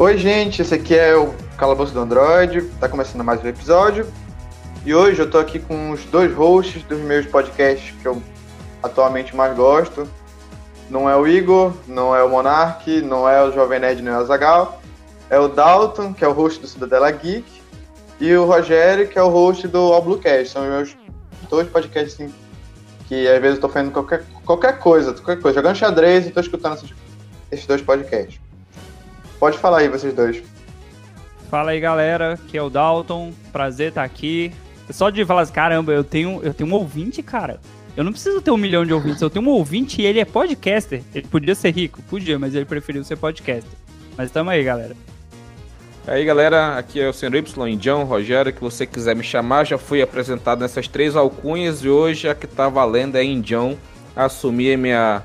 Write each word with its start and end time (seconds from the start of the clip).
Oi, 0.00 0.16
gente, 0.16 0.62
esse 0.62 0.74
aqui 0.74 0.94
é 0.94 1.14
o 1.14 1.34
Calabouço 1.58 1.92
do 1.92 2.00
Android, 2.00 2.62
tá 2.80 2.88
começando 2.88 3.22
mais 3.22 3.44
um 3.44 3.46
episódio. 3.46 4.06
E 4.82 4.94
hoje 4.94 5.20
eu 5.20 5.30
tô 5.30 5.36
aqui 5.36 5.58
com 5.58 5.90
os 5.90 6.02
dois 6.06 6.32
hosts 6.32 6.82
dos 6.84 6.98
meus 7.00 7.26
podcasts 7.26 7.94
que 8.00 8.08
eu 8.08 8.22
atualmente 8.82 9.36
mais 9.36 9.54
gosto. 9.54 10.08
Não 10.88 11.06
é 11.06 11.14
o 11.14 11.28
Igor, 11.28 11.74
não 11.86 12.16
é 12.16 12.24
o 12.24 12.30
Monark, 12.30 13.02
não 13.02 13.28
é 13.28 13.44
o 13.44 13.52
Jovem 13.52 13.78
Nerd, 13.78 14.00
não 14.00 14.12
é 14.12 14.18
o 14.20 14.24
Zagal. 14.24 14.80
É 15.28 15.38
o 15.38 15.48
Dalton, 15.48 16.14
que 16.14 16.24
é 16.24 16.28
o 16.28 16.32
host 16.32 16.62
do 16.62 16.66
Cidadela 16.66 17.10
Geek, 17.10 17.60
e 18.18 18.34
o 18.34 18.46
Rogério, 18.46 19.06
que 19.06 19.18
é 19.18 19.22
o 19.22 19.28
host 19.28 19.68
do 19.68 19.92
All 19.92 20.00
Bluecast. 20.00 20.48
São 20.48 20.62
meus 20.62 20.96
dois 21.50 21.68
podcasts 21.68 22.14
assim, 22.14 22.32
que 23.06 23.28
às 23.28 23.38
vezes 23.38 23.56
eu 23.56 23.60
tô 23.60 23.68
fazendo 23.68 23.92
qualquer, 23.92 24.24
qualquer 24.46 24.78
coisa, 24.78 25.12
qualquer 25.12 25.42
coisa, 25.42 25.58
jogando 25.58 25.76
xadrez 25.76 26.26
e 26.26 26.30
tô 26.30 26.40
escutando 26.40 26.76
esses, 26.76 26.94
esses 27.52 27.66
dois 27.66 27.82
podcasts. 27.82 28.40
Pode 29.40 29.56
falar 29.56 29.78
aí, 29.78 29.88
vocês 29.88 30.12
dois. 30.12 30.42
Fala 31.50 31.70
aí, 31.70 31.80
galera. 31.80 32.34
Aqui 32.34 32.58
é 32.58 32.62
o 32.62 32.68
Dalton. 32.68 33.32
Prazer 33.50 33.88
estar 33.88 34.04
aqui. 34.04 34.52
Só 34.90 35.08
de 35.08 35.24
falar 35.24 35.40
assim, 35.42 35.52
caramba, 35.52 35.92
eu 35.92 36.04
tenho, 36.04 36.40
eu 36.42 36.52
tenho 36.52 36.68
um 36.68 36.74
ouvinte, 36.74 37.22
cara. 37.22 37.58
Eu 37.96 38.04
não 38.04 38.12
preciso 38.12 38.42
ter 38.42 38.50
um 38.50 38.56
milhão 38.56 38.84
de 38.84 38.92
ouvintes. 38.92 39.22
Eu 39.22 39.30
tenho 39.30 39.44
um 39.44 39.48
ouvinte 39.48 40.02
e 40.02 40.04
ele 40.04 40.20
é 40.20 40.24
podcaster. 40.26 41.02
Ele 41.14 41.26
podia 41.26 41.54
ser 41.54 41.70
rico, 41.70 42.02
podia, 42.02 42.38
mas 42.38 42.54
ele 42.54 42.66
preferiu 42.66 43.02
ser 43.02 43.16
podcaster. 43.16 43.72
Mas 44.16 44.30
tamo 44.30 44.50
aí, 44.50 44.62
galera. 44.62 44.94
Aí 46.06 46.24
galera, 46.24 46.76
aqui 46.76 47.00
é 47.00 47.08
o 47.08 47.12
Sr. 47.12 47.34
Y, 47.36 47.68
Indião, 47.68 48.04
Rogério, 48.04 48.52
que 48.52 48.60
você 48.60 48.86
quiser 48.86 49.14
me 49.14 49.22
chamar, 49.22 49.64
já 49.64 49.78
fui 49.78 50.02
apresentado 50.02 50.60
nessas 50.60 50.88
três 50.88 51.14
alcunhas 51.14 51.84
e 51.84 51.88
hoje 51.88 52.28
a 52.28 52.34
que 52.34 52.46
tá 52.46 52.68
valendo 52.68 53.16
é 53.16 53.24
Indião. 53.24 53.76
Assumir 54.14 54.74
a 54.74 54.76
minha. 54.76 55.22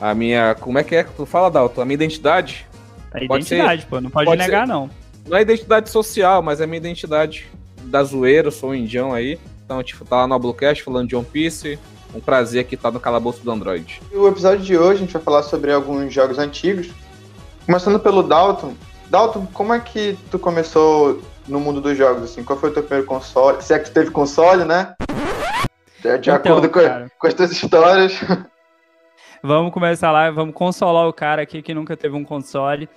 A 0.00 0.14
minha. 0.14 0.54
Como 0.54 0.78
é 0.78 0.84
que 0.84 0.94
é 0.94 1.04
que 1.04 1.12
tu 1.12 1.26
fala, 1.26 1.50
Dalton? 1.50 1.82
A 1.82 1.84
minha 1.84 1.94
identidade? 1.94 2.67
A 3.12 3.22
identidade, 3.22 3.82
ser, 3.82 3.88
pô, 3.88 4.00
não 4.00 4.10
pode, 4.10 4.26
pode 4.26 4.42
negar, 4.42 4.66
ser, 4.66 4.72
não. 4.72 4.90
Não 5.26 5.36
é 5.36 5.42
identidade 5.42 5.90
social, 5.90 6.42
mas 6.42 6.60
é 6.60 6.66
minha 6.66 6.78
identidade 6.78 7.46
da 7.82 8.02
zoeira, 8.02 8.48
eu 8.48 8.52
sou 8.52 8.70
um 8.70 8.74
indião 8.74 9.12
aí. 9.12 9.38
Então, 9.64 9.82
tipo, 9.82 10.04
tá 10.04 10.16
lá 10.16 10.26
no 10.26 10.38
Bluecast 10.38 10.82
falando 10.82 11.08
de 11.08 11.16
One 11.16 11.26
Piece. 11.26 11.78
Um 12.14 12.20
prazer 12.20 12.62
aqui 12.62 12.74
estar 12.74 12.88
tá 12.88 12.94
no 12.94 13.00
calabouço 13.00 13.42
do 13.44 13.50
Android. 13.50 14.00
O 14.12 14.26
episódio 14.26 14.64
de 14.64 14.78
hoje 14.78 14.94
a 14.94 15.00
gente 15.04 15.12
vai 15.12 15.22
falar 15.22 15.42
sobre 15.42 15.72
alguns 15.72 16.12
jogos 16.12 16.38
antigos. 16.38 16.88
Começando 17.66 18.00
pelo 18.00 18.22
Dalton. 18.22 18.74
Dalton, 19.10 19.46
como 19.52 19.74
é 19.74 19.80
que 19.80 20.16
tu 20.30 20.38
começou 20.38 21.20
no 21.46 21.60
mundo 21.60 21.80
dos 21.80 21.96
jogos, 21.96 22.24
assim? 22.24 22.42
Qual 22.42 22.58
foi 22.58 22.70
o 22.70 22.72
teu 22.72 22.82
primeiro 22.82 23.06
console? 23.06 23.62
Se 23.62 23.74
é 23.74 23.78
que 23.78 23.90
tu 23.90 23.92
teve 23.92 24.10
console, 24.10 24.64
né? 24.64 24.94
De, 26.00 26.18
de 26.18 26.30
então, 26.30 26.34
acordo 26.34 26.70
com, 26.70 26.80
com 27.18 27.26
as 27.26 27.34
tuas 27.34 27.52
histórias. 27.52 28.14
Vamos 29.42 29.72
começar 29.72 30.10
lá, 30.10 30.30
vamos 30.30 30.54
consolar 30.54 31.06
o 31.06 31.12
cara 31.12 31.42
aqui 31.42 31.62
que 31.62 31.72
nunca 31.72 31.96
teve 31.96 32.16
um 32.16 32.24
console. 32.24 32.88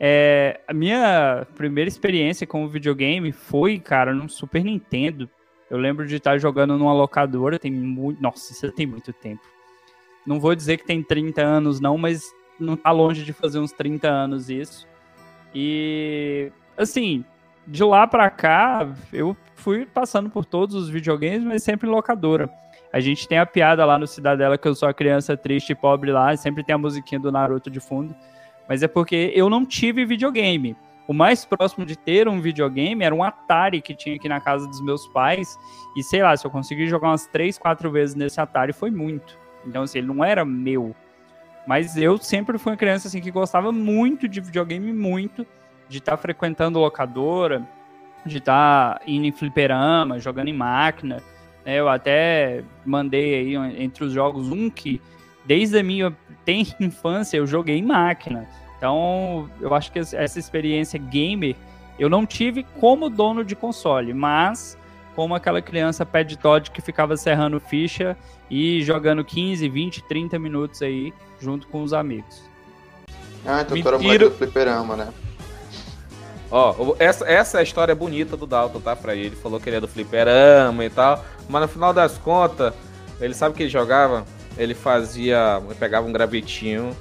É, 0.00 0.60
a 0.66 0.72
minha 0.72 1.46
primeira 1.54 1.86
experiência 1.86 2.46
com 2.46 2.64
o 2.64 2.68
videogame 2.68 3.30
foi, 3.30 3.78
cara, 3.78 4.14
no 4.14 4.28
Super 4.28 4.64
Nintendo. 4.64 5.28
Eu 5.70 5.78
lembro 5.78 6.06
de 6.06 6.16
estar 6.16 6.38
jogando 6.38 6.76
numa 6.78 6.92
locadora, 6.92 7.58
tem 7.58 7.70
muito. 7.70 8.22
Nossa, 8.22 8.52
isso 8.52 8.70
tem 8.72 8.86
muito 8.86 9.12
tempo. 9.12 9.42
Não 10.26 10.40
vou 10.40 10.54
dizer 10.54 10.78
que 10.78 10.86
tem 10.86 11.02
30 11.02 11.42
anos, 11.42 11.80
não, 11.80 11.98
mas 11.98 12.22
não 12.58 12.76
tá 12.76 12.90
longe 12.90 13.22
de 13.24 13.32
fazer 13.32 13.58
uns 13.58 13.72
30 13.72 14.08
anos 14.08 14.48
isso. 14.48 14.88
E 15.54 16.50
assim, 16.76 17.24
de 17.66 17.84
lá 17.84 18.06
para 18.06 18.30
cá, 18.30 18.88
eu 19.12 19.36
fui 19.56 19.84
passando 19.84 20.30
por 20.30 20.44
todos 20.44 20.74
os 20.74 20.88
videogames, 20.88 21.44
mas 21.44 21.62
sempre 21.62 21.88
em 21.88 21.92
locadora. 21.92 22.50
A 22.92 23.00
gente 23.00 23.26
tem 23.26 23.38
a 23.38 23.46
piada 23.46 23.84
lá 23.84 23.98
no 23.98 24.06
Cidadela 24.06 24.58
que 24.58 24.68
eu 24.68 24.74
sou 24.74 24.88
a 24.88 24.94
criança 24.94 25.36
triste 25.36 25.70
e 25.70 25.74
pobre 25.74 26.12
lá, 26.12 26.36
sempre 26.36 26.62
tem 26.62 26.74
a 26.74 26.78
musiquinha 26.78 27.18
do 27.18 27.32
Naruto 27.32 27.70
de 27.70 27.80
fundo. 27.80 28.14
Mas 28.68 28.82
é 28.82 28.88
porque 28.88 29.32
eu 29.34 29.48
não 29.48 29.64
tive 29.64 30.04
videogame. 30.04 30.76
O 31.08 31.12
mais 31.12 31.44
próximo 31.44 31.84
de 31.84 31.96
ter 31.96 32.28
um 32.28 32.40
videogame 32.40 33.04
era 33.04 33.14
um 33.14 33.22
Atari 33.22 33.80
que 33.80 33.94
tinha 33.94 34.16
aqui 34.16 34.28
na 34.28 34.40
casa 34.40 34.66
dos 34.66 34.80
meus 34.82 35.06
pais. 35.08 35.58
E 35.96 36.02
sei 36.02 36.22
lá, 36.22 36.36
se 36.36 36.46
eu 36.46 36.50
consegui 36.50 36.86
jogar 36.86 37.08
umas 37.08 37.26
três, 37.26 37.58
quatro 37.58 37.90
vezes 37.90 38.14
nesse 38.14 38.40
Atari, 38.40 38.72
foi 38.72 38.90
muito. 38.90 39.36
Então, 39.66 39.82
assim, 39.82 39.98
ele 39.98 40.06
não 40.06 40.24
era 40.24 40.44
meu. 40.44 40.94
Mas 41.66 41.96
eu 41.96 42.18
sempre 42.18 42.58
fui 42.58 42.72
uma 42.72 42.78
criança 42.78 43.08
assim 43.08 43.20
que 43.20 43.30
gostava 43.30 43.72
muito 43.72 44.28
de 44.28 44.40
videogame, 44.40 44.92
muito. 44.92 45.46
De 45.88 45.98
estar 45.98 46.12
tá 46.12 46.18
frequentando 46.18 46.78
locadora, 46.78 47.66
de 48.24 48.38
estar 48.38 48.98
tá 48.98 49.00
indo 49.06 49.26
em 49.26 49.32
fliperama, 49.32 50.18
jogando 50.18 50.48
em 50.48 50.54
máquina. 50.54 51.22
Né, 51.64 51.78
eu 51.78 51.88
até 51.88 52.64
mandei 52.84 53.34
aí 53.34 53.82
entre 53.82 54.04
os 54.04 54.12
jogos 54.12 54.48
um 54.48 54.68
que, 54.68 55.00
desde 55.44 55.78
a 55.78 55.82
minha 55.82 56.16
tem 56.44 56.66
infância, 56.80 57.36
eu 57.36 57.46
joguei 57.46 57.76
em 57.76 57.84
máquina. 57.84 58.48
Então, 58.76 59.48
eu 59.60 59.72
acho 59.74 59.92
que 59.92 59.98
essa 59.98 60.38
experiência 60.38 60.98
gamer 60.98 61.54
eu 61.98 62.08
não 62.08 62.26
tive 62.26 62.64
como 62.80 63.08
dono 63.08 63.44
de 63.44 63.54
console, 63.54 64.12
mas 64.12 64.76
como 65.14 65.34
aquela 65.34 65.60
criança 65.60 66.04
pad 66.06 66.36
Todd 66.36 66.70
que 66.70 66.80
ficava 66.80 67.16
serrando 67.16 67.60
ficha 67.60 68.16
e 68.50 68.82
jogando 68.82 69.24
15, 69.24 69.68
20, 69.68 70.02
30 70.04 70.38
minutos 70.38 70.82
aí 70.82 71.12
junto 71.40 71.66
com 71.68 71.82
os 71.82 71.92
amigos. 71.92 72.42
Ah, 73.44 73.62
então 73.62 73.80
tu 73.80 73.88
era 73.88 73.98
mais 73.98 74.18
do 74.18 74.30
fliperama, 74.30 74.96
né? 74.96 75.08
Ó, 76.54 76.94
essa, 76.98 77.26
essa 77.26 77.56
é 77.56 77.60
a 77.60 77.62
história 77.62 77.94
bonita 77.94 78.36
do 78.36 78.46
Dalton, 78.46 78.78
tá? 78.78 78.94
Pra 78.94 79.14
ele. 79.14 79.28
Ele 79.28 79.36
falou 79.36 79.58
que 79.58 79.70
ele 79.70 79.76
é 79.76 79.80
do 79.80 79.88
fliperama 79.88 80.84
e 80.84 80.90
tal. 80.90 81.24
Mas 81.48 81.62
no 81.62 81.68
final 81.68 81.94
das 81.94 82.18
contas, 82.18 82.74
ele 83.18 83.32
sabe 83.32 83.56
que 83.56 83.62
ele 83.62 83.70
jogava? 83.70 84.26
Ele 84.58 84.74
fazia. 84.74 85.62
Ele 85.64 85.74
pegava 85.74 86.06
um 86.06 86.12
gravetinho. 86.12 86.94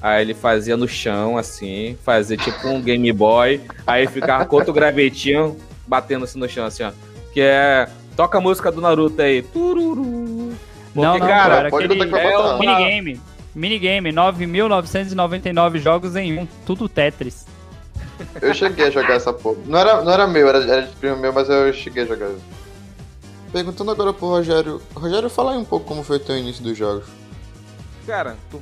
Aí 0.00 0.22
ele 0.22 0.34
fazia 0.34 0.76
no 0.76 0.86
chão, 0.86 1.36
assim, 1.36 1.98
fazia 2.04 2.36
tipo 2.36 2.68
um 2.68 2.80
Game 2.80 3.12
Boy, 3.12 3.60
aí 3.84 4.06
ficava 4.06 4.46
com 4.46 4.54
outro 4.54 4.72
gravetinho 4.72 5.56
batendo 5.88 6.24
assim 6.24 6.38
no 6.38 6.48
chão, 6.48 6.66
assim, 6.66 6.84
ó. 6.84 6.92
Que 7.32 7.40
é. 7.40 7.88
Toca 8.14 8.38
a 8.38 8.40
música 8.40 8.70
do 8.70 8.80
Naruto 8.80 9.20
aí. 9.20 9.42
Tururu. 9.42 10.52
Porque, 10.94 11.00
não, 11.00 11.18
não, 11.18 11.26
cara, 11.26 11.68
cara 11.68 11.68
aquele 11.68 12.02
é 12.02 12.38
um 12.38 12.58
minigame. 12.58 13.20
Minigame, 13.54 14.12
9.999 14.12 15.78
jogos 15.78 16.14
em 16.14 16.38
um, 16.38 16.46
tudo 16.64 16.88
Tetris. 16.88 17.46
Eu 18.40 18.54
cheguei 18.54 18.86
a 18.86 18.90
jogar 18.90 19.14
essa 19.14 19.32
porra. 19.32 19.58
Não 19.66 19.78
era, 19.78 20.02
não 20.02 20.12
era 20.12 20.26
meu, 20.26 20.48
era, 20.48 20.58
era 20.58 20.82
de 20.82 20.96
primo 20.96 21.16
meu, 21.16 21.32
mas 21.32 21.48
eu 21.48 21.72
cheguei 21.72 22.04
a 22.04 22.06
jogar. 22.06 22.30
Perguntando 23.52 23.90
agora 23.90 24.12
pro 24.12 24.28
Rogério. 24.28 24.80
Rogério, 24.94 25.30
fala 25.30 25.52
aí 25.52 25.58
um 25.58 25.64
pouco 25.64 25.86
como 25.86 26.02
foi 26.02 26.16
o 26.16 26.20
teu 26.20 26.36
início 26.36 26.62
dos 26.62 26.76
jogos. 26.76 27.06
Cara, 28.06 28.36
tu 28.50 28.60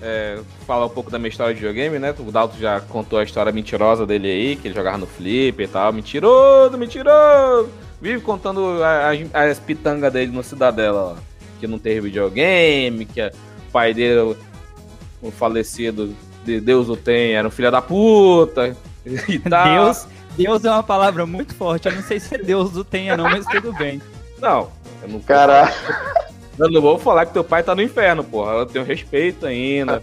é, 0.00 0.38
falar 0.66 0.86
um 0.86 0.90
pouco 0.90 1.10
da 1.10 1.18
minha 1.18 1.28
história 1.28 1.52
de 1.52 1.60
videogame, 1.60 1.98
né? 1.98 2.14
O 2.18 2.30
Dalton 2.30 2.58
já 2.58 2.80
contou 2.80 3.18
a 3.18 3.24
história 3.24 3.50
mentirosa 3.50 4.06
dele 4.06 4.28
aí, 4.28 4.56
que 4.56 4.68
ele 4.68 4.74
jogava 4.74 4.98
no 4.98 5.06
Flip 5.06 5.62
e 5.62 5.66
tal. 5.66 5.92
Mentiroso, 5.92 6.78
mentiroso! 6.78 7.68
Vive 8.00 8.20
contando 8.20 8.78
as, 8.82 9.18
as 9.34 9.58
pitangas 9.58 10.12
dele 10.12 10.30
no 10.30 10.42
Cidadela, 10.42 11.16
ó. 11.16 11.22
Que 11.58 11.66
não 11.66 11.78
teve 11.78 12.02
videogame, 12.02 13.04
que 13.04 13.20
o 13.20 13.32
pai 13.72 13.92
dele, 13.92 14.36
o 15.20 15.30
falecido, 15.32 16.14
Deus 16.44 16.88
o 16.88 16.96
tem, 16.96 17.34
era 17.34 17.46
um 17.46 17.50
filho 17.50 17.70
da 17.70 17.82
puta, 17.82 18.76
e 19.28 19.38
tal. 19.38 19.68
Deus, 19.68 20.06
Deus 20.36 20.64
é 20.64 20.70
uma 20.70 20.82
palavra 20.82 21.26
muito 21.26 21.54
forte. 21.54 21.88
Eu 21.88 21.94
não 21.94 22.02
sei 22.02 22.20
se 22.20 22.34
é 22.34 22.38
Deus 22.38 22.76
o 22.76 22.84
tenha, 22.84 23.16
não, 23.16 23.24
mas 23.24 23.46
tudo 23.46 23.72
bem. 23.72 24.00
Não, 24.38 24.70
eu 25.02 25.08
não. 25.08 25.20
Caraca. 25.20 26.28
Eu 26.58 26.70
não 26.70 26.80
vou 26.80 26.98
falar 26.98 27.26
que 27.26 27.32
teu 27.32 27.44
pai 27.44 27.62
tá 27.62 27.74
no 27.74 27.82
inferno, 27.82 28.24
porra. 28.24 28.52
Eu 28.52 28.66
tenho 28.66 28.84
respeito 28.84 29.46
ainda. 29.46 30.02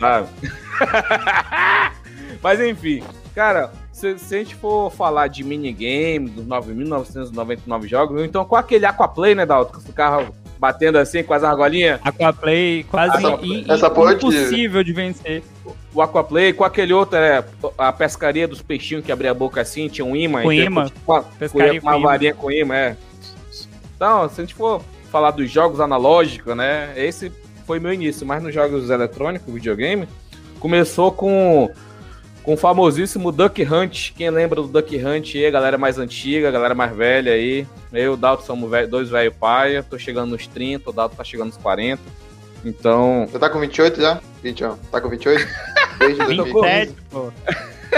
sabe? 0.00 0.28
Mas 2.42 2.60
enfim, 2.60 3.04
cara, 3.32 3.70
se, 3.92 4.18
se, 4.18 4.34
a 4.34 4.38
gente 4.38 4.56
for 4.56 4.90
falar 4.90 5.28
de 5.28 5.44
minigame, 5.44 6.28
dos 6.28 6.44
9.999 6.44 7.86
jogos, 7.86 8.22
então 8.22 8.44
com 8.44 8.56
aquele 8.56 8.84
Aquaplay, 8.84 9.36
né, 9.36 9.46
Dalton? 9.46 9.78
Que 9.78 9.84
ficava 9.84 10.32
batendo 10.62 10.96
assim 10.96 11.24
com 11.24 11.34
as 11.34 11.42
argolinhas. 11.42 11.98
Aquaplay 12.04 12.84
quase 12.84 13.16
essa, 13.16 13.38
in, 13.42 13.64
essa 13.68 13.86
impossível 13.88 14.84
de 14.84 14.92
vencer 14.92 15.42
o 15.92 16.00
Aquaplay, 16.00 16.52
com 16.52 16.62
aquele 16.62 16.92
outro, 16.92 17.18
é, 17.18 17.44
a 17.76 17.92
pescaria 17.92 18.46
dos 18.46 18.62
peixinhos 18.62 19.04
que 19.04 19.10
abria 19.10 19.32
a 19.32 19.34
boca 19.34 19.60
assim, 19.60 19.88
tinha 19.88 20.04
um 20.04 20.14
imã. 20.14 20.42
Com 20.42 20.52
imã. 20.52 20.88
Uma, 21.06 21.22
pescaria 21.22 21.80
com 21.80 21.88
uma 21.88 21.98
varinha 21.98 22.32
com 22.32 22.50
imã, 22.50 22.74
é. 22.74 22.96
Então, 23.96 24.28
se 24.28 24.40
a 24.40 24.44
gente 24.44 24.54
for 24.54 24.80
falar 25.10 25.32
dos 25.32 25.50
jogos 25.50 25.80
analógicos, 25.80 26.56
né, 26.56 26.92
esse 26.96 27.32
foi 27.66 27.80
meu 27.80 27.92
início, 27.92 28.24
mas 28.24 28.40
nos 28.40 28.54
jogos 28.54 28.88
eletrônicos, 28.88 29.52
videogame, 29.52 30.08
começou 30.60 31.10
com 31.10 31.68
com 32.42 32.54
o 32.54 32.56
famosíssimo 32.56 33.32
Duck 33.32 33.62
Hunt. 33.62 34.12
Quem 34.16 34.30
lembra 34.30 34.60
do 34.60 34.68
Duck 34.68 34.96
Hunt 34.96 35.34
aí, 35.34 35.50
galera 35.50 35.78
mais 35.78 35.98
antiga, 35.98 36.50
galera 36.50 36.74
mais 36.74 36.94
velha 36.94 37.32
aí. 37.32 37.66
Eu 37.92 38.02
e 38.04 38.08
o 38.08 38.16
Dalton 38.16 38.44
somos 38.44 38.88
dois 38.88 39.08
velho 39.10 39.32
paia, 39.32 39.82
tô 39.82 39.98
chegando 39.98 40.30
nos 40.30 40.46
30, 40.46 40.90
o 40.90 40.92
Dalton 40.92 41.16
tá 41.16 41.24
chegando 41.24 41.48
nos 41.48 41.56
40. 41.56 42.00
Então. 42.64 43.26
Você 43.30 43.38
tá 43.38 43.48
com 43.48 43.58
28 43.58 44.00
já? 44.00 44.20
21. 44.42 44.76
Tá 44.90 45.00
com 45.00 45.08
28? 45.08 45.46
Desde 45.98 46.24
27, 46.24 46.94
pô. 47.10 47.32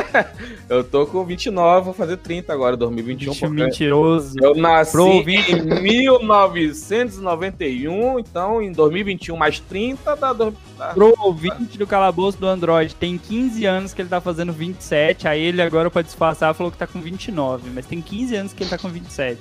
eu 0.68 0.82
tô 0.84 1.06
com 1.06 1.24
29, 1.24 1.84
vou 1.84 1.94
fazer 1.94 2.16
30 2.18 2.52
agora, 2.52 2.76
2021. 2.76 3.32
Bicho 3.32 3.50
mentiroso. 3.50 4.36
Eu 4.40 4.54
nasci 4.54 4.96
em 4.98 5.82
1991, 5.82 8.18
então 8.18 8.60
em 8.62 8.72
2021 8.72 9.36
mais 9.36 9.60
30 9.60 10.16
dá... 10.16 10.32
dá... 10.32 10.52
Pro 10.92 11.14
ouvinte 11.20 11.78
do 11.78 11.86
calabouço 11.86 12.36
do 12.38 12.46
Android, 12.46 12.94
tem 12.94 13.16
15 13.16 13.64
anos 13.64 13.94
que 13.94 14.02
ele 14.02 14.08
tá 14.08 14.20
fazendo 14.20 14.52
27, 14.52 15.28
aí 15.28 15.40
ele 15.40 15.62
agora 15.62 15.90
pra 15.90 16.02
disfarçar 16.02 16.54
falou 16.54 16.70
que 16.70 16.78
tá 16.78 16.86
com 16.86 17.00
29, 17.00 17.70
mas 17.74 17.86
tem 17.86 18.00
15 18.00 18.36
anos 18.36 18.52
que 18.52 18.62
ele 18.62 18.70
tá 18.70 18.78
com 18.78 18.88
27. 18.88 19.40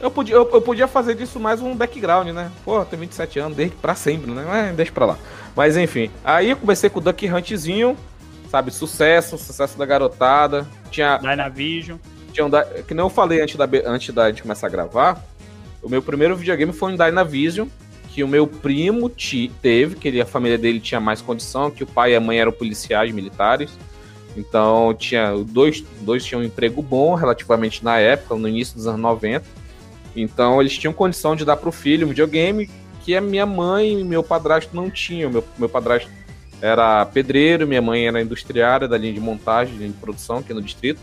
Eu 0.00 0.10
podia, 0.10 0.34
eu, 0.34 0.50
eu, 0.52 0.60
podia 0.60 0.86
fazer 0.86 1.14
disso 1.14 1.40
mais 1.40 1.62
um 1.62 1.74
background, 1.74 2.28
né? 2.28 2.50
Pô, 2.64 2.84
tem 2.84 2.98
27 2.98 3.38
anos, 3.38 3.56
desde 3.56 3.74
pra 3.76 3.94
sempre, 3.94 4.30
né? 4.30 4.44
Mas 4.46 4.76
deixa 4.76 4.92
pra 4.92 5.06
lá. 5.06 5.18
Mas 5.56 5.76
enfim, 5.76 6.10
aí 6.24 6.50
eu 6.50 6.56
comecei 6.56 6.90
com 6.90 6.98
o 6.98 7.02
Duck 7.02 7.26
Huntzinho, 7.26 7.96
sabe? 8.54 8.70
Sucesso, 8.70 9.36
sucesso 9.36 9.76
da 9.76 9.84
garotada. 9.84 10.64
Tinha. 10.88 11.18
Dynavision. 11.18 11.98
Tinha 12.32 12.46
um, 12.46 12.50
que 12.86 12.94
nem 12.94 13.04
eu 13.04 13.10
falei 13.10 13.40
antes 13.40 13.56
da, 13.56 13.68
antes 13.84 14.14
da 14.14 14.28
gente 14.30 14.42
começar 14.42 14.68
a 14.68 14.70
gravar. 14.70 15.24
O 15.82 15.88
meu 15.88 16.00
primeiro 16.00 16.36
videogame 16.36 16.72
foi 16.72 16.92
um 16.92 16.96
Dynavision, 16.96 17.66
que 18.10 18.22
o 18.22 18.28
meu 18.28 18.46
primo 18.46 19.10
teve, 19.60 19.96
que 19.96 20.06
ele, 20.06 20.20
a 20.20 20.26
família 20.26 20.56
dele 20.56 20.78
tinha 20.78 21.00
mais 21.00 21.20
condição, 21.20 21.68
que 21.68 21.82
o 21.82 21.86
pai 21.86 22.12
e 22.12 22.16
a 22.16 22.20
mãe 22.20 22.38
eram 22.38 22.52
policiais 22.52 23.12
militares. 23.12 23.72
Então 24.36 24.94
tinha 24.94 25.32
dois, 25.32 25.82
dois 26.02 26.24
tinham 26.24 26.40
um 26.40 26.44
emprego 26.44 26.80
bom 26.80 27.14
relativamente 27.16 27.82
na 27.84 27.98
época, 27.98 28.36
no 28.36 28.48
início 28.48 28.76
dos 28.76 28.86
anos 28.86 29.00
90. 29.00 29.44
Então 30.14 30.60
eles 30.60 30.78
tinham 30.78 30.92
condição 30.92 31.34
de 31.34 31.44
dar 31.44 31.56
para 31.56 31.68
o 31.68 31.72
filho 31.72 32.06
um 32.06 32.10
videogame 32.10 32.70
que 33.04 33.16
a 33.16 33.20
minha 33.20 33.44
mãe 33.44 34.00
e 34.00 34.04
meu 34.04 34.22
padrasto 34.22 34.74
não 34.76 34.88
tinham. 34.88 35.28
Meu, 35.28 35.44
meu 35.58 35.68
padrasto 35.68 36.08
era 36.64 37.04
pedreiro, 37.04 37.68
minha 37.68 37.82
mãe 37.82 38.08
era 38.08 38.22
industriária 38.22 38.88
da 38.88 38.96
linha 38.96 39.12
de 39.12 39.20
montagem, 39.20 39.76
linha 39.76 39.90
de 39.90 39.98
produção 39.98 40.38
aqui 40.38 40.54
no 40.54 40.62
distrito. 40.62 40.98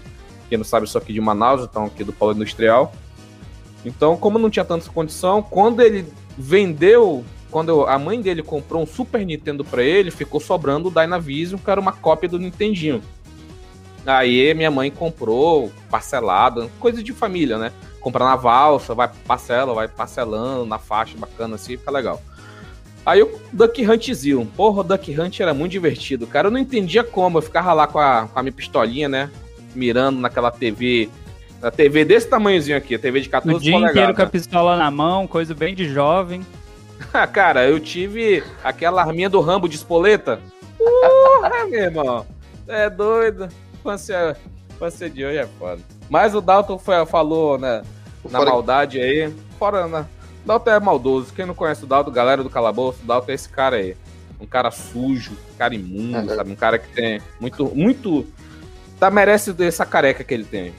Quem 0.49 0.57
não 0.57 0.65
sabe, 0.65 0.87
sou 0.87 0.99
aqui 0.99 1.13
de 1.13 1.21
Manaus, 1.21 1.61
então 1.61 1.85
aqui 1.85 2.03
do 2.03 2.11
polo 2.11 2.33
industrial. 2.33 2.91
Então, 3.85 4.17
como 4.17 4.39
não 4.39 4.49
tinha 4.49 4.65
tanta 4.65 4.89
condição, 4.89 5.43
quando 5.43 5.81
ele 5.81 6.11
vendeu, 6.35 7.23
quando 7.51 7.85
a 7.85 7.99
mãe 7.99 8.19
dele 8.19 8.41
comprou 8.41 8.81
um 8.81 8.87
Super 8.87 9.23
Nintendo 9.23 9.63
para 9.63 9.83
ele, 9.83 10.09
ficou 10.09 10.39
sobrando 10.39 10.87
o 10.87 10.91
Dynavision, 10.91 11.59
que 11.59 11.69
era 11.69 11.79
uma 11.79 11.93
cópia 11.93 12.27
do 12.27 12.39
Nintendinho. 12.39 12.99
Aí 14.03 14.51
minha 14.55 14.71
mãe 14.71 14.89
comprou 14.89 15.71
parcelado, 15.91 16.71
coisa 16.79 17.03
de 17.03 17.13
família, 17.13 17.59
né? 17.59 17.71
Comprar 17.99 18.25
na 18.25 18.35
valsa, 18.35 18.95
vai 18.95 19.07
parcela, 19.27 19.75
vai 19.75 19.87
parcelando 19.87 20.65
na 20.65 20.79
faixa 20.79 21.15
bacana 21.15 21.53
assim, 21.53 21.77
fica 21.77 21.91
legal. 21.91 22.19
Aí 23.05 23.21
o 23.23 23.39
Duck 23.51 23.85
Huntzil. 23.85 24.47
Porra, 24.55 24.81
o 24.81 24.83
Duck 24.83 25.19
Hunt 25.19 25.39
era 25.39 25.53
muito 25.53 25.71
divertido, 25.71 26.27
cara. 26.27 26.47
Eu 26.47 26.51
não 26.51 26.59
entendia 26.59 27.03
como. 27.03 27.37
Eu 27.37 27.41
ficava 27.41 27.73
lá 27.73 27.87
com 27.87 27.99
a, 27.99 28.27
com 28.27 28.39
a 28.39 28.43
minha 28.43 28.53
pistolinha, 28.53 29.09
né? 29.09 29.29
Mirando 29.73 30.19
naquela 30.19 30.51
TV. 30.51 31.09
Na 31.61 31.71
TV 31.71 32.03
desse 32.05 32.27
tamanhozinho 32.27 32.77
aqui, 32.77 32.95
a 32.95 32.99
TV 32.99 33.21
de 33.21 33.29
14 33.29 33.55
o 33.55 33.59
dia 33.61 33.73
polegadas. 33.73 33.95
inteiro 33.95 34.15
com 34.15 34.21
a 34.23 34.25
pistola 34.27 34.77
na 34.77 34.89
mão, 34.89 35.27
coisa 35.27 35.53
bem 35.53 35.75
de 35.75 35.87
jovem. 35.87 36.45
cara, 37.31 37.67
eu 37.67 37.79
tive 37.79 38.43
aquela 38.63 39.01
arminha 39.03 39.29
do 39.29 39.39
Rambo 39.41 39.69
de 39.69 39.75
espoleta. 39.75 40.39
Uh, 40.79 41.69
meu 41.69 41.79
irmão. 41.79 42.25
É 42.67 42.89
doido. 42.89 43.47
Infância, 43.73 44.35
infância 44.71 45.09
de 45.09 45.25
hoje 45.25 45.37
é 45.37 45.47
foda. 45.59 45.81
Mas 46.09 46.33
o 46.33 46.41
Dalton 46.41 46.77
foi, 46.77 47.05
falou, 47.05 47.57
né? 47.57 47.83
Na 48.29 48.39
fora... 48.39 48.51
maldade 48.51 48.99
aí. 48.99 49.33
Fora, 49.57 49.87
né? 49.87 50.05
Dalton 50.45 50.71
é 50.71 50.79
maldoso. 50.79 51.33
Quem 51.33 51.45
não 51.45 51.53
conhece 51.53 51.83
o 51.83 51.87
Dalton, 51.87 52.11
galera 52.11 52.43
do 52.43 52.49
calabouço, 52.49 52.99
o 53.03 53.05
Dalton 53.05 53.31
é 53.31 53.35
esse 53.35 53.49
cara 53.49 53.75
aí. 53.77 53.95
Um 54.39 54.45
cara 54.45 54.71
sujo, 54.71 55.31
um 55.53 55.57
cara 55.57 55.75
imundo, 55.75 56.31
é, 56.31 56.35
sabe? 56.35 56.51
Um 56.51 56.55
cara 56.55 56.79
que 56.79 56.87
tem 56.89 57.21
muito, 57.39 57.65
muito. 57.75 58.25
Tá, 58.99 59.11
merece 59.11 59.55
essa 59.59 59.85
careca 59.85 60.23
que 60.23 60.33
ele 60.33 60.43
tem. 60.43 60.73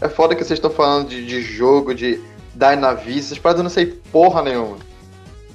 É 0.00 0.08
foda 0.08 0.34
que 0.34 0.42
vocês 0.42 0.58
estão 0.58 0.70
falando 0.70 1.08
de, 1.08 1.26
de 1.26 1.42
jogo, 1.42 1.94
de 1.94 2.20
Dynavision, 2.54 3.18
essas 3.18 3.38
paradas 3.38 3.60
eu 3.60 3.64
não 3.64 3.70
sei 3.70 3.86
porra 3.86 4.42
nenhuma. 4.42 4.78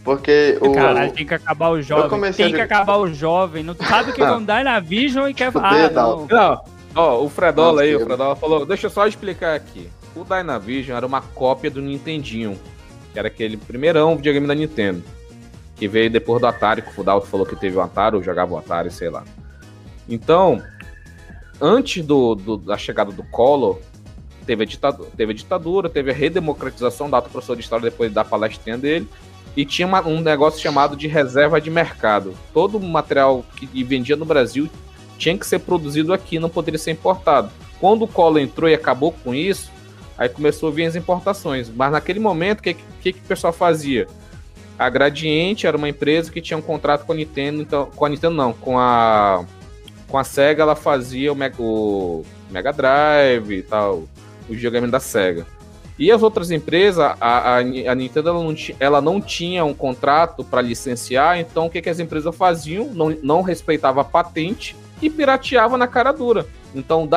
Porque 0.04 0.58
o. 0.62 0.74
Caralho, 0.74 1.12
tem 1.14 1.26
que 1.26 1.34
acabar 1.34 1.70
o 1.70 1.82
jovem. 1.82 2.34
Tem 2.34 2.54
que 2.54 2.62
acar 2.62 2.82
acabar 2.82 2.98
o 2.98 3.14
jovem. 3.14 3.64
Não 3.64 3.76
sabe 3.76 4.12
o 4.12 4.14
que 4.14 4.22
é 4.22 4.32
um 4.32 4.44
Dynavision 4.44 5.28
e 5.28 5.34
quer 5.34 5.52
falar. 5.52 5.86
Ah, 5.86 5.90
não. 5.90 6.28
não. 6.28 6.62
Ó, 6.96 7.24
o 7.24 7.30
Fredola 7.30 7.82
aí, 7.82 7.96
o 7.96 8.02
Fredola 8.02 8.36
falou. 8.36 8.66
Deixa 8.66 8.88
eu 8.88 8.92
só 8.92 9.08
explicar 9.08 9.56
aqui. 9.56 9.90
O 10.16 10.24
Dynavision 10.24 10.98
era 10.98 11.06
uma 11.06 11.22
cópia 11.22 11.72
do 11.72 11.82
Nintendinho 11.82 12.60
que 13.14 13.20
era 13.20 13.28
aquele 13.28 13.56
primeirão 13.56 14.18
videogame 14.18 14.48
da 14.48 14.56
Nintendo, 14.56 15.04
que 15.76 15.88
veio 15.88 16.10
depois 16.10 16.42
do 16.42 16.48
Atari, 16.48 16.82
que 16.82 16.90
o 16.90 16.94
Fudalto 16.94 17.28
falou 17.28 17.46
que 17.46 17.56
teve 17.56 17.78
o 17.78 17.82
Atari, 17.82 18.16
ou 18.16 18.24
jogava 18.24 18.54
o 18.54 18.58
Atari, 18.58 18.92
sei 18.92 19.10
lá. 19.10 19.24
Então, 20.10 20.62
antes 21.62 22.04
do, 22.04 22.34
do 22.34 22.58
da 22.58 22.78
chegada 22.78 23.12
do 23.12 23.24
Collor, 23.24 23.80
teve 24.46 24.64
a, 24.64 24.66
ditadura, 24.66 25.10
teve 25.16 25.32
a 25.32 25.36
ditadura, 25.36 25.90
teve 25.90 26.12
a 26.12 26.14
redemocratização, 26.14 27.10
da 27.10 27.22
professor 27.22 27.56
de 27.56 27.62
história 27.62 27.90
depois 27.90 28.12
da 28.12 28.26
palestrinha 28.26 28.78
dele, 28.78 29.08
e 29.56 29.64
tinha 29.64 29.88
uma, 29.88 30.06
um 30.06 30.20
negócio 30.20 30.60
chamado 30.60 30.96
de 30.98 31.08
reserva 31.08 31.62
de 31.62 31.70
mercado. 31.70 32.34
Todo 32.52 32.78
o 32.78 32.84
material 32.84 33.46
que 33.56 33.84
vendia 33.84 34.16
no 34.16 34.26
Brasil 34.26 34.68
tinha 35.18 35.38
que 35.38 35.46
ser 35.46 35.60
produzido 35.60 36.12
aqui, 36.12 36.40
não 36.40 36.50
poderia 36.50 36.80
ser 36.80 36.92
importado. 36.92 37.52
Quando 37.80 38.04
o 38.04 38.08
Collor 38.08 38.42
entrou 38.42 38.70
e 38.70 38.74
acabou 38.74 39.12
com 39.12 39.34
isso, 39.34 39.72
Aí 40.18 40.30
começou 40.30 40.70
a 40.70 40.72
vir 40.72 40.86
as 40.86 40.96
importações. 40.96 41.70
Mas 41.70 41.92
naquele 41.92 42.20
momento, 42.20 42.60
o 42.60 42.64
que, 42.64 42.74
que, 42.74 43.14
que, 43.14 43.20
o 43.20 43.28
pessoal 43.28 43.52
fazia? 43.52 44.08
A 44.78 44.90
Gradiente 44.90 45.68
era 45.68 45.78
uma 45.78 45.90
empresa 45.90 46.32
que 46.32 46.42
tinha 46.42 46.58
um 46.58 46.62
contrato 46.62 47.06
com 47.06 47.14
a 47.14 47.16
Nintendo, 47.16 47.62
então, 47.62 47.90
com 47.96 48.06
a 48.06 48.10
Nintendo 48.10 48.36
não, 48.36 48.54
com 48.54 48.78
a 48.78 49.46
com 50.08 50.18
a 50.20 50.24
Sega 50.24 50.62
ela 50.62 50.76
fazia 50.76 51.34
o 51.34 51.36
Mega, 51.36 51.56
o 51.58 52.24
Mega 52.52 52.72
Drive 52.72 53.52
e 53.52 53.64
tal, 53.64 54.04
o 54.48 54.54
videogame 54.54 54.86
da 54.86 55.00
Sega. 55.00 55.44
E 55.98 56.12
as 56.12 56.22
outras 56.22 56.52
empresas, 56.52 57.00
a, 57.00 57.18
a, 57.20 57.58
a 57.58 57.96
Nintendo 57.96 58.30
ela 58.30 58.44
não, 58.44 58.56
ela 58.80 59.02
não, 59.02 59.20
tinha 59.20 59.66
um 59.66 59.74
contrato 59.74 60.44
para 60.44 60.62
licenciar, 60.62 61.40
então 61.40 61.66
o 61.66 61.70
que, 61.70 61.82
que 61.82 61.90
as 61.90 62.00
empresas 62.00 62.36
faziam? 62.36 62.94
Não, 62.94 63.10
não 63.24 63.42
respeitava 63.42 64.02
a 64.02 64.04
patente 64.04 64.76
e 65.02 65.10
pirateava 65.10 65.78
na 65.78 65.88
cara 65.88 66.12
dura. 66.12 66.46
Então 66.76 67.10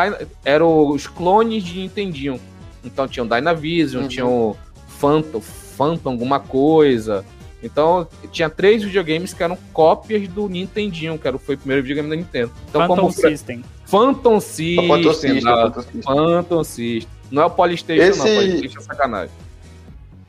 eram 0.44 0.88
os 0.88 1.06
clones 1.06 1.64
de 1.64 1.80
Nintendinho. 1.80 2.40
Então 2.86 3.08
tinha 3.08 3.24
o 3.24 3.28
Dynavision, 3.28 4.02
uhum. 4.02 4.08
tinha 4.08 4.26
o 4.26 4.56
Phantom, 4.98 5.40
Phantom 5.40 6.10
alguma 6.10 6.40
coisa. 6.40 7.24
Então 7.62 8.06
tinha 8.30 8.48
três 8.48 8.82
videogames 8.82 9.34
que 9.34 9.42
eram 9.42 9.58
cópias 9.72 10.28
do 10.28 10.48
Nintendinho, 10.48 11.18
que 11.18 11.26
era, 11.26 11.36
foi 11.38 11.56
o 11.56 11.58
primeiro 11.58 11.82
videogame 11.82 12.08
da 12.08 12.16
Nintendo. 12.16 12.52
Então, 12.68 12.82
Phantom 12.82 12.96
como... 12.96 13.12
System. 13.12 13.64
Phantom 13.84 14.40
System. 14.40 14.88
Phantom 14.88 15.12
System, 15.12 15.40
Phantom 15.40 15.82
System. 15.82 16.02
Phantom 16.02 16.64
System. 16.64 17.16
Não 17.30 17.42
é 17.42 17.46
o 17.46 17.50
Polystation, 17.50 18.02
Esse... 18.02 18.18
não. 18.18 18.26
Polystation 18.26 18.78
é 18.78 18.82
sacanagem. 18.82 19.34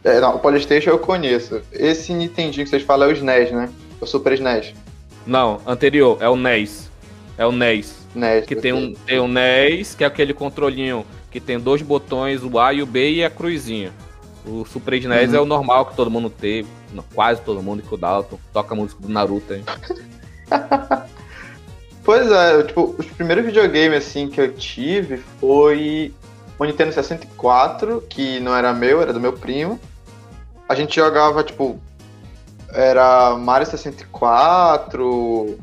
É, 0.03 0.19
não, 0.19 0.35
o 0.35 0.39
Polystation 0.39 0.89
eu 0.91 0.99
conheço. 0.99 1.61
Esse 1.71 2.13
Nintendinho 2.13 2.63
que 2.63 2.69
vocês 2.69 2.83
falam 2.83 3.09
é 3.09 3.11
o 3.11 3.15
SNES, 3.15 3.51
né? 3.51 3.69
O 3.99 4.05
Super 4.05 4.33
SNES. 4.33 4.73
Não, 5.25 5.59
anterior, 5.65 6.17
é 6.21 6.29
o 6.29 6.35
NES. 6.35 6.89
É 7.37 7.45
o 7.45 7.51
NES. 7.51 8.07
NES 8.15 8.45
que 8.45 8.55
tem 8.55 8.73
um, 8.73 8.93
tem 8.93 9.19
um 9.19 9.27
NES, 9.27 9.93
que 9.95 10.03
é 10.03 10.07
aquele 10.07 10.33
controlinho 10.33 11.05
que 11.39 11.45
tem 11.45 11.59
dois 11.59 11.83
botões, 11.83 12.43
o 12.43 12.57
A 12.59 12.73
e 12.73 12.81
o 12.81 12.85
B 12.85 13.11
e 13.11 13.23
a 13.23 13.29
cruzinha. 13.29 13.91
O 14.43 14.65
Super 14.65 14.95
SNES 14.95 15.29
uhum. 15.29 15.35
é 15.35 15.41
o 15.41 15.45
normal 15.45 15.85
que 15.85 15.95
todo 15.95 16.09
mundo 16.09 16.29
teve, 16.31 16.67
quase 17.13 17.41
todo 17.41 17.61
mundo, 17.61 17.83
que 17.83 17.93
o 17.93 17.97
Dalton 17.97 18.39
toca 18.51 18.73
a 18.73 18.77
música 18.77 19.01
do 19.01 19.09
Naruto 19.09 19.53
aí. 19.53 19.63
pois 22.03 22.31
é, 22.31 22.63
tipo, 22.63 22.95
os 22.97 23.05
primeiros 23.07 23.45
videogames 23.45 24.07
assim 24.07 24.27
que 24.29 24.41
eu 24.41 24.51
tive 24.53 25.17
foi 25.39 26.11
o 26.57 26.65
Nintendo 26.65 26.91
64, 26.91 28.03
que 28.09 28.39
não 28.39 28.55
era 28.55 28.73
meu, 28.73 28.99
era 29.01 29.13
do 29.13 29.19
meu 29.19 29.33
primo. 29.33 29.79
A 30.67 30.73
gente 30.73 30.95
jogava, 30.95 31.43
tipo, 31.43 31.79
era 32.73 33.35
Mario 33.35 33.67
64. 33.67 35.55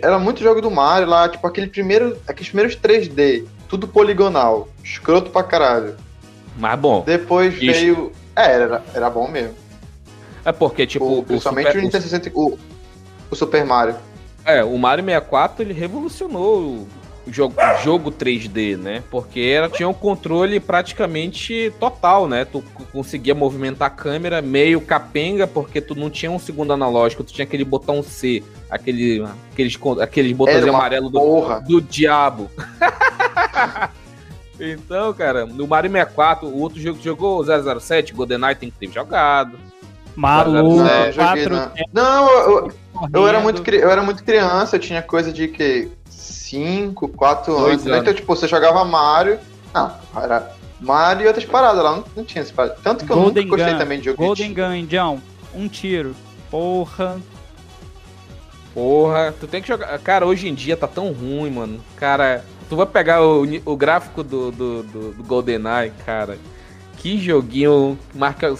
Era 0.00 0.18
muito 0.18 0.42
jogo 0.42 0.62
do 0.62 0.70
Mario 0.70 1.08
lá, 1.08 1.28
tipo, 1.28 1.46
aquele 1.46 1.66
primeiro, 1.66 2.16
aqueles 2.26 2.48
primeiros 2.48 2.76
3D 2.76 3.44
tudo 3.68 3.88
poligonal. 3.88 4.68
Escroto 4.82 5.30
pra 5.30 5.42
caralho. 5.42 5.96
Mas 6.56 6.78
bom. 6.78 7.02
Depois 7.04 7.54
isso. 7.54 7.66
veio. 7.66 8.12
É, 8.34 8.52
era, 8.52 8.82
era 8.94 9.10
bom 9.10 9.28
mesmo. 9.28 9.54
É 10.44 10.52
porque, 10.52 10.86
tipo. 10.86 11.18
O, 11.18 11.22
principalmente 11.22 11.66
o, 11.66 11.68
Super... 11.68 11.80
o 11.80 11.82
Nintendo 11.82 12.02
60. 12.02 12.30
O, 12.34 12.58
o 13.30 13.36
Super 13.36 13.64
Mario. 13.64 13.96
É, 14.44 14.62
o 14.62 14.78
Mario 14.78 15.04
64 15.04 15.64
ele 15.64 15.72
revolucionou 15.72 16.86
o 17.26 17.32
jogo, 17.32 17.56
jogo 17.82 18.12
3D, 18.12 18.76
né? 18.76 19.02
Porque 19.10 19.40
era, 19.40 19.68
tinha 19.68 19.88
um 19.88 19.94
controle 19.94 20.60
praticamente 20.60 21.72
total, 21.80 22.28
né? 22.28 22.44
Tu 22.44 22.62
conseguia 22.92 23.34
movimentar 23.34 23.88
a 23.88 23.90
câmera 23.90 24.40
meio 24.40 24.80
capenga, 24.80 25.46
porque 25.46 25.80
tu 25.80 25.94
não 25.94 26.08
tinha 26.08 26.30
um 26.30 26.38
segundo 26.38 26.72
analógico, 26.72 27.24
tu 27.24 27.32
tinha 27.32 27.44
aquele 27.44 27.64
botão 27.64 28.02
C, 28.02 28.44
aquele, 28.70 29.24
aqueles, 29.52 29.76
aqueles 30.00 30.32
botões 30.32 30.64
amarelos 30.64 31.10
do, 31.10 31.60
do 31.60 31.80
diabo. 31.80 32.48
então, 34.58 35.12
cara, 35.14 35.46
no 35.46 35.66
Mario 35.66 35.90
64, 35.90 36.46
o 36.46 36.60
outro 36.60 36.80
jogo 36.80 36.98
que 36.98 37.04
jogou 37.04 37.44
007, 37.44 38.12
GoldenEye 38.12 38.54
tem 38.54 38.70
que 38.70 38.78
ter 38.78 38.92
jogado. 38.92 39.58
Maluco, 40.14 40.80
é, 40.80 41.12
não, 41.92 42.24
não 42.24 42.28
eu, 42.40 42.72
eu, 43.12 43.28
era 43.28 43.38
muito, 43.38 43.70
eu 43.70 43.90
era 43.90 44.02
muito 44.02 44.24
criança, 44.24 44.76
eu 44.76 44.80
tinha 44.80 45.02
coisa 45.02 45.30
de 45.30 45.46
que 45.46 45.90
5, 46.08 47.08
4 47.08 47.52
Dois 47.52 47.72
anos, 47.72 47.84
né? 47.84 47.98
Então, 47.98 48.14
tipo, 48.14 48.34
você 48.34 48.48
jogava 48.48 48.82
Mario. 48.82 49.38
Não, 49.74 49.92
era 50.22 50.52
Mario 50.80 51.24
e 51.24 51.26
outras 51.26 51.44
paradas 51.44 51.84
lá, 51.84 51.96
não, 51.96 52.04
não 52.16 52.24
tinha 52.24 52.42
esse 52.42 52.52
parada. 52.52 52.78
Tanto 52.82 53.04
que 53.04 53.12
eu 53.12 53.16
Golden 53.16 53.44
nunca 53.44 53.56
gostei 53.56 53.74
Gun. 53.74 53.78
também 53.78 53.98
de 53.98 54.04
jogo 54.06 54.16
Golden 54.16 54.48
de 54.48 54.54
Gun, 54.54 54.74
Indião. 54.74 55.22
Um 55.54 55.68
tiro. 55.68 56.14
Porra. 56.50 57.20
Porra, 58.72 59.34
tu 59.38 59.46
tem 59.46 59.60
que 59.60 59.68
jogar. 59.68 59.98
Cara, 59.98 60.26
hoje 60.26 60.48
em 60.48 60.54
dia 60.54 60.76
tá 60.76 60.86
tão 60.86 61.12
ruim, 61.12 61.50
mano. 61.50 61.80
Cara, 61.96 62.44
tu 62.68 62.76
vai 62.76 62.86
pegar 62.86 63.22
o, 63.22 63.44
o 63.64 63.76
gráfico 63.76 64.22
do, 64.22 64.50
do, 64.50 64.82
do, 64.82 65.12
do 65.12 65.24
GoldenEye, 65.24 65.92
cara. 66.04 66.38
Que 66.98 67.18
joguinho 67.18 67.98
marca. 68.14 68.54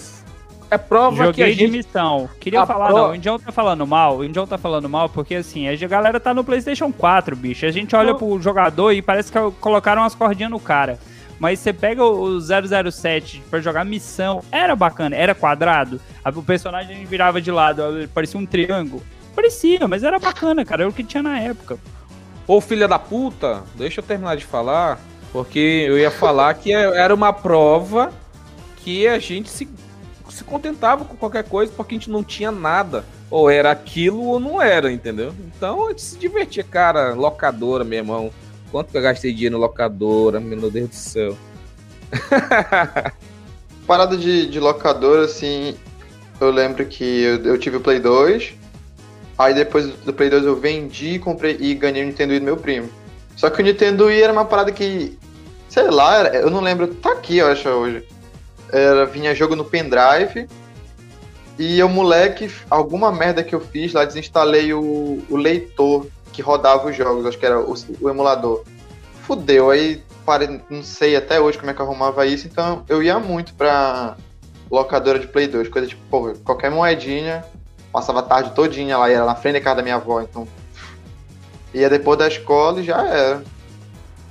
É 0.69 0.77
prova 0.77 1.15
que 1.31 1.41
a 1.41 1.45
Joguei 1.47 1.55
de 1.55 1.59
gente. 1.61 1.71
missão. 1.77 2.29
Queria 2.41 2.61
A 2.61 2.65
falar, 2.65 2.87
pro- 2.87 2.97
não, 2.97 3.11
o 3.11 3.15
Indião 3.15 3.39
tá 3.39 3.51
falando 3.53 3.87
mal. 3.87 4.17
O 4.17 4.25
Indião 4.25 4.45
tá 4.45 4.57
falando 4.57 4.89
mal 4.89 5.07
porque, 5.07 5.35
assim, 5.35 5.67
a 5.69 5.75
galera 5.87 6.19
tá 6.19 6.33
no 6.33 6.43
PlayStation 6.43 6.91
4, 6.91 7.35
bicho. 7.37 7.65
A 7.65 7.71
gente 7.71 7.95
olha 7.95 8.13
pro 8.13 8.39
jogador 8.41 8.91
e 8.91 9.01
parece 9.01 9.31
que 9.31 9.39
colocaram 9.61 10.01
umas 10.01 10.13
cordinhas 10.13 10.51
no 10.51 10.59
cara. 10.59 10.99
Mas 11.39 11.59
você 11.59 11.71
pega 11.71 12.03
o 12.03 12.39
007 12.41 13.43
pra 13.49 13.61
jogar 13.61 13.85
missão, 13.85 14.43
era 14.51 14.75
bacana, 14.75 15.15
era 15.15 15.33
quadrado. 15.35 16.01
O 16.35 16.41
personagem 16.43 17.05
virava 17.05 17.39
de 17.39 17.51
lado, 17.51 17.81
parecia 18.13 18.39
um 18.39 18.45
triângulo. 18.45 19.01
Parecia, 19.35 19.87
mas 19.87 20.03
era 20.03 20.19
bacana, 20.19 20.65
cara. 20.65 20.81
Era 20.81 20.89
o 20.89 20.93
que 20.93 21.03
tinha 21.03 21.21
na 21.23 21.39
época. 21.39 21.77
Ô 22.47 22.61
filha 22.61 22.87
da 22.87 22.97
puta, 22.97 23.63
deixa 23.75 23.99
eu 23.99 24.03
terminar 24.05 24.37
de 24.37 24.45
falar. 24.45 24.99
Porque 25.33 25.85
eu 25.87 25.97
ia 25.97 26.09
falar 26.09 26.53
que 26.53 26.73
é- 26.73 26.97
era 26.97 27.13
uma 27.13 27.33
prova 27.33 28.13
que 28.77 29.05
a 29.07 29.19
gente 29.19 29.49
se, 29.49 29.67
se 30.29 30.43
contentava 30.45 31.03
com 31.03 31.15
qualquer 31.17 31.43
coisa 31.43 31.71
porque 31.75 31.95
a 31.95 31.97
gente 31.97 32.09
não 32.09 32.23
tinha 32.23 32.51
nada. 32.51 33.03
Ou 33.29 33.49
era 33.49 33.69
aquilo 33.71 34.23
ou 34.23 34.39
não 34.39 34.61
era, 34.61 34.89
entendeu? 34.89 35.33
Então 35.45 35.85
a 35.85 35.89
gente 35.89 36.01
se 36.01 36.17
divertia, 36.17 36.63
cara. 36.63 37.13
Locadora, 37.13 37.83
meu 37.83 37.99
irmão. 37.99 38.31
Quanto 38.71 38.91
que 38.91 38.97
eu 38.97 39.01
gastei 39.01 39.33
dinheiro 39.33 39.57
em 39.57 39.59
locadora, 39.59 40.39
meu 40.39 40.71
Deus 40.71 40.89
do 40.89 40.95
céu. 40.95 41.37
Parada 43.85 44.17
de, 44.17 44.47
de 44.47 44.59
locadora, 44.59 45.25
assim, 45.25 45.75
eu 46.39 46.51
lembro 46.51 46.85
que 46.85 47.03
eu, 47.03 47.43
eu 47.43 47.57
tive 47.57 47.77
o 47.77 47.81
Play 47.81 47.99
2, 47.99 48.53
aí 49.37 49.53
depois 49.53 49.87
do 49.87 50.13
Play 50.13 50.29
2 50.29 50.45
eu 50.45 50.55
vendi 50.55 51.19
comprei, 51.19 51.57
e 51.59 51.73
ganhei 51.75 52.03
o 52.03 52.07
Nintendo 52.07 52.31
Wii 52.31 52.39
do 52.39 52.45
meu 52.45 52.57
primo. 52.57 52.89
Só 53.35 53.49
que 53.49 53.61
o 53.61 53.65
Nintendo 53.65 54.05
Wii 54.05 54.21
era 54.21 54.33
uma 54.33 54.45
parada 54.45 54.71
que, 54.71 55.17
sei 55.69 55.89
lá, 55.91 56.23
eu 56.27 56.49
não 56.49 56.61
lembro, 56.61 56.87
tá 56.87 57.11
aqui 57.11 57.37
eu 57.37 57.47
acho 57.47 57.69
hoje. 57.69 58.03
Era, 58.71 59.05
vinha 59.05 59.35
jogo 59.35 59.55
no 59.55 59.63
pendrive, 59.63 60.47
e 61.57 61.79
eu, 61.79 61.89
moleque, 61.89 62.51
alguma 62.69 63.11
merda 63.11 63.43
que 63.43 63.55
eu 63.55 63.59
fiz 63.59 63.93
lá, 63.93 64.05
desinstalei 64.05 64.73
o, 64.73 65.23
o 65.29 65.35
leitor 65.35 66.07
que 66.31 66.41
rodava 66.41 66.87
os 66.87 66.95
jogos, 66.95 67.25
acho 67.25 67.37
que 67.37 67.45
era 67.45 67.59
o, 67.59 67.73
o 67.99 68.09
emulador. 68.09 68.63
Fudeu, 69.23 69.71
aí 69.71 70.03
parei, 70.23 70.61
não 70.69 70.83
sei 70.83 71.15
até 71.15 71.39
hoje 71.39 71.57
como 71.57 71.71
é 71.71 71.73
que 71.73 71.79
eu 71.79 71.85
arrumava 71.85 72.25
isso, 72.25 72.47
então 72.47 72.83
eu 72.87 73.01
ia 73.01 73.17
muito 73.17 73.53
pra 73.55 74.17
locadora 74.69 75.17
de 75.17 75.27
Play 75.27 75.47
2, 75.47 75.69
coisa 75.69 75.87
tipo, 75.87 76.01
pô, 76.11 76.33
qualquer 76.43 76.69
moedinha, 76.69 77.43
passava 77.91 78.19
a 78.19 78.23
tarde 78.23 78.51
todinha 78.51 78.97
lá, 78.97 79.09
e 79.09 79.13
era 79.13 79.25
na 79.25 79.35
frente 79.35 79.53
da 79.55 79.61
casa 79.61 79.77
da 79.77 79.83
minha 79.83 79.95
avó, 79.95 80.21
então 80.21 80.47
ia 81.73 81.89
depois 81.89 82.17
da 82.17 82.27
escola 82.27 82.79
e 82.79 82.83
já 82.83 83.01
era. 83.05 83.43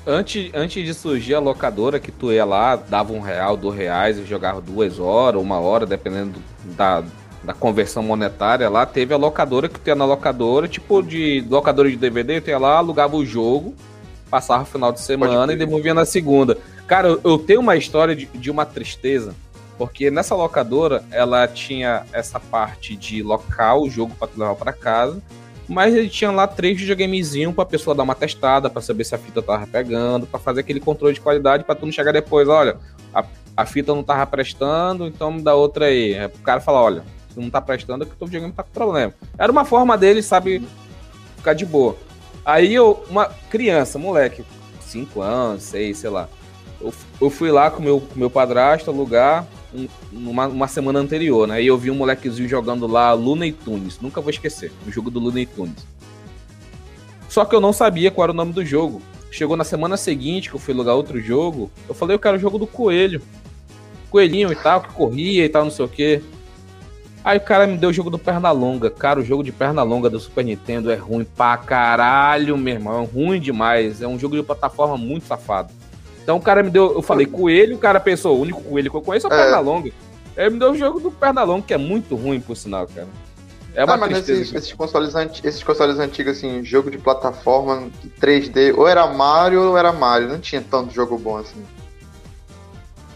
Antes, 0.07 0.51
antes 0.55 0.85
de 0.85 0.95
surgir 0.95 1.35
a 1.35 1.41
locadora, 1.41 1.99
que 1.99 2.13
tu 2.13 2.33
ia 2.33 2.45
lá, 2.45 2.77
dava 2.77 3.13
um 3.13 3.21
real, 3.21 3.57
dois 3.57 3.77
reais 3.77 4.19
e 4.19 4.25
jogava 4.25 4.61
duas 4.61 5.01
horas, 5.01 5.41
uma 5.43 5.59
hora, 5.59 5.85
dependendo 5.85 6.33
do- 6.39 6.75
da, 6.77 7.03
da 7.43 7.53
conversão 7.53 8.05
monetária 8.05 8.69
lá, 8.71 8.87
teve 8.87 9.13
a 9.13 9.17
locadora 9.17 9.69
que 9.69 9.81
tu 9.81 9.89
ia 9.89 9.97
na 9.97 10.05
locadora, 10.05 10.69
tipo 10.69 11.03
de 11.03 11.45
locadora 11.51 11.91
de 11.91 11.97
DVD, 11.97 12.41
tu 12.41 12.51
ia 12.51 12.59
lá, 12.59 12.79
alugava 12.79 13.17
o 13.17 13.27
jogo, 13.27 13.75
passava 14.31 14.63
o 14.63 14.67
final 14.67 14.93
de 14.93 15.01
semana 15.01 15.53
e 15.53 15.57
devolvia 15.57 15.93
na 15.93 16.05
segunda. 16.05 16.57
Cara, 16.87 17.09
eu, 17.09 17.21
eu 17.25 17.39
tenho 17.39 17.61
uma 17.61 17.75
história 17.77 18.15
de, 18.15 18.27
de 18.27 18.49
uma 18.49 18.65
tristeza, 18.65 19.35
porque 19.79 20.11
nessa 20.11 20.35
locadora 20.35 21.05
ela 21.11 21.47
tinha 21.47 22.05
essa 22.13 22.41
parte 22.41 22.97
de 22.97 23.23
local, 23.23 23.83
o 23.83 23.91
jogo 23.91 24.15
tu 24.27 24.39
levar 24.39 24.55
pra 24.55 24.73
casa, 24.73 25.23
mas 25.69 25.95
ele 25.95 26.09
tinha 26.09 26.31
lá 26.31 26.47
três 26.47 26.79
videogamezinhos 26.79 27.55
pra 27.55 27.65
pessoa 27.65 27.95
dar 27.95 28.05
uma 28.05 28.15
testada, 28.15 28.71
pra 28.71 28.81
saber 28.81 29.05
se 29.05 29.15
a 29.15 29.19
fita 29.19 29.43
tava 29.43 29.67
pegando, 29.67 30.27
pra 30.27 30.39
fazer 30.39 30.61
aquele 30.61 30.81
controle 30.81 31.15
de 31.15 31.21
qualidade, 31.21 31.65
pra 31.65 31.75
tu 31.75 31.85
não 31.85 31.93
chegar 31.93 32.13
depois, 32.13 32.49
olha, 32.49 32.79
a, 33.13 33.25
a 33.57 33.67
fita 33.67 33.95
não 33.95 34.03
tava 34.03 34.25
prestando, 34.27 35.07
então 35.07 35.33
me 35.33 35.43
dá 35.43 35.55
outra 35.55 35.87
aí. 35.87 36.17
Aí 36.17 36.27
O 36.27 36.43
cara 36.43 36.61
fala, 36.61 36.81
olha, 36.81 37.05
se 37.33 37.41
não 37.41 37.51
tá 37.51 37.61
prestando 37.61 38.05
é 38.05 38.07
que 38.07 38.13
o 38.13 38.17
teu 38.17 38.27
videogame 38.27 38.53
tá 38.53 38.63
com 38.63 38.71
problema. 38.71 39.13
Era 39.37 39.51
uma 39.51 39.65
forma 39.65 39.99
dele, 39.99 40.23
sabe, 40.23 40.67
ficar 41.37 41.53
de 41.53 41.67
boa. 41.67 41.97
Aí 42.45 42.73
eu, 42.73 43.05
uma 43.11 43.27
criança, 43.51 43.99
moleque, 43.99 44.45
5 44.81 45.21
anos, 45.21 45.65
6, 45.65 45.99
sei 45.99 46.11
lá. 46.11 46.29
Eu, 46.81 47.31
fui 47.31 47.51
lá 47.51 47.71
com 47.71 47.83
meu, 47.83 48.03
meu 48.15 48.31
padrasto 48.31 48.91
alugar 48.91 49.45
um- 49.75 49.89
numa, 50.13 50.47
uma 50.47 50.69
semana 50.69 50.99
anterior, 50.99 51.47
né? 51.47 51.63
E 51.63 51.67
eu 51.67 51.77
vi 51.79 51.91
um 51.91 51.95
molequezinho 51.95 52.49
jogando 52.49 52.87
lá 52.87 53.13
Looney 53.13 53.53
Tunes. 53.53 53.99
Nunca 54.01 54.21
vou 54.21 54.31
esquecer. 54.31 54.73
O 54.87 54.91
jogo 54.93 55.11
do 55.11 55.21
Looney 55.21 55.47
Tunes. 55.47 55.87
Só 57.29 57.45
que 57.45 57.55
eu 57.55 57.61
não 57.61 57.73
sabia 57.73 58.11
qual 58.11 58.25
era 58.25 58.33
o 58.33 58.37
nome 58.37 58.53
do 58.53 58.65
jogo. 58.65 59.03
Chegou 59.31 59.57
na 59.57 59.65
semana 59.65 59.97
seguinte 59.97 60.49
que 60.49 60.57
eu 60.57 60.61
fui 60.61 60.73
alugar 60.73 60.95
outro 60.95 61.21
jogo. 61.21 61.71
Eu 61.89 61.95
falei, 61.95 62.15
eu 62.15 62.19
quero 62.21 62.37
o 62.37 62.41
jogo 62.41 62.59
do 62.59 62.67
coelho. 62.67 63.21
Coelhinho 64.11 64.51
e 64.53 64.57
tal, 64.57 64.81
que 64.81 64.93
corria 64.95 65.45
e 65.45 65.49
tal, 65.49 65.65
não 65.65 65.71
sei 65.71 65.85
o 65.85 65.89
quê. 65.89 66.23
Aí 67.23 67.39
o 67.39 67.41
cara 67.41 67.67
me 67.67 67.77
deu 67.77 67.91
o 67.91 67.93
jogo 67.93 68.09
do 68.09 68.19
Pernalonga. 68.21 68.89
Cara, 68.89 69.19
o 69.19 69.25
jogo 69.25 69.43
de 69.43 69.51
Pernalonga 69.51 70.09
do 70.09 70.21
Super 70.21 70.45
Nintendo 70.45 70.93
é 70.93 70.95
ruim 70.95 71.25
pra 71.25 71.57
caralho, 71.57 72.57
meu 72.57 72.75
irmão. 72.75 73.03
É 73.03 73.07
ruim 73.07 73.41
demais. 73.41 74.01
É 74.01 74.07
um 74.07 74.17
jogo 74.17 74.37
de 74.37 74.43
plataforma 74.45 74.97
muito 74.97 75.27
safado. 75.27 75.73
Então 76.27 76.39
o 76.39 76.41
cara 76.41 76.61
me 76.61 76.71
deu. 76.71 76.93
Eu 76.93 77.03
falei 77.03 77.25
coelho, 77.25 77.77
o 77.77 77.79
cara 77.79 78.01
pensou, 78.01 78.37
o 78.37 78.41
único 78.41 78.61
coelho 78.61 78.91
que 78.91 78.97
eu 78.97 79.01
conheço 79.01 79.29
é 79.29 79.31
o 79.31 79.33
É. 79.33 79.45
Pernalonga. 79.45 79.93
Ele 80.37 80.51
me 80.51 80.59
deu 80.59 80.73
o 80.73 80.77
jogo 80.77 80.99
do 80.99 81.09
Pernalonga, 81.09 81.63
que 81.65 81.73
é 81.73 81.79
muito 81.79 82.17
ruim, 82.17 82.41
por 82.41 82.57
sinal, 82.57 82.89
cara. 82.89 83.07
É 83.73 83.85
uma 83.85 83.95
ah, 83.95 83.97
mas 83.97 84.09
tristeza. 84.09 84.43
esses, 84.43 84.55
esses, 84.55 84.73
consoles 84.73 85.15
esses 85.45 85.63
consoles 85.63 86.01
antigos, 86.01 86.37
assim, 86.37 86.65
jogo 86.65 86.91
de 86.91 86.99
plataforma 86.99 87.89
3D, 88.21 88.77
ou 88.77 88.89
era 88.89 89.07
Mario 89.07 89.69
ou 89.69 89.79
era 89.79 89.93
Mario, 89.93 90.27
não 90.27 90.41
tinha 90.41 90.61
tanto 90.69 90.93
jogo 90.93 91.17
bom 91.17 91.37
assim. 91.37 91.65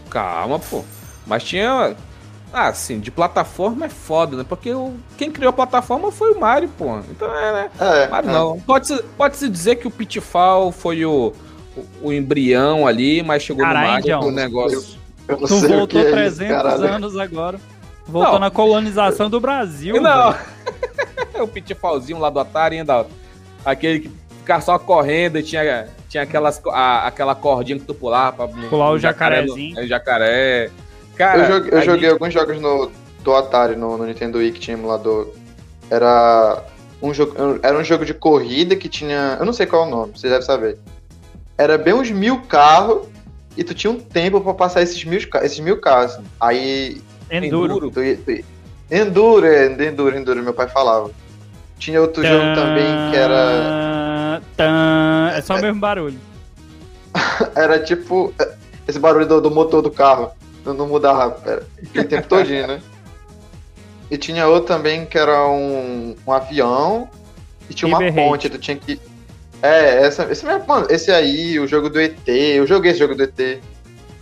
Calma, 0.09 0.57
pô. 0.57 0.81
Mas 1.27 1.43
tinha. 1.43 1.93
Ah, 2.53 2.67
assim, 2.67 2.97
de 2.97 3.11
plataforma 3.11 3.87
é 3.87 3.89
foda, 3.89 4.37
né? 4.37 4.45
Porque 4.47 4.73
o... 4.73 4.93
quem 5.17 5.29
criou 5.31 5.49
a 5.49 5.53
plataforma 5.53 6.13
foi 6.13 6.31
o 6.31 6.39
Mario, 6.39 6.69
pô. 6.77 6.97
Então 7.09 7.27
é, 7.35 7.51
né? 7.51 7.71
É, 7.77 8.07
Mario 8.07 8.29
é. 8.29 8.33
não. 8.33 8.59
Pode-se 8.61 9.03
pode 9.17 9.35
-se 9.35 9.49
dizer 9.49 9.75
que 9.75 9.87
o 9.87 9.91
Pitfall 9.91 10.71
foi 10.71 11.05
o, 11.05 11.33
o, 11.75 12.07
o 12.07 12.13
embrião 12.13 12.85
ali, 12.87 13.21
mas 13.23 13.43
chegou 13.43 13.63
Caralho, 13.63 13.85
no 13.87 13.91
Mario 13.93 14.05
John. 14.07 14.27
o 14.27 14.31
negócio. 14.31 14.99
Eu 15.27 15.37
não 15.39 15.47
Tu 15.47 15.55
sei 15.55 15.57
o 15.59 15.61
que 15.69 15.75
voltou 15.77 16.01
é 16.01 16.03
isso, 16.03 16.11
300 16.37 16.55
caralho. 16.57 16.83
anos 16.93 17.17
agora. 17.17 17.59
Voltou 18.07 18.33
Não. 18.33 18.39
na 18.39 18.51
colonização 18.51 19.29
do 19.29 19.39
Brasil. 19.39 20.01
Não, 20.01 20.31
velho. 20.31 20.43
o 21.43 21.47
Pitfallzinho 21.47 22.19
lá 22.19 22.29
do 22.29 22.39
Atari 22.39 22.79
ainda. 22.79 23.05
Aquele 23.63 23.99
que 24.01 24.11
ficava 24.39 24.59
só 24.61 24.77
correndo 24.79 25.37
e 25.37 25.43
tinha, 25.43 25.87
tinha 26.09 26.23
aquelas, 26.23 26.59
a- 26.67 27.05
aquela 27.07 27.35
cordinha 27.35 27.79
que 27.79 27.85
tu 27.85 27.93
pulava 27.93 28.47
pra 28.47 28.67
Pular 28.69 28.91
o 28.91 28.97
jacaré 28.99 29.37
jacarezinho. 29.43 29.75
no- 29.79 29.87
jacaré. 29.87 30.69
Cara, 31.15 31.43
Eu 31.43 31.47
joguei, 31.53 31.71
eu 31.73 31.81
joguei 31.83 32.01
gente- 32.01 32.11
alguns 32.13 32.33
jogos 32.33 32.59
no, 32.59 32.91
do 33.23 33.35
Atari, 33.35 33.75
no, 33.75 33.97
no 33.97 34.05
Nintendo 34.05 34.39
Wii, 34.39 34.51
que 34.53 34.59
tinha 34.59 34.75
emulador. 34.75 35.29
Era 35.89 36.63
um, 37.01 37.13
jogo, 37.13 37.35
era 37.61 37.77
um 37.77 37.83
jogo 37.83 38.03
de 38.05 38.13
corrida 38.13 38.75
que 38.75 38.89
tinha. 38.89 39.37
Eu 39.39 39.45
não 39.45 39.53
sei 39.53 39.65
qual 39.67 39.83
é 39.83 39.87
o 39.87 39.89
nome, 39.89 40.13
você 40.17 40.27
deve 40.27 40.43
saber. 40.43 40.77
Era 41.61 41.77
bem 41.77 41.93
uns 41.93 42.09
mil 42.09 42.41
carros 42.41 43.07
e 43.55 43.63
tu 43.63 43.75
tinha 43.75 43.91
um 43.91 43.99
tempo 43.99 44.41
pra 44.41 44.51
passar 44.55 44.81
esses 44.81 45.03
mil, 45.05 45.19
esses 45.43 45.59
mil 45.59 45.79
carros. 45.79 46.17
Aí. 46.39 46.99
Enduro. 47.29 47.91
Tu, 47.91 48.01
ia- 48.03 48.17
tu, 48.17 48.31
ia- 48.31 48.43
enduro, 48.89 49.45
é, 49.45 49.67
Enduro, 49.67 50.17
Enduro, 50.17 50.41
meu 50.41 50.55
pai 50.55 50.67
falava. 50.67 51.11
Tinha 51.77 52.01
outro 52.01 52.25
jogo 52.25 52.55
também 52.55 53.11
que 53.11 53.15
era. 53.15 54.41
Tan. 54.57 55.29
É 55.35 55.41
só 55.41 55.55
o 55.55 55.61
mesmo 55.61 55.79
barulho. 55.79 56.17
Era 57.55 57.77
tipo. 57.77 58.33
Esse 58.87 58.97
barulho 58.97 59.27
do, 59.27 59.39
do 59.39 59.51
motor 59.51 59.83
do 59.83 59.91
carro. 59.91 60.31
Não, 60.65 60.73
não 60.73 60.87
mudava 60.87 61.37
era, 61.45 61.63
o 61.95 62.03
tempo 62.03 62.27
todinho, 62.27 62.65
né? 62.67 62.81
E 64.09 64.17
tinha 64.17 64.47
outro 64.47 64.67
também 64.67 65.05
que 65.05 65.17
era 65.17 65.47
um, 65.47 66.15
um 66.25 66.31
avião 66.31 67.07
e 67.69 67.73
tinha 67.73 67.87
uma 67.87 68.11
ponte, 68.11 68.49
tu 68.49 68.57
tinha 68.57 68.77
que. 68.77 68.99
É, 69.61 70.05
essa, 70.05 70.23
esse 70.31 70.45
mesmo, 70.45 70.65
mano, 70.67 70.87
esse 70.89 71.11
aí, 71.11 71.59
o 71.59 71.67
jogo 71.67 71.89
do 71.89 71.99
ET, 71.99 72.17
eu 72.27 72.65
joguei 72.65 72.91
esse 72.91 72.99
jogo 72.99 73.15
do 73.15 73.23
ET. 73.23 73.35
Que 73.35 73.59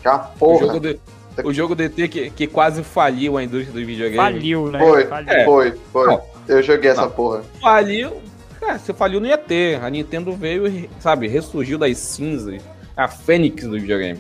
é 0.03 0.09
uma 0.09 0.31
O 0.35 0.37
porra. 0.37 0.67
jogo, 0.67 0.79
de, 0.79 0.99
o 1.43 1.53
jogo 1.53 1.75
DT 1.75 2.07
que, 2.07 2.29
que 2.29 2.47
quase 2.47 2.83
faliu 2.83 3.37
a 3.37 3.43
indústria 3.43 3.73
do 3.73 3.85
videogame. 3.85 4.17
Faliu, 4.17 4.71
né? 4.71 4.79
Foi, 4.79 5.05
Faliu. 5.05 5.33
É. 5.33 5.45
foi, 5.45 5.73
foi. 5.91 6.07
Não. 6.07 6.21
Eu 6.47 6.63
joguei 6.63 6.91
essa 6.91 7.01
Não. 7.03 7.11
porra. 7.11 7.43
Faliu. 7.61 8.13
Cara, 8.59 8.77
se 8.79 8.93
faliu 8.93 9.25
ia 9.25 9.37
ter. 9.37 9.81
A 9.83 9.89
Nintendo 9.89 10.33
veio 10.33 10.67
e, 10.67 10.89
sabe, 10.99 11.27
ressurgiu 11.27 11.77
das 11.77 11.97
cinzas. 11.97 12.61
A 12.95 13.07
fênix 13.07 13.63
do 13.65 13.79
videogame. 13.79 14.19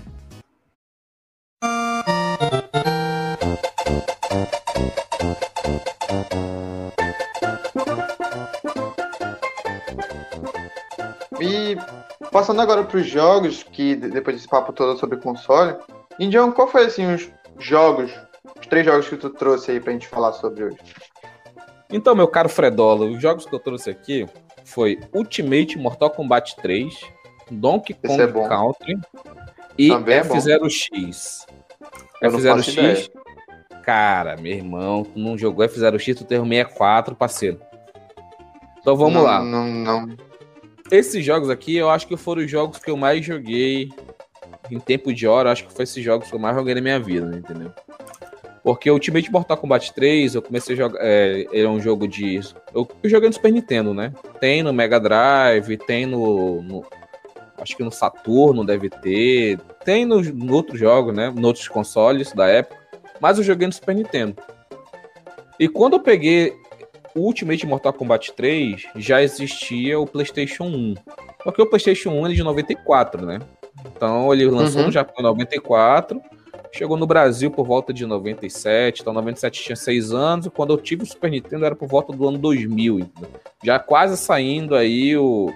Passando 12.31 12.61
agora 12.61 12.83
pros 12.83 13.07
jogos, 13.07 13.63
que 13.63 13.95
depois 13.95 14.35
desse 14.35 14.47
papo 14.47 14.73
todo 14.73 14.97
sobre 14.99 15.17
console, 15.17 15.77
Indião, 16.19 16.51
qual 16.51 16.67
foi 16.67 16.85
assim 16.85 17.13
os 17.13 17.31
jogos, 17.57 18.11
os 18.59 18.67
três 18.67 18.85
jogos 18.85 19.07
que 19.07 19.17
tu 19.17 19.29
trouxe 19.29 19.71
aí 19.71 19.79
pra 19.79 19.93
gente 19.93 20.07
falar 20.07 20.33
sobre 20.33 20.65
hoje? 20.65 20.77
Então, 21.91 22.13
meu 22.13 22.27
caro 22.27 22.49
Fredola, 22.49 23.05
os 23.05 23.21
jogos 23.21 23.45
que 23.45 23.55
eu 23.55 23.59
trouxe 23.59 23.89
aqui 23.89 24.27
foi 24.63 24.99
Ultimate 25.13 25.77
Mortal 25.77 26.11
Kombat 26.11 26.55
3, 26.57 26.93
Donkey 27.49 27.95
Kong 27.95 28.21
é. 28.21 28.27
Country 28.27 28.99
e 29.77 29.91
é 29.91 30.23
bom. 30.23 30.35
F0X. 30.35 31.47
Eu 32.21 32.31
não 32.31 32.39
faço 32.39 32.71
F0X, 32.71 33.09
cara, 33.81 34.35
meu 34.37 34.51
irmão, 34.51 35.03
tu 35.03 35.17
não 35.17 35.37
jogou 35.37 35.65
F0X, 35.65 36.17
tu 36.17 36.25
tem 36.25 36.37
o 36.37 36.43
64, 36.43 37.15
parceiro. 37.15 37.59
Então 38.79 38.95
vamos 38.95 39.13
não, 39.13 39.23
lá. 39.23 39.41
Não, 39.41 39.65
não. 39.65 40.28
Esses 40.91 41.23
jogos 41.23 41.49
aqui, 41.49 41.75
eu 41.75 41.89
acho 41.89 42.07
que 42.07 42.17
foram 42.17 42.43
os 42.43 42.49
jogos 42.49 42.79
que 42.79 42.89
eu 42.89 42.97
mais 42.97 43.23
joguei 43.25 43.89
em 44.71 44.79
tempo 44.79 45.13
de 45.13 45.27
hora. 45.27 45.51
Acho 45.51 45.67
que 45.67 45.73
foi 45.73 45.83
esses 45.83 46.03
jogos 46.03 46.29
que 46.29 46.35
eu 46.35 46.39
mais 46.39 46.55
joguei 46.55 46.73
na 46.73 46.81
minha 46.81 46.99
vida, 46.99 47.35
entendeu? 47.37 47.71
Porque 48.63 48.89
o 48.89 48.93
Ultimate 48.93 49.31
Mortal 49.31 49.57
Kombat 49.57 49.93
3, 49.93 50.35
eu 50.35 50.41
comecei 50.41 50.73
a 50.75 50.77
jogar. 50.77 50.99
É, 51.01 51.45
ele 51.51 51.65
é 51.65 51.69
um 51.69 51.79
jogo 51.79 52.07
de. 52.07 52.39
Eu, 52.73 52.87
eu 53.01 53.09
joguei 53.09 53.29
no 53.29 53.33
Super 53.33 53.51
Nintendo, 53.51 53.93
né? 53.93 54.13
Tem 54.39 54.61
no 54.63 54.73
Mega 54.73 54.99
Drive, 54.99 55.77
tem 55.77 56.05
no. 56.05 56.61
no- 56.61 56.85
acho 57.57 57.75
que 57.75 57.83
no 57.83 57.91
Saturno 57.91 58.63
deve 58.65 58.89
ter. 58.89 59.59
Tem 59.83 60.05
no, 60.05 60.21
no 60.21 60.53
outro 60.53 60.77
jogo, 60.77 61.11
né? 61.11 61.33
Em 61.35 61.45
outros 61.45 61.67
consoles 61.67 62.31
da 62.33 62.47
época. 62.47 62.77
Mas 63.19 63.37
eu 63.37 63.43
joguei 63.43 63.67
no 63.67 63.73
Super 63.73 63.95
Nintendo. 63.95 64.35
E 65.59 65.67
quando 65.67 65.93
eu 65.93 65.99
peguei 65.99 66.53
o 67.19 67.25
Ultimate 67.25 67.65
Mortal 67.65 67.93
Kombat 67.93 68.33
3, 68.33 68.83
já 68.95 69.21
existia 69.21 69.99
o 69.99 70.07
PlayStation 70.07 70.63
1. 70.65 70.95
Porque 71.43 71.61
o 71.61 71.65
PlayStation 71.65 72.11
1 72.11 72.27
é 72.27 72.33
de 72.33 72.43
94, 72.43 73.25
né? 73.25 73.39
Então 73.95 74.33
ele 74.33 74.45
lançou 74.45 74.81
Uhum. 74.81 74.87
no 74.87 74.91
Japão 74.91 75.15
em 75.19 75.23
94, 75.23 76.21
chegou 76.71 76.97
no 76.97 77.07
Brasil 77.07 77.49
por 77.49 77.65
volta 77.65 77.93
de 77.93 78.05
97, 78.05 79.01
então 79.01 79.13
97 79.13 79.63
tinha 79.63 79.75
6 79.75 80.11
anos, 80.11 80.45
e 80.45 80.49
quando 80.49 80.73
eu 80.73 80.77
tive 80.77 81.03
o 81.03 81.05
Super 81.05 81.31
Nintendo 81.31 81.65
era 81.65 81.75
por 81.75 81.87
volta 81.87 82.11
do 82.13 82.27
ano 82.27 82.37
2000, 82.37 82.99
entendeu? 82.99 83.29
já 83.63 83.79
quase 83.79 84.17
saindo 84.17 84.75
aí 84.75 85.15
o, 85.17 85.51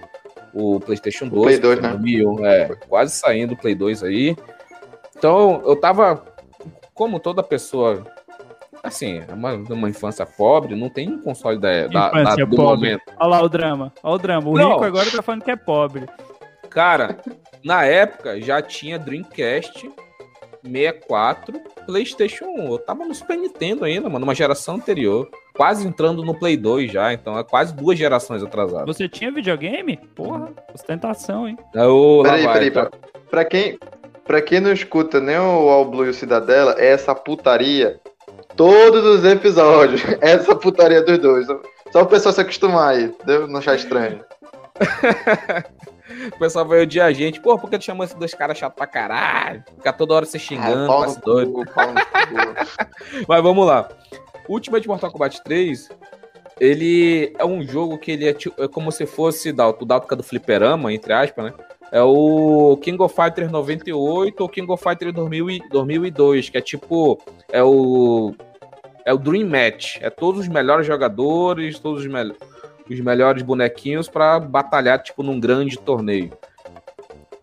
o 0.54 0.80
PlayStation 0.80 1.28
2, 1.28 1.60
Play 1.60 1.60
2, 1.60 1.82
né? 1.82 1.90
2001, 1.90 2.46
é, 2.46 2.76
quase 2.88 3.14
saindo 3.14 3.54
o 3.54 3.58
Play 3.58 3.76
2 3.76 4.04
aí. 4.04 4.36
Então 5.18 5.62
eu 5.66 5.76
tava, 5.76 6.24
como 6.94 7.20
toda 7.20 7.42
pessoa, 7.44 8.06
assim, 8.84 9.22
é 9.28 9.34
uma, 9.34 9.54
uma 9.54 9.90
infância 9.90 10.26
pobre, 10.26 10.76
não 10.76 10.90
tem 10.90 11.10
um 11.10 11.22
console 11.22 11.58
da, 11.58 11.88
da, 11.88 12.10
da- 12.12 12.36
do 12.36 12.50
pobre. 12.56 12.90
momento. 12.90 13.04
Olha 13.20 13.30
lá 13.30 13.42
o 13.42 13.50
drama. 13.50 13.94
Olha 14.04 14.16
o 14.16 14.18
drama. 14.20 14.50
O 14.50 14.54
Não. 14.58 14.72
rico 14.74 14.84
agora 14.84 15.10
tá 15.10 15.22
falando 15.22 15.44
que 15.44 15.52
é 15.52 15.56
pobre. 15.56 16.06
Cara, 16.70 17.18
na 17.64 17.86
época 17.86 18.42
já 18.42 18.62
tinha 18.62 19.00
Dreamcast, 19.00 19.90
64, 20.64 21.60
PlayStation 21.86 22.46
1. 22.46 22.68
Eu 22.72 22.80
tava 22.80 23.06
no 23.06 23.14
Super 23.14 23.38
Nintendo 23.38 23.86
ainda, 23.86 24.10
mano, 24.10 24.24
uma 24.26 24.34
geração 24.36 24.76
anterior. 24.76 25.30
Quase 25.56 25.88
entrando 25.88 26.24
no 26.24 26.34
Play 26.34 26.58
2 26.58 26.92
já, 26.92 27.14
então 27.14 27.38
é 27.38 27.44
quase 27.44 27.76
duas 27.76 27.98
gerações 27.98 28.42
atrasadas. 28.42 28.88
Você 28.98 29.08
tinha 29.08 29.32
videogame? 29.32 29.98
Porra, 30.16 30.50
ostentação, 30.74 31.48
hein? 31.48 31.58
Ô, 31.76 32.24
Peraí, 32.24 32.44
vai, 32.44 32.54
peraí, 32.54 32.72
tá. 32.72 32.86
pra, 32.88 33.00
pra 33.30 33.46
quem, 33.46 33.78
pra 34.26 34.42
quem 34.42 34.60
não 34.60 34.72
escuta 34.72 35.20
nem 35.20 35.38
o 35.38 35.70
All 35.70 35.86
Blue 35.86 36.06
e 36.08 36.10
o 36.10 36.14
Cidadela, 36.14 36.74
é 36.80 36.88
essa 36.88 37.14
putaria 37.14 38.00
todos 38.56 39.04
os 39.04 39.24
episódios. 39.26 40.02
Essa 40.22 40.56
putaria 40.56 41.02
dos 41.02 41.18
dois. 41.20 41.48
Só 41.92 42.02
o 42.02 42.06
pessoal 42.06 42.34
se 42.34 42.42
acostumar 42.42 42.96
aí, 42.96 43.04
entendeu? 43.06 43.48
Não 43.48 43.60
achar 43.60 43.76
estranho. 43.76 44.24
O 46.36 46.38
pessoal 46.40 46.66
vai 46.66 46.82
odiar 46.82 47.08
a 47.08 47.14
gente. 47.14 47.40
Pô, 47.40 47.58
por 47.58 47.70
que 47.70 47.78
tu 47.78 47.86
chamou 47.86 48.04
esses 48.04 48.16
dois 48.16 48.34
caras 48.34 48.58
chato 48.58 48.76
pra 48.76 48.86
caralho? 48.86 49.64
Ficar 49.78 49.94
toda 49.94 50.14
hora 50.14 50.26
se 50.26 50.38
xingando, 50.38 50.84
Ah, 50.84 50.88
pau 50.88 50.98
quase 51.00 51.16
no 51.18 51.22
doido. 51.24 51.52
cu. 51.54 51.64
Mas 53.28 53.42
vamos 53.44 53.66
lá. 53.66 53.88
Ultimate 54.48 54.88
Mortal 54.88 55.12
Kombat 55.12 55.42
3, 55.44 55.90
ele 56.60 57.34
é 57.40 57.46
um 57.46 57.64
jogo 57.64 57.98
que 57.98 58.12
ele 58.12 58.28
é, 58.28 58.34
ti- 58.34 58.54
é 58.60 58.68
como 58.68 58.92
se 58.92 59.06
fosse 59.06 59.52
Dalto, 59.52 59.84
o 59.84 59.88
Dalto 59.88 60.08
que 60.08 60.14
é 60.14 60.18
do 60.18 60.24
fliperama, 60.24 60.94
entre 60.94 61.14
aspas, 61.14 61.46
né? 61.46 61.54
É 61.94 62.02
o 62.02 62.76
King 62.82 63.02
of 63.04 63.16
Fighters 63.16 63.52
98 63.52 64.42
ou 64.42 64.50
King 64.50 64.72
of 64.72 64.84
Fighters 64.84 65.14
2000 65.14 65.50
e- 65.52 65.70
2002, 65.70 66.50
que 66.50 66.58
é 66.58 66.62
tipo, 66.62 67.20
é 67.52 67.64
o 67.64 68.34
é 69.06 69.14
o 69.14 69.18
Dream 69.18 69.48
Match, 69.48 69.98
é 70.02 70.10
todos 70.10 70.42
os 70.42 70.48
melhores 70.48 70.88
jogadores, 70.88 71.78
todos 71.78 72.02
os, 72.02 72.08
mel- 72.12 72.34
os 72.90 73.00
melhores 73.00 73.44
bonequinhos 73.44 74.08
pra 74.10 74.40
batalhar 74.40 75.04
tipo 75.04 75.22
num 75.22 75.40
grande 75.40 75.78
torneio. 75.78 76.32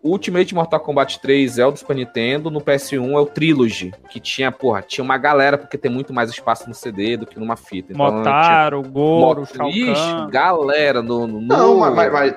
Ultimate 0.03 0.55
Mortal 0.55 0.79
Kombat 0.79 1.19
3 1.21 1.59
é 1.59 1.65
o 1.65 1.71
do 1.71 1.77
Super 1.77 1.95
Nintendo, 1.95 2.49
no 2.49 2.59
PS1 2.59 3.11
é 3.13 3.19
o 3.19 3.25
Trilogy, 3.27 3.93
que 4.09 4.19
tinha, 4.19 4.51
porra, 4.51 4.81
tinha 4.81 5.03
uma 5.03 5.15
galera, 5.17 5.59
porque 5.59 5.77
tem 5.77 5.91
muito 5.91 6.11
mais 6.11 6.31
espaço 6.31 6.67
no 6.67 6.73
CD 6.73 7.15
do 7.17 7.27
que 7.27 7.39
numa 7.39 7.55
fita. 7.55 7.93
Então, 7.93 8.11
Motaro, 8.11 8.81
Goro, 8.81 9.45
tinha... 9.45 9.55
Shao 9.55 9.69
Ixi, 9.69 9.93
Kahn. 10.11 10.29
galera 10.31 11.01
no... 11.03 11.27
no 11.27 11.39
Não, 11.39 11.77
mas, 11.77 11.93
mas- 11.95 12.11
mas 12.11 12.35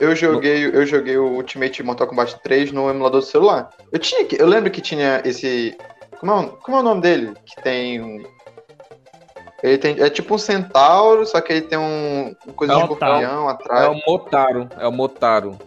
eu 0.00 0.14
joguei, 0.16 0.66
eu 0.66 0.84
joguei 0.86 1.16
o 1.16 1.32
Ultimate 1.36 1.82
Mortal 1.82 2.06
Kombat 2.06 2.36
3 2.42 2.72
no 2.72 2.88
emulador 2.90 3.20
do 3.20 3.26
celular. 3.26 3.70
Eu 3.92 3.98
tinha 3.98 4.26
eu 4.38 4.46
lembro 4.46 4.70
que 4.70 4.80
tinha 4.80 5.20
esse, 5.24 5.76
como 6.18 6.32
é, 6.32 6.34
o- 6.40 6.48
como 6.58 6.76
é 6.76 6.80
o 6.80 6.82
nome 6.82 7.00
dele? 7.00 7.32
Que 7.44 7.62
tem 7.62 8.00
um 8.00 8.22
ele 9.62 9.78
tem, 9.78 9.98
é 9.98 10.10
tipo 10.10 10.34
um 10.34 10.38
centauro, 10.38 11.24
só 11.24 11.40
que 11.40 11.50
ele 11.52 11.62
tem 11.62 11.78
um, 11.78 12.34
um 12.46 12.52
coisa 12.52 12.74
É 12.74 12.76
de 12.76 12.82
um 12.82 12.84
escorpião 12.84 13.48
É 13.48 13.52
atrás. 13.52 13.88
o 13.96 14.10
Motaro, 14.10 14.68
é 14.78 14.86
o 14.86 14.92
Motaro. 14.92 15.58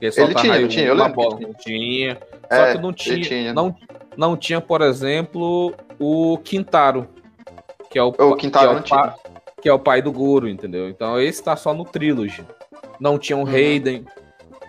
Ele, 0.00 0.34
tinha, 0.34 0.52
raio 0.52 0.68
tinha? 0.68 0.84
Eu 0.86 0.94
lembro 0.94 1.12
bola. 1.14 1.38
Tinha. 1.60 2.18
Só 2.52 2.56
É, 2.62 2.72
que 2.72 2.78
não 2.82 2.92
tinha, 2.92 3.20
tinha. 3.20 3.54
Não, 3.54 3.74
não 4.16 4.36
tinha, 4.36 4.60
por 4.60 4.82
exemplo, 4.82 5.72
o 5.98 6.38
Quintaro, 6.38 7.08
que 7.88 7.98
é 7.98 8.02
o, 8.02 8.08
O 8.08 8.34
Quintaro 8.36 8.68
que 8.70 8.74
é 8.76 8.78
o 8.78 8.82
tinha. 8.82 8.98
pa- 9.00 9.14
que 9.62 9.68
é 9.68 9.72
o 9.72 9.78
pai 9.78 10.02
do 10.02 10.10
Goro, 10.12 10.48
entendeu? 10.48 10.88
Então 10.88 11.18
esse 11.20 11.42
tá 11.42 11.54
só 11.56 11.72
no 11.72 11.84
Trilogy. 11.84 12.44
Não 13.00 13.18
tinha 13.18 13.36
o 13.36 13.40
Uhum. 13.40 13.44
Raiden. 13.46 14.04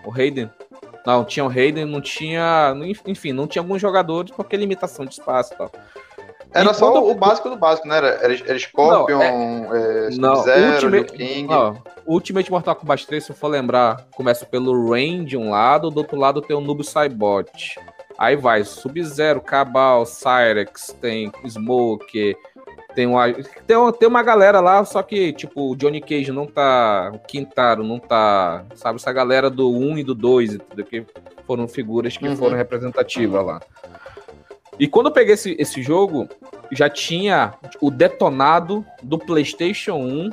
O 0.04 0.10
Raiden? 0.10 0.50
Não, 1.06 1.24
tinha 1.24 1.44
o 1.44 1.48
Raiden, 1.48 1.84
não 1.86 2.00
tinha. 2.00 2.74
Enfim, 3.06 3.32
não 3.32 3.46
tinha 3.46 3.62
alguns 3.62 3.80
jogadores 3.80 4.30
porque 4.30 4.56
limitação 4.56 5.04
de 5.06 5.12
espaço 5.14 5.54
e 5.54 5.56
tal. 5.56 5.70
Era 6.52 6.70
E 6.70 6.74
só 6.74 6.90
quando- 6.90 7.10
o 7.10 7.14
básico 7.14 7.50
do 7.50 7.56
básico, 7.56 7.86
né? 7.86 7.98
Era, 7.98 8.08
era, 8.22 8.58
Scorpion, 8.58 9.20
é, 9.22 10.08
Não, 10.18 10.36
Sub-Zero, 10.36 10.72
Ultimate- 10.86 11.12
King. 11.12 11.52
Ó, 11.52 11.74
o 12.06 12.14
Ultimate 12.14 12.50
Mortal 12.50 12.74
Kombat 12.74 13.06
3, 13.06 13.22
se 13.24 13.30
eu 13.32 13.36
for 13.36 13.48
lembrar, 13.48 14.06
começa 14.14 14.46
pelo 14.46 14.90
Rain 14.90 15.24
de 15.24 15.36
um 15.36 15.50
lado, 15.50 15.90
do 15.90 15.98
outro 15.98 16.18
lado 16.18 16.40
tem 16.40 16.56
o 16.56 16.60
Noob 16.60 16.82
Saibot. 16.84 17.78
Aí 18.16 18.34
vai 18.34 18.64
Sub-Zero, 18.64 19.40
Cabal, 19.42 20.04
Cyrex, 20.06 20.96
tem 21.00 21.30
Smoke, 21.46 22.34
tem 22.98 23.06
uma, 23.06 23.32
tem, 23.64 23.76
uma, 23.76 23.92
tem 23.92 24.08
uma 24.08 24.24
galera 24.24 24.58
lá, 24.58 24.84
só 24.84 25.04
que, 25.04 25.32
tipo, 25.32 25.70
o 25.70 25.76
Johnny 25.76 26.00
Cage 26.00 26.32
não 26.32 26.48
tá, 26.48 27.12
o 27.14 27.20
Quintaro 27.20 27.84
não 27.84 28.00
tá, 28.00 28.64
sabe, 28.74 28.96
essa 28.96 29.12
galera 29.12 29.48
do 29.48 29.70
1 29.70 29.98
e 29.98 30.02
do 30.02 30.16
2, 30.16 30.54
entendeu? 30.54 30.84
Que 30.84 31.06
foram 31.46 31.68
figuras 31.68 32.16
que 32.16 32.26
Uhum. 32.26 32.34
foram 32.36 32.56
representativas 32.56 33.46
lá. 33.46 33.60
E 34.80 34.88
quando 34.88 35.06
eu 35.06 35.12
peguei 35.12 35.34
esse, 35.34 35.54
esse 35.60 35.80
jogo, 35.80 36.28
já 36.72 36.90
tinha 36.90 37.54
o 37.80 37.88
detonado 37.88 38.84
do 39.00 39.16
PlayStation 39.16 39.94
1 39.94 40.30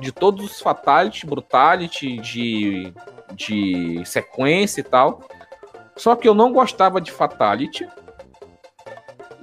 de 0.00 0.10
todos 0.10 0.44
os 0.46 0.60
Fatality, 0.60 1.24
Brutality, 1.26 2.16
de, 2.16 2.92
de 3.36 4.02
sequência 4.04 4.80
e 4.80 4.84
tal. 4.84 5.20
Só 5.94 6.16
que 6.16 6.26
eu 6.26 6.34
não 6.34 6.52
gostava 6.52 7.00
de 7.00 7.12
Fatality, 7.12 7.86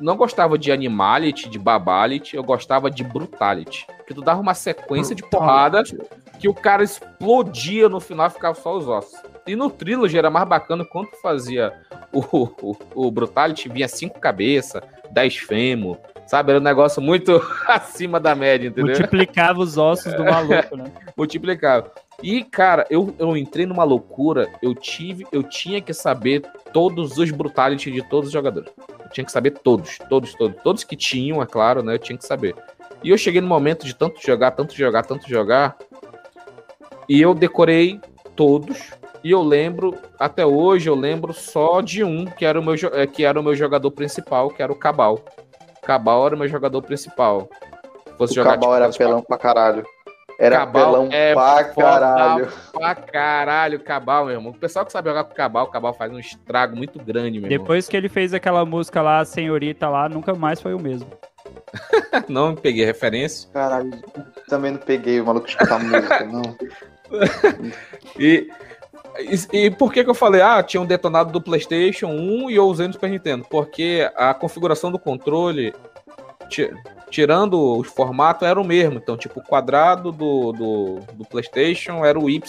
não 0.01 0.17
gostava 0.17 0.57
de 0.57 0.71
Animality, 0.71 1.49
de 1.49 1.59
Babality, 1.59 2.35
eu 2.35 2.43
gostava 2.43 2.89
de 2.89 3.03
Brutality. 3.03 3.85
Que 4.07 4.13
tu 4.13 4.21
dava 4.21 4.41
uma 4.41 4.53
sequência 4.53 5.15
de 5.15 5.23
porrada 5.23 5.83
que 6.39 6.49
o 6.49 6.53
cara 6.53 6.83
explodia 6.83 7.87
no 7.87 7.99
final 7.99 8.27
e 8.27 8.31
ficava 8.31 8.55
só 8.55 8.75
os 8.75 8.87
ossos. 8.87 9.19
E 9.45 9.55
no 9.55 9.69
Trilogy 9.69 10.17
era 10.17 10.29
mais 10.29 10.47
bacana 10.47 10.83
quando 10.83 11.09
tu 11.11 11.21
fazia 11.21 11.71
o, 12.11 12.19
o, 12.61 12.77
o 12.95 13.11
Brutality, 13.11 13.69
vinha 13.69 13.87
cinco 13.87 14.19
cabeças, 14.19 14.81
dez 15.11 15.37
fêmur, 15.37 15.97
sabe? 16.25 16.51
Era 16.51 16.59
um 16.59 16.63
negócio 16.63 17.01
muito 17.01 17.41
acima 17.67 18.19
da 18.19 18.33
média, 18.33 18.67
entendeu? 18.67 18.95
Multiplicava 18.95 19.59
os 19.59 19.77
ossos 19.77 20.13
do 20.13 20.23
maluco, 20.23 20.75
né? 20.75 20.91
multiplicava. 21.15 21.91
E, 22.23 22.43
cara, 22.43 22.85
eu, 22.89 23.13
eu 23.17 23.35
entrei 23.35 23.65
numa 23.65 23.83
loucura. 23.83 24.51
Eu 24.61 24.75
tive, 24.75 25.25
eu 25.31 25.43
tinha 25.43 25.81
que 25.81 25.93
saber 25.93 26.41
todos 26.71 27.17
os 27.17 27.31
brutality 27.31 27.91
de 27.91 28.01
todos 28.07 28.27
os 28.27 28.33
jogadores. 28.33 28.71
Eu 29.03 29.09
tinha 29.09 29.25
que 29.25 29.31
saber 29.31 29.51
todos, 29.51 29.97
todos, 30.09 30.33
todos. 30.35 30.61
Todos 30.61 30.83
que 30.83 30.95
tinham, 30.95 31.41
é 31.41 31.45
claro, 31.45 31.81
né? 31.81 31.95
Eu 31.95 31.99
tinha 31.99 32.17
que 32.17 32.25
saber. 32.25 32.55
E 33.03 33.09
eu 33.09 33.17
cheguei 33.17 33.41
no 33.41 33.47
momento 33.47 33.85
de 33.85 33.95
tanto 33.95 34.21
jogar, 34.21 34.51
tanto 34.51 34.75
jogar, 34.75 35.03
tanto 35.03 35.27
jogar. 35.27 35.75
E 37.09 37.19
eu 37.19 37.33
decorei 37.33 37.99
todos. 38.35 38.91
E 39.23 39.31
eu 39.31 39.41
lembro, 39.41 39.95
até 40.19 40.45
hoje, 40.45 40.89
eu 40.89 40.95
lembro 40.95 41.33
só 41.33 41.81
de 41.81 42.03
um, 42.03 42.25
que 42.25 42.45
era 42.45 42.59
o 42.59 42.63
meu, 42.63 42.75
eh, 42.93 43.05
que 43.05 43.23
era 43.23 43.39
o 43.39 43.43
meu 43.43 43.55
jogador 43.55 43.91
principal, 43.91 44.49
que 44.49 44.63
era 44.63 44.71
o 44.71 44.75
Cabal. 44.75 45.19
Cabal 45.81 46.27
era 46.27 46.35
o 46.35 46.39
meu 46.39 46.47
jogador 46.47 46.81
principal. 46.81 47.49
Se 48.07 48.13
Fosse 48.17 48.39
O 48.39 48.43
Cabal 48.43 48.71
tipo, 48.71 48.83
era 48.83 48.93
pelão 48.93 49.21
pra 49.21 49.37
caralho. 49.37 49.85
Era 50.41 50.57
Cabal 50.57 50.91
pelão 50.91 51.09
é 51.11 51.33
pra 51.35 51.63
caralho. 51.65 52.47
Pra 52.73 52.95
caralho, 52.95 53.79
Cabal, 53.79 54.25
meu 54.25 54.33
irmão. 54.33 54.51
O 54.51 54.57
pessoal 54.57 54.83
que 54.83 54.91
sabe 54.91 55.07
jogar 55.07 55.23
com 55.25 55.35
Cabal, 55.35 55.67
Cabal 55.67 55.93
faz 55.93 56.11
um 56.11 56.17
estrago 56.17 56.75
muito 56.75 56.97
grande, 56.97 57.39
meu 57.39 57.47
Depois 57.47 57.87
que 57.87 57.95
ele 57.95 58.09
fez 58.09 58.33
aquela 58.33 58.65
música 58.65 59.03
lá, 59.03 59.23
Senhorita 59.23 59.87
lá, 59.87 60.09
nunca 60.09 60.33
mais 60.33 60.59
foi 60.59 60.73
o 60.73 60.79
mesmo. 60.79 61.07
irmão. 61.07 62.25
Não 62.27 62.55
peguei 62.55 62.83
referência. 62.83 63.47
Caralho, 63.53 63.91
também 64.49 64.71
não 64.71 64.79
peguei 64.79 65.21
o 65.21 65.25
maluco 65.25 65.47
escutar 65.47 65.79
música, 65.79 66.25
não. 66.25 66.41
E, 68.19 68.49
e, 69.19 69.65
e 69.65 69.71
por 69.71 69.91
que 69.93 70.03
que 70.03 70.09
eu 70.09 70.13
falei, 70.15 70.41
ah, 70.41 70.61
tinha 70.63 70.81
um 70.81 70.85
detonado 70.85 71.31
do 71.31 71.41
PlayStation 71.41 72.07
1 72.07 72.49
e 72.49 72.55
eu 72.55 72.65
usei 72.65 72.87
no 72.87 72.93
Super 72.93 73.09
Nintendo? 73.09 73.45
Porque 73.49 74.09
a 74.15 74.33
configuração 74.33 74.91
do 74.91 74.99
controle, 74.99 75.73
ti- 76.49 76.71
tirando 77.11 77.59
o 77.59 77.83
formato, 77.83 78.45
era 78.45 78.59
o 78.59 78.63
mesmo. 78.63 78.97
Então, 78.97 79.17
tipo, 79.17 79.39
o 79.39 79.43
quadrado 79.43 80.11
do, 80.11 80.51
do, 80.53 80.99
do 81.13 81.25
PlayStation 81.25 82.03
era 82.05 82.17
o 82.19 82.29
Y 82.29 82.41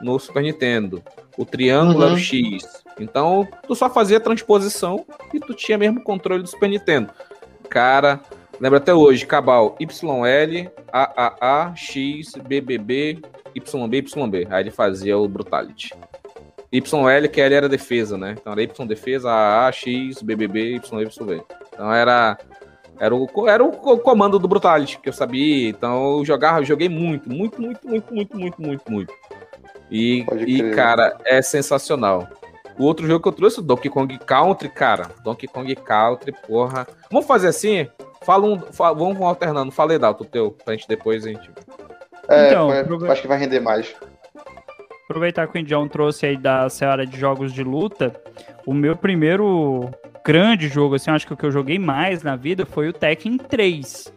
no 0.00 0.18
Super 0.18 0.42
Nintendo. 0.42 1.02
O 1.36 1.44
triângulo 1.44 1.98
Uhum. 2.00 2.04
era 2.04 2.14
o 2.14 2.18
X. 2.18 2.84
Então, 3.00 3.48
tu 3.66 3.74
só 3.74 3.90
fazia 3.90 4.20
transposição 4.20 5.04
e 5.32 5.40
tu 5.40 5.54
tinha 5.54 5.76
mesmo 5.76 5.98
o 5.98 6.02
controle 6.04 6.42
do 6.42 6.48
Super 6.48 6.68
Nintendo. 6.68 7.10
Cara, 7.68 8.20
lembra 8.60 8.78
até 8.78 8.94
hoje, 8.94 9.26
Cabal, 9.26 9.76
YL, 9.80 10.70
AAA, 10.92 11.74
X, 11.74 12.34
BBB, 12.46 13.18
YB, 13.54 13.96
YB. 13.96 14.46
Aí 14.50 14.62
ele 14.62 14.70
fazia 14.70 15.18
o 15.18 15.26
Brutality. 15.26 15.92
YL, 16.70 17.28
que 17.32 17.40
ele 17.40 17.54
era 17.54 17.68
defesa, 17.68 18.16
né? 18.18 18.36
Então 18.38 18.52
era 18.52 18.62
Y 18.62 18.86
defesa, 18.86 19.30
AAA, 19.30 19.72
X, 19.72 20.22
BBB, 20.22 20.76
YB. 20.76 21.42
Então 21.72 21.92
era 21.92 22.38
era 22.98 23.14
o, 23.14 23.48
era 23.48 23.62
o 23.64 23.72
co- 23.72 23.98
comando 23.98 24.38
do 24.38 24.48
Brutality 24.48 24.98
que 24.98 25.08
eu 25.08 25.12
sabia. 25.12 25.68
Então 25.68 26.18
eu 26.18 26.24
jogava, 26.24 26.60
eu 26.60 26.64
joguei 26.64 26.88
muito, 26.88 27.28
muito, 27.30 27.60
muito, 27.60 27.86
muito, 27.88 28.14
muito, 28.14 28.36
muito, 28.38 28.62
muito, 28.62 28.92
muito. 28.92 29.14
E, 29.90 30.24
e 30.46 30.70
cara, 30.74 31.16
é 31.24 31.40
sensacional. 31.42 32.26
O 32.78 32.84
outro 32.84 33.06
jogo 33.06 33.22
que 33.22 33.28
eu 33.28 33.32
trouxe, 33.32 33.60
o 33.60 33.62
Donkey 33.62 33.88
Kong 33.88 34.18
Country, 34.18 34.68
cara. 34.68 35.08
Donkey 35.22 35.46
Kong 35.46 35.72
Country, 35.76 36.32
porra. 36.46 36.86
Vamos 37.10 37.26
fazer 37.26 37.48
assim? 37.48 37.86
Fala 38.22 38.46
um, 38.46 38.58
fa- 38.58 38.92
vamos 38.92 39.20
alternando. 39.20 39.70
Fala 39.70 39.92
aí, 39.92 39.98
Dalton, 39.98 40.24
o 40.24 40.26
teu, 40.26 40.50
pra 40.64 40.74
gente 40.74 40.88
depois 40.88 41.24
a 41.24 41.28
gente. 41.28 41.48
É, 42.28 42.48
Então, 42.48 42.68
vai- 42.68 42.82
prove- 42.84 43.08
acho 43.10 43.22
que 43.22 43.28
vai 43.28 43.38
render 43.38 43.60
mais. 43.60 43.94
Aproveitar 45.04 45.46
que 45.46 45.56
o 45.56 45.60
Indião 45.60 45.86
trouxe 45.86 46.26
aí 46.26 46.36
da 46.36 46.68
seara 46.70 47.06
de 47.06 47.16
jogos 47.18 47.52
de 47.52 47.62
luta, 47.62 48.12
o 48.66 48.72
meu 48.72 48.96
primeiro 48.96 49.90
grande 50.24 50.68
jogo, 50.68 50.94
assim, 50.94 51.10
acho 51.10 51.26
que 51.26 51.34
o 51.34 51.36
que 51.36 51.44
eu 51.44 51.50
joguei 51.50 51.78
mais 51.78 52.22
na 52.22 52.34
vida 52.34 52.64
foi 52.64 52.88
o 52.88 52.92
Tekken 52.92 53.36
3. 53.36 54.12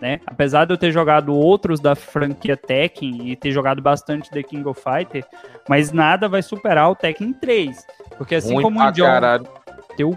Né? 0.00 0.20
Apesar 0.26 0.64
de 0.64 0.72
eu 0.72 0.78
ter 0.78 0.92
jogado 0.92 1.34
outros 1.34 1.80
da 1.80 1.96
franquia 1.96 2.56
Tekken 2.56 3.28
e 3.30 3.34
ter 3.34 3.50
jogado 3.50 3.82
bastante 3.82 4.30
The 4.30 4.44
King 4.44 4.68
of 4.68 4.80
Fighter, 4.80 5.24
mas 5.68 5.90
nada 5.90 6.28
vai 6.28 6.40
superar 6.40 6.88
o 6.88 6.94
Tekken 6.94 7.32
3. 7.32 7.84
Porque 8.16 8.36
assim 8.36 8.54
Ruim 8.54 8.62
como 8.62 8.80
o 8.80 8.88
Indião 8.88 9.08
caralho. 9.08 9.48
teu. 9.96 10.16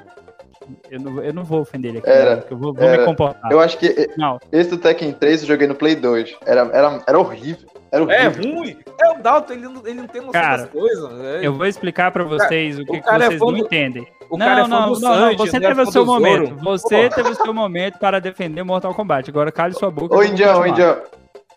Eu 0.89 0.99
não, 0.99 1.23
eu 1.23 1.33
não 1.33 1.43
vou 1.43 1.61
ofender 1.61 1.89
ele 1.89 1.97
aqui, 1.97 2.09
Era, 2.09 2.35
né? 2.35 2.43
eu 2.49 2.57
vou, 2.57 2.73
vou 2.73 2.89
me 2.89 3.03
comportar. 3.03 3.51
Eu 3.51 3.59
acho 3.59 3.77
que 3.79 4.07
Não, 4.15 4.39
esse 4.51 4.69
do 4.69 4.77
Tekken 4.77 5.11
3 5.13 5.41
eu 5.41 5.47
joguei 5.47 5.67
no 5.67 5.73
Play 5.73 5.95
2. 5.95 6.37
Era, 6.45 6.61
era, 6.71 7.03
era 7.07 7.19
horrível. 7.19 7.67
Era 7.91 8.13
É 8.13 8.27
ruim. 8.27 8.77
É 9.01 9.11
o 9.11 9.21
Dalton, 9.21 9.53
ele 9.53 9.61
não, 9.63 9.81
ele 9.85 9.93
não 10.01 10.07
tem 10.07 10.21
noção 10.21 10.31
Cara, 10.41 10.57
das 10.63 10.69
coisas. 10.69 11.11
é. 11.21 11.39
eu 11.45 11.53
vou 11.53 11.65
explicar 11.65 12.09
pra 12.11 12.23
vocês 12.23 12.79
o 12.79 12.85
que, 12.85 12.91
o 12.91 12.93
que 12.93 13.01
cara 13.01 13.25
é 13.25 13.27
vocês 13.27 13.39
fã 13.39 13.45
não 13.47 13.53
do- 13.53 13.59
entendem. 13.59 14.07
O 14.29 14.37
não, 14.37 14.45
cara 14.45 14.59
é 14.59 14.63
fã 14.63 14.69
não, 14.69 14.93
do 14.93 14.99
não, 14.99 15.09
não, 15.09 15.15
Sanji, 15.15 15.37
você 15.37 15.59
não 15.59 15.65
é 15.65 15.69
teve 15.69 15.81
o 15.81 15.91
seu 15.91 16.05
do 16.05 16.11
Zoro. 16.11 16.21
momento. 16.23 16.55
Você 16.63 17.09
Pô. 17.09 17.15
teve 17.15 17.29
o 17.31 17.35
seu 17.35 17.53
momento 17.53 17.99
para 17.99 18.21
defender 18.21 18.63
Mortal 18.63 18.93
Kombat. 18.93 19.29
Agora 19.29 19.51
cale 19.51 19.73
sua 19.73 19.91
boca. 19.91 20.15
Ô, 20.15 20.23
Indião. 20.23 20.65
Indião. 20.65 20.97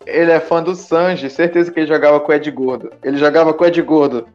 Ele 0.05 0.31
é 0.31 0.39
fã 0.41 0.61
do 0.61 0.75
Sanji, 0.75 1.29
certeza 1.29 1.71
que 1.71 1.79
ele 1.79 1.87
jogava 1.87 2.19
com 2.19 2.31
o 2.31 2.35
Ed 2.35 2.51
Gordo. 2.51 2.91
Ele 3.01 3.17
jogava 3.17 3.53
com 3.53 3.63
o 3.63 3.67
Ed 3.67 3.81
Gordo 3.81 4.27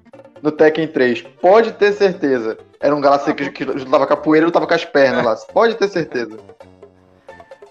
no 0.43 0.51
Tekken 0.51 0.89
3. 0.89 1.21
Pode 1.41 1.73
ter 1.73 1.93
certeza. 1.93 2.57
Era 2.81 2.97
um 2.97 3.01
galacete 3.01 3.45
que, 3.51 3.51
que 3.51 3.65
lutava 3.65 4.07
capoeira 4.07 4.45
e 4.45 4.47
lutava 4.47 4.67
com 4.67 4.73
as 4.75 4.85
pernas 4.87 5.23
lá. 5.25 5.37
Pode 5.53 5.75
ter 5.77 5.87
certeza. 5.89 6.39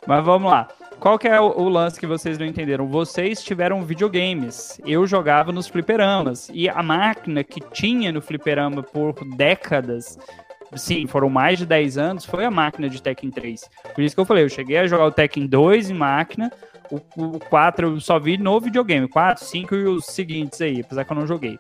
Mas 0.06 0.24
vamos 0.24 0.50
lá. 0.52 0.68
Qual 1.00 1.18
que 1.18 1.30
é 1.30 1.40
o, 1.40 1.58
o 1.58 1.70
lance 1.70 1.98
que 1.98 2.06
vocês 2.06 2.38
não 2.38 2.46
entenderam? 2.46 2.86
Vocês 2.86 3.42
tiveram 3.42 3.84
videogames. 3.84 4.82
Eu 4.86 5.08
jogava 5.08 5.52
nos 5.52 5.68
fliperamas. 5.68 6.52
E 6.54 6.68
a 6.68 6.84
máquina 6.84 7.42
que 7.42 7.62
tinha 7.62 8.12
no 8.12 8.22
fliperama 8.22 8.84
por 8.84 9.14
décadas, 9.38 10.20
sim, 10.76 11.08
foram 11.08 11.30
mais 11.30 11.58
de 11.58 11.66
10 11.66 11.98
anos, 11.98 12.26
foi 12.26 12.44
a 12.44 12.52
máquina 12.52 12.90
de 12.90 13.02
Tekken 13.02 13.32
3. 13.32 13.70
Por 13.96 14.04
isso 14.04 14.14
que 14.14 14.20
eu 14.20 14.26
falei, 14.26 14.44
eu 14.44 14.50
cheguei 14.50 14.78
a 14.78 14.88
jogar 14.88 15.06
o 15.06 15.12
Tekken 15.12 15.48
2 15.48 15.90
em 15.90 15.94
máquina, 15.94 16.52
o, 16.92 16.98
o 17.16 17.40
4 17.40 17.88
eu 17.88 18.00
só 18.02 18.20
vi 18.20 18.38
no 18.38 18.60
videogame, 18.60 19.08
4, 19.08 19.46
5 19.46 19.76
e 19.76 19.84
os 19.86 20.06
seguintes 20.06 20.60
aí, 20.60 20.82
apesar 20.82 21.06
que 21.06 21.12
eu 21.14 21.18
não 21.18 21.28
joguei. 21.28 21.58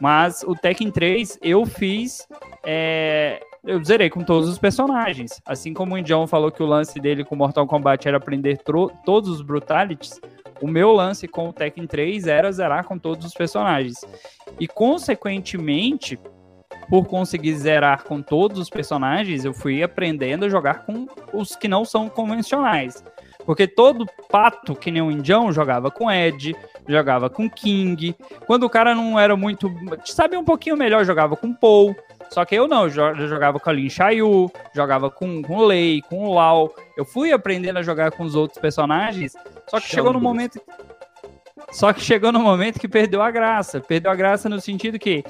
Mas 0.00 0.44
o 0.44 0.54
Tekken 0.54 0.92
3 0.92 1.40
eu 1.42 1.66
fiz. 1.66 2.26
é, 2.64 3.40
eu 3.66 3.82
zerei 3.84 4.08
com 4.08 4.22
todos 4.22 4.48
os 4.48 4.58
personagens. 4.58 5.40
Assim 5.44 5.74
como 5.74 5.94
o 5.94 5.98
Indião 5.98 6.26
falou 6.26 6.52
que 6.52 6.62
o 6.62 6.66
lance 6.66 7.00
dele 7.00 7.24
com 7.24 7.34
Mortal 7.34 7.66
Kombat 7.66 8.06
era 8.06 8.16
aprender 8.16 8.58
todos 9.04 9.28
os 9.28 9.42
Brutalities, 9.42 10.20
o 10.60 10.68
meu 10.68 10.92
lance 10.92 11.28
com 11.28 11.48
o 11.48 11.52
Tekken 11.52 11.86
3 11.86 12.26
era 12.26 12.50
zerar 12.52 12.84
com 12.84 12.98
todos 12.98 13.26
os 13.26 13.34
personagens. 13.34 13.96
E, 14.58 14.66
consequentemente, 14.66 16.18
por 16.88 17.06
conseguir 17.06 17.54
zerar 17.56 18.04
com 18.04 18.22
todos 18.22 18.58
os 18.58 18.70
personagens, 18.70 19.44
eu 19.44 19.52
fui 19.52 19.82
aprendendo 19.82 20.44
a 20.44 20.48
jogar 20.48 20.86
com 20.86 21.06
os 21.32 21.56
que 21.56 21.68
não 21.68 21.84
são 21.84 22.08
convencionais. 22.08 23.04
Porque 23.44 23.66
todo 23.66 24.06
pato, 24.30 24.74
que 24.74 24.90
nem 24.90 25.02
o 25.02 25.10
Indião, 25.10 25.52
jogava 25.52 25.90
com 25.90 26.10
Ed, 26.10 26.56
jogava 26.88 27.28
com 27.28 27.48
King. 27.48 28.14
Quando 28.46 28.64
o 28.64 28.70
cara 28.70 28.94
não 28.94 29.18
era 29.18 29.36
muito. 29.36 29.70
Sabia 30.04 30.38
um 30.38 30.44
pouquinho 30.44 30.76
melhor, 30.76 31.04
jogava 31.04 31.36
com 31.36 31.54
Paul. 31.54 31.94
Só 32.30 32.44
que 32.44 32.54
eu 32.54 32.66
não, 32.68 32.84
eu 32.84 32.90
jo- 32.90 33.00
eu 33.00 33.28
jogava 33.28 33.58
com 33.60 33.70
a 33.70 33.72
Lin 33.72 33.88
Shayu, 33.88 34.50
jogava 34.74 35.10
com, 35.10 35.42
com 35.42 35.56
o 35.56 35.64
Lei, 35.66 36.02
com 36.08 36.24
o 36.26 36.34
Lau. 36.34 36.74
Eu 36.96 37.04
fui 37.04 37.32
aprendendo 37.32 37.78
a 37.78 37.82
jogar 37.82 38.10
com 38.12 38.24
os 38.24 38.34
outros 38.34 38.60
personagens, 38.60 39.32
só 39.68 39.80
que 39.80 39.86
chegou 39.88 40.12
no 40.12 40.20
momento. 40.20 40.60
Só 41.72 41.92
que 41.92 42.00
chegou 42.00 42.30
no 42.32 42.40
momento 42.40 42.78
que 42.78 42.88
perdeu 42.88 43.22
a 43.22 43.30
graça. 43.30 43.80
Perdeu 43.80 44.10
a 44.10 44.14
graça 44.14 44.48
no 44.48 44.60
sentido 44.60 44.98
que 44.98 45.24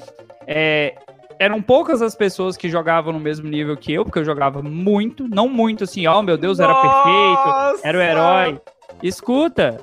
é, 0.45 0.95
eram 1.39 1.61
poucas 1.61 2.01
as 2.01 2.15
pessoas 2.15 2.55
que 2.57 2.69
jogavam 2.69 3.13
no 3.13 3.19
mesmo 3.19 3.47
nível 3.49 3.75
que 3.77 3.93
eu, 3.93 4.03
porque 4.03 4.19
eu 4.19 4.25
jogava 4.25 4.61
muito, 4.61 5.27
não 5.27 5.47
muito 5.47 5.83
assim, 5.83 6.05
ó, 6.07 6.21
meu 6.21 6.37
Deus, 6.37 6.59
era 6.59 6.73
perfeito, 6.75 7.79
era 7.83 7.97
o 7.97 8.01
herói. 8.01 8.61
Escuta, 9.01 9.79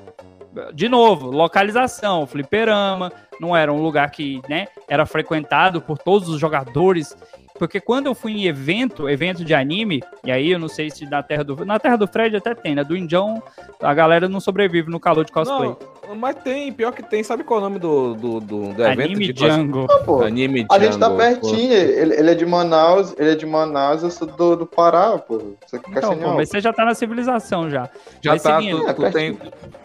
de 0.73 0.89
novo, 0.89 1.29
localização, 1.31 2.25
fliperama, 2.25 3.11
não 3.39 3.55
era 3.55 3.71
um 3.71 3.81
lugar 3.81 4.09
que, 4.11 4.41
né, 4.47 4.67
era 4.87 5.05
frequentado 5.05 5.81
por 5.81 5.97
todos 5.97 6.29
os 6.29 6.39
jogadores. 6.39 7.15
Porque 7.57 7.79
quando 7.79 8.07
eu 8.07 8.15
fui 8.15 8.33
em 8.33 8.47
evento, 8.47 9.09
evento 9.09 9.45
de 9.45 9.53
anime, 9.53 10.03
e 10.23 10.31
aí 10.31 10.51
eu 10.51 10.59
não 10.59 10.67
sei 10.67 10.89
se 10.89 11.05
na 11.05 11.23
Terra 11.23 11.43
do. 11.43 11.65
Na 11.65 11.79
Terra 11.79 11.95
do 11.95 12.05
Fred 12.05 12.35
até 12.35 12.53
tem, 12.53 12.75
né? 12.75 12.83
Do 12.83 12.97
Indião, 12.97 13.41
a 13.81 13.93
galera 13.93 14.27
não 14.27 14.41
sobrevive 14.41 14.89
no 14.91 14.99
calor 14.99 15.23
de 15.23 15.31
cosplay. 15.31 15.73
Não, 16.05 16.15
mas 16.15 16.35
tem, 16.35 16.71
pior 16.73 16.91
que 16.91 17.01
tem. 17.01 17.23
Sabe 17.23 17.45
qual 17.45 17.59
é 17.59 17.63
o 17.63 17.65
nome 17.65 17.79
do, 17.79 18.13
do, 18.13 18.39
do, 18.41 18.73
do 18.73 18.83
evento 18.83 19.01
anime 19.01 19.27
de 19.31 19.33
cos- 19.33 19.53
Jungle. 19.53 19.87
Ah, 19.89 19.97
pô. 19.99 20.21
Anime 20.21 20.65
A 20.69 20.79
gente 20.79 20.97
tá 20.97 21.09
pertinho, 21.09 21.71
ele, 21.71 22.13
ele 22.15 22.31
é 22.31 22.35
de 22.35 22.45
Manaus, 22.45 23.15
ele 23.17 23.31
é 23.31 23.35
de 23.35 23.45
Manaus, 23.45 24.03
eu 24.03 24.11
sou 24.11 24.27
do, 24.27 24.57
do 24.57 24.65
Pará, 24.65 25.17
pô. 25.17 25.55
Você 25.65 25.77
Então, 25.89 26.17
pô, 26.17 26.33
mas 26.33 26.49
você 26.49 26.59
já 26.59 26.73
tá 26.73 26.83
na 26.83 26.93
civilização 26.93 27.69
já. 27.69 27.89
Já 28.21 28.31
Mas 28.33 28.43
tá, 28.43 28.57
seguindo, 28.57 28.83
tu, 28.83 28.89
é, 28.89 28.93
tu 28.93 29.11
tem, 29.13 29.39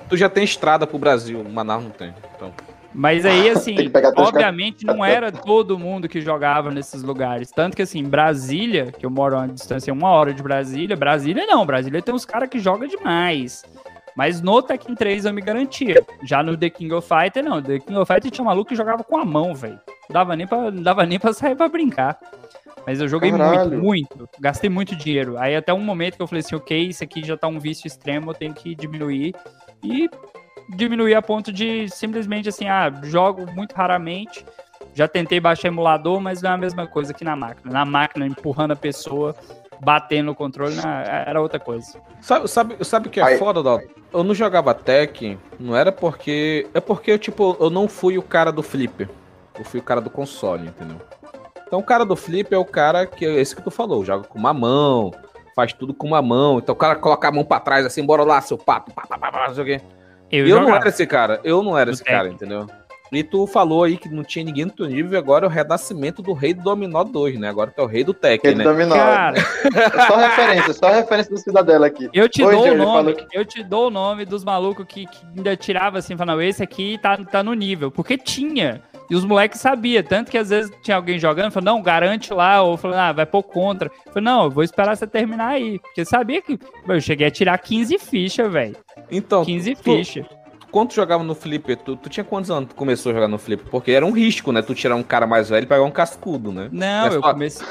tu 0.08 0.16
já 0.16 0.28
tem 0.28 0.42
estrada 0.42 0.88
pro 0.88 0.98
Brasil, 0.98 1.44
Manaus 1.48 1.84
não 1.84 1.90
tem. 1.90 2.12
Então. 2.34 2.52
Mas 2.92 3.24
aí, 3.24 3.48
assim, 3.50 3.76
obviamente 4.16 4.84
não 4.84 5.04
era 5.04 5.30
todo 5.30 5.78
mundo 5.78 6.08
que 6.08 6.20
jogava 6.20 6.70
nesses 6.70 7.02
lugares. 7.02 7.50
Tanto 7.50 7.76
que, 7.76 7.82
assim, 7.82 8.02
Brasília, 8.02 8.90
que 8.90 9.06
eu 9.06 9.10
moro 9.10 9.36
a 9.36 9.38
uma 9.40 9.48
distância 9.48 9.92
uma 9.92 10.08
hora 10.08 10.34
de 10.34 10.42
Brasília, 10.42 10.96
Brasília 10.96 11.46
não, 11.46 11.64
Brasília 11.64 12.02
tem 12.02 12.14
uns 12.14 12.24
caras 12.24 12.48
que 12.48 12.58
jogam 12.58 12.88
demais. 12.88 13.64
Mas 14.16 14.40
no 14.40 14.60
Tekken 14.60 14.94
3 14.94 15.24
eu 15.24 15.32
me 15.32 15.40
garantia. 15.40 16.04
Já 16.24 16.42
no 16.42 16.56
The 16.56 16.68
King 16.68 16.92
of 16.92 17.08
Fighter, 17.08 17.44
não. 17.44 17.62
The 17.62 17.78
King 17.78 17.98
of 17.98 18.12
Fighter 18.12 18.30
tinha 18.30 18.42
um 18.42 18.48
maluco 18.48 18.68
que 18.68 18.76
jogava 18.76 19.04
com 19.04 19.16
a 19.16 19.24
mão, 19.24 19.54
velho. 19.54 19.80
Não 20.08 20.14
dava 20.14 20.36
nem 20.36 20.46
pra, 20.46 20.70
não 20.70 20.82
dava 20.82 21.06
nem 21.06 21.18
pra 21.18 21.32
sair 21.34 21.54
pra 21.54 21.68
brincar. 21.68 22.18
Mas 22.86 23.00
eu 23.00 23.08
joguei 23.08 23.30
Caralho. 23.30 23.78
muito, 23.78 24.16
muito. 24.16 24.28
Gastei 24.40 24.68
muito 24.68 24.96
dinheiro. 24.96 25.38
Aí 25.38 25.54
até 25.54 25.72
um 25.72 25.80
momento 25.80 26.16
que 26.16 26.22
eu 26.22 26.26
falei 26.26 26.40
assim, 26.40 26.56
ok, 26.56 26.88
isso 26.88 27.04
aqui 27.04 27.24
já 27.24 27.36
tá 27.36 27.46
um 27.46 27.58
vício 27.58 27.86
extremo, 27.86 28.30
eu 28.30 28.34
tenho 28.34 28.52
que 28.52 28.74
diminuir. 28.74 29.34
E 29.82 30.08
diminuir 30.76 31.14
a 31.14 31.22
ponto 31.22 31.52
de 31.52 31.88
simplesmente 31.88 32.48
assim, 32.48 32.68
ah, 32.68 32.90
jogo 33.02 33.46
muito 33.54 33.72
raramente. 33.74 34.44
Já 34.94 35.06
tentei 35.06 35.38
baixar 35.38 35.68
emulador, 35.68 36.20
mas 36.20 36.42
não 36.42 36.50
é 36.50 36.54
a 36.54 36.58
mesma 36.58 36.86
coisa 36.86 37.14
que 37.14 37.24
na 37.24 37.36
máquina. 37.36 37.72
Na 37.72 37.84
máquina, 37.84 38.26
empurrando 38.26 38.72
a 38.72 38.76
pessoa, 38.76 39.34
batendo 39.80 40.26
no 40.26 40.34
controle, 40.34 40.74
na- 40.76 41.02
era 41.26 41.40
outra 41.40 41.60
coisa. 41.60 41.98
Sabe, 42.20 42.48
sabe, 42.48 42.84
sabe 42.84 43.06
o 43.08 43.10
que 43.10 43.20
é 43.20 43.24
Aí- 43.24 43.38
foda, 43.38 43.62
Dalton? 43.62 43.86
Eu 44.12 44.24
não 44.24 44.34
jogava 44.34 44.74
Tekken, 44.74 45.38
não 45.58 45.76
era 45.76 45.92
porque. 45.92 46.66
É 46.74 46.80
porque, 46.80 47.16
tipo, 47.18 47.56
eu 47.60 47.70
não 47.70 47.86
fui 47.86 48.18
o 48.18 48.22
cara 48.22 48.50
do 48.50 48.62
flipper. 48.62 49.08
Eu 49.56 49.64
fui 49.64 49.78
o 49.78 49.82
cara 49.82 50.00
do 50.00 50.10
console, 50.10 50.66
entendeu? 50.68 50.96
Então 51.66 51.78
o 51.78 51.84
cara 51.84 52.04
do 52.04 52.16
flipper 52.16 52.56
é 52.56 52.60
o 52.60 52.64
cara 52.64 53.06
que 53.06 53.24
é 53.24 53.34
esse 53.40 53.54
que 53.54 53.62
tu 53.62 53.70
falou, 53.70 54.04
joga 54.04 54.24
com 54.26 54.36
uma 54.38 54.52
mão, 54.52 55.12
faz 55.54 55.72
tudo 55.72 55.94
com 55.94 56.08
uma 56.08 56.20
mão. 56.20 56.58
Então 56.58 56.72
o 56.74 56.78
cara 56.78 56.96
coloca 56.96 57.28
a 57.28 57.30
mão 57.32 57.44
pra 57.44 57.60
trás 57.60 57.86
assim, 57.86 58.04
bora 58.04 58.24
lá, 58.24 58.40
seu 58.40 58.58
pato, 58.58 58.90
pá, 58.92 59.02
pá, 59.06 59.16
pá, 59.16 59.30
pá, 59.30 59.46
não 59.48 59.54
sei 59.54 59.62
o 59.62 59.66
quê. 59.66 59.80
Eu, 60.30 60.46
eu 60.46 60.60
não 60.60 60.74
era 60.74 60.88
esse 60.88 61.06
cara, 61.06 61.40
eu 61.42 61.62
não 61.62 61.76
era 61.76 61.90
esse 61.90 62.04
cara, 62.04 62.28
entendeu? 62.28 62.66
E 63.12 63.24
tu 63.24 63.44
falou 63.46 63.82
aí 63.82 63.96
que 63.96 64.08
não 64.08 64.22
tinha 64.22 64.44
ninguém 64.44 64.64
no 64.64 64.70
teu 64.70 64.86
nível, 64.86 65.12
e 65.12 65.16
agora 65.16 65.44
é 65.44 65.48
o 65.48 65.50
renascimento 65.50 66.22
do 66.22 66.32
rei 66.32 66.54
do 66.54 66.62
Dominó 66.62 67.02
2, 67.02 67.40
né? 67.40 67.48
Agora 67.48 67.70
tu 67.70 67.80
é 67.80 67.84
o 67.84 67.86
rei 67.86 68.04
do 68.04 68.14
Tech, 68.14 68.40
rei 68.44 68.54
né? 68.54 68.62
Do 68.62 68.70
Dominó. 68.70 68.94
Cara... 68.94 69.36
é 69.36 70.06
só 70.06 70.16
referência, 70.16 70.72
só 70.74 70.88
referência 70.90 71.34
do 71.34 71.38
Cidadela 71.40 71.86
aqui. 71.86 72.08
Eu 72.12 72.28
te 72.28 72.42
dou 72.42 72.68
o 72.68 72.76
nome, 72.76 73.14
que... 73.14 73.26
eu 73.36 73.44
te 73.44 73.64
dou 73.64 73.88
o 73.88 73.90
nome 73.90 74.24
dos 74.24 74.44
malucos 74.44 74.86
que, 74.88 75.06
que 75.06 75.18
ainda 75.36 75.56
tirava 75.56 75.98
assim, 75.98 76.16
falando, 76.16 76.40
esse 76.40 76.62
aqui 76.62 76.98
tá, 77.02 77.16
tá 77.16 77.42
no 77.42 77.52
nível, 77.52 77.90
porque 77.90 78.16
tinha. 78.16 78.80
E 79.10 79.14
os 79.14 79.24
moleques 79.24 79.60
sabiam, 79.60 80.02
tanto 80.02 80.30
que 80.30 80.38
às 80.38 80.50
vezes 80.50 80.70
tinha 80.82 80.96
alguém 80.96 81.18
jogando, 81.18 81.50
falou, 81.50 81.74
não, 81.74 81.82
garante 81.82 82.32
lá, 82.32 82.62
ou 82.62 82.76
falou, 82.76 82.96
ah, 82.96 83.12
vai 83.12 83.26
pôr 83.26 83.42
contra. 83.42 83.90
Eu 84.06 84.12
falei, 84.12 84.24
não, 84.24 84.44
eu 84.44 84.50
vou 84.50 84.62
esperar 84.62 84.96
você 84.96 85.06
terminar 85.06 85.48
aí. 85.48 85.80
Porque 85.80 86.04
sabia 86.04 86.40
que 86.40 86.58
eu 86.88 87.00
cheguei 87.00 87.26
a 87.26 87.30
tirar 87.30 87.58
15 87.58 87.98
fichas, 87.98 88.50
velho. 88.50 88.76
Então, 89.10 89.44
15 89.44 89.74
fichas 89.74 90.26
quando 90.70 90.90
tu 90.90 90.94
jogava 90.94 91.22
no 91.22 91.34
Flipper, 91.34 91.76
tu, 91.76 91.96
tu 91.96 92.08
tinha 92.08 92.24
quantos 92.24 92.50
anos 92.50 92.68
tu 92.68 92.74
começou 92.74 93.10
a 93.10 93.14
jogar 93.14 93.28
no 93.28 93.38
Flipper? 93.38 93.68
Porque 93.70 93.90
era 93.90 94.06
um 94.06 94.12
risco, 94.12 94.52
né? 94.52 94.62
Tu 94.62 94.74
tirar 94.74 94.94
um 94.94 95.02
cara 95.02 95.26
mais 95.26 95.50
velho 95.50 95.64
e 95.64 95.66
pegar 95.66 95.82
um 95.82 95.90
cascudo, 95.90 96.52
né? 96.52 96.68
Não, 96.70 97.06
eu 97.06 97.20
sua... 97.20 97.32
comecei... 97.32 97.66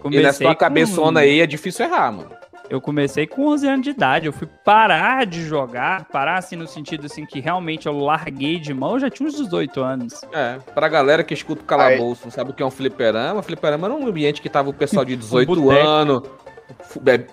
comecei. 0.00 0.20
E 0.20 0.22
nessa 0.22 0.42
tua 0.42 0.54
com... 0.54 0.60
cabeçona 0.60 1.20
aí 1.20 1.40
é 1.40 1.46
difícil 1.46 1.84
errar, 1.84 2.10
mano. 2.12 2.30
Eu 2.72 2.80
comecei 2.80 3.26
com 3.26 3.48
11 3.48 3.68
anos 3.68 3.84
de 3.84 3.90
idade, 3.90 4.24
eu 4.24 4.32
fui 4.32 4.48
parar 4.64 5.26
de 5.26 5.42
jogar, 5.42 6.06
parar 6.06 6.38
assim 6.38 6.56
no 6.56 6.66
sentido 6.66 7.04
assim 7.04 7.26
que 7.26 7.38
realmente 7.38 7.86
eu 7.86 7.98
larguei 7.98 8.58
de 8.58 8.72
mão, 8.72 8.94
eu 8.94 9.00
já 9.00 9.10
tinha 9.10 9.28
uns 9.28 9.36
18 9.36 9.78
anos. 9.82 10.22
É, 10.32 10.56
pra 10.72 10.88
galera 10.88 11.22
que 11.22 11.34
escuta 11.34 11.60
o 11.60 11.66
calabouço, 11.66 12.22
não 12.24 12.30
sabe 12.30 12.50
o 12.50 12.54
que 12.54 12.62
é 12.62 12.66
um 12.66 12.70
fliperama, 12.70 13.42
fliperama 13.42 13.88
era 13.88 13.94
um 13.94 14.06
ambiente 14.06 14.40
que 14.40 14.48
tava 14.48 14.70
o 14.70 14.72
pessoal 14.72 15.04
de 15.04 15.16
18 15.16 15.52
um 15.60 15.70
anos, 15.70 16.22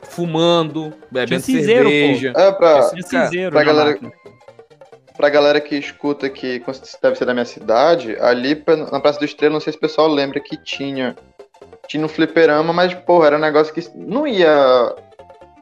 fumando, 0.09 0.91
bebendo 1.09 1.41
cinzeiro, 1.41 1.87
cerveja. 1.87 2.33
Pô. 2.33 2.39
É, 2.41 2.51
pra, 2.51 2.81
cinzeiro 2.81 3.51
pra 3.53 3.63
galera... 3.63 3.91
Máquina 3.91 4.11
pra 5.15 5.29
galera 5.29 5.61
que 5.61 5.75
escuta 5.77 6.29
que 6.29 6.61
deve 7.01 7.15
ser 7.15 7.25
da 7.25 7.33
minha 7.33 7.45
cidade, 7.45 8.17
ali 8.19 8.61
na 8.91 8.99
Praça 8.99 9.19
do 9.19 9.25
Estrela, 9.25 9.53
não 9.53 9.61
sei 9.61 9.71
se 9.71 9.77
o 9.77 9.81
pessoal 9.81 10.07
lembra 10.07 10.39
que 10.41 10.57
tinha. 10.57 11.15
Tinha 11.87 12.05
um 12.05 12.07
fliperama, 12.07 12.71
mas, 12.71 12.93
porra, 12.93 13.27
era 13.27 13.35
um 13.35 13.41
negócio 13.41 13.73
que 13.73 13.83
não 13.95 14.25
ia 14.25 14.95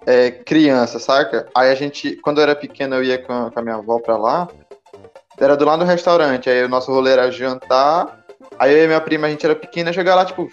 é, 0.08 0.32
criança, 0.32 1.00
saca? 1.00 1.50
Aí 1.54 1.70
a 1.70 1.76
gente, 1.76 2.16
quando 2.16 2.38
eu 2.38 2.44
era 2.44 2.56
pequeno, 2.56 2.96
eu 2.96 3.04
ia 3.04 3.18
com 3.18 3.34
a, 3.34 3.52
com 3.52 3.60
a 3.60 3.62
minha 3.62 3.76
avó 3.76 4.00
pra 4.00 4.16
lá. 4.16 4.48
Era 5.38 5.58
do 5.58 5.66
lado 5.66 5.80
do 5.80 5.86
restaurante. 5.86 6.50
Aí 6.50 6.64
o 6.64 6.70
nosso 6.70 6.90
rolê 6.94 7.12
era 7.12 7.30
jantar. 7.30 8.26
Aí 8.58 8.74
eu 8.74 8.86
e 8.86 8.88
minha 8.88 9.02
prima, 9.02 9.28
a 9.28 9.30
gente 9.30 9.46
era 9.46 9.54
pequena, 9.54 9.92
chegar 9.92 10.16
lá, 10.16 10.24
tipo, 10.24 10.50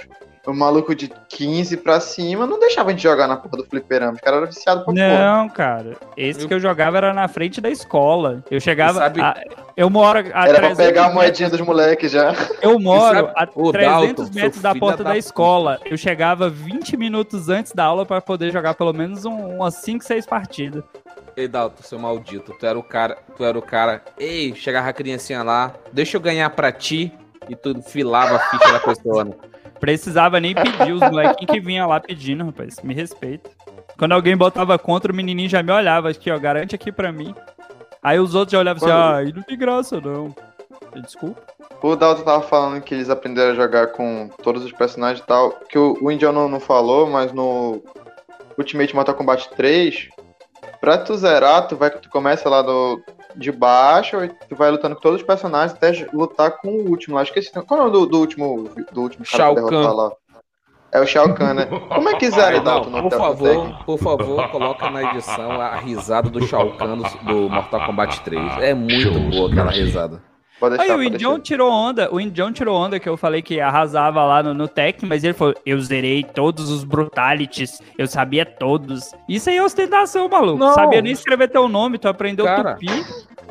o 0.46 0.52
maluco 0.52 0.94
de 0.94 1.10
15 1.28 1.78
pra 1.78 2.00
cima 2.00 2.46
não 2.46 2.58
deixava 2.58 2.90
a 2.90 2.92
gente 2.92 3.02
jogar 3.02 3.26
na 3.26 3.36
porra 3.36 3.58
do 3.58 3.64
fliperama. 3.64 4.12
Os 4.12 4.20
caras 4.20 4.38
eram 4.38 4.46
viciados 4.46 4.84
pra 4.84 4.92
Não, 4.92 5.48
porra. 5.48 5.54
cara. 5.54 5.96
Esse 6.16 6.42
eu... 6.42 6.48
que 6.48 6.54
eu 6.54 6.60
jogava 6.60 6.98
era 6.98 7.14
na 7.14 7.28
frente 7.28 7.60
da 7.60 7.70
escola. 7.70 8.44
Eu 8.50 8.60
chegava. 8.60 8.98
Sabe... 8.98 9.20
A... 9.20 9.40
Eu 9.76 9.90
moro 9.90 10.20
a 10.32 10.48
Era 10.48 10.60
pra 10.60 10.76
pegar 10.76 11.06
a 11.06 11.12
moedinha 11.12 11.50
dos 11.50 11.60
moleques 11.60 12.12
já. 12.12 12.32
Eu 12.62 12.78
moro 12.78 13.30
a 13.34 13.46
300 13.46 13.72
Dalton, 13.72 14.34
metros 14.34 14.62
da 14.62 14.74
porta 14.74 15.02
da, 15.02 15.10
da 15.10 15.18
escola. 15.18 15.80
Eu 15.84 15.96
chegava 15.96 16.48
20 16.48 16.96
minutos 16.96 17.48
antes 17.48 17.72
da 17.72 17.84
aula 17.84 18.06
para 18.06 18.20
poder 18.20 18.52
jogar 18.52 18.74
pelo 18.74 18.92
menos 18.92 19.24
um, 19.24 19.56
umas 19.56 19.74
5, 19.76 20.04
6 20.04 20.26
partidas. 20.26 20.84
Ei, 21.36 21.48
Dalton, 21.48 21.82
seu 21.82 21.98
maldito, 21.98 22.54
tu 22.58 22.64
era 22.64 22.78
o 22.78 22.82
cara, 22.82 23.18
tu 23.36 23.44
era 23.44 23.58
o 23.58 23.62
cara. 23.62 24.02
Ei, 24.16 24.54
chegava 24.54 24.88
a 24.88 24.92
criancinha 24.92 25.42
lá, 25.42 25.74
deixa 25.92 26.16
eu 26.16 26.20
ganhar 26.20 26.48
pra 26.50 26.70
ti. 26.70 27.12
E 27.48 27.56
tu 27.56 27.82
filava 27.82 28.36
a 28.36 28.38
ficha 28.38 28.72
da 28.72 28.80
pessoa. 28.80 29.36
Precisava 29.84 30.40
nem 30.40 30.54
pedir, 30.54 30.92
os 30.92 31.00
molequinhos 31.00 31.52
que 31.52 31.60
vinham 31.60 31.86
lá 31.86 32.00
pedindo, 32.00 32.42
rapaz. 32.42 32.80
Me 32.82 32.94
respeita. 32.94 33.50
Quando 33.98 34.12
alguém 34.12 34.34
botava 34.34 34.78
contra, 34.78 35.12
o 35.12 35.14
menininho 35.14 35.46
já 35.46 35.62
me 35.62 35.70
olhava 35.70 36.08
aqui, 36.08 36.30
ó, 36.30 36.38
garante 36.38 36.74
aqui 36.74 36.90
pra 36.90 37.12
mim. 37.12 37.34
Aí 38.02 38.18
os 38.18 38.34
outros 38.34 38.52
já 38.52 38.60
olhavam 38.60 38.82
assim, 38.82 38.90
ah, 38.90 39.16
aí 39.16 39.30
não 39.30 39.42
tem 39.42 39.58
graça 39.58 40.00
não. 40.00 40.34
Desculpa. 41.02 41.42
O 41.82 41.94
Dalton 41.94 42.22
tava 42.22 42.42
falando 42.42 42.80
que 42.80 42.94
eles 42.94 43.10
aprenderam 43.10 43.52
a 43.52 43.54
jogar 43.54 43.88
com 43.88 44.30
todos 44.42 44.64
os 44.64 44.72
personagens 44.72 45.22
e 45.22 45.26
tal, 45.26 45.50
que 45.68 45.78
o, 45.78 45.98
o 46.00 46.32
não, 46.32 46.48
não 46.48 46.60
falou, 46.60 47.06
mas 47.06 47.30
no 47.30 47.82
Ultimate 48.56 48.94
Mortal 48.94 49.14
Kombat 49.14 49.50
3, 49.50 50.08
pra 50.80 50.96
tu 50.96 51.14
zerar, 51.14 51.68
tu, 51.68 51.76
vai, 51.76 51.90
tu 51.90 52.08
começa 52.08 52.48
lá 52.48 52.62
do, 52.62 53.02
de 53.36 53.52
baixo 53.52 54.24
e 54.24 54.28
tu 54.48 54.56
vai 54.56 54.70
lutando 54.70 54.94
com 54.94 55.00
todos 55.00 55.20
os 55.20 55.26
personagens 55.26 55.72
até 55.72 56.06
lutar 56.12 56.58
com 56.58 56.68
o 56.68 56.88
último. 56.88 57.18
Acho 57.18 57.32
que 57.32 57.38
esse. 57.38 57.50
Qual 57.50 57.80
é 57.80 57.82
o 57.82 57.86
nome 57.86 57.92
do, 57.92 58.06
do 58.06 58.18
último 58.18 58.70
do 58.92 59.02
último 59.02 59.24
Shao 59.24 59.54
Kahn. 59.54 59.92
lá? 59.92 60.12
É 60.92 61.00
o 61.00 61.06
Shao 61.06 61.34
Kahn, 61.34 61.54
né? 61.54 61.66
Como 61.66 62.08
é 62.08 62.14
que 62.14 62.30
zera 62.30 62.60
Dalton 62.60 63.02
Por 63.02 63.10
favor, 63.10 63.84
por 63.84 63.98
favor, 63.98 64.48
coloca 64.50 64.90
na 64.90 65.10
edição 65.10 65.60
a 65.60 65.76
risada 65.76 66.30
do 66.30 66.46
Shao 66.46 66.76
Kahn 66.76 67.02
do 67.22 67.48
Mortal 67.50 67.86
Kombat 67.86 68.20
3. 68.20 68.58
É 68.58 68.74
muito 68.74 69.18
boa 69.30 69.50
aquela 69.50 69.72
risada. 69.72 70.22
Pode 70.64 70.78
deixar, 70.78 70.94
Aí 70.94 70.98
o 70.98 71.02
Indião 71.02 71.38
tirou 71.38 71.70
onda, 71.70 72.08
o 72.10 72.18
Indião 72.18 72.50
tirou 72.50 72.74
onda 72.74 72.98
que 72.98 73.06
eu 73.06 73.18
falei 73.18 73.42
que 73.42 73.60
arrasava 73.60 74.24
lá 74.24 74.42
no, 74.42 74.54
no 74.54 74.66
Tech, 74.66 75.04
mas 75.04 75.22
ele 75.22 75.34
falou, 75.34 75.54
eu 75.66 75.78
zerei 75.78 76.24
todos 76.24 76.70
os 76.70 76.84
Brutalities, 76.84 77.82
eu 77.98 78.06
sabia 78.06 78.46
todos. 78.46 79.12
Isso 79.28 79.50
aí 79.50 79.58
é 79.58 79.62
ostentação, 79.62 80.26
maluco. 80.26 80.58
Não. 80.58 80.72
Sabia 80.72 81.02
nem 81.02 81.12
escrever 81.12 81.48
teu 81.48 81.68
nome, 81.68 81.98
tu 81.98 82.08
aprendeu 82.08 82.46
Cara, 82.46 82.74
tupi. 82.74 82.86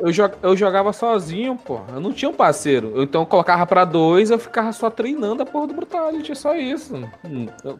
Eu, 0.00 0.10
eu 0.42 0.56
jogava 0.56 0.92
sozinho, 0.92 1.56
pô. 1.56 1.80
Eu 1.94 2.00
não 2.00 2.12
tinha 2.12 2.28
um 2.28 2.34
parceiro. 2.34 2.92
Eu, 2.96 3.04
então 3.04 3.22
eu 3.22 3.26
colocava 3.26 3.64
pra 3.64 3.84
dois, 3.84 4.30
eu 4.30 4.38
ficava 4.38 4.72
só 4.72 4.90
treinando 4.90 5.44
a 5.44 5.46
porra 5.46 5.68
do 5.68 5.74
Brutality, 5.74 6.32
é 6.32 6.34
só 6.34 6.56
isso. 6.56 7.00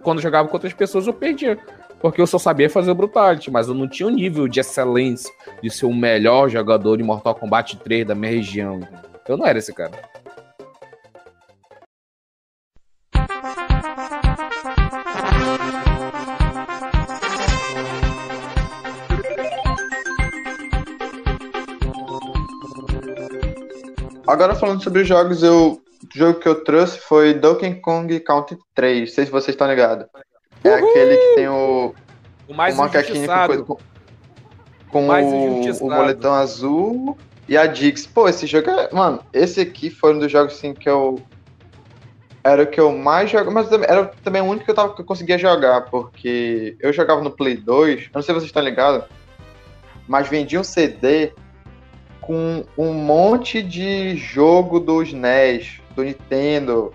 Quando 0.01 0.19
eu 0.19 0.23
jogava 0.23 0.47
com 0.47 0.55
outras 0.55 0.73
pessoas, 0.73 1.09
eu 1.09 1.13
perdia. 1.13 1.59
Porque 2.01 2.21
eu 2.21 2.27
só 2.27 2.39
sabia 2.39 2.71
fazer 2.71 2.93
o 2.93 2.95
Brutality, 2.95 3.51
mas 3.51 3.67
eu 3.67 3.75
não 3.75 3.89
tinha 3.89 4.07
o 4.07 4.13
um 4.13 4.15
nível 4.15 4.47
de 4.47 4.61
excelência 4.61 5.33
de 5.61 5.71
ser 5.71 5.87
o 5.87 5.93
melhor 5.93 6.49
jogador 6.49 6.99
de 6.99 7.03
Mortal 7.03 7.35
Kombat 7.35 7.79
3 7.79 8.07
da 8.07 8.15
minha 8.15 8.31
região. 8.31 8.81
Eu 9.27 9.39
não 9.39 9.47
era 9.47 9.59
esse 9.59 9.73
cara. 9.73 9.93
Agora 24.27 24.55
falando 24.55 24.83
sobre 24.83 25.03
os 25.03 25.09
jogos, 25.09 25.43
eu, 25.43 25.81
o 26.03 26.19
jogo 26.19 26.41
que 26.41 26.49
eu 26.49 26.63
trouxe 26.63 26.99
foi 26.99 27.33
Donkey 27.33 27.77
Kong 27.77 28.21
Country 28.21 28.59
3. 28.75 29.09
Não 29.09 29.15
sei 29.15 29.25
se 29.25 29.33
vocês 29.33 29.55
estão 29.55 29.69
ligados. 29.69 30.07
É 30.63 30.69
Uhul! 30.69 30.91
aquele 30.91 31.17
que 31.17 31.35
tem 31.37 31.49
o. 31.49 31.95
O 32.47 32.53
mais 32.53 32.75
o 32.75 32.79
macaquinho 32.79 33.27
com, 33.27 33.77
com 34.91 35.09
o, 35.09 35.71
o 35.71 35.89
boletão 35.89 36.35
azul 36.35 37.17
e 37.49 37.57
a 37.57 37.67
Dix, 37.67 38.07
pô, 38.07 38.29
esse 38.29 38.47
jogo 38.47 38.71
é. 38.71 38.89
Mano, 38.93 39.21
esse 39.33 39.61
aqui 39.61 39.91
foi 39.91 40.15
um 40.15 40.19
dos 40.19 40.31
jogos 40.31 40.55
assim 40.55 40.73
que 40.73 40.89
eu. 40.89 41.21
Era 42.43 42.63
o 42.63 42.67
que 42.67 42.79
eu 42.79 42.93
mais 42.93 43.31
jogava, 43.31 43.51
mas 43.51 43.73
era 43.73 44.05
também 44.23 44.43
o 44.43 44.47
único 44.47 44.67
que 44.67 44.71
eu, 44.71 44.75
tava, 44.75 44.95
que 44.95 45.01
eu 45.01 45.05
conseguia 45.05 45.39
jogar, 45.39 45.83
porque 45.87 46.77
eu 46.79 46.93
jogava 46.93 47.23
no 47.23 47.31
Play 47.31 47.57
2, 47.57 48.03
eu 48.03 48.09
não 48.15 48.21
sei 48.21 48.35
se 48.35 48.41
vocês 48.41 48.45
estão 48.45 48.63
ligados, 48.63 49.05
mas 50.07 50.29
vendia 50.29 50.61
um 50.61 50.65
CD 50.65 51.33
com 52.21 52.65
um 52.77 52.93
monte 52.93 53.63
de 53.63 54.17
jogo 54.17 54.79
dos 54.79 55.13
NES, 55.13 55.81
do 55.95 56.03
Nintendo. 56.03 56.93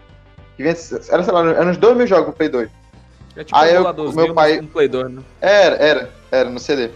Que 0.55 0.63
era, 0.63 0.75
sei 0.75 1.33
lá, 1.33 1.49
eram 1.51 1.71
uns 1.71 1.77
2 1.77 1.97
mil 1.97 2.07
jogos 2.07 2.27
no 2.27 2.33
Play 2.33 2.49
2. 2.49 2.69
É 3.35 3.43
tipo 3.43 3.57
Aí 3.57 3.73
eu, 3.73 3.93
meu 4.13 4.33
pai. 4.33 4.61
Play 4.61 4.87
2, 4.87 5.11
né? 5.11 5.21
Era, 5.39 5.75
era, 5.75 6.09
era, 6.31 6.49
no 6.49 6.59
CD. 6.59 6.91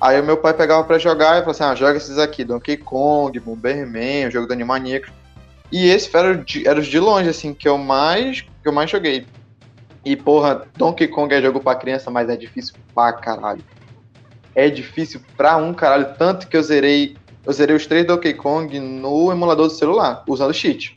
Aí 0.00 0.18
o 0.18 0.24
meu 0.24 0.36
pai 0.38 0.54
pegava 0.54 0.82
para 0.84 0.98
jogar 0.98 1.36
e 1.36 1.40
falou 1.40 1.50
assim: 1.50 1.64
ah, 1.64 1.74
joga 1.74 1.98
esses 1.98 2.18
aqui, 2.18 2.42
Donkey 2.42 2.78
Kong, 2.78 3.38
Bomberman, 3.38 4.28
o 4.28 4.30
jogo 4.30 4.46
do 4.46 4.52
Animaniacs. 4.52 5.12
E 5.70 5.88
esse 5.88 6.14
era, 6.16 6.44
era 6.64 6.80
os 6.80 6.86
de 6.86 6.98
longe, 6.98 7.28
assim, 7.28 7.52
que 7.52 7.68
eu 7.68 7.76
mais 7.76 8.40
que 8.40 8.68
eu 8.68 8.72
mais 8.72 8.90
joguei. 8.90 9.26
E, 10.04 10.16
porra, 10.16 10.66
Donkey 10.76 11.08
Kong 11.08 11.34
é 11.34 11.42
jogo 11.42 11.60
pra 11.60 11.74
criança, 11.74 12.10
mas 12.10 12.28
é 12.28 12.36
difícil 12.36 12.74
pra 12.94 13.12
caralho. 13.12 13.62
É 14.54 14.68
difícil 14.68 15.20
pra 15.36 15.56
um 15.56 15.74
caralho, 15.74 16.14
tanto 16.18 16.48
que 16.48 16.56
eu 16.56 16.62
zerei. 16.62 17.16
Eu 17.44 17.52
zerei 17.52 17.76
os 17.76 17.86
três 17.86 18.06
Donkey 18.06 18.34
Kong 18.34 18.78
no 18.80 19.30
emulador 19.30 19.68
do 19.68 19.74
celular, 19.74 20.24
usando 20.26 20.54
cheat. 20.54 20.94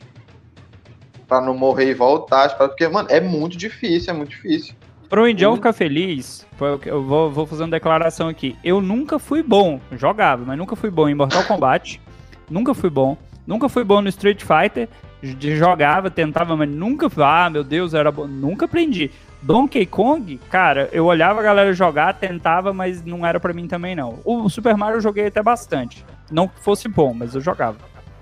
Pra 1.28 1.40
não 1.40 1.54
morrer 1.54 1.90
e 1.90 1.94
voltar, 1.94 2.56
porque, 2.56 2.86
mano, 2.88 3.08
é 3.10 3.20
muito 3.20 3.56
difícil, 3.56 4.12
é 4.12 4.16
muito 4.16 4.30
difícil. 4.30 4.74
Pro 5.08 5.28
Indião 5.28 5.50
uhum. 5.50 5.56
ficar 5.56 5.72
feliz, 5.72 6.46
eu 6.86 7.02
vou, 7.02 7.30
vou 7.30 7.46
fazer 7.46 7.62
uma 7.62 7.70
declaração 7.70 8.28
aqui. 8.28 8.56
Eu 8.64 8.80
nunca 8.80 9.18
fui 9.18 9.42
bom, 9.42 9.80
jogava, 9.92 10.44
mas 10.46 10.58
nunca 10.58 10.74
fui 10.74 10.90
bom 10.90 11.08
em 11.08 11.14
Mortal 11.14 11.44
Kombat. 11.44 12.00
nunca 12.50 12.74
fui 12.74 12.90
bom. 12.90 13.16
Nunca 13.46 13.68
fui 13.68 13.84
bom 13.84 14.00
no 14.00 14.08
Street 14.08 14.42
Fighter. 14.42 14.88
Jogava, 15.22 16.10
tentava, 16.10 16.56
mas 16.56 16.68
nunca. 16.68 17.08
Ah, 17.22 17.48
meu 17.50 17.62
Deus, 17.62 17.94
era 17.94 18.10
bom. 18.10 18.26
Nunca 18.26 18.64
aprendi. 18.64 19.10
Donkey 19.42 19.84
Kong, 19.84 20.40
cara, 20.50 20.88
eu 20.90 21.04
olhava 21.04 21.40
a 21.40 21.42
galera 21.42 21.72
jogar, 21.74 22.14
tentava, 22.14 22.72
mas 22.72 23.04
não 23.04 23.26
era 23.26 23.38
para 23.38 23.52
mim 23.52 23.68
também 23.68 23.94
não. 23.94 24.18
O 24.24 24.48
Super 24.48 24.74
Mario 24.74 24.96
eu 24.96 25.00
joguei 25.02 25.26
até 25.26 25.42
bastante. 25.42 26.04
Não 26.30 26.48
que 26.48 26.58
fosse 26.60 26.88
bom, 26.88 27.12
mas 27.12 27.34
eu 27.34 27.42
jogava. 27.42 27.76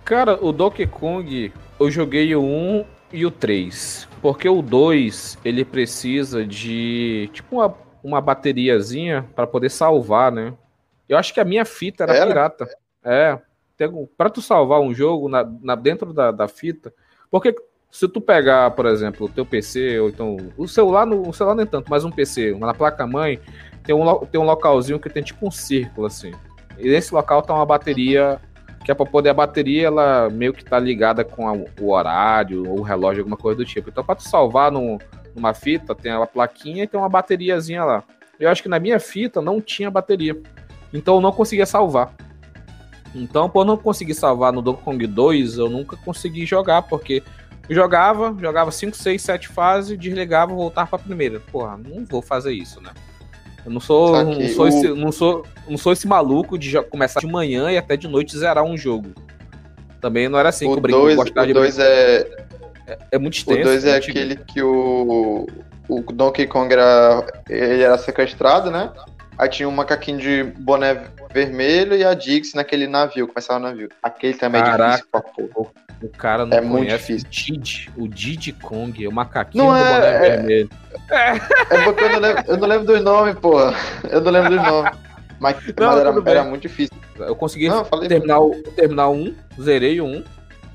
Cara, 0.04 0.36
o 0.44 0.52
Donkey 0.52 0.86
Kong, 0.86 1.52
eu 1.78 1.90
joguei 1.90 2.34
o 2.34 2.42
1 2.42 2.84
e 3.12 3.26
o 3.26 3.30
3. 3.30 4.08
Porque 4.20 4.48
o 4.48 4.62
2, 4.62 5.38
ele 5.44 5.64
precisa 5.64 6.44
de 6.46 7.28
tipo 7.32 7.56
uma, 7.56 7.74
uma 8.02 8.20
bateriazinha 8.20 9.28
para 9.34 9.46
poder 9.46 9.70
salvar, 9.70 10.32
né? 10.32 10.54
Eu 11.08 11.18
acho 11.18 11.34
que 11.34 11.40
a 11.40 11.44
minha 11.44 11.64
fita 11.64 12.04
era, 12.04 12.14
era? 12.14 12.26
pirata. 12.26 12.68
É, 13.04 13.38
pra 14.16 14.30
tu 14.30 14.40
salvar 14.40 14.80
um 14.80 14.94
jogo 14.94 15.28
na, 15.28 15.44
na 15.60 15.74
dentro 15.74 16.12
da, 16.12 16.30
da 16.30 16.46
fita, 16.46 16.92
porque 17.30 17.54
se 17.90 18.08
tu 18.08 18.20
pegar, 18.20 18.70
por 18.70 18.86
exemplo, 18.86 19.26
o 19.26 19.28
teu 19.28 19.44
PC, 19.44 20.00
ou 20.00 20.08
então 20.08 20.36
o 20.56 20.66
celular, 20.66 21.04
no, 21.04 21.28
o 21.28 21.32
celular 21.32 21.54
nem 21.54 21.66
tanto, 21.66 21.90
mas 21.90 22.04
um 22.04 22.10
PC, 22.10 22.56
na 22.58 22.72
placa-mãe, 22.72 23.38
tem 23.84 23.94
um, 23.94 24.18
tem 24.26 24.40
um 24.40 24.44
localzinho 24.44 24.98
que 24.98 25.10
tem 25.10 25.22
tipo 25.22 25.46
um 25.46 25.50
círculo, 25.50 26.06
assim. 26.06 26.32
E 26.78 26.88
nesse 26.88 27.12
local 27.12 27.42
tá 27.42 27.52
uma 27.52 27.66
bateria, 27.66 28.40
que 28.84 28.90
é 28.90 28.94
pra 28.94 29.06
poder 29.06 29.30
a 29.30 29.34
bateria, 29.34 29.86
ela 29.86 30.28
meio 30.30 30.52
que 30.52 30.64
tá 30.64 30.78
ligada 30.78 31.24
com 31.24 31.48
a, 31.48 31.52
o 31.52 31.90
horário, 31.90 32.68
ou 32.68 32.80
o 32.80 32.82
relógio, 32.82 33.20
alguma 33.20 33.36
coisa 33.36 33.58
do 33.58 33.64
tipo. 33.64 33.90
Então, 33.90 34.04
pra 34.04 34.14
tu 34.14 34.28
salvar 34.28 34.72
numa 34.72 35.54
fita, 35.54 35.94
tem 35.94 36.12
a 36.12 36.26
plaquinha 36.26 36.84
e 36.84 36.86
tem 36.86 36.98
uma 36.98 37.08
bateriazinha 37.08 37.84
lá. 37.84 38.04
Eu 38.38 38.50
acho 38.50 38.62
que 38.62 38.68
na 38.68 38.80
minha 38.80 38.98
fita 38.98 39.40
não 39.40 39.60
tinha 39.60 39.90
bateria. 39.90 40.40
Então 40.92 41.14
eu 41.14 41.20
não 41.20 41.32
conseguia 41.32 41.64
salvar. 41.64 42.12
Então, 43.14 43.48
por 43.48 43.64
não 43.64 43.76
conseguir 43.76 44.14
salvar 44.14 44.52
no 44.52 44.62
Donkey 44.62 44.82
Kong 44.82 45.06
2, 45.06 45.58
eu 45.58 45.68
nunca 45.68 45.96
consegui 45.96 46.46
jogar, 46.46 46.82
porque 46.82 47.22
jogava, 47.68 48.34
jogava 48.40 48.70
5, 48.70 48.96
6, 48.96 49.22
7 49.22 49.48
fases, 49.48 49.98
desligava, 49.98 50.54
voltava 50.54 50.88
pra 50.88 50.98
primeira. 50.98 51.40
Porra, 51.40 51.76
não 51.76 52.04
vou 52.04 52.22
fazer 52.22 52.52
isso, 52.52 52.80
né? 52.80 52.90
Eu 53.64 53.70
não 53.70 53.80
sou, 53.80 54.24
não 54.24 54.48
sou, 54.48 54.64
o... 54.64 54.68
esse, 54.68 54.88
não 54.88 55.12
sou, 55.12 55.46
não 55.68 55.78
sou 55.78 55.92
esse 55.92 56.06
maluco 56.06 56.58
de 56.58 56.80
começar 56.84 57.20
de 57.20 57.26
manhã 57.26 57.70
e 57.70 57.78
até 57.78 57.96
de 57.96 58.08
noite 58.08 58.36
zerar 58.36 58.64
um 58.64 58.76
jogo. 58.76 59.12
Também 60.00 60.28
não 60.28 60.38
era 60.38 60.48
assim 60.48 60.66
o 60.66 60.80
que 60.80 60.92
eu 60.92 61.00
dois, 61.00 61.18
O 61.18 61.54
2 61.54 61.78
é... 61.78 62.26
é... 62.86 62.98
é. 63.12 63.18
muito 63.18 63.34
extenso. 63.34 63.60
O 63.60 63.64
2 63.64 63.84
é 63.84 63.96
aquele 63.96 64.36
que 64.36 64.60
o, 64.60 65.46
o 65.88 66.00
Donkey 66.12 66.46
Kong 66.46 66.72
era, 66.72 67.24
ele 67.48 67.82
era 67.82 67.96
sequestrado, 67.96 68.70
né? 68.70 68.90
Aí 69.38 69.48
tinha 69.48 69.68
um 69.68 69.72
macaquinho 69.72 70.18
de 70.18 70.42
boné 70.42 71.04
vermelho 71.32 71.96
e 71.96 72.04
a 72.04 72.14
Dix 72.14 72.52
naquele 72.54 72.86
navio, 72.86 73.28
começava 73.28 73.60
o 73.60 73.62
navio. 73.62 73.88
Aquele 74.02 74.34
também 74.34 74.60
Caraca, 74.60 74.84
é 74.84 74.88
difícil 74.88 75.08
pra 75.10 75.20
porra. 75.22 75.70
O 76.02 76.08
cara 76.08 76.44
não 76.44 76.56
é 76.56 76.60
muito 76.60 76.88
difícil. 76.88 77.26
o 77.26 77.30
Didi, 77.30 77.90
o 77.96 78.08
Didi 78.08 78.52
Kong, 78.52 79.06
o 79.06 79.12
macaquinho 79.12 79.64
não 79.64 79.70
do 79.72 79.76
é, 79.78 79.94
boné 79.94 80.06
é, 80.06 80.20
vermelho. 80.36 80.70
É, 81.10 81.36
é 81.76 81.84
porque 81.84 82.04
eu 82.04 82.08
não, 82.10 82.18
lembro, 82.18 82.44
eu 82.48 82.56
não 82.56 82.68
lembro 82.68 82.86
dos 82.86 83.02
nomes, 83.02 83.34
porra. 83.36 83.74
Eu 84.10 84.20
não 84.20 84.32
lembro 84.32 84.50
dos 84.50 84.62
nomes. 84.62 84.92
Mas, 85.38 85.56
não, 85.76 85.86
mas 85.86 85.98
era, 85.98 86.30
era, 86.30 86.44
muito 86.44 86.62
difícil. 86.62 86.96
Eu 87.18 87.36
consegui 87.36 87.68
não, 87.68 87.84
terminar, 87.84 88.40
o, 88.40 88.62
terminar 88.76 89.10
um, 89.10 89.34
zerei 89.60 90.00
o 90.00 90.06
um. 90.06 90.24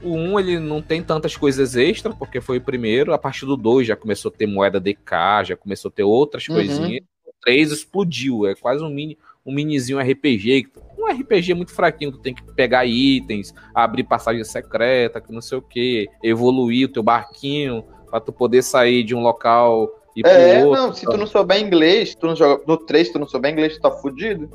O 0.01 0.13
1 0.13 0.39
ele 0.39 0.59
não 0.59 0.81
tem 0.81 1.01
tantas 1.01 1.35
coisas 1.35 1.75
extras, 1.75 2.15
porque 2.15 2.39
foi 2.39 2.57
o 2.57 2.61
primeiro. 2.61 3.13
A 3.13 3.17
partir 3.17 3.45
do 3.45 3.57
2 3.57 3.87
já 3.87 3.95
começou 3.95 4.29
a 4.29 4.37
ter 4.37 4.45
moeda 4.45 4.79
DK, 4.79 5.45
já 5.45 5.55
começou 5.55 5.89
a 5.89 5.91
ter 5.91 6.03
outras 6.03 6.47
uhum. 6.47 6.55
coisinhas. 6.55 7.03
O 7.25 7.31
3 7.41 7.71
explodiu, 7.71 8.45
é 8.45 8.53
quase 8.53 8.83
um 8.83 8.89
mini 8.89 9.17
um 9.47 9.53
minizinho 9.53 9.99
RPG, 9.99 10.67
um 10.99 11.05
RPG 11.05 11.53
muito 11.53 11.73
fraquinho, 11.73 12.11
tu 12.11 12.19
tem 12.19 12.35
que 12.35 12.43
pegar 12.53 12.85
itens, 12.85 13.53
abrir 13.73 14.03
passagem 14.03 14.43
secreta, 14.43 15.21
que 15.21 15.31
não 15.31 15.41
sei 15.41 15.57
o 15.57 15.61
que, 15.61 16.09
evoluir 16.21 16.87
o 16.87 16.91
teu 16.91 17.01
barquinho 17.01 17.83
para 18.11 18.19
tu 18.19 18.33
poder 18.33 18.61
sair 18.61 19.03
de 19.03 19.15
um 19.15 19.21
local 19.21 19.89
e 20.15 20.21
é, 20.25 20.65
outro. 20.65 20.81
não, 20.81 20.93
se 20.93 21.05
tu 21.05 21.15
não 21.15 21.27
souber 21.27 21.61
inglês, 21.61 22.15
tu 22.15 22.25
não 22.25 22.35
joga 22.35 22.63
no 22.67 22.75
3, 22.75 23.07
se 23.07 23.13
tu 23.13 23.19
não 23.19 23.27
souber 23.27 23.53
inglês, 23.53 23.75
tu 23.75 23.81
tá 23.81 23.91
fudido. 23.91 24.49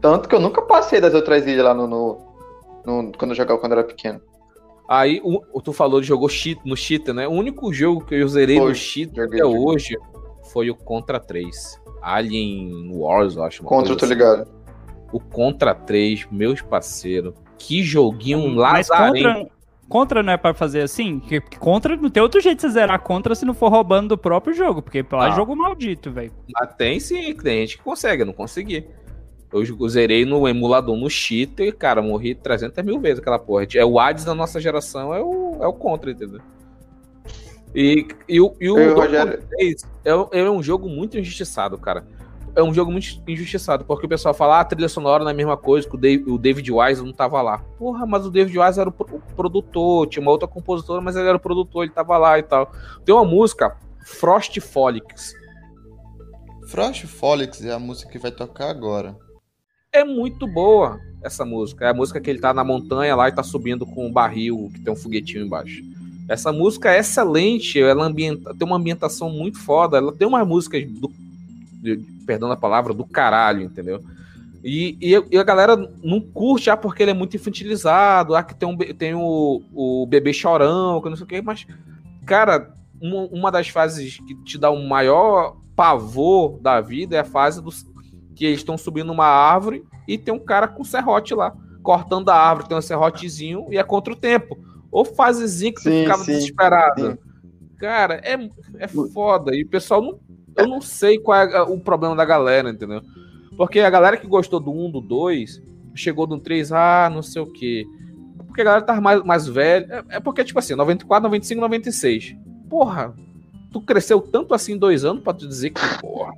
Tanto 0.00 0.28
que 0.28 0.34
eu 0.34 0.40
nunca 0.40 0.62
passei 0.62 1.00
das 1.00 1.14
outras 1.14 1.46
ilhas 1.46 1.64
lá 1.64 1.74
no, 1.74 1.86
no, 1.86 2.18
no 2.84 3.12
quando 3.12 3.32
eu 3.32 3.36
jogava 3.36 3.60
quando 3.60 3.72
eu 3.72 3.78
era 3.78 3.86
pequeno. 3.86 4.20
Aí, 4.88 5.20
o, 5.22 5.60
tu 5.60 5.72
falou 5.72 6.00
de 6.00 6.06
jogou 6.06 6.28
cheat, 6.28 6.60
no 6.64 6.76
cheater, 6.76 7.14
né? 7.14 7.28
O 7.28 7.32
único 7.32 7.72
jogo 7.72 8.04
que 8.04 8.14
eu 8.14 8.28
zerei 8.28 8.58
foi, 8.58 8.68
no 8.68 8.74
cheater 8.74 9.26
até 9.26 9.44
hoje 9.44 9.96
foi 10.52 10.70
o 10.70 10.74
Contra 10.74 11.20
3. 11.20 11.83
Alien 12.04 12.90
Wars, 12.92 13.36
eu 13.36 13.42
acho. 13.42 13.62
Contra, 13.62 13.96
tô 13.96 14.04
assim. 14.04 14.14
ligado. 14.14 14.46
O 15.12 15.18
Contra 15.18 15.74
3, 15.74 16.26
meus 16.30 16.60
parceiros. 16.60 17.34
Que 17.56 17.82
joguinho 17.82 18.38
um 18.38 18.54
lazarento. 18.56 19.22
Contra, 19.22 19.50
contra 19.88 20.22
não 20.22 20.32
é 20.32 20.36
pra 20.36 20.52
fazer 20.52 20.82
assim? 20.82 21.20
Porque 21.20 21.40
contra 21.58 21.96
não 21.96 22.10
tem 22.10 22.22
outro 22.22 22.40
jeito 22.40 22.56
de 22.56 22.62
você 22.62 22.70
zerar 22.70 23.00
contra 23.00 23.34
se 23.34 23.44
não 23.44 23.54
for 23.54 23.70
roubando 23.70 24.08
do 24.08 24.18
próprio 24.18 24.52
jogo. 24.52 24.82
Porque 24.82 25.04
lá 25.10 25.26
é 25.26 25.30
ah. 25.30 25.34
jogo 25.34 25.56
maldito, 25.56 26.10
velho. 26.10 26.32
Mas 26.52 26.74
tem 26.74 27.00
sim, 27.00 27.34
tem 27.34 27.60
gente 27.60 27.78
que 27.78 27.84
consegue, 27.84 28.22
eu 28.22 28.26
não 28.26 28.32
consegui. 28.32 28.86
Eu 29.52 29.88
zerei 29.88 30.24
no 30.24 30.48
emulador 30.48 30.96
no 30.96 31.08
cheater, 31.08 31.76
cara, 31.76 32.02
morri 32.02 32.34
300 32.34 32.84
mil 32.84 32.98
vezes 32.98 33.20
aquela 33.20 33.38
porra. 33.38 33.64
É 33.72 33.84
o 33.84 34.00
Hades 34.00 34.24
da 34.24 34.34
nossa 34.34 34.60
geração, 34.60 35.14
é 35.14 35.22
o, 35.22 35.58
é 35.62 35.66
o 35.66 35.72
contra, 35.72 36.10
entendeu? 36.10 36.40
E, 37.74 38.06
e, 38.28 38.40
o, 38.40 38.54
e 38.60 38.70
o 38.70 38.78
Eu, 38.78 38.94
Rogério... 38.94 39.42
3 39.48 39.82
é, 40.04 40.38
é 40.40 40.50
um 40.50 40.62
jogo 40.62 40.88
muito 40.88 41.18
injustiçado, 41.18 41.76
cara. 41.76 42.06
É 42.56 42.62
um 42.62 42.72
jogo 42.72 42.92
muito 42.92 43.20
injustiçado, 43.26 43.84
porque 43.84 44.06
o 44.06 44.08
pessoal 44.08 44.32
fala, 44.32 44.58
ah, 44.58 44.60
a 44.60 44.64
trilha 44.64 44.88
sonora 44.88 45.24
não 45.24 45.30
é 45.30 45.32
a 45.32 45.36
mesma 45.36 45.56
coisa, 45.56 45.88
que 45.88 45.96
o 45.96 45.98
David, 45.98 46.30
o 46.30 46.38
David 46.38 46.70
Wise 46.70 47.02
não 47.02 47.12
tava 47.12 47.42
lá. 47.42 47.58
Porra, 47.76 48.06
mas 48.06 48.24
o 48.24 48.30
David 48.30 48.56
Wise 48.56 48.78
era 48.78 48.88
o, 48.88 48.92
o 48.92 49.20
produtor, 49.34 50.06
tinha 50.06 50.22
uma 50.22 50.30
outra 50.30 50.46
compositora, 50.46 51.00
mas 51.00 51.16
ele 51.16 51.26
era 51.26 51.36
o 51.36 51.40
produtor, 51.40 51.82
ele 51.82 51.92
tava 51.92 52.16
lá 52.16 52.38
e 52.38 52.44
tal. 52.44 52.70
Tem 53.04 53.12
uma 53.12 53.24
música, 53.24 53.76
Frost 54.04 54.60
Folix. 54.60 55.34
Frost 56.68 57.06
Folix 57.06 57.64
é 57.64 57.72
a 57.72 57.78
música 57.78 58.12
que 58.12 58.18
vai 58.18 58.30
tocar 58.30 58.70
agora. 58.70 59.16
É 59.92 60.04
muito 60.04 60.46
boa 60.46 61.00
essa 61.24 61.44
música. 61.44 61.86
É 61.86 61.88
a 61.88 61.94
música 61.94 62.20
que 62.20 62.30
ele 62.30 62.38
tá 62.38 62.54
na 62.54 62.62
montanha 62.62 63.16
lá 63.16 63.28
e 63.28 63.32
tá 63.32 63.42
subindo 63.42 63.84
com 63.84 64.06
um 64.06 64.12
barril 64.12 64.70
que 64.72 64.80
tem 64.80 64.92
um 64.92 64.96
foguetinho 64.96 65.44
embaixo. 65.44 65.82
Essa 66.28 66.52
música 66.52 66.92
é 66.92 66.98
excelente, 66.98 67.80
ela 67.80 68.06
ambienta, 68.06 68.54
tem 68.54 68.66
uma 68.66 68.76
ambientação 68.76 69.28
muito 69.30 69.58
foda, 69.58 69.98
ela 69.98 70.12
tem 70.12 70.26
umas 70.26 70.46
músicas 70.46 70.84
do. 70.90 71.10
Perdão 72.26 72.50
a 72.50 72.56
palavra, 72.56 72.94
do 72.94 73.04
caralho, 73.04 73.62
entendeu? 73.62 74.02
E, 74.66 74.96
e, 75.30 75.36
a 75.36 75.42
galera 75.42 75.76
não 76.02 76.18
curte, 76.18 76.70
ah, 76.70 76.76
porque 76.76 77.02
ele 77.02 77.10
é 77.10 77.14
muito 77.14 77.36
infantilizado, 77.36 78.34
ah, 78.34 78.42
que 78.42 78.54
tem, 78.54 78.66
um, 78.66 78.76
tem 78.76 79.14
o, 79.14 79.62
o 79.74 80.06
bebê 80.06 80.32
chorão, 80.32 81.02
que 81.02 81.10
não 81.10 81.16
sei 81.16 81.24
o 81.24 81.28
quê, 81.28 81.42
mas, 81.42 81.66
cara, 82.24 82.72
uma, 82.98 83.24
uma 83.26 83.52
das 83.52 83.68
fases 83.68 84.16
que 84.16 84.34
te 84.36 84.56
dá 84.56 84.70
o 84.70 84.82
maior 84.82 85.58
pavor 85.76 86.58
da 86.60 86.80
vida 86.80 87.14
é 87.14 87.20
a 87.20 87.24
fase 87.24 87.60
dos 87.60 87.84
que 88.34 88.46
eles 88.46 88.60
estão 88.60 88.78
subindo 88.78 89.12
uma 89.12 89.26
árvore 89.26 89.84
e 90.08 90.16
tem 90.16 90.32
um 90.32 90.38
cara 90.38 90.66
com 90.66 90.82
serrote 90.82 91.34
lá, 91.34 91.54
cortando 91.82 92.30
a 92.30 92.34
árvore, 92.34 92.68
tem 92.68 92.78
um 92.78 92.82
serrotezinho 92.82 93.66
e 93.70 93.76
é 93.76 93.82
contra 93.82 94.14
o 94.14 94.16
tempo. 94.16 94.58
Ou 94.94 95.04
fasezinha 95.04 95.72
que 95.72 95.82
tu 95.82 95.90
sim, 95.90 96.02
ficava 96.02 96.22
sim, 96.22 96.32
desesperado. 96.34 97.10
Sim. 97.10 97.18
Cara, 97.78 98.20
é, 98.22 98.38
é 98.78 98.86
foda. 98.86 99.52
E 99.52 99.64
o 99.64 99.68
pessoal 99.68 100.00
não. 100.00 100.20
Eu 100.56 100.68
não 100.68 100.80
sei 100.80 101.18
qual 101.18 101.36
é 101.36 101.62
o 101.62 101.80
problema 101.80 102.14
da 102.14 102.24
galera, 102.24 102.70
entendeu? 102.70 103.02
Porque 103.56 103.80
a 103.80 103.90
galera 103.90 104.16
que 104.16 104.24
gostou 104.24 104.60
do 104.60 104.70
1, 104.70 104.92
do 104.92 105.00
2, 105.00 105.60
chegou 105.96 106.28
no 106.28 106.38
3, 106.38 106.70
ah, 106.70 107.10
não 107.12 107.22
sei 107.22 107.42
o 107.42 107.46
quê. 107.46 107.84
Porque 108.46 108.60
a 108.60 108.64
galera 108.64 108.84
tá 108.84 109.00
mais, 109.00 109.20
mais 109.24 109.48
velha. 109.48 110.04
É, 110.08 110.16
é 110.16 110.20
porque, 110.20 110.44
tipo 110.44 110.60
assim, 110.60 110.76
94, 110.76 111.24
95, 111.24 111.60
96. 111.60 112.36
Porra, 112.70 113.12
tu 113.72 113.80
cresceu 113.80 114.20
tanto 114.20 114.54
assim 114.54 114.74
em 114.74 114.78
dois 114.78 115.04
anos 115.04 115.24
pra 115.24 115.34
tu 115.34 115.48
dizer 115.48 115.70
que, 115.70 115.80
porra, 116.00 116.34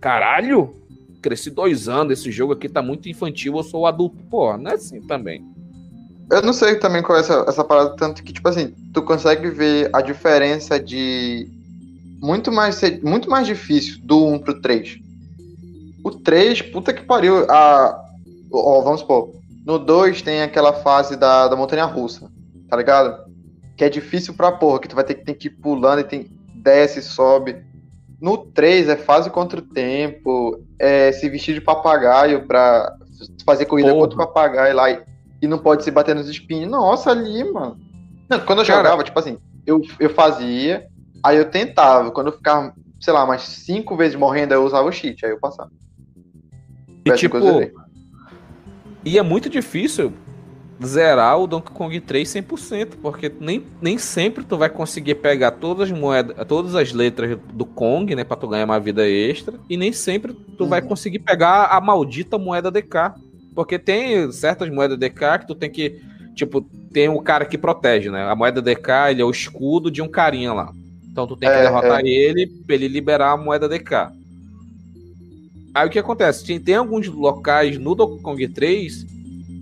caralho, 0.00 0.74
cresci 1.20 1.50
dois 1.50 1.86
anos, 1.86 2.18
esse 2.18 2.32
jogo 2.32 2.54
aqui 2.54 2.66
tá 2.66 2.80
muito 2.80 3.10
infantil, 3.10 3.58
eu 3.58 3.62
sou 3.62 3.86
adulto. 3.86 4.16
Porra, 4.30 4.56
não 4.56 4.70
é 4.70 4.74
assim 4.74 5.02
também. 5.02 5.44
Eu 6.30 6.42
não 6.42 6.52
sei 6.52 6.76
também 6.76 7.02
qual 7.02 7.18
é 7.18 7.20
essa, 7.20 7.44
essa 7.46 7.64
parada, 7.64 7.96
tanto 7.96 8.22
que, 8.22 8.32
tipo 8.32 8.48
assim, 8.48 8.74
tu 8.92 9.02
consegue 9.02 9.50
ver 9.50 9.90
a 9.92 10.00
diferença 10.00 10.80
de 10.80 11.48
muito 12.20 12.50
mais, 12.50 12.80
muito 13.02 13.28
mais 13.28 13.46
difícil 13.46 13.98
do 14.02 14.26
1 14.26 14.38
pro 14.38 14.60
3. 14.60 14.98
O 16.02 16.10
3, 16.10 16.62
puta 16.62 16.92
que 16.92 17.02
pariu, 17.02 17.44
a. 17.50 18.02
Ó, 18.50 18.80
vamos 18.82 19.00
supor, 19.00 19.30
no 19.66 19.78
2 19.78 20.22
tem 20.22 20.42
aquela 20.42 20.72
fase 20.72 21.16
da, 21.16 21.48
da 21.48 21.56
montanha 21.56 21.84
russa, 21.84 22.30
tá 22.68 22.76
ligado? 22.76 23.24
Que 23.76 23.84
é 23.84 23.88
difícil 23.88 24.34
pra 24.34 24.52
porra, 24.52 24.78
que 24.78 24.88
tu 24.88 24.94
vai 24.94 25.04
ter, 25.04 25.14
tem 25.14 25.34
que 25.34 25.48
ir 25.48 25.50
pulando 25.50 26.00
e 26.00 26.04
tem. 26.04 26.30
desce, 26.54 27.02
sobe. 27.02 27.56
No 28.20 28.38
3 28.38 28.88
é 28.88 28.96
fase 28.96 29.28
contra 29.28 29.58
o 29.58 29.62
tempo, 29.62 30.58
é 30.78 31.12
se 31.12 31.28
vestir 31.28 31.54
de 31.54 31.60
papagaio 31.60 32.46
pra 32.46 32.94
fazer 33.44 33.66
corrida 33.66 33.90
porra. 33.90 34.08
contra 34.08 34.14
o 34.22 34.26
papagaio 34.26 34.74
lá. 34.74 34.90
E 34.90 35.13
e 35.40 35.46
não 35.46 35.58
pode 35.58 35.84
se 35.84 35.90
bater 35.90 36.14
nos 36.14 36.28
espinhos. 36.28 36.70
Nossa, 36.70 37.10
ali, 37.10 37.44
mano. 37.50 37.78
Não, 38.28 38.40
quando 38.40 38.60
eu 38.60 38.66
Cara, 38.66 38.82
jogava, 38.82 39.04
tipo 39.04 39.18
assim, 39.18 39.38
eu, 39.66 39.82
eu 39.98 40.10
fazia, 40.10 40.86
aí 41.22 41.36
eu 41.36 41.50
tentava. 41.50 42.10
Quando 42.10 42.28
eu 42.28 42.32
ficava, 42.32 42.74
sei 43.00 43.12
lá, 43.12 43.26
mais 43.26 43.42
cinco 43.42 43.96
vezes 43.96 44.16
morrendo, 44.16 44.54
eu 44.54 44.64
usava 44.64 44.88
o 44.88 44.92
cheat, 44.92 45.24
aí 45.24 45.32
eu 45.32 45.40
passava. 45.40 45.70
E 47.04 47.12
tipo, 47.12 47.36
e 49.04 49.18
é 49.18 49.22
muito 49.22 49.50
difícil 49.50 50.12
zerar 50.84 51.38
o 51.38 51.46
Donkey 51.46 51.72
Kong 51.72 52.00
3 52.00 52.28
100%, 52.28 52.94
porque 53.00 53.30
nem, 53.40 53.64
nem 53.80 53.98
sempre 53.98 54.42
tu 54.44 54.56
vai 54.56 54.68
conseguir 54.68 55.16
pegar 55.16 55.52
todas 55.52 55.90
as 55.90 55.98
moedas, 55.98 56.36
todas 56.46 56.74
as 56.74 56.92
letras 56.92 57.38
do 57.52 57.64
Kong, 57.64 58.14
né, 58.14 58.24
para 58.24 58.36
tu 58.36 58.48
ganhar 58.48 58.64
uma 58.64 58.80
vida 58.80 59.08
extra, 59.08 59.54
e 59.68 59.76
nem 59.76 59.92
sempre 59.92 60.32
tu 60.32 60.64
uhum. 60.64 60.70
vai 60.70 60.82
conseguir 60.82 61.20
pegar 61.20 61.66
a 61.66 61.80
maldita 61.80 62.38
moeda 62.38 62.70
DK. 62.70 63.12
Porque 63.54 63.78
tem 63.78 64.30
certas 64.32 64.68
moedas 64.70 64.98
DK 64.98 65.38
que 65.40 65.46
tu 65.46 65.54
tem 65.54 65.70
que. 65.70 66.02
Tipo, 66.34 66.62
tem 66.92 67.08
o 67.08 67.20
cara 67.20 67.44
que 67.44 67.56
protege, 67.56 68.10
né? 68.10 68.24
A 68.24 68.34
moeda 68.34 68.60
DK, 68.60 69.10
ele 69.10 69.22
é 69.22 69.24
o 69.24 69.30
escudo 69.30 69.90
de 69.90 70.02
um 70.02 70.08
carinha 70.08 70.52
lá. 70.52 70.72
Então 71.10 71.26
tu 71.26 71.36
tem 71.36 71.48
que 71.48 71.54
é, 71.54 71.62
derrotar 71.62 72.00
é. 72.00 72.08
ele 72.08 72.46
pra 72.66 72.74
ele 72.74 72.88
liberar 72.88 73.32
a 73.32 73.36
moeda 73.36 73.68
DK. 73.68 74.10
Aí 75.72 75.86
o 75.86 75.90
que 75.90 75.98
acontece? 75.98 76.44
Tem, 76.44 76.58
tem 76.58 76.74
alguns 76.74 77.08
locais 77.08 77.78
no 77.78 77.94
Donkey 77.94 78.22
Kong 78.22 78.48
3 78.48 79.06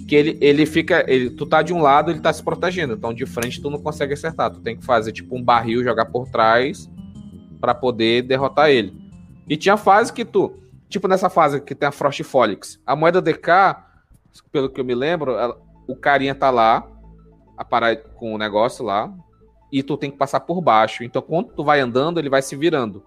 que 0.08 0.14
ele, 0.14 0.38
ele 0.40 0.66
fica. 0.66 1.04
Ele, 1.06 1.30
tu 1.30 1.44
tá 1.44 1.62
de 1.62 1.72
um 1.72 1.82
lado, 1.82 2.10
ele 2.10 2.20
tá 2.20 2.32
se 2.32 2.42
protegendo. 2.42 2.94
Então 2.94 3.12
de 3.12 3.26
frente 3.26 3.60
tu 3.60 3.70
não 3.70 3.78
consegue 3.78 4.14
acertar. 4.14 4.50
Tu 4.50 4.60
tem 4.60 4.76
que 4.76 4.84
fazer 4.84 5.12
tipo 5.12 5.36
um 5.36 5.42
barril, 5.42 5.84
jogar 5.84 6.06
por 6.06 6.28
trás 6.28 6.90
para 7.60 7.74
poder 7.74 8.22
derrotar 8.22 8.70
ele. 8.70 8.94
E 9.48 9.56
tinha 9.56 9.76
fase 9.76 10.12
que 10.12 10.24
tu. 10.24 10.61
Tipo 10.92 11.08
nessa 11.08 11.30
fase 11.30 11.58
que 11.58 11.74
tem 11.74 11.88
a 11.88 11.90
Frost 11.90 12.22
Folix. 12.22 12.78
A 12.86 12.94
moeda 12.94 13.22
DK, 13.22 13.48
pelo 14.52 14.68
que 14.68 14.78
eu 14.78 14.84
me 14.84 14.94
lembro, 14.94 15.32
ela, 15.38 15.58
o 15.88 15.96
carinha 15.96 16.34
tá 16.34 16.50
lá, 16.50 16.86
a 17.56 17.64
parar 17.64 17.96
com 17.96 18.34
o 18.34 18.36
negócio 18.36 18.84
lá, 18.84 19.10
e 19.72 19.82
tu 19.82 19.96
tem 19.96 20.10
que 20.10 20.18
passar 20.18 20.40
por 20.40 20.60
baixo. 20.60 21.02
Então 21.02 21.22
quando 21.22 21.54
tu 21.54 21.64
vai 21.64 21.80
andando, 21.80 22.18
ele 22.20 22.28
vai 22.28 22.42
se 22.42 22.54
virando. 22.54 23.02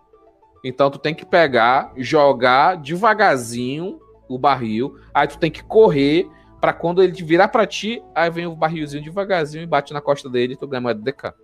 Então 0.64 0.90
tu 0.90 0.98
tem 0.98 1.14
que 1.14 1.24
pegar, 1.24 1.94
jogar 1.96 2.76
devagarzinho 2.78 4.00
o 4.28 4.40
barril, 4.40 4.98
aí 5.14 5.28
tu 5.28 5.38
tem 5.38 5.52
que 5.52 5.64
correr 5.64 6.28
para 6.60 6.74
quando 6.74 7.04
ele 7.04 7.14
virar 7.24 7.50
para 7.50 7.68
ti, 7.68 8.02
aí 8.16 8.32
vem 8.32 8.48
o 8.48 8.56
barrilzinho 8.56 9.04
devagarzinho 9.04 9.62
e 9.62 9.68
bate 9.68 9.94
na 9.94 10.02
costa 10.02 10.28
dele 10.28 10.54
e 10.54 10.58
tu 10.58 10.68
ganha 10.68 10.82
moeda 10.82 11.00
DK. 11.00 11.36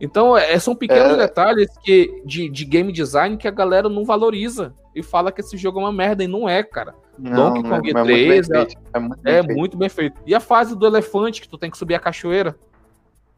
Então, 0.00 0.36
é, 0.36 0.58
são 0.58 0.74
pequenos 0.74 1.12
é... 1.12 1.16
detalhes 1.16 1.68
que, 1.84 2.22
de, 2.24 2.48
de, 2.48 2.64
game 2.64 2.90
design 2.90 3.36
que 3.36 3.46
a 3.46 3.50
galera 3.50 3.88
não 3.88 4.04
valoriza 4.04 4.72
e 4.94 5.02
fala 5.02 5.30
que 5.30 5.40
esse 5.40 5.56
jogo 5.56 5.78
é 5.78 5.82
uma 5.82 5.92
merda, 5.92 6.24
e 6.24 6.26
não 6.26 6.48
é, 6.48 6.62
cara. 6.62 6.94
Não, 7.18 7.52
Donkey 7.52 7.68
Kong 7.68 7.90
é, 7.90 8.02
3 8.02 8.50
é, 8.50 8.66
é, 8.94 8.98
muito, 8.98 9.22
bem, 9.22 9.34
é 9.34 9.42
muito 9.42 9.76
bem 9.76 9.88
feito. 9.90 10.20
E 10.26 10.34
a 10.34 10.40
fase 10.40 10.74
do 10.74 10.86
elefante, 10.86 11.42
que 11.42 11.48
tu 11.48 11.58
tem 11.58 11.70
que 11.70 11.76
subir 11.76 11.94
a 11.94 12.00
cachoeira? 12.00 12.56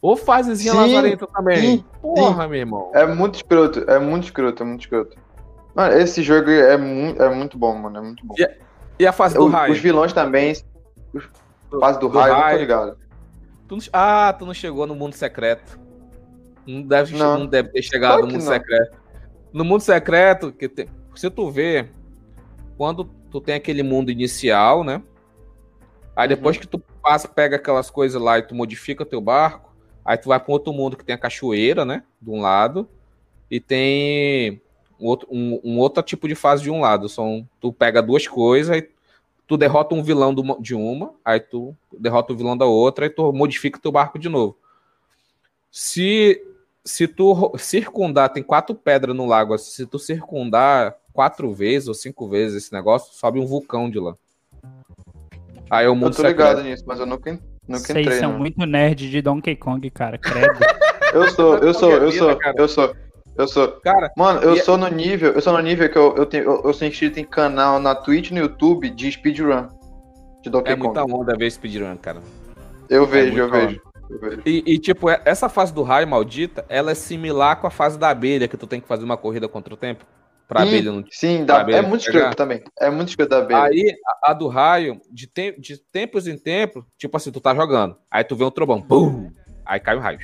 Ou 0.00 0.16
fasezinha 0.16 0.74
lazarenta 0.74 1.26
também. 1.26 1.56
Sim, 1.60 1.84
Porra, 2.00 2.44
sim. 2.44 2.50
meu 2.50 2.58
irmão. 2.58 2.90
É 2.94 3.06
muito 3.06 3.36
escroto, 3.36 3.84
é 3.88 3.98
muito 3.98 4.24
escroto, 4.24 4.62
é 4.62 4.66
muito 4.66 4.80
escroto. 4.80 5.16
Mano, 5.74 5.96
esse 5.96 6.22
jogo 6.22 6.50
é 6.50 6.76
muito, 6.76 7.22
é 7.22 7.34
muito 7.34 7.58
bom, 7.58 7.76
mano. 7.76 7.98
É 7.98 8.00
muito 8.00 8.24
bom. 8.24 8.34
E 8.38 8.44
a, 8.44 8.50
e 9.00 9.06
a 9.06 9.12
fase 9.12 9.34
do 9.34 9.48
raio? 9.48 9.72
Os 9.72 9.78
vilões 9.78 10.12
também. 10.12 10.52
Os, 11.12 11.24
fase 11.80 11.98
do, 11.98 12.08
do 12.08 12.18
raio, 12.18 12.34
raio, 12.34 12.44
não 12.44 12.52
tô 12.52 12.58
ligado. 12.58 12.98
Tu 13.68 13.76
não, 13.76 13.82
ah, 13.92 14.34
tu 14.36 14.46
não 14.46 14.54
chegou 14.54 14.86
no 14.86 14.94
mundo 14.94 15.14
secreto. 15.14 15.81
Não 16.66 16.82
deve, 16.82 17.16
não. 17.16 17.40
não 17.40 17.46
deve 17.46 17.70
ter 17.70 17.82
chegado 17.82 18.18
claro 18.18 18.26
no 18.26 18.32
mundo 18.32 18.44
não. 18.44 18.52
secreto. 18.52 18.98
No 19.52 19.64
mundo 19.64 19.80
secreto, 19.80 20.52
que 20.52 20.68
tem, 20.68 20.86
se 21.14 21.28
tu 21.30 21.50
vê, 21.50 21.88
quando 22.76 23.04
tu 23.30 23.40
tem 23.40 23.54
aquele 23.54 23.82
mundo 23.82 24.10
inicial, 24.10 24.82
né? 24.84 25.02
Aí 26.14 26.28
depois 26.28 26.56
uhum. 26.56 26.60
que 26.60 26.68
tu 26.68 26.78
passa, 27.02 27.26
pega 27.28 27.56
aquelas 27.56 27.90
coisas 27.90 28.20
lá 28.20 28.38
e 28.38 28.42
tu 28.42 28.54
modifica 28.54 29.04
teu 29.04 29.20
barco, 29.20 29.74
aí 30.04 30.16
tu 30.16 30.28
vai 30.28 30.38
para 30.38 30.52
outro 30.52 30.72
mundo 30.72 30.96
que 30.96 31.04
tem 31.04 31.14
a 31.14 31.18
cachoeira, 31.18 31.84
né? 31.84 32.02
De 32.20 32.30
um 32.30 32.40
lado, 32.40 32.88
e 33.50 33.60
tem 33.60 34.62
um 35.00 35.06
outro, 35.06 35.28
um, 35.30 35.60
um, 35.64 35.78
outro 35.78 36.02
tipo 36.02 36.28
de 36.28 36.34
fase 36.34 36.62
de 36.62 36.70
um 36.70 36.80
lado. 36.80 37.08
São, 37.08 37.48
tu 37.60 37.72
pega 37.72 38.02
duas 38.02 38.26
coisas, 38.26 38.76
e 38.76 38.88
tu 39.46 39.56
derrota 39.56 39.94
um 39.94 40.02
vilão 40.02 40.34
do, 40.34 40.60
de 40.60 40.74
uma, 40.74 41.12
aí 41.24 41.40
tu 41.40 41.76
derrota 41.98 42.32
o 42.32 42.36
vilão 42.36 42.56
da 42.56 42.66
outra, 42.66 43.06
e 43.06 43.10
tu 43.10 43.32
modifica 43.32 43.80
teu 43.80 43.92
barco 43.92 44.18
de 44.18 44.28
novo. 44.28 44.56
Se, 45.70 46.42
se 46.84 47.06
tu 47.06 47.52
circundar, 47.58 48.32
tem 48.32 48.42
quatro 48.42 48.74
pedras 48.74 49.14
no 49.14 49.26
lago, 49.26 49.56
se 49.56 49.86
tu 49.86 49.98
circundar 49.98 50.96
quatro 51.12 51.52
vezes 51.52 51.88
ou 51.88 51.94
cinco 51.94 52.28
vezes 52.28 52.64
esse 52.64 52.72
negócio, 52.72 53.14
sobe 53.14 53.38
um 53.38 53.46
vulcão 53.46 53.88
de 53.90 53.98
lá. 53.98 54.14
Aí 55.70 55.86
o 55.86 55.94
mundo 55.94 56.12
Eu 56.12 56.16
tô 56.16 56.22
ligado 56.22 56.62
nisso, 56.62 56.84
mas 56.86 56.98
eu 56.98 57.06
nunca, 57.06 57.30
nunca 57.30 57.40
Vocês 57.68 57.90
entrei. 57.90 58.04
Vocês 58.04 58.20
são 58.20 58.38
muito 58.38 58.64
nerd 58.66 59.08
de 59.08 59.22
Donkey 59.22 59.56
Kong, 59.56 59.88
cara, 59.90 60.18
credo. 60.18 60.58
eu 61.14 61.30
sou, 61.30 61.58
eu 61.58 61.74
sou, 61.74 61.92
eu 61.92 62.12
sou, 62.12 62.38
eu 62.56 62.68
sou. 62.68 62.96
Eu 63.34 63.48
sou. 63.48 63.68
Cara, 63.80 64.12
mano, 64.16 64.40
eu 64.40 64.56
sou 64.58 64.76
no 64.76 64.88
nível, 64.88 65.32
eu 65.32 65.40
sou 65.40 65.54
no 65.54 65.60
nível 65.60 65.88
que 65.88 65.96
eu, 65.96 66.14
eu 66.16 66.26
tenho, 66.26 66.44
eu, 66.44 66.62
eu 66.64 66.74
sou 66.74 66.86
inscrito 66.86 67.18
em 67.18 67.24
canal 67.24 67.80
na 67.80 67.94
Twitch 67.94 68.30
e 68.30 68.34
no 68.34 68.40
YouTube 68.40 68.90
de 68.90 69.10
speedrun. 69.10 69.68
De 70.42 70.50
Donkey 70.50 70.72
é 70.72 70.76
Kong. 70.76 70.86
muita 70.86 71.04
onda 71.04 71.34
ver 71.36 71.50
speedrun, 71.50 71.96
cara. 71.96 72.20
Eu 72.90 73.04
é 73.04 73.06
vejo, 73.06 73.38
eu 73.38 73.50
vejo. 73.50 73.64
eu 73.64 73.68
vejo. 73.68 73.91
E, 74.44 74.62
e, 74.66 74.78
tipo, 74.78 75.08
é, 75.08 75.20
essa 75.24 75.48
fase 75.48 75.72
do 75.72 75.82
raio 75.82 76.06
maldita, 76.08 76.64
ela 76.68 76.90
é 76.90 76.94
similar 76.94 77.60
com 77.60 77.66
a 77.66 77.70
fase 77.70 77.98
da 77.98 78.10
abelha, 78.10 78.48
que 78.48 78.56
tu 78.56 78.66
tem 78.66 78.80
que 78.80 78.88
fazer 78.88 79.04
uma 79.04 79.16
corrida 79.16 79.48
contra 79.48 79.72
o 79.72 79.76
tempo. 79.76 80.04
Pra 80.48 80.62
sim, 80.62 80.68
abelha 80.68 80.92
não. 80.92 81.04
Sim, 81.10 81.44
dá, 81.44 81.60
abelha 81.60 81.76
é 81.76 81.82
muito 81.82 82.02
escroto 82.02 82.36
também. 82.36 82.62
É 82.78 82.90
muito 82.90 83.08
escroto 83.08 83.30
da 83.30 83.38
abelha. 83.38 83.62
Aí, 83.62 83.94
a, 84.06 84.30
a, 84.30 84.34
do 84.34 84.48
raio, 84.48 85.00
de, 85.10 85.26
te, 85.26 85.58
de 85.58 85.78
tempos 85.78 86.26
em 86.26 86.36
tempos, 86.36 86.84
tipo 86.98 87.16
assim, 87.16 87.30
tu 87.30 87.40
tá 87.40 87.54
jogando. 87.54 87.96
Aí 88.10 88.24
tu 88.24 88.36
vê 88.36 88.44
um 88.44 88.50
trovão, 88.50 88.82
pum! 88.82 89.30
Aí 89.64 89.80
cai 89.80 89.96
o 89.96 90.00
raio. 90.00 90.18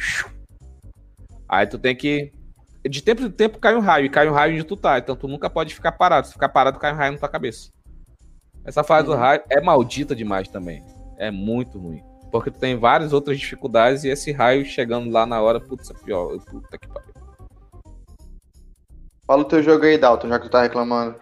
Aí 1.49 1.66
tu 1.66 1.78
tem 1.78 1.97
que 1.97 2.32
de 2.89 3.03
tempo 3.03 3.22
em 3.22 3.30
tempo 3.30 3.59
cai 3.59 3.74
um 3.74 3.80
raio, 3.80 4.07
e 4.07 4.09
cai 4.09 4.28
um 4.28 4.32
raio 4.32 4.55
onde 4.55 4.64
tu 4.64 4.76
tá. 4.76 4.99
Então 4.99 5.16
tu 5.16 5.28
nunca 5.28 5.51
pode 5.51 5.74
ficar 5.74 5.93
parado. 5.93 6.26
Se 6.26 6.32
ficar 6.32 6.49
parado, 6.49 6.78
cai 6.78 6.93
um 6.93 6.97
raio 6.97 7.12
na 7.12 7.18
tua 7.18 7.28
cabeça. 7.28 7.70
Essa 8.64 8.84
fase 8.84 9.09
uhum. 9.09 9.14
do 9.14 9.18
raio 9.18 9.43
é 9.49 9.61
maldita 9.61 10.14
demais 10.14 10.49
também. 10.49 10.84
É 11.16 11.30
muito 11.30 11.78
ruim. 11.78 12.03
Porque 12.31 12.51
tu 12.51 12.59
tem 12.59 12.76
várias 12.76 13.12
outras 13.12 13.39
dificuldades 13.39 14.05
e 14.05 14.09
esse 14.09 14.33
raio 14.33 14.64
chegando 14.64 15.11
lá 15.11 15.24
na 15.24 15.41
hora, 15.41 15.61
putz, 15.61 15.91
é 15.91 15.95
pior. 15.95 16.39
Puta 16.45 16.79
que 16.79 16.89
pariu. 16.89 17.12
Fala 19.26 19.43
o 19.43 19.45
teu 19.45 19.62
jogo 19.62 19.85
aí, 19.85 19.99
Dalton, 19.99 20.29
já 20.29 20.39
que 20.39 20.47
tu 20.47 20.51
tá 20.51 20.62
reclamando. 20.62 21.16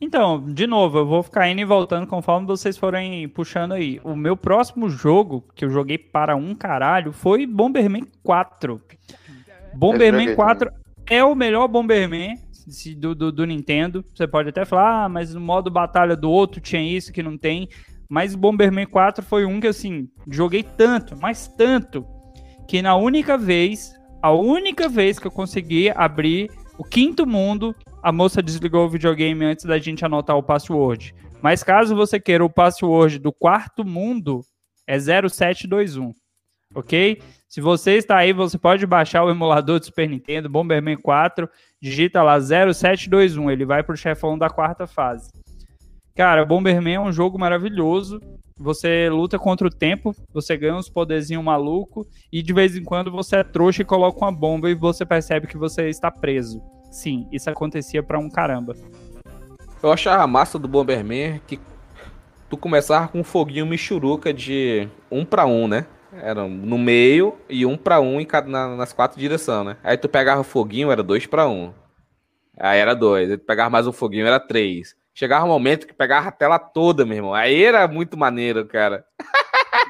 Então, 0.00 0.40
de 0.40 0.66
novo, 0.66 0.98
eu 0.98 1.06
vou 1.06 1.22
ficar 1.22 1.48
indo 1.48 1.60
e 1.60 1.64
voltando 1.64 2.06
conforme 2.06 2.46
vocês 2.46 2.78
forem 2.78 3.28
puxando 3.28 3.72
aí. 3.72 4.00
O 4.04 4.14
meu 4.14 4.36
próximo 4.36 4.88
jogo, 4.88 5.44
que 5.54 5.64
eu 5.64 5.70
joguei 5.70 5.98
para 5.98 6.36
um 6.36 6.54
caralho, 6.54 7.12
foi 7.12 7.44
Bomberman 7.46 8.06
4. 8.22 8.80
Bomberman 9.74 10.36
4 10.36 10.70
é 11.10 11.24
o 11.24 11.34
melhor 11.34 11.66
Bomberman 11.66 12.36
do, 12.96 13.14
do, 13.14 13.32
do, 13.32 13.44
Nintendo. 13.44 14.04
Você 14.14 14.26
pode 14.26 14.50
até 14.50 14.64
falar, 14.64 15.04
ah, 15.04 15.08
mas 15.08 15.34
no 15.34 15.40
modo 15.40 15.70
batalha 15.70 16.16
do 16.16 16.30
outro 16.30 16.60
tinha 16.60 16.82
isso 16.82 17.12
que 17.12 17.22
não 17.22 17.36
tem. 17.36 17.68
Mas 18.08 18.34
Bomberman 18.34 18.86
4 18.86 19.24
foi 19.24 19.44
um 19.44 19.60
que, 19.60 19.66
assim, 19.66 20.08
joguei 20.30 20.62
tanto, 20.62 21.16
mas 21.20 21.46
tanto, 21.48 22.06
que 22.66 22.80
na 22.80 22.96
única 22.96 23.36
vez, 23.36 23.92
a 24.22 24.32
única 24.32 24.88
vez 24.88 25.18
que 25.18 25.26
eu 25.26 25.30
consegui 25.30 25.90
abrir 25.90 26.50
o 26.78 26.84
quinto 26.84 27.26
mundo, 27.26 27.74
a 28.02 28.10
moça 28.10 28.42
desligou 28.42 28.86
o 28.86 28.90
videogame 28.90 29.44
antes 29.44 29.64
da 29.64 29.78
gente 29.78 30.04
anotar 30.04 30.36
o 30.36 30.42
password. 30.42 31.14
Mas 31.42 31.62
caso 31.62 31.94
você 31.94 32.18
queira 32.18 32.44
o 32.44 32.50
password 32.50 33.18
do 33.18 33.32
quarto 33.32 33.84
mundo, 33.84 34.42
é 34.86 34.98
0721 34.98 36.12
ok? 36.74 37.20
Se 37.48 37.60
você 37.60 37.92
está 37.92 38.18
aí, 38.18 38.32
você 38.32 38.58
pode 38.58 38.86
baixar 38.86 39.24
o 39.24 39.30
emulador 39.30 39.78
do 39.78 39.86
Super 39.86 40.08
Nintendo, 40.08 40.50
Bomberman 40.50 40.96
4, 40.96 41.48
digita 41.80 42.22
lá 42.22 42.38
0721, 42.38 43.50
ele 43.50 43.64
vai 43.64 43.82
para 43.82 43.94
o 43.94 43.96
chefão 43.96 44.36
da 44.36 44.50
quarta 44.50 44.86
fase. 44.86 45.30
Cara, 46.18 46.44
Bomberman 46.44 46.94
é 46.94 47.00
um 47.00 47.12
jogo 47.12 47.38
maravilhoso. 47.38 48.20
Você 48.58 49.08
luta 49.08 49.38
contra 49.38 49.68
o 49.68 49.70
tempo, 49.70 50.12
você 50.34 50.56
ganha 50.56 50.74
uns 50.74 50.88
poderzinhos 50.88 51.44
maluco 51.44 52.04
e 52.32 52.42
de 52.42 52.52
vez 52.52 52.74
em 52.74 52.82
quando 52.82 53.08
você 53.08 53.36
é 53.36 53.44
trouxa 53.44 53.82
e 53.82 53.84
coloca 53.84 54.18
uma 54.18 54.32
bomba 54.32 54.68
e 54.68 54.74
você 54.74 55.06
percebe 55.06 55.46
que 55.46 55.56
você 55.56 55.88
está 55.88 56.10
preso. 56.10 56.60
Sim, 56.90 57.28
isso 57.30 57.48
acontecia 57.48 58.02
para 58.02 58.18
um 58.18 58.28
caramba. 58.28 58.74
Eu 59.80 59.92
achava 59.92 60.24
a 60.24 60.26
massa 60.26 60.58
do 60.58 60.66
Bomberman 60.66 61.40
que 61.46 61.60
tu 62.50 62.56
começava 62.56 63.06
com 63.06 63.20
um 63.20 63.24
foguinho 63.24 63.64
michuruca 63.64 64.34
de 64.34 64.88
um 65.08 65.24
para 65.24 65.46
um, 65.46 65.68
né? 65.68 65.86
Era 66.12 66.48
no 66.48 66.78
meio 66.78 67.36
e 67.48 67.64
um 67.64 67.76
para 67.76 68.00
um 68.00 68.20
em 68.20 68.26
cada, 68.26 68.48
na, 68.48 68.74
nas 68.74 68.92
quatro 68.92 69.20
direções, 69.20 69.66
né? 69.66 69.76
Aí 69.84 69.96
tu 69.96 70.08
pegava 70.08 70.40
o 70.40 70.44
foguinho, 70.44 70.90
era 70.90 71.04
dois 71.04 71.26
para 71.26 71.48
um. 71.48 71.72
Aí 72.58 72.80
era 72.80 72.92
dois. 72.92 73.30
Aí 73.30 73.38
tu 73.38 73.44
pegava 73.44 73.70
mais 73.70 73.86
um 73.86 73.92
foguinho, 73.92 74.26
era 74.26 74.40
três. 74.40 74.98
Chegava 75.18 75.44
um 75.44 75.48
momento 75.48 75.88
que 75.88 75.92
pegava 75.92 76.28
a 76.28 76.30
tela 76.30 76.60
toda, 76.60 77.04
meu 77.04 77.16
irmão. 77.16 77.34
Aí 77.34 77.64
era 77.64 77.88
muito 77.88 78.16
maneiro, 78.16 78.64
cara. 78.64 79.04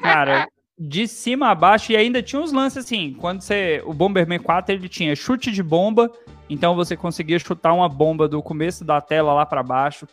Cara, 0.01 0.47
de 0.75 1.07
cima 1.07 1.51
a 1.51 1.53
baixo, 1.53 1.91
e 1.91 1.95
ainda 1.95 2.23
tinha 2.23 2.41
uns 2.41 2.51
lances 2.51 2.83
assim, 2.83 3.13
quando 3.13 3.41
você. 3.41 3.79
O 3.85 3.93
Bomberman 3.93 4.39
4 4.39 4.73
ele 4.73 4.89
tinha 4.89 5.15
chute 5.15 5.51
de 5.51 5.61
bomba, 5.61 6.11
então 6.49 6.75
você 6.75 6.97
conseguia 6.97 7.37
chutar 7.37 7.73
uma 7.73 7.87
bomba 7.87 8.27
do 8.27 8.41
começo 8.41 8.83
da 8.83 8.99
tela 8.99 9.31
lá 9.31 9.45
para 9.45 9.61
baixo. 9.61 10.07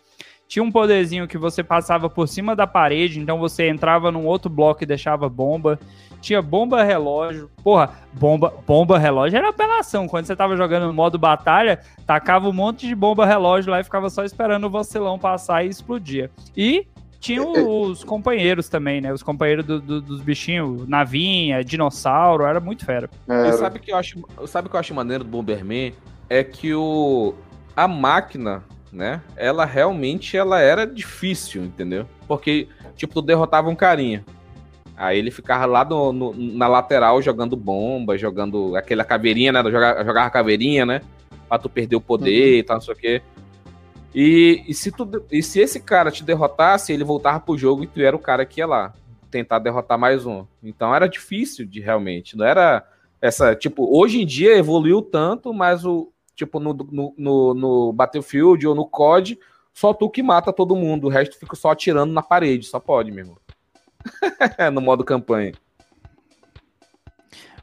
Tinha 0.48 0.62
um 0.62 0.70
poderzinho 0.70 1.26
que 1.26 1.36
você 1.36 1.62
passava 1.62 2.08
por 2.08 2.28
cima 2.28 2.54
da 2.54 2.66
parede, 2.66 3.18
então 3.18 3.38
você 3.38 3.68
entrava 3.68 4.12
num 4.12 4.26
outro 4.26 4.48
bloco 4.48 4.82
e 4.82 4.86
deixava 4.86 5.28
bomba. 5.28 5.78
Tinha 6.20 6.40
bomba 6.40 6.84
relógio. 6.84 7.50
Porra, 7.62 7.90
bomba, 8.12 8.54
bomba 8.66 8.98
relógio 8.98 9.36
era 9.36 9.48
apelação. 9.48 10.06
Quando 10.06 10.26
você 10.26 10.36
tava 10.36 10.56
jogando 10.56 10.86
no 10.86 10.92
modo 10.92 11.18
batalha, 11.18 11.80
tacava 12.06 12.48
um 12.48 12.52
monte 12.52 12.86
de 12.86 12.94
bomba 12.94 13.26
relógio 13.26 13.70
lá 13.72 13.80
e 13.80 13.84
ficava 13.84 14.08
só 14.08 14.24
esperando 14.24 14.64
o 14.64 14.70
vacilão 14.70 15.18
passar 15.18 15.64
e 15.64 15.68
explodia. 15.68 16.30
E 16.56 16.86
tinha 17.18 17.42
os 17.66 18.04
companheiros 18.04 18.68
também, 18.68 19.00
né? 19.00 19.12
Os 19.12 19.22
companheiros 19.22 19.66
do, 19.66 19.80
do, 19.80 20.00
dos 20.00 20.20
bichinhos, 20.20 20.86
navinha, 20.86 21.64
dinossauro, 21.64 22.44
era 22.44 22.60
muito 22.60 22.84
fera. 22.84 23.10
É. 23.28 23.48
E 23.48 23.52
sabe 23.54 23.80
que 23.80 23.90
eu 23.90 23.96
acho, 23.96 24.22
sabe 24.46 24.68
que 24.68 24.76
eu 24.76 24.80
acho 24.80 24.94
maneiro 24.94 25.24
do 25.24 25.30
Bomberman? 25.30 25.92
É 26.30 26.44
que 26.44 26.72
o 26.72 27.34
a 27.74 27.86
máquina 27.86 28.64
né? 28.96 29.20
Ela 29.36 29.64
realmente 29.64 30.36
ela 30.36 30.58
era 30.58 30.86
difícil, 30.86 31.62
entendeu? 31.64 32.06
Porque, 32.26 32.68
tipo, 32.96 33.14
tu 33.14 33.22
derrotava 33.22 33.68
um 33.68 33.76
carinha. 33.76 34.24
Aí 34.96 35.18
ele 35.18 35.30
ficava 35.30 35.66
lá 35.66 35.84
no, 35.84 36.12
no, 36.12 36.32
na 36.34 36.66
lateral 36.66 37.20
jogando 37.20 37.54
bomba, 37.54 38.16
jogando 38.16 38.74
aquela 38.74 39.04
caveirinha, 39.04 39.52
né? 39.52 39.62
Jogava, 39.70 40.04
jogava 40.04 40.30
caveirinha, 40.30 40.86
né? 40.86 41.02
Pra 41.46 41.58
tu 41.58 41.68
perder 41.68 41.96
o 41.96 42.00
poder 42.00 42.54
uhum. 42.54 42.58
e 42.58 42.62
tal, 42.62 42.76
não 42.76 42.80
sei 42.80 42.94
o 42.94 42.96
quê. 42.96 43.22
E, 44.14 44.64
e, 44.66 44.72
se 44.72 44.90
tu, 44.90 45.08
e 45.30 45.42
se 45.42 45.60
esse 45.60 45.78
cara 45.78 46.10
te 46.10 46.24
derrotasse, 46.24 46.90
ele 46.90 47.04
voltava 47.04 47.38
pro 47.38 47.58
jogo 47.58 47.84
e 47.84 47.86
tu 47.86 48.00
era 48.00 48.16
o 48.16 48.18
cara 48.18 48.46
que 48.46 48.60
ia 48.60 48.66
lá 48.66 48.94
tentar 49.30 49.58
derrotar 49.58 49.98
mais 49.98 50.24
um. 50.24 50.46
Então 50.62 50.94
era 50.94 51.06
difícil 51.06 51.66
de 51.66 51.80
realmente. 51.80 52.34
Não 52.34 52.46
era 52.46 52.82
essa. 53.20 53.54
Tipo, 53.54 53.94
hoje 53.94 54.22
em 54.22 54.26
dia 54.26 54.56
evoluiu 54.56 55.02
tanto, 55.02 55.52
mas 55.52 55.84
o. 55.84 56.10
Tipo, 56.36 56.60
no, 56.60 56.72
no, 56.74 57.14
no, 57.16 57.54
no 57.54 57.92
Battlefield 57.92 58.66
ou 58.66 58.74
no 58.74 58.86
COD, 58.86 59.38
só 59.72 59.92
tu 59.92 60.08
que 60.08 60.22
mata 60.22 60.52
todo 60.52 60.76
mundo. 60.76 61.06
O 61.06 61.10
resto 61.10 61.38
fica 61.38 61.56
só 61.56 61.70
atirando 61.70 62.12
na 62.12 62.22
parede. 62.22 62.66
Só 62.66 62.78
pode, 62.78 63.10
meu 63.10 63.24
irmão. 63.24 63.38
no 64.72 64.80
modo 64.80 65.02
campanha. 65.02 65.52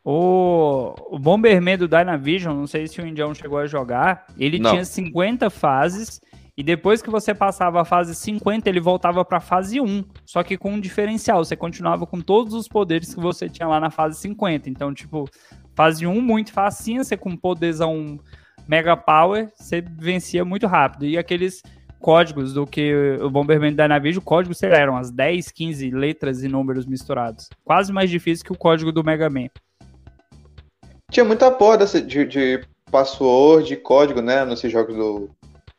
O, 0.03 0.93
o 1.07 1.17
Bomberman 1.17 1.77
do 1.77 1.87
Dynavision, 1.87 2.53
não 2.53 2.67
sei 2.67 2.87
se 2.87 2.99
o 2.99 3.07
Indião 3.07 3.33
chegou 3.33 3.57
a 3.57 3.67
jogar, 3.67 4.25
ele 4.37 4.59
não. 4.59 4.71
tinha 4.71 4.83
50 4.83 5.49
fases 5.49 6.19
e 6.55 6.61
depois 6.61 7.01
que 7.01 7.09
você 7.09 7.33
passava 7.33 7.81
a 7.81 7.85
fase 7.85 8.13
50, 8.13 8.69
ele 8.69 8.79
voltava 8.79 9.25
para 9.25 9.39
fase 9.39 9.81
1, 9.81 10.03
só 10.23 10.43
que 10.43 10.55
com 10.55 10.73
um 10.73 10.79
diferencial, 10.79 11.43
você 11.43 11.55
continuava 11.55 12.05
com 12.05 12.21
todos 12.21 12.53
os 12.53 12.67
poderes 12.67 13.15
que 13.15 13.19
você 13.19 13.49
tinha 13.49 13.67
lá 13.67 13.79
na 13.79 13.89
fase 13.89 14.19
50. 14.19 14.69
Então, 14.69 14.93
tipo, 14.93 15.27
fase 15.73 16.05
1 16.05 16.21
muito 16.21 16.51
facinha, 16.51 17.03
você 17.03 17.17
com 17.17 17.35
poderzão 17.35 18.19
Mega 18.67 18.95
Power, 18.95 19.49
você 19.55 19.81
vencia 19.81 20.43
muito 20.45 20.67
rápido. 20.67 21.05
E 21.05 21.17
aqueles 21.17 21.61
códigos 21.99 22.53
do 22.53 22.67
que 22.67 23.17
o 23.21 23.29
Bomberman 23.29 23.73
da 23.73 23.87
Navijo, 23.87 24.21
códigos 24.21 24.61
eram 24.61 24.97
as 24.97 25.09
10, 25.09 25.51
15 25.51 25.89
letras 25.91 26.43
e 26.43 26.47
números 26.47 26.85
misturados. 26.85 27.47
Quase 27.63 27.93
mais 27.93 28.09
difícil 28.09 28.45
que 28.45 28.51
o 28.51 28.57
código 28.57 28.91
do 28.91 29.03
Mega 29.03 29.29
Man. 29.29 29.47
Tinha 31.09 31.23
muita 31.23 31.49
porra 31.51 31.77
dessa, 31.77 32.01
de, 32.01 32.25
de 32.25 32.65
password, 32.91 33.69
de 33.69 33.77
código, 33.77 34.21
né, 34.21 34.45
nesses 34.45 34.71
jogos 34.71 34.95
do, 34.95 35.29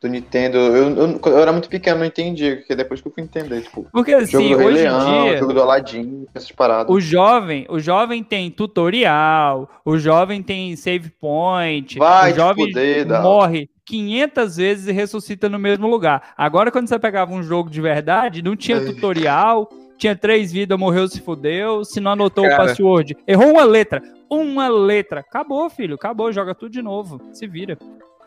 do 0.05 0.09
Nintendo. 0.09 0.57
Eu, 0.57 0.95
eu, 0.95 1.21
eu, 1.25 1.37
era 1.39 1.51
muito 1.51 1.67
pequeno, 1.67 1.99
não 1.99 2.05
entendi, 2.05 2.57
porque 2.57 2.75
depois 2.75 3.01
que 3.01 3.07
eu 3.07 3.11
fui 3.11 3.23
entender, 3.23 3.61
tipo, 3.61 3.87
porque 3.91 4.13
assim, 4.13 4.49
jogo 4.49 4.63
do 4.63 4.63
hoje 4.65 4.77
Leão, 4.83 5.01
em 5.01 5.23
dia, 5.23 5.37
jogo 5.37 5.53
do 5.53 5.61
Aladdin, 5.61 6.27
essas 6.33 6.51
paradas. 6.51 6.93
O 6.93 6.99
jovem, 6.99 7.65
o 7.69 7.79
jovem 7.79 8.23
tem 8.23 8.51
tutorial, 8.51 9.69
o 9.83 9.97
jovem 9.97 10.41
tem 10.41 10.75
save 10.75 11.09
point, 11.09 11.97
Vai 11.97 12.31
o 12.31 12.35
jovem 12.35 12.67
poder, 12.67 13.05
morre 13.21 13.69
500 13.85 14.57
vezes 14.57 14.87
e 14.87 14.91
ressuscita 14.91 15.49
no 15.49 15.59
mesmo 15.59 15.87
lugar. 15.87 16.33
Agora 16.37 16.71
quando 16.71 16.87
você 16.87 16.99
pegava 16.99 17.33
um 17.33 17.43
jogo 17.43 17.69
de 17.69 17.81
verdade, 17.81 18.41
não 18.41 18.55
tinha 18.55 18.83
tutorial, 18.83 19.69
tinha 19.97 20.15
três 20.15 20.51
vidas, 20.51 20.77
morreu, 20.77 21.07
se 21.07 21.19
fudeu, 21.21 21.83
se 21.83 21.99
não 21.99 22.11
anotou 22.11 22.43
Cara. 22.43 22.63
o 22.63 22.67
password, 22.67 23.17
errou 23.27 23.51
uma 23.51 23.63
letra, 23.63 24.01
uma 24.29 24.67
letra, 24.67 25.21
acabou, 25.21 25.69
filho, 25.69 25.95
acabou, 25.95 26.31
joga 26.31 26.53
tudo 26.53 26.71
de 26.71 26.81
novo, 26.81 27.19
se 27.33 27.47
vira. 27.47 27.77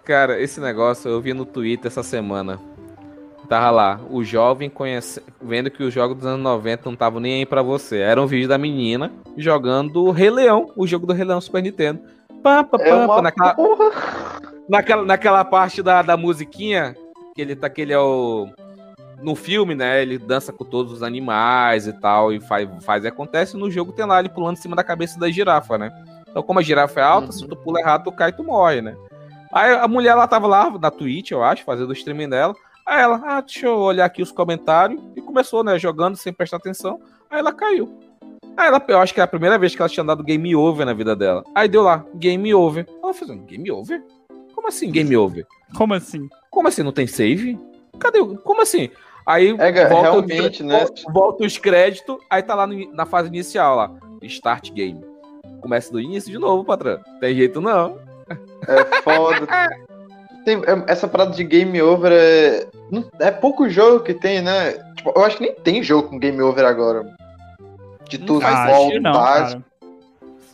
Cara, 0.09 0.41
esse 0.41 0.59
negócio 0.59 1.11
eu 1.11 1.21
vi 1.21 1.35
no 1.35 1.45
Twitter 1.45 1.89
essa 1.89 2.03
semana. 2.03 2.59
Tava 3.47 3.71
lá, 3.71 4.01
o 4.09 4.25
jovem 4.25 4.71
conhece... 4.71 5.23
vendo 5.39 5.71
que 5.71 5.83
os 5.83 5.93
jogos 5.93 6.17
dos 6.17 6.25
anos 6.25 6.43
90 6.43 6.83
não 6.87 6.95
estavam 6.95 7.21
nem 7.21 7.35
aí 7.35 7.47
pra 7.47 7.61
você. 7.61 7.99
Era 7.99 8.23
um 8.23 8.27
vídeo 8.27 8.49
da 8.49 8.57
menina 8.57 9.13
jogando 9.37 10.11
Rei 10.11 10.31
Leão, 10.31 10.73
o 10.75 10.87
jogo 10.87 11.07
do 11.07 11.13
Rei 11.13 11.27
Leão 11.27 11.43
Super 11.43 11.63
Nintendo. 11.63 12.01
Pá, 12.43 12.65
pá, 12.65 12.79
é 12.81 13.07
pá, 13.07 13.21
naquela... 13.21 13.57
naquela, 14.67 15.05
naquela 15.05 15.45
parte 15.45 15.83
da, 15.83 16.01
da 16.01 16.17
musiquinha, 16.17 16.97
que 17.35 17.43
ele 17.43 17.55
tá, 17.55 17.69
que 17.69 17.83
ele 17.83 17.93
é 17.93 17.99
o. 17.99 18.49
No 19.21 19.35
filme, 19.35 19.75
né? 19.75 20.01
Ele 20.01 20.17
dança 20.17 20.55
com 20.55 20.65
todos 20.65 20.91
os 20.91 21.03
animais 21.03 21.87
e 21.87 21.93
tal, 21.93 22.33
e 22.33 22.41
faz, 22.41 22.67
faz 22.83 23.05
e 23.05 23.09
acontece. 23.09 23.59
No 23.59 23.71
jogo 23.71 23.93
tem 23.93 24.07
lá 24.07 24.21
ele 24.21 24.31
pulando 24.31 24.57
em 24.57 24.61
cima 24.61 24.75
da 24.75 24.83
cabeça 24.83 25.21
da 25.21 25.31
girafa, 25.31 25.77
né? 25.77 25.93
Então, 26.31 26.43
como 26.43 26.61
a 26.61 26.63
girafa 26.63 26.99
é 26.99 27.03
alta, 27.03 27.27
uhum. 27.27 27.33
se 27.33 27.47
tu 27.47 27.57
pula 27.57 27.79
errado, 27.79 28.05
tu 28.05 28.13
cai 28.13 28.31
e 28.31 28.33
tu 28.33 28.43
morre, 28.43 28.81
né? 28.81 28.97
Aí 29.53 29.72
a 29.74 29.88
mulher, 29.88 30.11
ela 30.11 30.28
tava 30.28 30.46
lá 30.46 30.70
na 30.78 30.90
Twitch, 30.90 31.30
eu 31.30 31.42
acho, 31.42 31.64
fazendo 31.64 31.90
o 31.90 31.92
streaming 31.92 32.28
dela. 32.28 32.55
Aí 32.86 33.03
ela, 33.03 33.20
ah, 33.24 33.40
deixa 33.40 33.66
eu 33.66 33.78
olhar 33.78 34.05
aqui 34.05 34.22
os 34.22 34.32
comentários. 34.32 35.01
E 35.14 35.20
começou, 35.20 35.62
né, 35.62 35.78
jogando 35.78 36.16
sem 36.16 36.32
prestar 36.32 36.57
atenção. 36.57 37.01
Aí 37.30 37.38
ela 37.38 37.53
caiu. 37.53 37.99
Aí 38.57 38.66
ela, 38.66 38.82
eu 38.88 38.99
acho 38.99 39.14
que 39.14 39.20
é 39.20 39.22
a 39.22 39.28
primeira 39.28 39.59
vez 39.59 39.74
que 39.74 39.82
ela 39.82 39.88
tinha 39.88 40.05
dado 40.05 40.24
game 40.24 40.55
over 40.57 40.84
na 40.84 40.92
vida 40.92 41.14
dela. 41.14 41.44
Aí 41.55 41.68
deu 41.68 41.82
lá, 41.82 42.05
game 42.14 42.53
over. 42.55 42.86
Ela 43.03 43.14
fazendo, 43.14 43.44
game 43.44 43.70
over? 43.70 44.03
Como 44.55 44.66
assim 44.66 44.90
game 44.90 45.16
over? 45.16 45.46
Como 45.76 45.94
assim? 45.94 46.28
Como 46.51 46.66
assim, 46.66 46.82
não 46.82 46.92
tem 46.92 47.07
save? 47.07 47.59
Cadê? 47.99 48.18
Como 48.18 48.62
assim? 48.62 48.90
Aí 49.24 49.55
é, 49.59 49.88
volta, 49.88 50.11
realmente, 50.11 50.62
né? 50.62 50.86
volta 51.12 51.44
os 51.44 51.59
créditos, 51.59 52.16
aí 52.30 52.42
tá 52.42 52.55
lá 52.55 52.66
no, 52.66 52.92
na 52.94 53.05
fase 53.05 53.28
inicial 53.28 53.76
lá, 53.76 53.92
start 54.22 54.72
game. 54.72 55.05
Começa 55.61 55.92
do 55.92 56.01
início 56.01 56.32
de 56.32 56.38
novo, 56.38 56.64
patrão. 56.64 56.99
Tem 57.20 57.34
jeito 57.34 57.61
não. 57.61 58.08
É 58.66 59.03
foda. 59.03 59.47
Tem, 60.45 60.57
é, 60.59 60.85
essa 60.87 61.07
parada 61.07 61.33
de 61.33 61.45
game 61.45 61.81
over 61.83 62.12
é. 62.12 62.66
É 63.20 63.31
pouco 63.31 63.68
jogo 63.68 64.01
que 64.05 64.14
tem, 64.14 64.41
né? 64.41 64.72
Tipo, 64.95 65.12
eu 65.14 65.24
acho 65.24 65.37
que 65.37 65.43
nem 65.43 65.55
tem 65.55 65.83
jogo 65.83 66.09
com 66.09 66.18
game 66.18 66.41
over 66.41 66.64
agora. 66.64 67.14
De 68.09 68.18
tudo. 68.18 68.41
Não, 69.01 69.12
cara. 69.12 69.62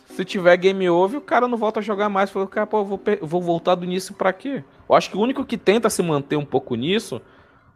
Se 0.09 0.23
tiver 0.23 0.55
game 0.57 0.89
over, 0.89 1.19
o 1.19 1.21
cara 1.21 1.47
não 1.47 1.57
volta 1.57 1.79
a 1.79 1.83
jogar 1.83 2.09
mais. 2.09 2.29
Falou, 2.29 2.47
cara, 2.47 2.65
pô, 2.65 2.79
eu 2.79 2.85
vou, 2.85 2.99
vou 3.21 3.41
voltar 3.41 3.75
do 3.75 3.83
início 3.83 4.13
pra 4.13 4.31
quê? 4.31 4.63
Eu 4.87 4.95
acho 4.95 5.09
que 5.09 5.17
o 5.17 5.21
único 5.21 5.43
que 5.43 5.57
tenta 5.57 5.89
se 5.89 6.01
manter 6.01 6.37
um 6.37 6.45
pouco 6.45 6.75
nisso, 6.75 7.21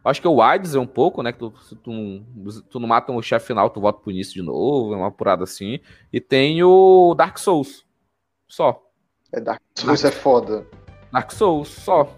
acho 0.04 0.22
que 0.22 0.28
é 0.28 0.30
o 0.30 0.41
Wides 0.41 0.76
é 0.76 0.80
um 0.80 0.88
pouco, 0.88 1.22
né? 1.22 1.34
Que 1.34 1.39
tu, 1.39 1.54
se 1.68 1.76
tu, 1.76 1.91
tu 2.70 2.80
não 2.80 2.88
mata 2.88 3.12
o 3.12 3.22
chefe 3.22 3.47
final, 3.47 3.70
tu 3.70 3.82
volta 3.82 4.00
pro 4.00 4.12
início 4.12 4.34
de 4.34 4.41
novo, 4.41 4.93
é 4.93 4.97
uma 4.97 5.08
apurada 5.08 5.43
assim. 5.43 5.80
E 6.14 6.22
tem 6.22 6.64
o 6.64 7.14
Dark 7.14 7.38
Souls. 7.38 7.86
Só. 8.47 8.89
É 9.32 9.40
Dark 9.40 9.62
Souls 9.76 10.02
Dark... 10.02 10.16
é 10.16 10.18
foda. 10.18 10.68
Dark 11.12 11.32
Souls, 11.32 11.68
só. 11.68 12.16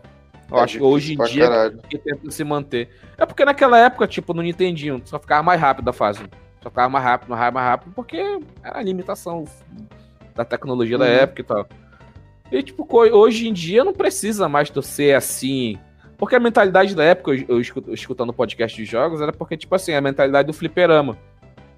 Eu 0.50 0.58
é 0.58 0.62
acho 0.62 0.78
que 0.78 0.84
hoje 0.84 1.14
em 1.14 1.18
dia 1.26 1.74
que 1.90 1.98
tenta 1.98 2.30
se 2.30 2.44
manter. 2.44 2.90
É 3.18 3.26
porque 3.26 3.46
naquela 3.46 3.78
época, 3.78 4.08
tipo, 4.08 4.34
no 4.34 4.42
Nintendinho, 4.42 5.02
só 5.06 5.18
ficava 5.18 5.42
mais 5.42 5.60
rápido 5.60 5.90
a 5.90 5.94
fase. 5.94 6.20
Só 6.62 6.70
ficava 6.70 6.90
mais 6.90 7.04
rápido, 7.04 7.30
mais 7.30 7.42
rápido, 7.42 7.56
mais 7.56 7.68
rápido, 7.68 7.94
porque 7.94 8.40
era 8.64 8.80
a 8.80 8.84
limitação 8.84 9.46
da 10.36 10.44
tecnologia 10.44 10.96
uhum. 10.96 11.00
da 11.00 11.08
época 11.08 11.42
e 11.42 11.44
tal. 11.44 11.68
E, 12.52 12.62
tipo, 12.62 12.86
hoje 12.92 13.48
em 13.48 13.54
dia 13.54 13.84
não 13.84 13.94
precisa 13.94 14.50
mais 14.50 14.70
de 14.70 14.84
ser 14.84 15.16
assim. 15.16 15.80
Porque 16.18 16.36
a 16.36 16.40
mentalidade 16.40 16.94
da 16.94 17.04
época, 17.04 17.32
eu, 17.32 17.46
eu 17.48 17.94
escutando 17.94 18.34
podcast 18.34 18.78
de 18.78 18.86
jogos, 18.86 19.22
era 19.22 19.32
porque, 19.32 19.58
tipo 19.58 19.74
assim, 19.74 19.94
a 19.94 20.02
mentalidade 20.02 20.48
do 20.48 20.54
fliperama 20.54 21.18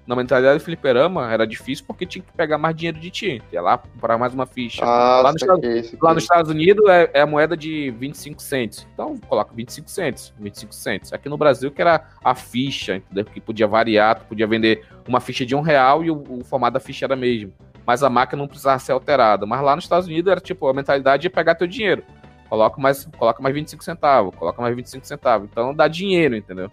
na 0.06 0.14
mentalidade 0.14 0.58
do 0.58 0.64
fliperama 0.64 1.32
era 1.32 1.46
difícil 1.46 1.84
porque 1.86 2.04
tinha 2.04 2.22
que 2.22 2.32
pegar 2.32 2.58
mais 2.58 2.76
dinheiro 2.76 2.98
de 2.98 3.10
ti. 3.10 3.42
Ia 3.52 3.62
lá 3.62 3.78
comprar 3.78 4.18
mais 4.18 4.34
uma 4.34 4.44
ficha. 4.44 4.84
Ah, 4.84 5.22
lá, 5.22 5.32
nos 5.32 5.40
Estados, 5.40 5.94
lá 6.00 6.14
nos 6.14 6.22
Estados 6.22 6.50
Unidos 6.50 6.86
é, 6.88 7.10
é, 7.14 7.20
a 7.22 7.26
moeda 7.26 7.56
de 7.56 7.90
25 7.92 8.42
cents. 8.42 8.86
Então 8.92 9.16
coloca 9.18 9.52
25 9.54 9.90
cents. 9.90 10.34
25 10.38 10.74
cents. 10.74 11.12
Aqui 11.12 11.28
no 11.28 11.38
Brasil 11.38 11.70
que 11.70 11.80
era 11.80 12.04
a 12.22 12.34
ficha, 12.34 12.96
entendeu? 12.96 13.24
Que 13.24 13.40
podia 13.40 13.66
variar, 13.66 14.18
tu 14.18 14.26
podia 14.26 14.46
vender 14.46 14.86
uma 15.08 15.20
ficha 15.20 15.46
de 15.46 15.54
um 15.54 15.60
real 15.60 16.04
e 16.04 16.10
o, 16.10 16.22
o 16.28 16.44
formato 16.44 16.74
da 16.74 16.80
ficha 16.80 17.06
era 17.06 17.16
mesmo. 17.16 17.52
Mas 17.86 18.02
a 18.02 18.10
máquina 18.10 18.40
não 18.40 18.48
precisava 18.48 18.78
ser 18.78 18.92
alterada. 18.92 19.46
Mas 19.46 19.62
lá 19.62 19.74
nos 19.74 19.84
Estados 19.84 20.06
Unidos 20.06 20.30
era 20.30 20.40
tipo, 20.40 20.68
a 20.68 20.74
mentalidade 20.74 21.26
é 21.26 21.30
pegar 21.30 21.54
teu 21.54 21.66
dinheiro. 21.66 22.02
Coloca 22.48 22.80
mais, 22.80 23.04
coloca 23.18 23.42
mais 23.42 23.54
25 23.54 23.82
centavos, 23.82 24.34
coloca 24.36 24.60
mais 24.60 24.76
25 24.76 25.06
centavos. 25.06 25.48
Então 25.50 25.74
dá 25.74 25.88
dinheiro, 25.88 26.36
entendeu? 26.36 26.70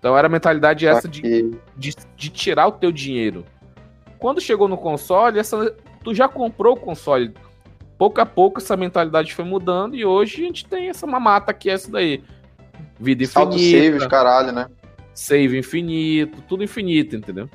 Então 0.00 0.16
era 0.16 0.26
a 0.26 0.30
mentalidade 0.30 0.86
essa 0.86 1.06
de, 1.06 1.20
de, 1.76 1.94
de, 2.16 2.30
tirar 2.30 2.66
o 2.66 2.72
teu 2.72 2.90
dinheiro. 2.90 3.44
Quando 4.18 4.40
chegou 4.40 4.66
no 4.66 4.78
console, 4.78 5.38
essa, 5.38 5.76
tu 6.02 6.14
já 6.14 6.26
comprou 6.26 6.74
o 6.74 6.80
console. 6.80 7.34
Pouco 7.98 8.18
a 8.18 8.24
pouco 8.24 8.60
essa 8.60 8.78
mentalidade 8.78 9.34
foi 9.34 9.44
mudando 9.44 9.94
e 9.94 10.02
hoje 10.06 10.42
a 10.42 10.46
gente 10.46 10.64
tem 10.64 10.88
essa 10.88 11.06
mamata 11.06 11.52
que 11.52 11.68
é 11.68 11.74
essa 11.74 11.90
daí. 11.90 12.24
Vida 12.98 13.24
infinita. 13.24 13.40
Auto 13.40 13.58
save, 13.58 14.08
caralho, 14.08 14.52
né? 14.52 14.68
Save 15.12 15.58
infinito, 15.58 16.42
tudo 16.48 16.64
infinito, 16.64 17.14
entendeu? 17.14 17.50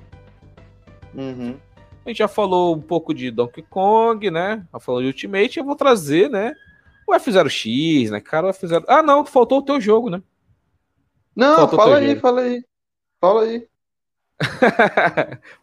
Uhum. 1.16 1.58
A 2.06 2.10
gente 2.10 2.20
já 2.20 2.28
falou 2.28 2.76
um 2.76 2.82
pouco 2.82 3.12
de 3.12 3.32
Donkey 3.32 3.64
Kong, 3.64 4.30
né? 4.30 4.64
Já 4.72 4.80
falou 4.80 5.02
de 5.02 5.08
Ultimate, 5.08 5.58
eu 5.58 5.66
vou 5.66 5.76
trazer, 5.76 6.30
né? 6.30 6.54
O 7.08 7.14
F0X, 7.14 8.12
né, 8.12 8.22
cara? 8.22 8.48
O 8.48 8.52
F0... 8.52 8.84
Ah, 8.88 9.02
não, 9.02 9.26
faltou 9.26 9.60
o 9.60 9.64
teu 9.64 9.82
jogo, 9.82 10.12
né? 10.12 10.22
Não, 11.36 11.68
fala 11.68 11.98
aí, 11.98 12.16
fala 12.16 12.42
aí. 12.42 12.64
Fala 13.22 13.44
aí. 13.44 13.68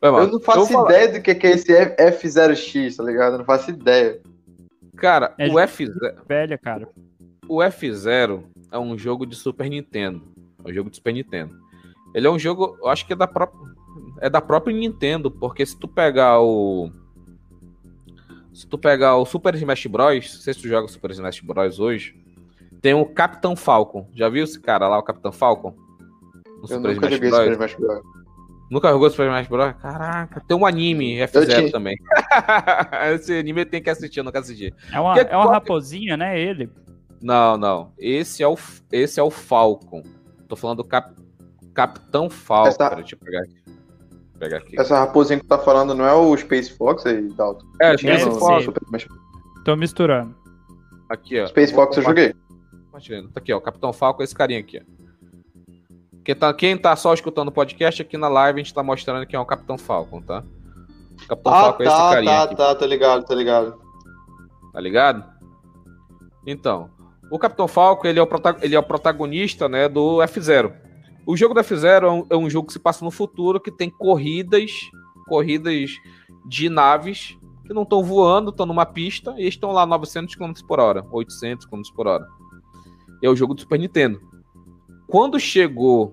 eu 0.02 0.26
não 0.28 0.40
faço 0.40 0.72
eu 0.72 0.84
ideia 0.84 1.12
do 1.12 1.20
que 1.20 1.30
é 1.30 1.50
esse 1.50 1.70
F0X, 1.70 2.96
tá 2.96 3.04
ligado? 3.04 3.34
Eu 3.34 3.38
não 3.38 3.44
faço 3.44 3.70
ideia. 3.70 4.20
Cara, 4.96 5.34
é 5.38 5.48
o 5.48 5.54
F0. 5.54 6.14
Velha, 6.26 6.56
cara. 6.56 6.88
O 7.46 7.58
F0 7.58 8.44
é 8.70 8.78
um 8.78 8.96
jogo 8.96 9.26
de 9.26 9.36
Super 9.36 9.68
Nintendo. 9.68 10.22
É 10.64 10.70
um 10.70 10.72
jogo 10.72 10.90
de 10.90 10.96
Super 10.96 11.12
Nintendo. 11.12 11.54
Ele 12.14 12.26
é 12.26 12.30
um 12.30 12.38
jogo, 12.38 12.76
eu 12.80 12.88
acho 12.88 13.06
que 13.06 13.12
é 13.12 13.16
da 13.16 13.26
própria. 13.26 13.72
É 14.20 14.30
da 14.30 14.40
própria 14.40 14.74
Nintendo, 14.74 15.30
porque 15.30 15.64
se 15.66 15.76
tu 15.78 15.88
pegar 15.88 16.40
o. 16.40 16.90
Se 18.54 18.66
tu 18.66 18.78
pegar 18.78 19.16
o 19.16 19.26
Super 19.26 19.54
Smash 19.54 19.86
Bros. 19.86 20.34
Não 20.34 20.40
sei 20.40 20.54
se 20.54 20.60
tu 20.60 20.68
joga 20.68 20.88
Super 20.88 21.10
Smash 21.10 21.40
Bros. 21.40 21.78
hoje. 21.78 22.21
Tem 22.82 22.92
o 22.94 23.06
Capitão 23.06 23.54
Falcon. 23.54 24.08
Já 24.12 24.28
viu 24.28 24.42
esse 24.42 24.60
cara 24.60 24.88
lá, 24.88 24.98
o 24.98 25.02
Capitão 25.04 25.30
Falcon? 25.30 25.72
No 26.56 26.62
eu 26.64 26.66
Super 26.68 26.94
nunca 26.94 27.06
Smash 27.06 27.12
joguei 27.14 27.30
Bros. 27.30 27.40
Super 27.40 27.52
Smash 27.52 27.74
Bros. 27.76 28.02
Nunca 28.70 28.88
jogou 28.90 29.10
Super 29.10 29.26
Smash 29.26 29.46
Bros? 29.48 29.74
Caraca, 29.80 30.42
tem 30.48 30.56
um 30.56 30.66
anime 30.66 31.16
F0 31.18 31.70
também. 31.70 31.96
esse 33.14 33.38
anime 33.38 33.64
tem 33.64 33.80
que 33.80 33.88
assistir, 33.88 34.18
eu 34.18 34.24
nunca 34.24 34.40
assisti. 34.40 34.74
É 34.92 34.98
uma, 35.00 35.16
é 35.16 35.36
uma 35.36 35.52
raposinha, 35.52 36.16
né, 36.16 36.38
ele? 36.40 36.68
Não, 37.22 37.56
não. 37.56 37.92
Esse 37.96 38.42
é 38.42 38.48
o, 38.48 38.58
esse 38.90 39.20
é 39.20 39.22
o 39.22 39.30
Falcon. 39.30 40.02
Tô 40.48 40.56
falando 40.56 40.78
do 40.78 40.84
Cap, 40.84 41.14
Capitão 41.72 42.28
Falcon. 42.28 42.68
Essa- 42.68 42.88
Pera, 42.90 42.96
deixa 42.96 43.14
eu 43.14 43.18
pegar 43.20 43.40
aqui. 43.42 43.62
Pegar 44.40 44.56
aqui. 44.58 44.80
Essa 44.80 44.98
raposinha 44.98 45.38
que 45.38 45.44
tu 45.44 45.48
tá 45.48 45.58
falando 45.58 45.94
não 45.94 46.04
é 46.04 46.12
o 46.12 46.36
Space 46.36 46.72
Fox 46.76 47.06
aí, 47.06 47.28
Dalton? 47.34 47.64
É, 47.80 47.96
Space 47.96 48.24
no 48.24 48.34
Fox. 48.34 48.64
Super 48.64 48.82
Tô 49.64 49.76
misturando. 49.76 50.34
Aqui, 51.08 51.40
ó. 51.40 51.46
Space 51.46 51.72
Fox 51.72 51.96
eu 51.96 52.02
joguei. 52.02 52.34
Compartilhando. 52.92 53.30
Tá 53.30 53.40
aqui, 53.40 53.52
ó. 53.54 53.58
Capitão 53.58 53.90
Falcon, 53.90 54.22
esse 54.22 54.34
carinha 54.34 54.60
aqui, 54.60 54.78
ó. 54.78 55.02
Quem 56.22 56.34
tá, 56.36 56.52
quem 56.54 56.76
tá 56.76 56.94
só 56.94 57.14
escutando 57.14 57.48
o 57.48 57.52
podcast, 57.52 58.02
aqui 58.02 58.16
na 58.18 58.28
live 58.28 58.60
a 58.60 58.62
gente 58.62 58.74
tá 58.74 58.82
mostrando 58.82 59.26
que 59.26 59.34
é 59.34 59.40
o 59.40 59.46
Capitão 59.46 59.76
Falcon, 59.78 60.20
tá? 60.20 60.44
O 61.24 61.26
Capitão 61.26 61.52
Ah, 61.52 61.60
Falcon 61.62 61.82
é 61.82 61.86
esse 61.86 61.96
tá, 61.96 62.10
carinha 62.10 62.32
tá, 62.32 62.42
aqui, 62.42 62.56
tá, 62.56 62.74
tá 62.74 62.86
ligado, 62.86 63.24
tá 63.24 63.34
ligado. 63.34 63.80
tá 64.72 64.80
ligado? 64.80 65.24
Então, 66.46 66.90
o 67.30 67.38
Capitão 67.38 67.66
Falcon, 67.66 68.06
ele 68.06 68.20
é 68.20 68.22
o, 68.22 68.28
ele 68.60 68.74
é 68.74 68.78
o 68.78 68.82
protagonista, 68.82 69.68
né, 69.68 69.88
do 69.88 70.22
F-Zero. 70.22 70.72
O 71.26 71.36
jogo 71.36 71.54
do 71.54 71.60
F-Zero 71.60 72.06
é 72.06 72.10
um, 72.10 72.26
é 72.30 72.36
um 72.36 72.50
jogo 72.50 72.66
que 72.66 72.72
se 72.74 72.78
passa 72.78 73.04
no 73.04 73.10
futuro, 73.10 73.58
que 73.60 73.72
tem 73.72 73.90
corridas, 73.90 74.70
corridas 75.26 75.90
de 76.46 76.68
naves 76.68 77.36
que 77.66 77.72
não 77.72 77.82
estão 77.82 78.04
voando, 78.04 78.50
estão 78.50 78.66
numa 78.66 78.84
pista 78.86 79.34
e 79.38 79.48
estão 79.48 79.72
lá 79.72 79.86
900 79.86 80.34
km 80.36 80.52
por 80.68 80.78
hora, 80.78 81.04
800 81.10 81.66
km 81.66 81.80
por 81.96 82.06
hora. 82.06 82.26
É 83.22 83.28
o 83.28 83.36
jogo 83.36 83.54
do 83.54 83.60
Super 83.60 83.78
Nintendo. 83.78 84.20
Quando 85.06 85.38
chegou 85.38 86.12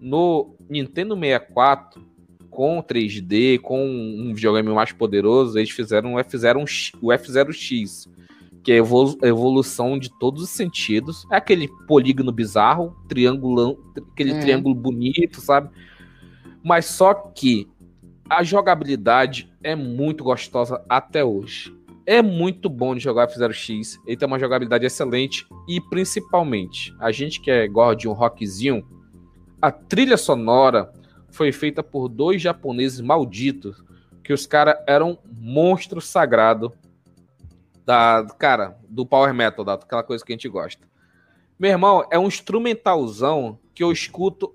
no 0.00 0.54
Nintendo 0.68 1.14
64, 1.14 2.02
com 2.50 2.82
3D, 2.82 3.58
com 3.60 3.86
um 3.88 4.34
videogame 4.34 4.68
mais 4.70 4.92
poderoso, 4.92 5.58
eles 5.58 5.70
fizeram 5.70 6.14
o 6.14 6.18
F-Zero, 6.18 6.64
o 7.00 7.12
F-Zero-X, 7.12 8.08
que 8.62 8.72
é 8.72 8.74
a 8.74 8.78
evolu- 8.78 9.18
a 9.22 9.26
evolução 9.26 9.98
de 9.98 10.10
todos 10.18 10.42
os 10.42 10.50
sentidos. 10.50 11.24
É 11.30 11.36
aquele 11.36 11.68
polígono 11.86 12.32
bizarro, 12.32 12.94
triangulão, 13.08 13.78
aquele 14.12 14.32
Uhum. 14.32 14.40
triângulo 14.40 14.74
bonito, 14.74 15.40
sabe? 15.40 15.70
Mas 16.62 16.86
só 16.86 17.14
que 17.14 17.68
a 18.28 18.42
jogabilidade 18.42 19.50
é 19.62 19.74
muito 19.74 20.22
gostosa 20.24 20.84
até 20.88 21.24
hoje. 21.24 21.74
É 22.10 22.20
muito 22.20 22.68
bom 22.68 22.92
de 22.92 23.00
jogar 23.00 23.28
F-Zero-X. 23.28 24.00
Ele 24.04 24.16
tem 24.16 24.26
uma 24.26 24.36
jogabilidade 24.36 24.84
excelente 24.84 25.46
e, 25.68 25.80
principalmente, 25.80 26.92
a 26.98 27.12
gente 27.12 27.40
que 27.40 27.52
é 27.52 27.68
gosta 27.68 27.94
de 27.94 28.08
um 28.08 28.12
rockzinho, 28.12 28.84
a 29.62 29.70
trilha 29.70 30.16
sonora 30.16 30.92
foi 31.28 31.52
feita 31.52 31.84
por 31.84 32.08
dois 32.08 32.42
japoneses 32.42 33.00
malditos, 33.00 33.84
que 34.24 34.32
os 34.32 34.44
caras 34.44 34.74
eram 34.88 35.20
monstros 35.40 36.04
sagrados 36.08 36.72
da, 37.86 38.26
cara, 38.36 38.76
do 38.88 39.06
power 39.06 39.32
metal, 39.32 39.64
da, 39.64 39.74
aquela 39.74 40.02
coisa 40.02 40.24
que 40.24 40.32
a 40.32 40.34
gente 40.34 40.48
gosta. 40.48 40.84
Meu 41.56 41.70
irmão, 41.70 42.04
é 42.10 42.18
um 42.18 42.26
instrumentalzão 42.26 43.56
que 43.72 43.84
eu 43.84 43.92
escuto 43.92 44.52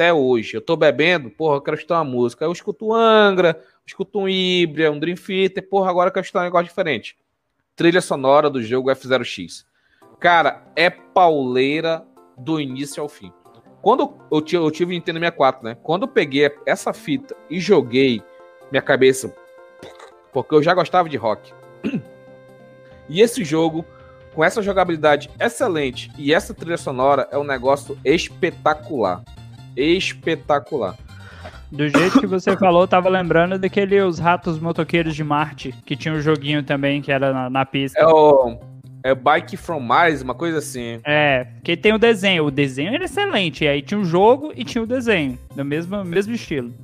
até 0.00 0.14
hoje. 0.14 0.56
Eu 0.56 0.62
tô 0.62 0.76
bebendo, 0.76 1.28
porra, 1.28 1.56
eu 1.56 1.60
quero 1.60 1.76
escutar 1.76 1.96
uma 1.98 2.04
música. 2.04 2.44
Eu 2.46 2.52
escuto 2.52 2.94
Angra, 2.94 3.62
escuto 3.86 4.18
um 4.20 4.28
Ibria, 4.28 4.90
um 4.90 4.98
Dream 4.98 5.14
Theater, 5.16 5.68
porra, 5.68 5.90
agora 5.90 6.08
eu 6.08 6.12
quero 6.14 6.24
escutar 6.24 6.40
um 6.40 6.44
negócio 6.44 6.68
diferente. 6.68 7.18
Trilha 7.76 8.00
sonora 8.00 8.48
do 8.48 8.62
jogo 8.62 8.90
F0X. 8.90 9.66
Cara, 10.18 10.62
é 10.74 10.88
pauleira 10.88 12.02
do 12.36 12.58
início 12.58 13.02
ao 13.02 13.08
fim. 13.10 13.30
Quando 13.82 14.14
eu, 14.32 14.40
ti- 14.40 14.56
eu 14.56 14.70
tive 14.70 14.94
Nintendo 14.94 15.18
64, 15.18 15.64
né? 15.64 15.76
Quando 15.82 16.02
eu 16.02 16.08
peguei 16.08 16.50
essa 16.66 16.92
fita 16.94 17.36
e 17.50 17.60
joguei, 17.60 18.22
minha 18.70 18.82
cabeça. 18.82 19.34
Porque 20.32 20.54
eu 20.54 20.62
já 20.62 20.72
gostava 20.74 21.08
de 21.10 21.16
rock. 21.18 21.52
E 23.08 23.20
esse 23.20 23.44
jogo, 23.44 23.84
com 24.34 24.44
essa 24.44 24.62
jogabilidade 24.62 25.28
excelente 25.40 26.10
e 26.16 26.32
essa 26.32 26.54
trilha 26.54 26.76
sonora, 26.76 27.26
é 27.30 27.36
um 27.38 27.44
negócio 27.44 27.98
espetacular. 28.04 29.22
Espetacular. 29.76 30.96
Do 31.70 31.88
jeito 31.88 32.20
que 32.20 32.26
você 32.26 32.56
falou, 32.56 32.82
eu 32.82 32.88
tava 32.88 33.08
lembrando 33.08 33.56
daquele 33.56 34.00
Os 34.00 34.18
Ratos 34.18 34.58
Motoqueiros 34.58 35.14
de 35.14 35.22
Marte, 35.22 35.72
que 35.86 35.94
tinha 35.94 36.12
um 36.12 36.20
joguinho 36.20 36.64
também 36.64 37.00
que 37.00 37.12
era 37.12 37.32
na, 37.32 37.48
na 37.48 37.64
pista. 37.64 37.98
É 37.98 38.06
o. 38.06 38.58
É 39.02 39.14
Bike 39.14 39.56
from 39.56 39.80
Mars, 39.80 40.20
uma 40.20 40.34
coisa 40.34 40.58
assim. 40.58 41.00
É, 41.04 41.46
que 41.64 41.76
tem 41.76 41.94
o 41.94 41.98
desenho. 41.98 42.44
O 42.44 42.50
desenho 42.50 42.92
era 42.92 43.04
excelente. 43.04 43.64
E 43.64 43.68
aí 43.68 43.80
tinha 43.80 43.98
o 43.98 44.04
jogo 44.04 44.52
e 44.54 44.62
tinha 44.62 44.82
o 44.82 44.86
desenho. 44.86 45.38
Do 45.54 45.64
mesmo, 45.64 46.04
mesmo 46.04 46.34
estilo. 46.34 46.74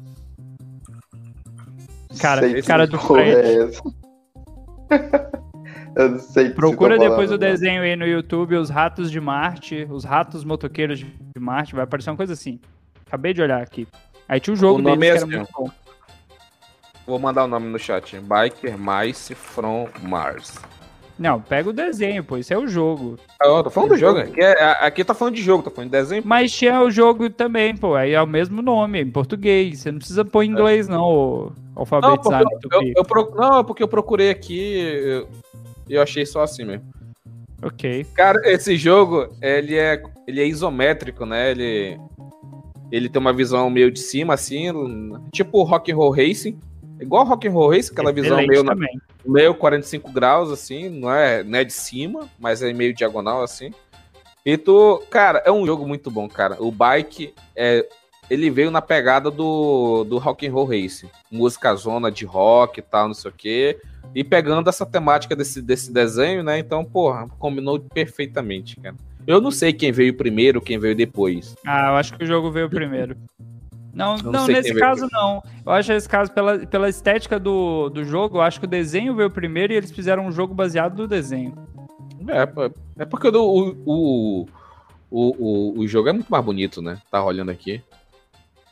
Cara, 2.18 2.41
Sei 2.41 2.62
cara 2.62 2.87
do 2.87 2.99
Fred. 2.99 3.37
é 3.37 3.64
essa. 3.64 3.82
Eu 5.97 6.11
não 6.11 6.18
sei 6.18 6.51
Procura 6.51 6.99
depois 6.99 7.30
o 7.30 7.39
falando, 7.39 7.41
desenho 7.41 7.80
aí 7.80 7.97
no 7.97 8.07
YouTube, 8.07 8.55
Os 8.57 8.68
Ratos 8.68 9.11
de 9.11 9.18
Marte, 9.18 9.87
Os 9.91 10.05
Ratos 10.05 10.45
Motoqueiros 10.45 10.99
de 10.99 11.07
Marte. 11.39 11.74
Vai 11.74 11.84
aparecer 11.84 12.11
uma 12.11 12.16
coisa 12.16 12.34
assim. 12.34 12.61
Acabei 13.07 13.33
de 13.33 13.43
olhar 13.43 13.63
aqui. 13.63 13.87
Aí 14.29 14.41
tinha 14.41 14.55
o 14.55 14.57
jogo 14.57 14.81
O 14.81 14.83
nome 14.83 14.99
deles 14.99 15.23
é 15.23 15.27
que 15.27 15.35
era 15.35 15.43
assim, 15.43 15.53
muito 15.55 15.71
bom. 15.71 15.71
Vou 17.07 17.19
mandar 17.21 17.45
o 17.45 17.47
nome 17.47 17.69
no 17.69 17.79
chat. 17.79 18.19
Biker 18.19 18.77
Mice 18.77 19.35
from 19.35 19.89
Mars. 20.03 20.59
Não, 21.19 21.41
pega 21.41 21.71
o 21.71 21.73
desenho, 21.73 22.23
pô. 22.25 22.37
Isso 22.37 22.53
é 22.53 22.59
o 22.59 22.67
jogo. 22.67 23.17
Ah, 23.41 23.47
eu 23.47 23.63
tô 23.63 23.71
falando 23.71 23.91
do 23.91 23.97
jogo. 23.97 24.19
Aqui, 24.19 24.41
é- 24.41 24.85
aqui 24.85 25.05
tá 25.05 25.15
falando 25.15 25.35
de 25.35 25.43
jogo, 25.43 25.63
tá 25.63 25.71
falando 25.71 25.91
de 25.91 25.97
desenho. 25.97 26.23
Mas 26.27 26.53
tinha 26.53 26.81
o 26.83 26.91
jogo 26.91 27.31
também, 27.31 27.75
pô. 27.77 27.95
Aí 27.95 28.13
é 28.13 28.21
o 28.21 28.27
mesmo 28.27 28.61
nome, 28.61 29.01
em 29.01 29.11
português. 29.11 29.81
Você 29.81 29.93
não 29.93 29.99
precisa 29.99 30.25
pôr 30.25 30.43
em 30.43 30.51
inglês, 30.51 30.89
não, 30.89 31.01
ô 31.05 31.43
Não, 31.45 31.53
porque 31.55 31.79
alfabetizado. 31.95 32.45
eu, 32.73 32.83
eu, 32.83 32.93
eu 32.97 33.05
pro- 33.05 33.33
não, 33.37 33.61
é 33.61 33.65
porque 33.65 33.83
eu 33.83 33.89
procurei 33.89 34.29
aqui 34.29 34.59
e 34.59 35.09
eu, 35.09 35.29
eu 35.89 36.03
achei 36.03 36.27
só 36.27 36.43
assim 36.43 36.65
mesmo. 36.65 36.85
Ok. 37.63 38.05
Cara, 38.15 38.39
esse 38.45 38.77
jogo, 38.77 39.29
ele 39.41 39.75
é, 39.77 40.03
ele 40.27 40.43
é 40.43 40.47
isométrico, 40.47 41.25
né? 41.25 41.51
Ele, 41.53 41.99
ele 42.91 43.09
tem 43.09 43.20
uma 43.20 43.32
visão 43.32 43.68
meio 43.70 43.91
de 43.91 43.99
cima, 44.01 44.34
assim, 44.34 44.66
tipo 45.32 45.62
Rock 45.62 45.91
and 45.93 45.97
Roll 45.97 46.11
Racing. 46.11 46.59
Igual 47.01 47.24
Rock 47.26 47.47
and 47.49 47.53
Roll 47.53 47.70
Racing, 47.70 47.93
aquela 47.93 48.12
visão 48.12 48.39
Excelente 48.41 48.49
meio, 48.49 48.62
na- 48.62 48.72
também. 48.72 49.01
meio 49.24 49.55
45 49.55 50.11
graus, 50.11 50.51
assim, 50.51 50.89
não 50.89 51.12
é, 51.12 51.43
não 51.43 51.59
é 51.59 51.64
de 51.64 51.72
cima, 51.72 52.28
mas 52.39 52.62
é 52.62 52.72
meio 52.72 52.95
diagonal, 52.95 53.43
assim. 53.43 53.70
E 54.45 54.57
tu, 54.57 55.03
cara, 55.11 55.43
é 55.45 55.51
um 55.53 55.66
jogo 55.66 55.87
muito 55.87 56.11
bom, 56.11 56.28
cara. 56.28 56.57
O 56.59 56.70
Bike, 56.70 57.34
é, 57.55 57.87
ele 58.30 58.49
veio 58.49 58.70
na 58.70 58.80
pegada 58.80 59.30
do, 59.30 60.05
do 60.05 60.18
Rock 60.18 60.47
and 60.47 60.53
Roll 60.53 60.66
Racing. 60.66 61.09
Música 61.30 61.74
zona 61.74 62.11
de 62.11 62.24
rock 62.24 62.78
e 62.78 62.82
tal, 62.82 63.09
não 63.09 63.14
sei 63.14 63.30
o 63.30 63.34
quê. 63.37 63.78
E 64.14 64.22
pegando 64.24 64.70
essa 64.70 64.87
temática 64.87 65.34
desse, 65.37 65.61
desse 65.61 65.93
desenho, 65.93 66.43
né? 66.43 66.59
Então, 66.59 66.84
porra, 66.84 67.28
combinou 67.39 67.78
perfeitamente, 67.93 68.76
cara. 68.76 68.95
Eu 69.27 69.41
não 69.41 69.51
sei 69.51 69.72
quem 69.72 69.91
veio 69.91 70.16
primeiro, 70.16 70.61
quem 70.61 70.79
veio 70.79 70.95
depois. 70.95 71.57
Ah, 71.66 71.91
eu 71.91 71.97
acho 71.97 72.16
que 72.16 72.24
o 72.24 72.27
jogo 72.27 72.51
veio 72.51 72.70
primeiro. 72.70 73.16
Não, 73.93 74.16
não 74.18 74.31
não, 74.31 74.47
nesse 74.47 74.74
caso 74.74 75.09
não. 75.11 75.43
Eu 75.64 75.72
acho 75.72 75.91
nesse 75.91 76.09
caso, 76.09 76.31
pela, 76.31 76.59
pela 76.59 76.89
estética 76.89 77.41
do, 77.41 77.89
do 77.89 78.05
jogo, 78.05 78.37
eu 78.37 78.43
acho 78.43 78.61
que 78.61 78.66
o 78.66 78.68
desenho 78.68 79.16
veio 79.16 79.31
primeiro 79.31 79.72
e 79.72 79.77
eles 79.77 79.91
fizeram 79.91 80.27
um 80.27 80.31
jogo 80.31 80.55
baseado 80.55 80.99
no 80.99 81.09
desenho. 81.09 81.55
É, 82.29 82.45
pô, 82.45 82.70
é 82.99 83.05
porque 83.07 83.29
o, 83.29 83.77
o, 83.87 84.47
o, 85.11 85.81
o, 85.81 85.89
jogo 85.89 86.11
é 86.11 86.12
muito 86.12 86.29
mais 86.29 86.45
bonito, 86.45 86.83
né? 86.83 86.99
Tá 87.11 87.24
olhando 87.24 87.51
aqui. 87.51 87.83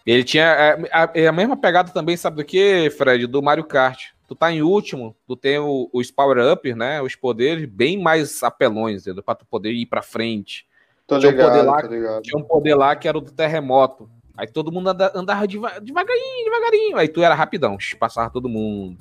Ele 0.04 0.22
tinha 0.22 0.44
é, 0.44 0.90
a, 0.92 1.10
é 1.14 1.26
a 1.26 1.32
mesma 1.32 1.56
pegada 1.56 1.90
também, 1.90 2.16
sabe 2.16 2.36
do 2.36 2.44
que, 2.44 2.90
Fred? 2.90 3.26
Do 3.26 3.42
Mario 3.42 3.64
Kart. 3.64 4.13
Tu 4.26 4.34
tá 4.34 4.50
em 4.50 4.62
último, 4.62 5.14
tu 5.26 5.36
tem 5.36 5.58
o- 5.58 5.88
os 5.92 6.10
power-up, 6.10 6.74
né? 6.74 7.00
Os 7.02 7.14
poderes 7.14 7.66
bem 7.68 8.00
mais 8.00 8.42
apelões, 8.42 9.02
entendeu? 9.02 9.22
Pra 9.22 9.34
tu 9.34 9.44
poder 9.44 9.72
ir 9.72 9.86
pra 9.86 10.00
frente. 10.02 10.66
Tô 11.06 11.18
Tinha 11.18 11.30
um 11.30 11.36
poder 11.36 11.46
ligado, 11.50 11.66
lá- 11.66 11.82
tô 11.82 11.88
ligado. 11.88 12.22
Tinha 12.22 12.38
um 12.38 12.44
poder 12.44 12.74
lá 12.74 12.96
que 12.96 13.06
era 13.06 13.18
o 13.18 13.20
do 13.20 13.30
terremoto. 13.30 14.08
Aí 14.36 14.46
todo 14.46 14.72
mundo 14.72 14.88
anda- 14.88 15.12
andava 15.14 15.46
deva- 15.46 15.78
devagarinho, 15.80 16.44
devagarinho. 16.44 16.96
Aí 16.96 17.06
tu 17.08 17.22
era 17.22 17.34
rapidão, 17.34 17.76
passava 18.00 18.30
todo 18.30 18.48
mundo. 18.48 18.96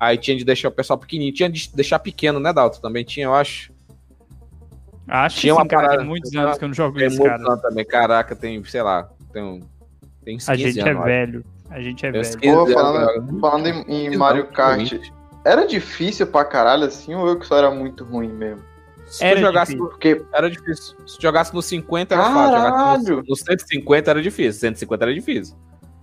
Aí 0.00 0.18
tinha 0.18 0.36
de 0.36 0.44
deixar 0.44 0.68
o 0.68 0.72
pessoal 0.72 0.98
pequenininho. 0.98 1.32
Tinha 1.34 1.48
de 1.48 1.72
deixar 1.74 1.98
pequeno, 2.00 2.40
né, 2.40 2.52
Dalton? 2.52 2.80
Também 2.80 3.04
tinha, 3.04 3.26
eu 3.26 3.34
acho. 3.34 3.72
Acho 5.06 5.40
Tinha 5.40 5.54
que 5.54 5.58
uma 5.58 5.62
sim, 5.62 5.68
cara. 5.68 5.82
parada- 5.82 5.98
Tem 6.00 6.06
muitos 6.06 6.30
tinha 6.30 6.42
anos 6.42 6.58
que 6.58 6.64
eu 6.64 6.68
não 6.68 6.74
jogo 6.74 6.98
Tem 6.98 7.08
muito 7.08 7.22
cara. 7.22 7.56
também. 7.56 7.84
Caraca, 7.86 8.36
tem, 8.36 8.62
sei 8.64 8.82
lá, 8.82 9.08
tem, 9.32 9.42
um- 9.42 9.60
tem 10.22 10.36
uns 10.36 10.44
15 10.46 10.50
A 10.50 10.54
gente 10.56 10.78
é 10.80 10.82
anos. 10.82 11.06
eu 11.06 11.38
acho. 11.38 11.44
A 11.70 11.80
gente 11.80 12.04
é 12.06 12.10
uns 12.10 12.12
velho. 12.36 12.38
15 12.40 12.56
Pô, 12.56 12.66
falando- 12.72 13.10
eu- 13.10 13.40
Falando 13.40 13.66
em, 13.66 14.06
em 14.06 14.16
Mario 14.16 14.46
Kart, 14.48 14.78
20. 14.92 15.12
era 15.44 15.66
difícil 15.66 16.26
pra 16.26 16.44
caralho 16.44 16.84
assim 16.84 17.14
ou 17.14 17.26
eu 17.28 17.38
que 17.38 17.46
só 17.46 17.56
era 17.56 17.70
muito 17.70 18.04
ruim 18.04 18.28
mesmo? 18.32 18.62
Se 19.06 19.24
Era 19.24 19.36
tu 19.36 19.42
jogasse 19.42 19.72
difícil. 19.72 19.84
no, 19.84 19.90
Porque, 19.90 20.22
era 20.34 20.50
difícil. 20.50 20.96
Se 21.06 21.16
tu 21.18 21.22
jogasse 21.22 21.54
no 21.54 21.62
50 21.62 22.14
era 22.14 22.24
fácil. 22.24 22.52
Caralho! 22.52 23.16
no, 23.16 23.22
no 23.28 23.36
150 23.36 24.10
era 24.10 24.20
difícil. 24.22 24.60
150 24.60 25.04
era 25.04 25.14
difícil. 25.14 25.56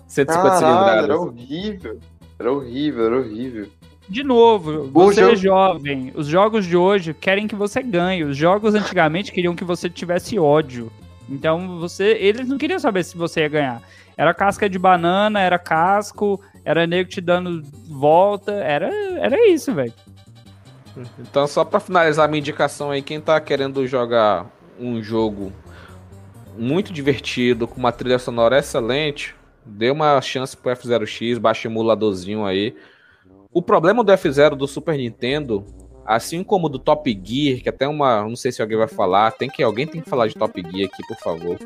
150 0.07 0.49
caralho, 0.49 0.65
era 0.65 1.01
cilindradas. 1.13 1.17
horrível. 1.19 1.99
Era 2.39 2.51
horrível, 2.51 3.05
era 3.05 3.17
horrível. 3.19 3.67
De 4.09 4.23
novo, 4.23 4.89
você 4.91 5.21
jogo- 5.21 5.33
é 5.33 5.35
jovem. 5.35 6.11
Os 6.15 6.27
jogos 6.27 6.65
de 6.65 6.75
hoje 6.77 7.13
querem 7.13 7.47
que 7.47 7.55
você 7.55 7.81
ganhe. 7.81 8.23
Os 8.23 8.35
jogos 8.37 8.73
antigamente 8.75 9.31
queriam 9.31 9.55
que 9.55 9.63
você 9.63 9.87
tivesse 9.89 10.37
ódio. 10.39 10.91
Então 11.29 11.79
você, 11.79 12.11
eles 12.19 12.47
não 12.47 12.57
queriam 12.57 12.79
saber 12.79 13.03
se 13.03 13.15
você 13.17 13.41
ia 13.41 13.49
ganhar. 13.49 13.81
Era 14.17 14.33
casca 14.33 14.69
de 14.69 14.79
banana, 14.79 15.41
era 15.41 15.59
casco, 15.59 16.41
era 16.63 16.87
nego 16.87 17.09
te 17.09 17.19
dando 17.19 17.61
volta, 17.89 18.53
era, 18.53 18.89
era 19.19 19.49
isso, 19.49 19.73
velho. 19.73 19.93
Então, 21.19 21.45
só 21.45 21.65
pra 21.65 21.79
finalizar 21.79 22.25
a 22.25 22.27
minha 22.27 22.39
indicação 22.39 22.91
aí, 22.91 23.01
quem 23.01 23.19
tá 23.19 23.39
querendo 23.41 23.85
jogar 23.85 24.45
um 24.79 25.01
jogo 25.01 25.51
muito 26.57 26.93
divertido, 26.93 27.67
com 27.67 27.77
uma 27.77 27.91
trilha 27.91 28.17
sonora 28.17 28.57
excelente, 28.57 29.35
dê 29.65 29.91
uma 29.91 30.21
chance 30.21 30.55
pro 30.55 30.71
F0X, 30.71 31.37
baixa 31.37 31.67
emuladorzinho 31.67 32.45
aí. 32.45 32.75
O 33.51 33.61
problema 33.61 34.03
do 34.03 34.11
F0 34.11 34.55
do 34.55 34.67
Super 34.67 34.97
Nintendo, 34.97 35.65
assim 36.05 36.43
como 36.43 36.69
do 36.69 36.77
Top 36.77 37.09
Gear, 37.23 37.61
que 37.61 37.69
até 37.69 37.87
uma, 37.87 38.21
não 38.23 38.35
sei 38.35 38.51
se 38.51 38.61
alguém 38.61 38.77
vai 38.77 38.87
falar, 38.87 39.31
tem 39.31 39.49
que 39.49 39.63
alguém 39.63 39.87
tem 39.87 40.01
que 40.01 40.09
falar 40.09 40.27
de 40.27 40.35
Top 40.35 40.61
Gear 40.61 40.89
aqui, 40.91 41.07
por 41.07 41.17
favor. 41.17 41.57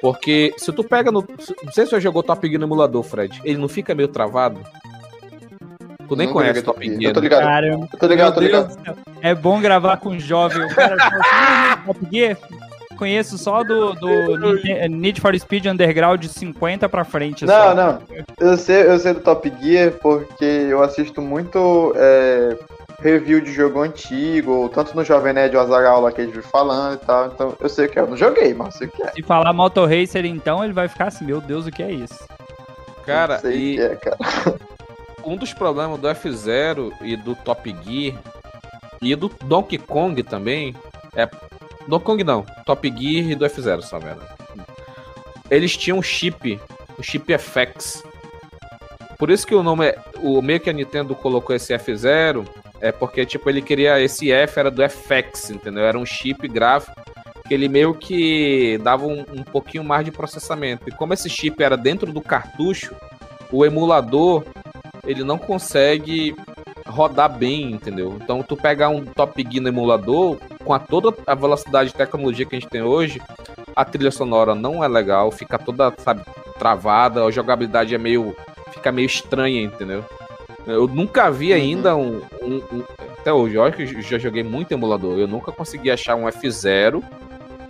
Porque 0.00 0.54
se 0.58 0.70
tu 0.72 0.84
pega 0.84 1.10
no, 1.10 1.24
não 1.64 1.72
sei 1.72 1.84
se 1.84 1.90
você 1.90 2.00
jogou 2.00 2.22
Top 2.22 2.46
Gear 2.46 2.60
no 2.60 2.66
emulador, 2.66 3.02
Fred, 3.02 3.40
ele 3.44 3.58
não 3.58 3.68
fica 3.68 3.94
meio 3.94 4.08
travado? 4.08 4.60
Tu 6.08 6.16
nem 6.16 6.26
Nunca 6.26 6.40
conhece 6.40 6.62
Top 6.62 6.78
Top 6.78 6.86
Gear. 6.86 7.00
Gear. 7.00 7.10
Eu 7.10 7.14
tô 7.14 7.20
né? 7.20 7.24
ligado. 7.24 7.42
Cara, 7.42 7.66
Eu 7.68 7.98
tô 7.98 8.06
ligado, 8.06 8.26
meu 8.26 8.34
tô 8.34 8.40
ligado. 8.40 8.98
É 9.22 9.34
bom 9.34 9.60
gravar 9.60 9.96
com 9.96 10.18
jovem. 10.18 10.66
O 10.66 10.74
cara 10.74 10.98
fala 10.98 11.20
assim, 11.20 11.30
"Ah, 11.32 11.82
Top 11.86 12.00
Gear, 12.12 12.36
conheço 13.02 13.36
só 13.38 13.64
do, 13.64 13.94
do 13.94 14.60
Need 14.90 15.20
for 15.20 15.36
Speed 15.38 15.66
Underground 15.66 16.24
50 16.24 16.88
pra 16.88 17.04
frente. 17.04 17.44
Não, 17.44 17.54
só. 17.54 17.74
não. 17.74 17.98
Eu 18.38 18.56
sei, 18.56 18.82
eu 18.86 18.98
sei 18.98 19.14
do 19.14 19.20
Top 19.20 19.52
Gear 19.60 19.92
porque 20.00 20.44
eu 20.44 20.82
assisto 20.82 21.20
muito 21.20 21.92
é, 21.96 22.56
review 23.02 23.40
de 23.40 23.52
jogo 23.52 23.80
antigo, 23.80 24.70
tanto 24.72 24.94
no 24.96 25.04
Jovem 25.04 25.32
Nerd 25.32 25.56
Azaghal 25.56 26.00
lá 26.00 26.12
que 26.12 26.20
a 26.20 26.24
gente 26.24 26.34
vive 26.34 26.46
falando 26.46 26.94
e 26.94 27.04
tal. 27.04 27.26
Então 27.26 27.56
eu 27.60 27.68
sei 27.68 27.86
o 27.86 27.88
que 27.88 27.98
é. 27.98 28.02
Eu 28.02 28.06
não 28.06 28.16
joguei, 28.16 28.54
mas 28.54 28.74
sei 28.76 28.86
o 28.86 28.90
que 28.90 29.02
é. 29.02 29.10
Se 29.10 29.22
falar 29.22 29.52
Motor 29.52 29.88
Racer, 29.88 30.24
então, 30.24 30.62
ele 30.62 30.72
vai 30.72 30.88
ficar 30.88 31.08
assim, 31.08 31.24
meu 31.24 31.40
Deus, 31.40 31.66
o 31.66 31.70
que 31.70 31.82
é 31.82 31.90
isso? 31.90 32.26
Cara, 33.04 33.34
Eu 33.34 33.40
sei 33.40 33.52
o 33.52 33.56
e 33.56 33.76
que 33.76 33.82
é, 33.82 33.96
cara. 33.96 34.16
um 35.24 35.36
dos 35.36 35.52
problemas 35.52 35.98
do 35.98 36.08
F0 36.08 36.92
e 37.02 37.16
do 37.16 37.34
Top 37.34 37.74
Gear 37.84 38.16
e 39.00 39.14
do 39.16 39.30
Donkey 39.44 39.78
Kong 39.78 40.22
também 40.22 40.74
é 41.14 41.28
Donkey 41.88 42.04
Kong 42.04 42.24
não, 42.24 42.46
Top 42.64 42.88
Gear 42.88 43.30
e 43.30 43.34
do 43.34 43.44
F0 43.44 43.82
só, 43.82 43.98
velho. 43.98 44.20
Eles 45.50 45.76
tinham 45.76 45.98
um 45.98 46.02
chip, 46.02 46.58
o 46.96 47.02
chip 47.02 47.36
FX. 47.36 48.02
Por 49.18 49.30
isso 49.30 49.46
que 49.46 49.54
o 49.54 49.62
nome 49.62 49.88
é, 49.88 49.98
o 50.20 50.40
meio 50.40 50.60
que 50.60 50.70
a 50.70 50.72
Nintendo 50.72 51.14
colocou 51.14 51.54
esse 51.54 51.74
F0 51.74 52.46
é 52.82 52.90
porque 52.90 53.24
tipo 53.24 53.48
ele 53.48 53.62
queria 53.62 54.00
esse 54.00 54.32
F 54.32 54.58
era 54.58 54.70
do 54.70 54.82
FX, 54.82 55.50
entendeu? 55.50 55.84
Era 55.84 55.96
um 55.96 56.04
chip 56.04 56.46
gráfico 56.48 57.00
que 57.46 57.54
ele 57.54 57.68
meio 57.68 57.94
que 57.94 58.76
dava 58.82 59.06
um, 59.06 59.20
um 59.32 59.42
pouquinho 59.44 59.84
mais 59.84 60.04
de 60.04 60.10
processamento. 60.10 60.88
E 60.88 60.92
como 60.92 61.14
esse 61.14 61.30
chip 61.30 61.62
era 61.62 61.76
dentro 61.76 62.12
do 62.12 62.20
cartucho, 62.20 62.94
o 63.52 63.64
emulador 63.64 64.44
ele 65.06 65.22
não 65.22 65.38
consegue 65.38 66.34
rodar 66.86 67.32
bem, 67.32 67.70
entendeu? 67.70 68.18
Então 68.20 68.42
tu 68.42 68.56
pegar 68.56 68.88
um 68.88 69.04
Top 69.04 69.40
Gear 69.40 69.62
no 69.62 69.68
emulador, 69.68 70.38
com 70.64 70.74
a 70.74 70.78
toda 70.80 71.14
a 71.24 71.34
velocidade 71.34 71.90
de 71.90 71.96
tecnologia 71.96 72.44
que 72.44 72.56
a 72.56 72.58
gente 72.58 72.70
tem 72.70 72.82
hoje, 72.82 73.22
a 73.76 73.84
trilha 73.84 74.10
sonora 74.10 74.54
não 74.54 74.82
é 74.82 74.88
legal, 74.88 75.30
fica 75.30 75.56
toda, 75.58 75.92
sabe, 75.98 76.22
travada, 76.58 77.24
a 77.24 77.30
jogabilidade 77.30 77.94
é 77.94 77.98
meio 77.98 78.36
fica 78.72 78.90
meio 78.90 79.06
estranha, 79.06 79.62
entendeu? 79.62 80.04
Eu 80.66 80.86
nunca 80.86 81.30
vi 81.30 81.52
ainda 81.52 81.96
um, 81.96 82.20
um- 82.42 82.62
um- 82.72 82.84
até 83.18 83.32
hoje, 83.32 83.56
olha 83.58 83.72
que 83.72 83.82
eu 83.82 84.02
já 84.02 84.18
joguei 84.18 84.42
muito 84.42 84.72
emulador, 84.72 85.18
eu 85.18 85.26
nunca 85.26 85.50
consegui 85.52 85.90
achar 85.90 86.14
um 86.14 86.26
F0 86.28 87.02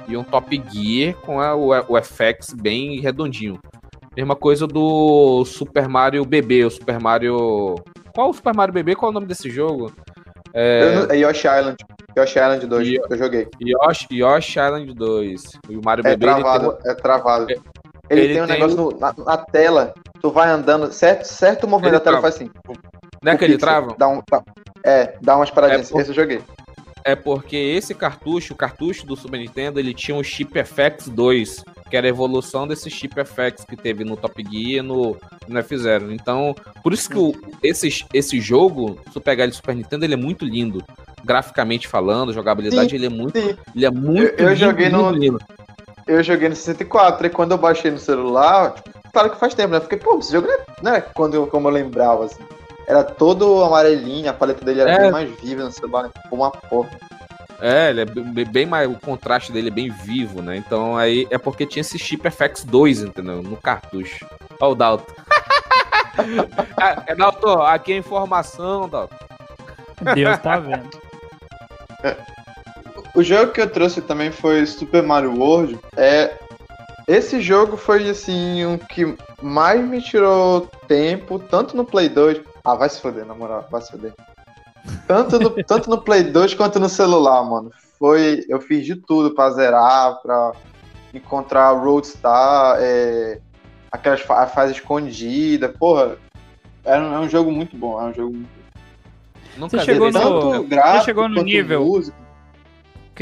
e 0.09 0.17
um 0.17 0.23
Top 0.25 0.63
Gear 0.71 1.15
com 1.23 1.41
a- 1.41 1.55
o, 1.55 1.69
o 1.71 1.97
FX 1.97 2.53
bem 2.55 3.01
redondinho. 3.01 3.59
Mesma 4.17 4.37
coisa 4.37 4.67
do 4.67 5.43
Super 5.47 5.89
Mario 5.89 6.25
BB, 6.25 6.67
o 6.67 6.71
Super 6.71 7.01
Mario. 7.01 7.77
Qual 8.15 8.29
o 8.29 8.35
Super 8.35 8.55
Mario 8.55 8.75
BB? 8.75 8.95
Qual 8.95 9.09
é 9.09 9.11
o 9.11 9.15
nome 9.15 9.27
desse 9.27 9.49
jogo? 9.49 9.91
Eu 10.55 10.95
não- 11.07 11.11
É 11.11 11.17
Yoshi 11.17 11.47
Island. 11.49 11.77
Yoshi 12.19 12.39
Island 12.39 12.67
2 12.67 12.89
E- 12.89 13.01
que 13.01 13.13
eu 13.15 13.17
joguei. 13.17 13.49
Yoshi, 13.59 14.07
Yoshi 14.11 14.59
Island 14.61 14.93
2. 14.93 15.43
E 15.71 15.77
o 15.77 15.81
Mario 15.83 16.07
É 16.07 16.11
BB 16.11 16.27
ele 16.27 16.35
tem 16.35 16.43
travado, 16.43 16.79
é 16.85 16.95
travado. 16.95 17.51
É- 17.51 17.57
Ele, 18.11 18.21
ele 18.21 18.35
tem 18.35 18.43
um 18.43 18.47
tem 18.47 18.61
negócio 18.61 18.99
na, 19.01 19.15
na 19.25 19.37
tela, 19.39 19.95
tu 20.23 20.31
vai 20.31 20.49
andando, 20.49 20.91
certo, 20.93 21.25
certo 21.25 21.67
movimento 21.69 21.95
Ele 21.95 21.99
da 21.99 22.05
tela 22.05 22.19
trava. 22.21 22.33
faz 22.33 22.37
assim. 22.37 22.51
Não 23.23 23.33
é 23.33 23.37
que 23.37 23.45
ele 23.45 23.59
trava? 23.59 23.95
Dá 23.99 24.09
um, 24.09 24.23
dá- 24.31 24.43
é, 24.85 25.17
dá 25.21 25.37
umas 25.37 25.51
paradinhas. 25.51 25.89
É 25.89 25.93
por- 25.93 26.01
Esse 26.01 26.11
eu 26.11 26.15
joguei. 26.15 26.41
É 27.05 27.17
porque 27.17 27.57
esse 27.57 27.95
cartucho, 27.97 28.55
o 28.55 28.57
cartucho 28.57 29.05
do 29.05 29.17
Super 29.17 29.39
Nintendo, 29.41 29.81
ele 29.81 29.93
tinha 29.93 30.17
o 30.17 30.23
chip 30.23 30.57
FX 30.65 31.09
2, 31.09 31.65
que 31.91 31.97
era 31.97 32.07
a 32.07 32.09
evolução 32.09 32.67
desse 32.67 32.89
chip 32.89 33.17
FX 33.25 33.65
que 33.69 33.77
teve 33.77 34.05
no 34.05 34.17
Top 34.17 34.41
Gear 34.41 34.79
e 34.79 34.83
no, 34.83 35.17
no 35.49 35.61
F0. 35.65 36.13
Então, 36.13 36.55
por 36.81 36.93
isso 36.93 37.11
que 37.11 37.19
o, 37.19 37.35
esse, 37.61 38.05
esse 38.15 38.41
jogo, 38.41 39.01
se 39.09 39.15
tu 39.15 39.21
pegar 39.21 39.43
ele 39.45 39.51
do 39.51 39.57
Super 39.57 39.75
Nintendo, 39.75 40.05
ele 40.05 40.15
é 40.15 40.17
muito 40.17 40.45
lindo. 40.45 40.81
Graficamente 41.25 41.89
falando, 41.89 42.33
jogabilidade, 42.33 42.91
Sim, 42.91 42.97
ele 42.97 43.07
é 43.07 43.09
muito, 43.11 43.39
sim. 43.41 43.57
ele 43.75 43.87
é 43.87 43.91
muito 43.91 44.23
Eu- 44.23 44.37
eu 44.39 44.49
lindo, 44.51 44.57
joguei 44.61 44.89
no- 44.89 45.11
lindo. 45.11 45.39
Eu 46.07 46.23
joguei 46.23 46.49
no 46.49 46.55
64 46.57 47.27
e 47.27 47.31
quando 47.31 47.53
eu 47.53 47.59
baixei 47.59 47.91
no 47.91 47.99
celular, 47.99 48.75
tipo, 48.75 48.91
claro 49.13 49.31
que 49.31 49.39
faz 49.39 49.55
tempo, 49.55 49.71
né? 49.71 49.77
Eu 49.79 49.83
Fiquei, 49.83 49.99
pô, 49.99 50.19
esse 50.19 50.33
jogo 50.33 50.47
não 50.49 50.55
é- 50.55 50.65
não 50.83 50.93
era 50.93 51.01
quando 51.03 51.35
eu, 51.35 51.47
como 51.47 51.69
eu 51.69 51.73
lembrava, 51.73 52.25
assim. 52.25 52.43
Era 52.87 53.05
todo 53.05 53.63
amarelinho, 53.63 54.29
a 54.29 54.33
paleta 54.35 54.65
dele 54.65 54.81
era 54.81 54.91
É. 54.93 54.99
bem 54.99 55.11
mais 55.13 55.31
viva 55.41 55.63
no 55.65 55.71
celular, 55.73 56.05
né? 56.05 56.11
Ficou 56.23 56.39
uma 56.41 56.51
porra. 56.51 56.91
É, 57.61 57.91
ele 57.91 58.01
é 58.01 58.05
bem, 58.05 58.45
bem 58.45 58.67
mais. 58.67 58.91
O 58.91 58.99
contraste 58.99 59.53
dele 59.53 59.69
é 59.69 59.71
bem 59.71 59.89
vivo, 59.89 60.43
né? 60.43 60.57
Então 60.57 60.97
aí 60.97 61.29
é 61.31 61.39
porque 61.39 61.65
tinha 61.65 61.81
esse 61.81 61.97
chip 61.97 62.27
FX2, 62.29 63.07
entendeu? 63.07 63.41
No 63.41 63.57
cartucho. 63.57 64.27
Ó, 64.61 64.71
o 64.71 64.75
Dalton. 64.75 65.13
Ah, 66.77 67.03
é, 67.07 67.15
Dalton, 67.15 67.63
aqui 67.63 67.93
é 67.93 67.97
informação, 67.97 68.87
Dalton. 68.89 69.17
Deus 70.15 70.39
tá 70.39 70.59
vendo. 70.59 70.91
O 73.15 73.23
jogo 73.23 73.53
que 73.53 73.61
eu 73.61 73.69
trouxe 73.69 74.01
também 74.01 74.31
foi 74.33 74.65
Super 74.65 75.03
Mario 75.03 75.39
World. 75.39 75.79
É, 75.97 76.35
esse 77.07 77.41
jogo 77.41 77.77
foi 77.77 78.09
assim 78.09 78.65
um 78.67 78.79
que 78.79 79.17
mais 79.43 79.83
me 79.85 80.01
tirou 80.03 80.69
tempo, 80.87 81.39
tanto 81.39 81.77
no 81.77 81.85
Play 81.85 82.09
2. 82.09 82.41
Ah, 82.65 82.75
vai 82.75 82.89
se 82.89 83.01
foder, 83.01 83.25
na 83.27 83.35
moral, 83.35 83.67
vai 83.71 83.81
se 83.83 83.91
foder. 83.91 84.13
Tanto 85.07 85.39
no, 85.39 85.51
tanto 85.65 85.91
no 85.91 86.01
Play 86.01 86.23
2 86.25 86.55
quanto 86.55 86.79
no 86.81 86.89
celular, 86.89 87.43
mano. 87.45 87.71
Foi, 87.99 88.45
eu 88.49 88.61
fiz 88.61 88.85
de 88.85 88.97
tudo 88.97 89.35
pra 89.35 89.51
zerar, 89.51 90.21
pra 90.23 90.53
encontrar 91.15 91.73
o 91.73 91.85
Roadstar, 91.85 92.77
é, 92.81 93.39
aquelas 93.91 94.21
fa 94.21 94.47
fase 94.47 94.73
escondida. 94.73 95.69
Porra, 95.69 96.17
é 96.85 96.99
um, 96.99 97.15
é 97.15 97.19
um 97.21 97.29
jogo 97.29 97.51
muito 97.53 97.77
bom, 97.77 98.01
é 98.01 98.05
um 98.05 98.15
jogo 98.15 98.35
muito 98.35 98.63
Nunca 99.57 99.79
Você 99.79 99.85
chegou 99.85 100.11
no- 100.11 100.21
tanto 100.21 100.65
gráfico 100.65 101.05
chegou 101.05 101.29
no 101.29 101.43
nível? 101.43 101.85
música. 101.85 102.17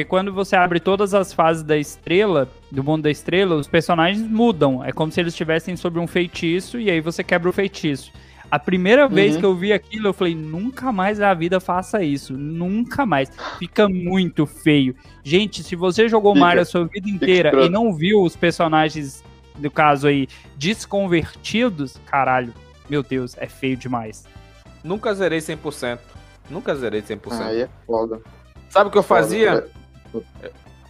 Porque 0.01 0.09
quando 0.09 0.33
você 0.33 0.57
abre 0.57 0.81
todas 0.81 1.13
as 1.13 1.31
fases 1.35 1.63
da 1.63 1.77
estrela, 1.77 2.49
do 2.73 2.83
mundo 2.83 3.03
da 3.03 3.11
estrela, 3.11 3.55
os 3.57 3.69
personagens 3.69 4.27
mudam. 4.27 4.83
É 4.83 4.93
como 4.93 5.13
se 5.13 5.21
eles 5.21 5.35
estivessem 5.35 5.77
sobre 5.77 6.01
um 6.01 6.07
feitiço 6.07 6.81
e 6.81 6.91
aí 6.91 7.03
você 7.03 7.23
quebra 7.23 7.51
o 7.51 7.53
feitiço. 7.53 8.11
A 8.51 8.59
primeira 8.59 9.07
vez 9.07 9.35
Uhum. 9.35 9.41
que 9.41 9.47
eu 9.47 9.55
vi 9.55 9.73
aquilo, 9.75 10.09
eu 10.09 10.15
falei, 10.15 10.35
nunca 10.35 10.91
mais 10.91 11.19
na 11.19 11.35
vida 11.35 11.61
faça 11.61 12.03
isso. 12.03 12.33
Nunca 12.33 13.05
mais. 13.05 13.31
Fica 13.59 13.91
muito 13.91 14.47
feio. 14.47 14.97
Gente, 15.23 15.63
se 15.63 15.77
você 15.77 16.09
jogou 16.09 16.33
Fica. 16.33 16.47
Mario 16.47 16.63
a 16.63 16.65
sua 16.65 16.87
vida 16.87 17.09
inteira 17.11 17.63
e 17.67 17.69
não 17.69 17.93
viu 17.93 18.23
os 18.23 18.35
personagens, 18.35 19.23
no 19.59 19.71
caso 19.71 20.07
aí, 20.09 20.27
desconvertidos, 20.57 22.01
caralho, 22.07 22.55
meu 22.89 23.03
Deus, 23.03 23.37
é 23.37 23.47
feio 23.47 23.77
demais. 23.77 24.25
Nunca 24.83 25.13
zerei 25.13 25.41
100%. 25.41 25.99
Nunca 26.49 26.75
zerei 26.75 27.03
100%. 27.03 27.43
Aí 27.43 27.61
é 27.63 27.69
foda. 27.87 28.19
Sabe 28.71 28.89
o 28.89 28.91
que 28.93 28.97
eu 28.99 29.03
Foda, 29.03 29.21
fazia? 29.23 29.55
velho. 29.57 29.80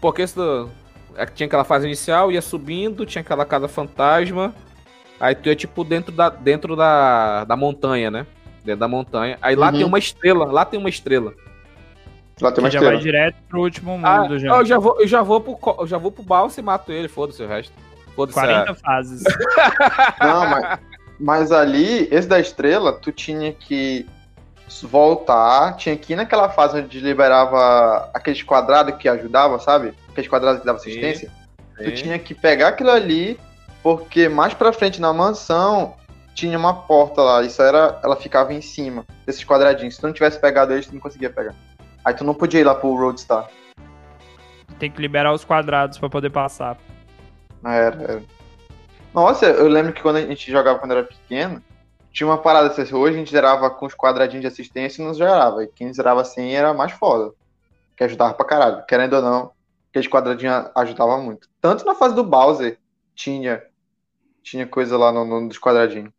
Porque 0.00 0.22
isso, 0.22 0.68
é 1.16 1.26
tinha 1.26 1.46
aquela 1.46 1.64
fase 1.64 1.86
inicial, 1.86 2.30
ia 2.32 2.40
subindo, 2.42 3.04
tinha 3.06 3.20
aquela 3.22 3.44
casa 3.44 3.68
fantasma. 3.68 4.54
Aí 5.18 5.34
tu 5.34 5.48
ia 5.48 5.56
tipo 5.56 5.84
dentro 5.84 6.10
da, 6.12 6.28
dentro 6.30 6.74
da, 6.74 7.44
da 7.44 7.56
montanha, 7.56 8.10
né? 8.10 8.26
Dentro 8.64 8.80
da 8.80 8.88
montanha. 8.88 9.38
Aí 9.42 9.54
lá 9.54 9.66
Uhum. 9.66 9.72
tem 9.72 9.84
uma 9.84 9.98
estrela, 9.98 10.44
lá 10.46 10.64
tem 10.64 10.80
uma 10.80 10.88
estrela. 10.88 11.34
Lá 12.40 12.50
tem 12.50 12.64
uma 12.64 12.70
Que 12.70 12.74
já 12.74 12.80
vai 12.80 12.94
estrela. 12.94 12.98
direto 13.02 13.36
pro 13.48 13.60
último 13.60 14.00
Ah, 14.02 14.22
mundo 14.22 14.38
já. 14.38 14.48
eu 14.56 14.64
já 14.64 14.78
vou, 14.78 14.98
eu 15.00 15.06
já 15.06 15.22
vou 15.22 15.40
pro, 15.40 15.58
eu 15.80 15.86
já 15.86 15.98
vou 15.98 16.10
pro 16.10 16.22
balsa 16.22 16.58
e 16.58 16.62
mato 16.62 16.90
ele, 16.90 17.06
foda-se 17.08 17.42
o 17.42 17.46
resto. 17.46 17.72
Foda-se. 18.16 18.38
40 18.38 18.70
a- 18.72 18.74
fases. 18.74 19.22
Não, 20.20 20.46
mas, 20.48 20.78
mas 21.20 21.52
ali, 21.52 22.08
esse 22.10 22.26
da 22.26 22.40
estrela, 22.40 22.92
tu 22.94 23.12
tinha 23.12 23.52
que 23.52 24.06
voltar, 24.82 25.76
tinha 25.76 25.96
que 25.96 26.12
ir 26.12 26.16
naquela 26.16 26.48
fase 26.48 26.78
onde 26.80 27.00
liberava 27.00 28.08
aqueles 28.14 28.42
quadrados 28.42 28.94
que 28.96 29.08
ajudavam, 29.08 29.58
sabe? 29.58 29.94
Aqueles 30.08 30.28
quadrados 30.28 30.60
que 30.60 30.66
davam 30.66 30.80
Sim. 30.80 30.90
assistência. 30.90 31.30
Tu 31.76 31.84
Sim. 31.84 31.94
tinha 31.94 32.18
que 32.18 32.34
pegar 32.34 32.68
aquilo 32.68 32.90
ali, 32.90 33.38
porque 33.82 34.28
mais 34.28 34.54
pra 34.54 34.72
frente 34.72 35.00
na 35.00 35.12
mansão 35.12 35.94
tinha 36.34 36.56
uma 36.58 36.74
porta 36.74 37.20
lá. 37.22 37.42
Isso 37.42 37.60
era. 37.62 37.98
Ela 38.04 38.16
ficava 38.16 38.52
em 38.54 38.60
cima 38.60 39.04
desses 39.26 39.44
quadradinhos. 39.44 39.94
Se 39.94 40.00
tu 40.00 40.06
não 40.06 40.14
tivesse 40.14 40.38
pegado 40.40 40.72
eles, 40.72 40.86
tu 40.86 40.94
não 40.94 41.00
conseguia 41.00 41.30
pegar. 41.30 41.54
Aí 42.04 42.14
tu 42.14 42.24
não 42.24 42.34
podia 42.34 42.60
ir 42.60 42.64
lá 42.64 42.74
pro 42.74 42.94
Roadstar. 42.94 43.48
Tem 44.78 44.90
que 44.90 45.00
liberar 45.00 45.32
os 45.32 45.44
quadrados 45.44 45.98
pra 45.98 46.08
poder 46.08 46.30
passar. 46.30 46.78
Ah, 47.62 47.74
Era, 47.74 48.02
era. 48.02 48.22
Nossa, 49.12 49.46
eu 49.46 49.68
lembro 49.68 49.92
que 49.92 50.00
quando 50.00 50.16
a 50.16 50.20
gente 50.22 50.50
jogava 50.50 50.78
quando 50.78 50.92
era 50.92 51.02
pequeno, 51.02 51.60
tinha 52.12 52.26
uma 52.26 52.38
parada 52.38 52.68
assim, 52.68 52.94
hoje 52.94 53.14
a 53.14 53.18
gente 53.18 53.30
zerava 53.30 53.70
com 53.70 53.86
os 53.86 53.94
quadradinhos 53.94 54.42
de 54.42 54.48
assistência 54.48 55.00
e 55.00 55.04
não 55.04 55.14
zerava. 55.14 55.64
E 55.64 55.68
quem 55.68 55.92
zerava 55.92 56.20
assim 56.20 56.50
era 56.52 56.74
mais 56.74 56.92
foda. 56.92 57.32
Que 57.96 58.04
ajudava 58.04 58.34
pra 58.34 58.46
caralho. 58.46 58.84
Querendo 58.86 59.14
ou 59.14 59.22
não, 59.22 59.52
aqueles 59.90 60.08
quadradinhos 60.08 60.70
ajudavam 60.74 61.22
muito. 61.22 61.48
Tanto 61.61 61.84
na 61.84 61.94
fase 61.94 62.14
do 62.14 62.24
Bowser 62.24 62.78
tinha, 63.14 63.62
tinha 64.42 64.66
coisa 64.66 64.96
lá 64.96 65.12
no, 65.12 65.24
no 65.24 65.48
dos 65.48 65.58
quadradinhos. 65.58 66.12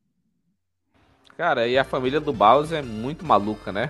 Cara, 1.37 1.67
e 1.67 1.77
a 1.77 1.83
família 1.83 2.19
do 2.19 2.31
Bowser 2.31 2.79
é 2.79 2.81
muito 2.81 3.25
maluca, 3.25 3.71
né? 3.71 3.89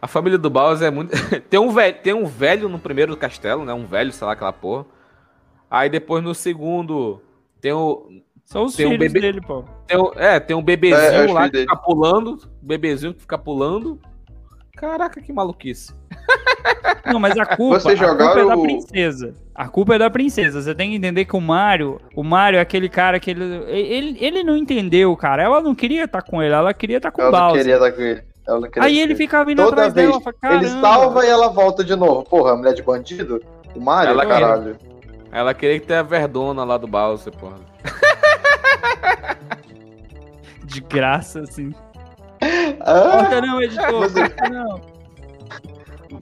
A 0.00 0.06
família 0.06 0.38
do 0.38 0.50
Bowser 0.50 0.88
é 0.88 0.90
muito. 0.90 1.12
tem, 1.48 1.58
um 1.58 1.70
velho, 1.70 1.98
tem 2.02 2.12
um 2.12 2.26
velho 2.26 2.68
no 2.68 2.78
primeiro 2.78 3.16
castelo, 3.16 3.64
né? 3.64 3.72
Um 3.72 3.86
velho, 3.86 4.12
sei 4.12 4.26
lá, 4.26 4.32
aquela 4.32 4.52
porra. 4.52 4.86
Aí 5.70 5.88
depois 5.88 6.22
no 6.22 6.34
segundo 6.34 7.22
tem 7.60 7.72
o. 7.72 8.22
São 8.50 8.64
os 8.64 8.74
Tem 8.74 8.86
um 8.86 8.90
filhos 8.92 9.12
bebê- 9.12 9.20
dele, 9.20 9.40
pô. 9.42 9.62
Tem 9.86 9.98
o- 9.98 10.12
é, 10.16 10.40
tem 10.40 10.56
um 10.56 10.62
bebezinho 10.62 10.98
É, 11.02 11.26
é 11.26 11.32
lá 11.32 11.50
que 11.50 11.58
fica 11.58 11.76
pulando. 11.76 12.38
Bebezinho 12.62 13.12
que 13.12 13.20
fica 13.20 13.36
pulando. 13.36 14.00
Caraca, 14.74 15.20
que 15.20 15.30
maluquice. 15.30 15.92
Não, 17.04 17.20
mas 17.20 17.36
a 17.36 17.44
culpa, 17.44 17.78
Vocês 17.80 18.00
a 18.02 18.08
culpa 18.08 18.40
é 18.40 18.46
da 18.46 18.56
o- 18.56 18.62
princesa. 18.62 19.34
A 19.54 19.68
culpa 19.68 19.96
é 19.96 19.98
da 19.98 20.08
princesa. 20.08 20.62
Você 20.62 20.74
tem 20.74 20.90
que 20.90 20.96
entender 20.96 21.26
que 21.26 21.36
o 21.36 21.40
Mario, 21.42 22.00
o 22.16 22.22
Mario 22.24 22.56
é 22.56 22.60
aquele 22.62 22.88
cara 22.88 23.20
que 23.20 23.30
ele, 23.30 23.44
ele, 23.68 24.16
ele 24.18 24.42
não 24.42 24.56
entendeu, 24.56 25.14
cara. 25.14 25.42
Ela 25.42 25.60
não 25.60 25.74
queria 25.74 26.04
estar 26.04 26.22
com 26.22 26.42
ele, 26.42 26.54
ela 26.54 26.72
queria 26.72 26.96
estar 26.96 27.10
com 27.10 27.20
o 27.20 27.24
Ela 27.26 27.30
não 27.38 27.46
Bowser. 27.48 27.60
queria 27.64 27.78
dar 27.78 27.92
com 27.92 28.00
ele. 28.00 28.22
Ela 28.46 28.60
não 28.60 28.70
queria 28.70 28.88
Aí 28.88 28.98
ele 28.98 29.12
com 29.12 29.18
ficava 29.18 29.52
indo 29.52 29.62
Toda 29.62 29.72
atrás 29.72 29.92
vez 29.92 30.08
dela, 30.08 30.20
fala, 30.40 30.54
Ele 30.54 30.68
salva 30.68 31.26
e 31.26 31.28
ela 31.28 31.48
volta 31.48 31.84
de 31.84 31.94
novo. 31.94 32.24
Porra, 32.24 32.56
mulher 32.56 32.72
de 32.72 32.82
bandido? 32.82 33.42
O 33.74 33.80
Mario, 33.80 34.12
Ela 34.12 34.24
caralho. 34.24 34.76
Ela 35.30 35.52
queria 35.52 35.78
que 35.78 35.86
tenha 35.86 36.00
a 36.00 36.02
verdona 36.02 36.64
lá 36.64 36.78
do 36.78 36.86
Bowser, 36.86 37.30
porra. 37.36 37.56
De 40.64 40.80
graça, 40.82 41.40
assim. 41.40 41.72
Ah, 42.80 43.10
Corta 43.22 43.40
não, 43.40 43.62
editor, 43.62 44.00
Você- 44.00 44.20
corta 44.28 44.48
não. 44.50 44.80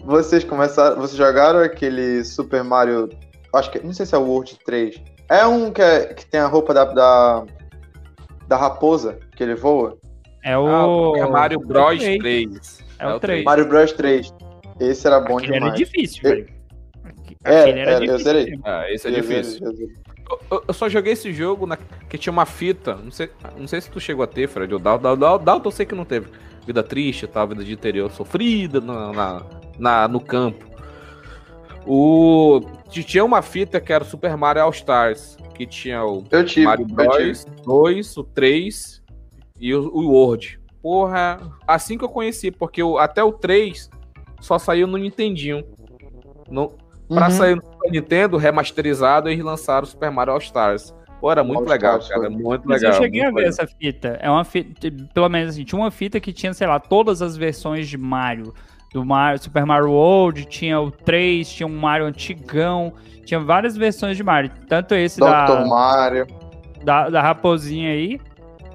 vocês 0.04 0.44
começaram. 0.44 0.96
Vocês 0.96 1.16
jogaram 1.16 1.60
aquele 1.60 2.24
Super 2.24 2.62
Mario. 2.62 3.08
Acho 3.54 3.70
que. 3.70 3.80
Não 3.84 3.92
sei 3.92 4.06
se 4.06 4.14
é 4.14 4.18
o 4.18 4.22
World 4.22 4.56
3. 4.64 5.02
É 5.28 5.44
um 5.46 5.72
que, 5.72 5.82
é- 5.82 6.14
que 6.14 6.24
tem 6.26 6.40
a 6.40 6.46
roupa 6.46 6.72
da, 6.72 6.84
da. 6.84 7.44
da 8.46 8.56
raposa, 8.56 9.18
que 9.36 9.42
ele 9.42 9.54
voa. 9.56 9.98
É 10.44 10.56
o... 10.56 11.14
Ah, 11.16 11.18
é 11.18 11.26
Mario 11.28 11.58
Bros 11.58 11.98
três. 11.98 12.18
3. 12.18 12.84
É 13.00 13.08
o 13.08 13.18
3. 13.18 13.44
Mario 13.44 13.66
Bros 13.68 13.92
3. 13.92 14.32
Esse 14.78 15.06
era 15.08 15.18
bom 15.20 15.38
Aquele 15.38 15.56
era 15.56 15.64
demais. 15.70 15.78
difícil, 15.78 16.20
Eu- 16.22 16.30
velho. 16.30 16.56
É, 17.44 17.60
Aquele 17.62 17.78
era 17.80 17.90
era, 17.90 17.98
eu 17.98 18.00
difícil. 18.16 18.24
zerei. 18.24 18.44
mesmo. 18.50 18.62
Ah, 18.64 18.84
esse 18.92 19.06
é 19.06 19.10
Eu 19.10 19.22
zerei, 19.22 19.40
difícil. 19.42 19.66
eu 19.66 19.76
zerei. 19.76 19.94
Eu, 20.50 20.62
eu 20.68 20.74
só 20.74 20.88
joguei 20.88 21.12
esse 21.14 21.32
jogo 21.32 21.66
na, 21.66 21.76
que 22.08 22.16
tinha 22.18 22.32
uma 22.32 22.46
fita. 22.46 22.94
Não 22.96 23.10
sei, 23.10 23.30
não 23.58 23.66
sei 23.66 23.80
se 23.80 23.90
tu 23.90 23.98
chegou 24.00 24.22
a 24.22 24.26
ter, 24.26 24.48
Fred. 24.48 24.74
O 24.74 24.78
Dalton, 24.78 25.16
Dalton, 25.16 25.44
Dalton 25.44 25.68
eu 25.68 25.72
sei 25.72 25.86
que 25.86 25.94
não 25.94 26.04
teve. 26.04 26.28
Vida 26.66 26.82
triste 26.82 27.26
tal, 27.26 27.46
vida 27.48 27.64
de 27.64 27.72
interior 27.72 28.10
sofrida 28.10 28.80
na, 28.80 29.12
na, 29.12 29.42
na- 29.78 30.08
no 30.08 30.20
campo. 30.20 30.64
O, 31.86 32.60
tinha 32.90 33.24
uma 33.24 33.42
fita 33.42 33.80
que 33.80 33.92
era 33.92 34.02
o 34.02 34.06
Super 34.06 34.36
Mario 34.36 34.62
All 34.62 34.70
Stars. 34.70 35.36
Que 35.54 35.66
tinha 35.66 36.04
o 36.04 36.24
Eu 36.30 36.44
tive. 36.44 36.66
Mario. 36.66 36.86
Bros 36.86 37.44
2, 37.64 38.16
o 38.18 38.24
3 38.24 39.02
e 39.58 39.74
o, 39.74 39.88
o 39.88 40.08
World. 40.10 40.60
Porra, 40.82 41.40
assim 41.66 41.96
que 41.96 42.04
eu 42.04 42.08
conheci, 42.08 42.50
porque 42.50 42.82
o- 42.82 42.98
até 42.98 43.22
o 43.24 43.32
3 43.32 43.88
só 44.40 44.58
saiu 44.58 44.86
no 44.86 44.98
Nintendinho. 44.98 45.64
No, 46.50 46.72
Pra 47.08 47.26
Uhum. 47.26 47.30
sair 47.30 47.54
no 47.56 47.62
Super 47.64 47.90
Nintendo, 47.90 48.36
remasterizado, 48.36 49.28
eles 49.28 49.44
lançaram 49.44 49.84
o 49.84 49.86
Super 49.86 50.10
Mario 50.10 50.32
All 50.32 50.38
Stars. 50.40 50.94
Pô, 51.20 51.30
era 51.30 51.42
muito 51.44 51.60
All 51.60 51.68
legal, 51.68 51.98
Stars, 51.98 52.08
cara. 52.20 52.30
Muito 52.30 52.66
Mas 52.68 52.82
legal. 52.82 52.96
eu 52.96 53.02
cheguei 53.02 53.22
a 53.22 53.28
ver 53.28 53.34
legal. 53.36 53.48
essa 53.50 53.66
fita. 53.66 54.18
É 54.20 54.30
uma 54.30 54.44
fita, 54.44 54.88
pelo 55.14 55.28
menos 55.28 55.50
assim, 55.54 55.64
tinha 55.64 55.78
uma 55.80 55.90
fita 55.90 56.18
que 56.20 56.32
tinha, 56.32 56.52
sei 56.52 56.66
lá, 56.66 56.78
todas 56.80 57.22
as 57.22 57.36
versões 57.36 57.88
de 57.88 57.96
Mario. 57.96 58.52
Do 58.92 59.04
Mario, 59.04 59.42
Super 59.42 59.66
Mario 59.66 59.90
World, 59.90 60.46
tinha 60.46 60.80
o 60.80 60.90
3, 60.90 61.48
tinha 61.48 61.66
um 61.66 61.76
Mario 61.78 62.06
antigão, 62.06 62.92
tinha 63.24 63.38
várias 63.40 63.76
versões 63.76 64.16
de 64.16 64.22
Mario. 64.22 64.50
Tanto 64.68 64.94
esse 64.94 65.18
Dr. 65.20 65.26
da, 65.26 65.64
Mario. 65.66 66.26
da, 66.84 67.08
da 67.10 67.20
raposinha 67.22 67.90
aí. 67.90 68.18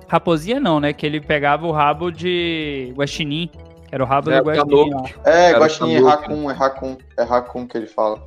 Raposinha 0.07 0.59
não, 0.59 0.79
né? 0.79 0.93
Que 0.93 1.05
ele 1.05 1.21
pegava 1.21 1.65
o 1.65 1.71
rabo 1.71 2.11
de 2.11 2.93
Guaxinim. 2.95 3.49
Era 3.92 4.04
o 4.04 4.08
rabo 4.08 4.32
É, 4.32 4.42
do 4.42 4.50
o 4.50 4.54
Guaxinim. 4.54 5.14
É, 5.26 5.52
Guaxinim, 5.52 5.96
é. 5.96 6.00
Raccoon, 6.00 6.50
é 6.50 6.54
Raccoon. 6.54 6.98
É 7.18 7.24
Raccoon 7.24 7.68
que 7.68 7.78
ele 7.78 7.88
fala. 7.88 8.24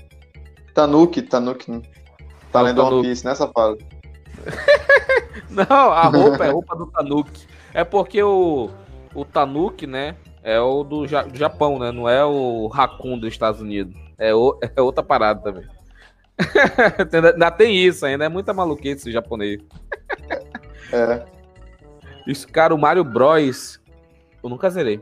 Tanuki, 0.75 1.23
Tanuki. 1.23 1.81
Tá 2.53 2.61
É 2.61 2.62
lendo 2.65 2.83
One. 2.85 3.03
Piece 3.03 3.25
nessa 3.25 3.49
fase. 3.49 3.79
Não, 5.51 5.91
a 5.93 6.03
roupa 6.09 6.45
é 6.45 6.51
roupa 6.51 6.77
do 6.77 6.87
Tanuki. 6.87 7.47
É 7.73 7.83
porque 7.85 8.23
o, 8.23 8.71
o 9.15 9.25
Tanuki, 9.25 9.87
né, 9.87 10.17
é 10.43 10.61
o 10.61 10.85
do, 10.85 11.07
Ja- 11.07 11.23
do 11.23 11.37
Japão, 11.39 11.79
né? 11.79 11.91
Não 11.91 12.09
é 12.09 12.25
o 12.25 12.67
Raccoon 12.69 13.19
dos 13.19 13.31
Estados 13.33 13.61
Unidos. 13.61 13.95
É, 14.19 14.35
o- 14.35 14.59
é 14.77 14.81
outra 14.81 15.03
parada 15.03 15.41
também. 15.41 15.65
ainda, 17.12 17.31
ainda 17.33 17.51
tem 17.51 17.77
isso, 17.77 18.05
ainda 18.05 18.25
é 18.25 18.29
muita 18.29 18.53
maluquice 18.53 18.95
esse 18.97 19.12
japonês. 19.12 19.61
É. 20.93 21.25
Isso, 22.27 22.47
cara, 22.49 22.75
o 22.75 22.79
Mario 22.79 23.05
Bros. 23.05 23.81
Eu 24.43 24.51
nunca 24.51 24.69
zerei. 24.69 25.01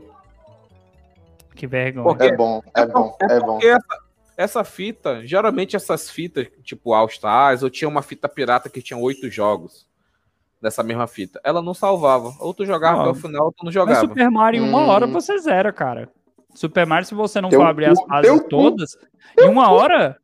Que 1.55 1.67
vergonha. 1.67 2.03
Porque- 2.03 2.23
É 2.25 2.35
bom, 2.35 2.61
é 2.75 2.85
bom, 2.85 3.17
é 3.21 3.39
bom. 3.39 3.45
Porque 3.53 3.67
essa, 3.67 3.97
essa 4.37 4.63
fita, 4.63 5.25
geralmente 5.25 5.75
essas 5.75 6.09
fitas, 6.09 6.47
tipo 6.63 6.93
All 6.93 7.07
Stars, 7.07 7.63
ou 7.63 7.69
tinha 7.69 7.87
uma 7.87 8.01
fita 8.01 8.27
pirata 8.27 8.69
que 8.69 8.81
tinha 8.81 8.97
oito 8.97 9.29
jogos 9.29 9.87
dessa 10.61 10.81
mesma 10.81 11.07
fita. 11.07 11.39
Ela 11.43 11.61
não 11.61 11.73
salvava. 11.73 12.33
Ou 12.39 12.53
tu 12.53 12.65
jogava 12.65 12.95
Não, 12.97 13.01
até 13.03 13.11
o 13.11 13.15
final, 13.21 13.45
ou 13.45 13.51
tu 13.51 13.59
não 13.59 13.65
Mas 13.65 13.73
jogava. 13.73 13.99
Super 14.07 14.29
Mario, 14.31 14.63
em 14.63 14.69
uma 14.69 14.79
Hum. 14.79 14.87
hora 14.87 15.05
você 15.07 15.37
zera, 15.37 15.71
cara. 15.73 16.09
Super 16.55 16.85
Mario, 16.85 17.07
se 17.07 17.13
você 17.15 17.41
não 17.41 17.49
Teu 17.49 17.59
for 17.59 17.67
abrir 17.67 17.85
as 17.87 18.01
fases 18.01 18.43
todas, 18.49 18.97
em 19.39 19.47
uma 19.49 19.71
hora. 19.71 20.17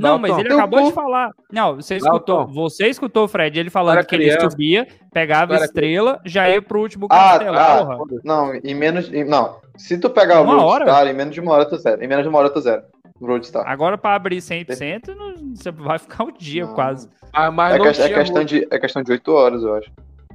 Não, 0.00 0.18
mas 0.18 0.36
ele 0.38 0.52
acabou 0.52 0.82
de 0.82 0.92
falar. 0.92 1.30
Não, 1.52 1.76
você 1.76 1.96
escutou, 1.96 2.46
você 2.46 2.86
escutou, 2.88 3.28
Fred, 3.28 3.58
ele 3.60 3.70
falando 3.70 3.98
Era 3.98 4.04
que 4.06 4.14
ele 4.14 4.40
subia, 4.40 4.86
pegava 5.12 5.54
Era 5.54 5.64
estrela, 5.64 6.20
já 6.24 6.48
ia 6.48 6.60
pro 6.62 6.80
último 6.80 7.06
Ah, 7.10 7.38
castelo, 7.38 7.56
ah, 7.58 7.96
porra. 7.96 8.20
Não, 8.24 8.54
em 8.54 8.74
menos. 8.74 9.10
não, 9.26 9.56
se 9.76 9.98
tu 9.98 10.08
pegar 10.10 10.40
o 10.40 10.44
Uma 10.44 10.64
hora? 10.64 10.84
Roadstar, 10.84 11.06
em 11.08 11.14
menos 11.16 11.34
de 11.34 11.40
uma 11.40 11.52
hora 11.52 11.64
tu 11.66 11.76
zero. 11.76 12.02
Em 12.02 12.06
menos 12.08 12.22
de 12.24 12.28
uma 12.28 12.38
hora 12.38 12.50
tu 12.50 12.60
zero. 12.60 12.82
Roadstar. 13.20 13.68
Agora 13.68 13.98
pra 13.98 14.14
abrir 14.14 14.40
100%, 14.40 15.14
não- 15.14 15.54
você 15.54 15.70
vai 15.70 15.98
ficar 15.98 16.24
o 16.24 16.32
dia 16.32 16.64
Não. 16.64 16.74
quase. 16.74 17.08
Ah, 17.32 17.50
mas 17.50 17.74
É, 17.74 17.78
não, 17.78 17.84
que- 17.84 17.90
é 17.90 17.92
tinha 17.92 18.14
questão 18.18 18.44
de, 18.44 18.66
é 18.70 18.78
questão 18.78 19.02
de 19.02 19.12
8 19.12 19.32
horas, 19.32 19.62
eu 19.62 19.74
acho. 19.74 19.90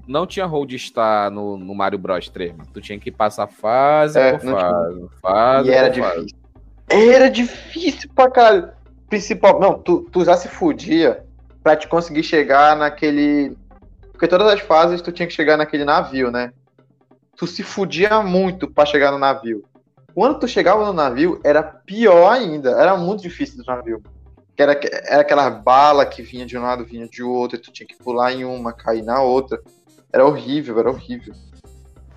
não 0.08 0.28
tinha 0.28 0.46
hold 0.46 0.72
star 0.78 1.32
no, 1.32 1.58
no 1.58 1.74
Mario 1.74 1.98
Bros 1.98 2.30
3, 2.30 2.52
mano. 2.52 2.70
Tu 2.72 2.80
tinha 2.82 3.00
que 3.00 3.10
passar 3.12 3.48
fase 3.48 4.20
É, 4.20 4.34
por 4.34 4.42
fase. 4.52 5.06
Fase 5.20 5.70
E 5.70 5.74
era 5.74 5.88
fase. 5.94 6.16
difícil. 6.26 6.38
Era 6.88 7.30
difícil 7.32 8.10
pra 8.14 8.30
caralho. 8.30 8.70
Principal. 9.10 9.60
Não, 9.60 9.78
tu, 9.78 10.08
tu 10.12 10.24
já 10.26 10.36
se 10.36 10.48
fudia 10.48 11.24
pra 11.64 11.76
te 11.76 11.88
conseguir 11.88 12.24
chegar 12.24 12.76
naquele. 12.76 13.58
Porque 14.12 14.28
todas 14.28 14.48
as 14.48 14.62
fases 14.62 15.02
tu 15.02 15.12
tinha 15.12 15.28
que 15.28 15.34
chegar 15.34 15.58
naquele 15.58 15.84
navio, 15.84 16.32
né? 16.32 16.54
Tu 17.36 17.46
se 17.48 17.64
fudia 17.64 18.22
muito 18.22 18.70
pra 18.70 18.86
chegar 18.86 19.12
no 19.12 19.20
navio. 19.20 19.64
Quando 20.14 20.40
tu 20.40 20.48
chegava 20.48 20.86
no 20.86 20.94
navio, 20.94 21.42
era 21.44 21.62
pior 21.62 22.32
ainda. 22.32 22.72
Era 22.72 22.96
muito 22.96 23.22
difícil 23.22 23.58
do 23.58 23.66
navio. 23.66 24.02
Que 24.56 24.64
era, 24.64 24.80
era 25.08 25.22
aquela 25.22 25.50
bala 25.50 26.06
que 26.06 26.22
vinha 26.22 26.46
de 26.46 26.58
um 26.58 26.62
lado, 26.62 26.86
vinha 26.86 27.08
de 27.08 27.22
outro, 27.22 27.58
e 27.58 27.62
tu 27.62 27.72
tinha 27.72 27.86
que 27.86 27.98
pular 27.98 28.32
em 28.32 28.46
uma, 28.46 28.72
cair 28.72 29.04
na 29.04 29.22
outra. 29.22 29.62
Era 30.14 30.26
horrível, 30.26 30.80
era 30.80 30.90
horrível. 30.90 31.34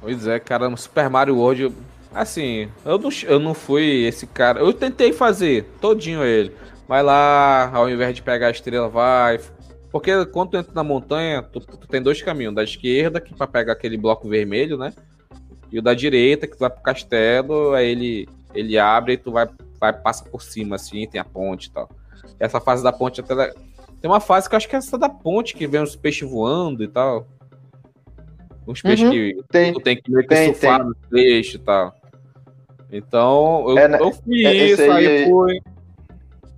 Pois 0.00 0.28
é, 0.28 0.38
cara, 0.38 0.70
no 0.70 0.76
Super 0.76 1.10
Mario 1.10 1.36
World, 1.36 1.74
assim, 2.14 2.70
eu 2.84 2.96
não, 2.96 3.10
eu 3.24 3.40
não 3.40 3.54
fui 3.54 4.04
esse 4.04 4.24
cara. 4.24 4.60
Eu 4.60 4.72
tentei 4.72 5.12
fazer 5.12 5.64
todinho 5.80 6.22
ele. 6.22 6.54
Vai 6.88 7.02
lá, 7.02 7.70
ao 7.74 7.88
invés 7.90 8.14
de 8.14 8.22
pegar 8.22 8.46
a 8.46 8.50
estrela, 8.50 8.88
vai. 8.88 9.38
Porque 9.92 10.24
quando 10.26 10.50
tu 10.50 10.56
entra 10.56 10.72
na 10.74 10.82
montanha, 10.82 11.42
tu, 11.42 11.60
tu 11.60 11.86
tem 11.86 12.00
dois 12.02 12.22
caminhos. 12.22 12.54
Da 12.54 12.64
esquerda, 12.64 13.20
que 13.20 13.32
é 13.34 13.36
pra 13.36 13.46
pegar 13.46 13.74
aquele 13.74 13.96
bloco 13.98 14.28
vermelho, 14.28 14.78
né? 14.78 14.94
E 15.70 15.78
o 15.78 15.82
da 15.82 15.92
direita, 15.92 16.46
que 16.46 16.54
tu 16.56 16.60
vai 16.60 16.70
pro 16.70 16.82
castelo, 16.82 17.74
aí 17.74 17.88
ele, 17.90 18.28
ele 18.54 18.78
abre 18.78 19.12
e 19.14 19.16
tu 19.18 19.30
vai, 19.30 19.46
vai 19.78 19.92
passa 19.92 20.24
por 20.24 20.42
cima, 20.42 20.76
assim, 20.76 21.06
tem 21.06 21.20
a 21.20 21.24
ponte 21.24 21.66
e 21.66 21.70
tal. 21.72 21.90
Essa 22.40 22.58
fase 22.60 22.82
da 22.82 22.92
ponte 22.92 23.20
até. 23.20 23.52
Tem 24.00 24.10
uma 24.10 24.20
fase 24.20 24.48
que 24.48 24.54
eu 24.54 24.56
acho 24.56 24.68
que 24.68 24.74
é 24.76 24.78
essa 24.78 24.96
da 24.96 25.08
ponte, 25.10 25.54
que 25.54 25.66
vem 25.66 25.82
os 25.82 25.94
peixes 25.96 26.28
voando 26.28 26.82
e 26.82 26.88
tal. 26.88 27.26
Uns 28.66 28.80
peixes 28.80 29.04
Uhum. 29.06 29.10
que 29.10 29.36
Tem. 29.50 29.72
tu 29.74 29.80
tem 29.80 29.96
que 29.96 30.10
meio 30.10 30.22
que 30.26 30.34
Tem, 30.34 30.54
surfar 30.54 30.84
no 30.84 30.94
peixe 31.10 31.56
e 31.56 31.60
tal. 31.60 31.94
Então, 32.90 33.64
eu, 33.68 33.78
É, 33.78 33.88
né? 33.88 33.98
eu 34.00 34.12
fiz 34.12 34.44
É, 34.44 34.54
isso, 34.54 34.82
aí, 34.82 35.06
aí- 35.06 35.24
fui. 35.30 35.60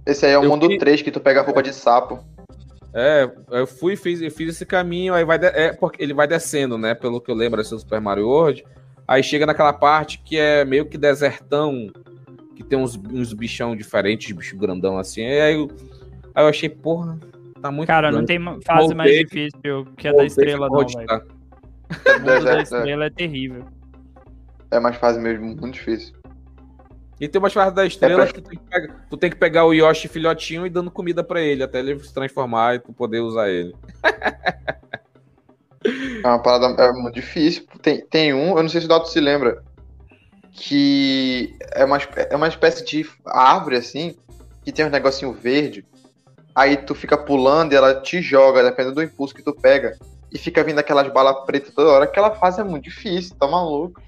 Esse 0.07 0.27
aí 0.27 0.33
é 0.33 0.39
o 0.39 0.45
Eu 0.45 0.51
mundo 0.51 0.69
que- 0.69 0.79
3, 0.79 1.03
que 1.03 1.11
tu 1.11 1.21
pega 1.21 1.41
a 1.41 1.45
roupa 1.45 1.63
de 1.63 1.73
sapo. 1.73 2.19
É, 2.93 3.31
eu 3.51 3.67
fui 3.67 3.95
fiz, 3.97 4.21
eu 4.21 4.31
fiz 4.31 4.51
esse 4.51 4.67
caminho, 4.67 5.15
aí 5.15 5.25
vai. 5.25 5.39
de- 5.39 5.47
é, 5.47 5.73
porque 5.73 6.03
ele 6.03 6.13
vai 6.13 6.27
descendo, 6.27 6.77
né? 6.77 6.95
Pelo 6.95 7.21
que 7.21 7.31
eu 7.31 7.35
lembro 7.37 7.61
assim, 7.61 7.79
Super 7.79 8.01
Mario 8.01 8.27
World. 8.27 8.65
Aí 9.07 9.23
chega 9.23 9.47
naquela 9.47 9.73
parte 9.73 10.19
que 10.25 10.37
é 10.39 10.65
meio 10.65 10.87
que 10.87 10.99
desertão, 10.99 11.89
que 12.57 12.65
tem 12.65 12.79
uns, 12.79 12.97
uns 12.97 13.33
bichão 13.33 13.77
diferentes, 13.77 14.31
bicho 14.33 14.57
grandão 14.57 14.99
assim. 14.99 15.25
Aí 15.25 15.55
eu, 15.55 15.69
aí 16.35 16.45
eu 16.45 16.49
achei, 16.49 16.69
porra, 16.69 17.19
tá 17.63 17.71
muito 17.71 17.87
Cara, 17.87 18.09
não 18.09 18.19
grande. 18.25 18.27
tem 18.27 18.39
ma- 18.39 18.59
fase 18.65 18.95
mais 18.95 19.11
Voltei. 19.11 19.25
difícil 19.49 19.85
que 19.97 20.09
a 20.09 20.13
da 20.13 20.25
estrela, 20.25 20.69
não, 20.69 20.79
velho. 20.87 21.07
tá. 21.07 21.23
O 22.17 22.21
mundo 22.21 22.45
da 22.45 22.59
é. 22.59 22.63
estrela 22.63 23.05
é 23.07 23.11
terrível. 23.11 23.65
É 24.73 24.79
mais 24.81 24.97
fácil 24.97 25.21
mesmo, 25.23 25.47
muito 25.47 25.71
difícil. 25.73 26.15
E 27.21 27.29
tem 27.29 27.39
umas 27.39 27.53
fases 27.53 27.75
da 27.75 27.85
estrela 27.87 28.23
É 28.23 28.27
pra- 28.27 28.33
que 28.33 28.41
tu 28.41 28.49
tem 28.49 28.59
que, 28.59 28.65
pegar, 28.65 29.07
tu 29.11 29.17
tem 29.17 29.31
que 29.31 29.37
pegar 29.37 29.65
o 29.67 29.75
Yoshi 29.75 30.09
filhotinho 30.09 30.67
e 30.67 30.71
dando 30.71 30.91
comida 30.91 31.23
pra 31.23 31.41
ele, 31.41 31.63
até 31.63 31.79
ele 31.81 31.99
se 32.03 32.15
transformar 32.15 32.77
e 32.77 32.79
tu 32.79 32.93
poder 32.95 33.21
usar 33.21 33.51
ele. 33.51 33.75
É 36.23 36.27
uma 36.27 36.39
parada 36.39 36.83
é 36.83 36.93
muito 36.93 37.15
difícil. 37.15 37.67
Tem, 37.83 38.05
tem 38.07 38.35
um, 38.35 38.57
eu 38.57 38.63
não 38.63 38.69
sei 38.69 38.81
se 38.81 38.87
o 38.87 38.89
Dalton 38.89 39.07
se 39.07 39.21
lembra, 39.21 39.63
que 40.53 41.55
é 41.73 41.85
uma, 41.85 41.99
é 41.99 42.37
uma 42.37 42.49
espécie 42.49 42.85
de 42.85 43.07
árvore 43.27 43.77
assim, 43.77 44.17
que 44.65 44.73
tem 44.73 44.85
um 44.87 44.91
negocinho 44.91 45.33
verde. 45.33 45.85
Aí 46.55 46.77
tu 46.77 46.95
fica 46.95 47.17
pulando 47.17 47.73
e 47.73 47.77
ela 47.77 48.01
te 48.01 48.21
joga, 48.21 48.63
dependendo 48.63 48.97
do 48.97 49.03
impulso 49.03 49.35
que 49.35 49.43
tu 49.43 49.55
pega. 49.55 49.97
E 50.33 50.39
fica 50.39 50.63
vindo 50.63 50.79
aquelas 50.79 51.11
balas 51.13 51.45
pretas 51.45 51.73
toda 51.75 51.91
hora. 51.91 52.05
Aquela 52.05 52.31
fase 52.33 52.61
é 52.61 52.65
muito 52.65 52.85
difícil, 52.85 53.35
tá 53.37 53.47
maluco. 53.47 54.01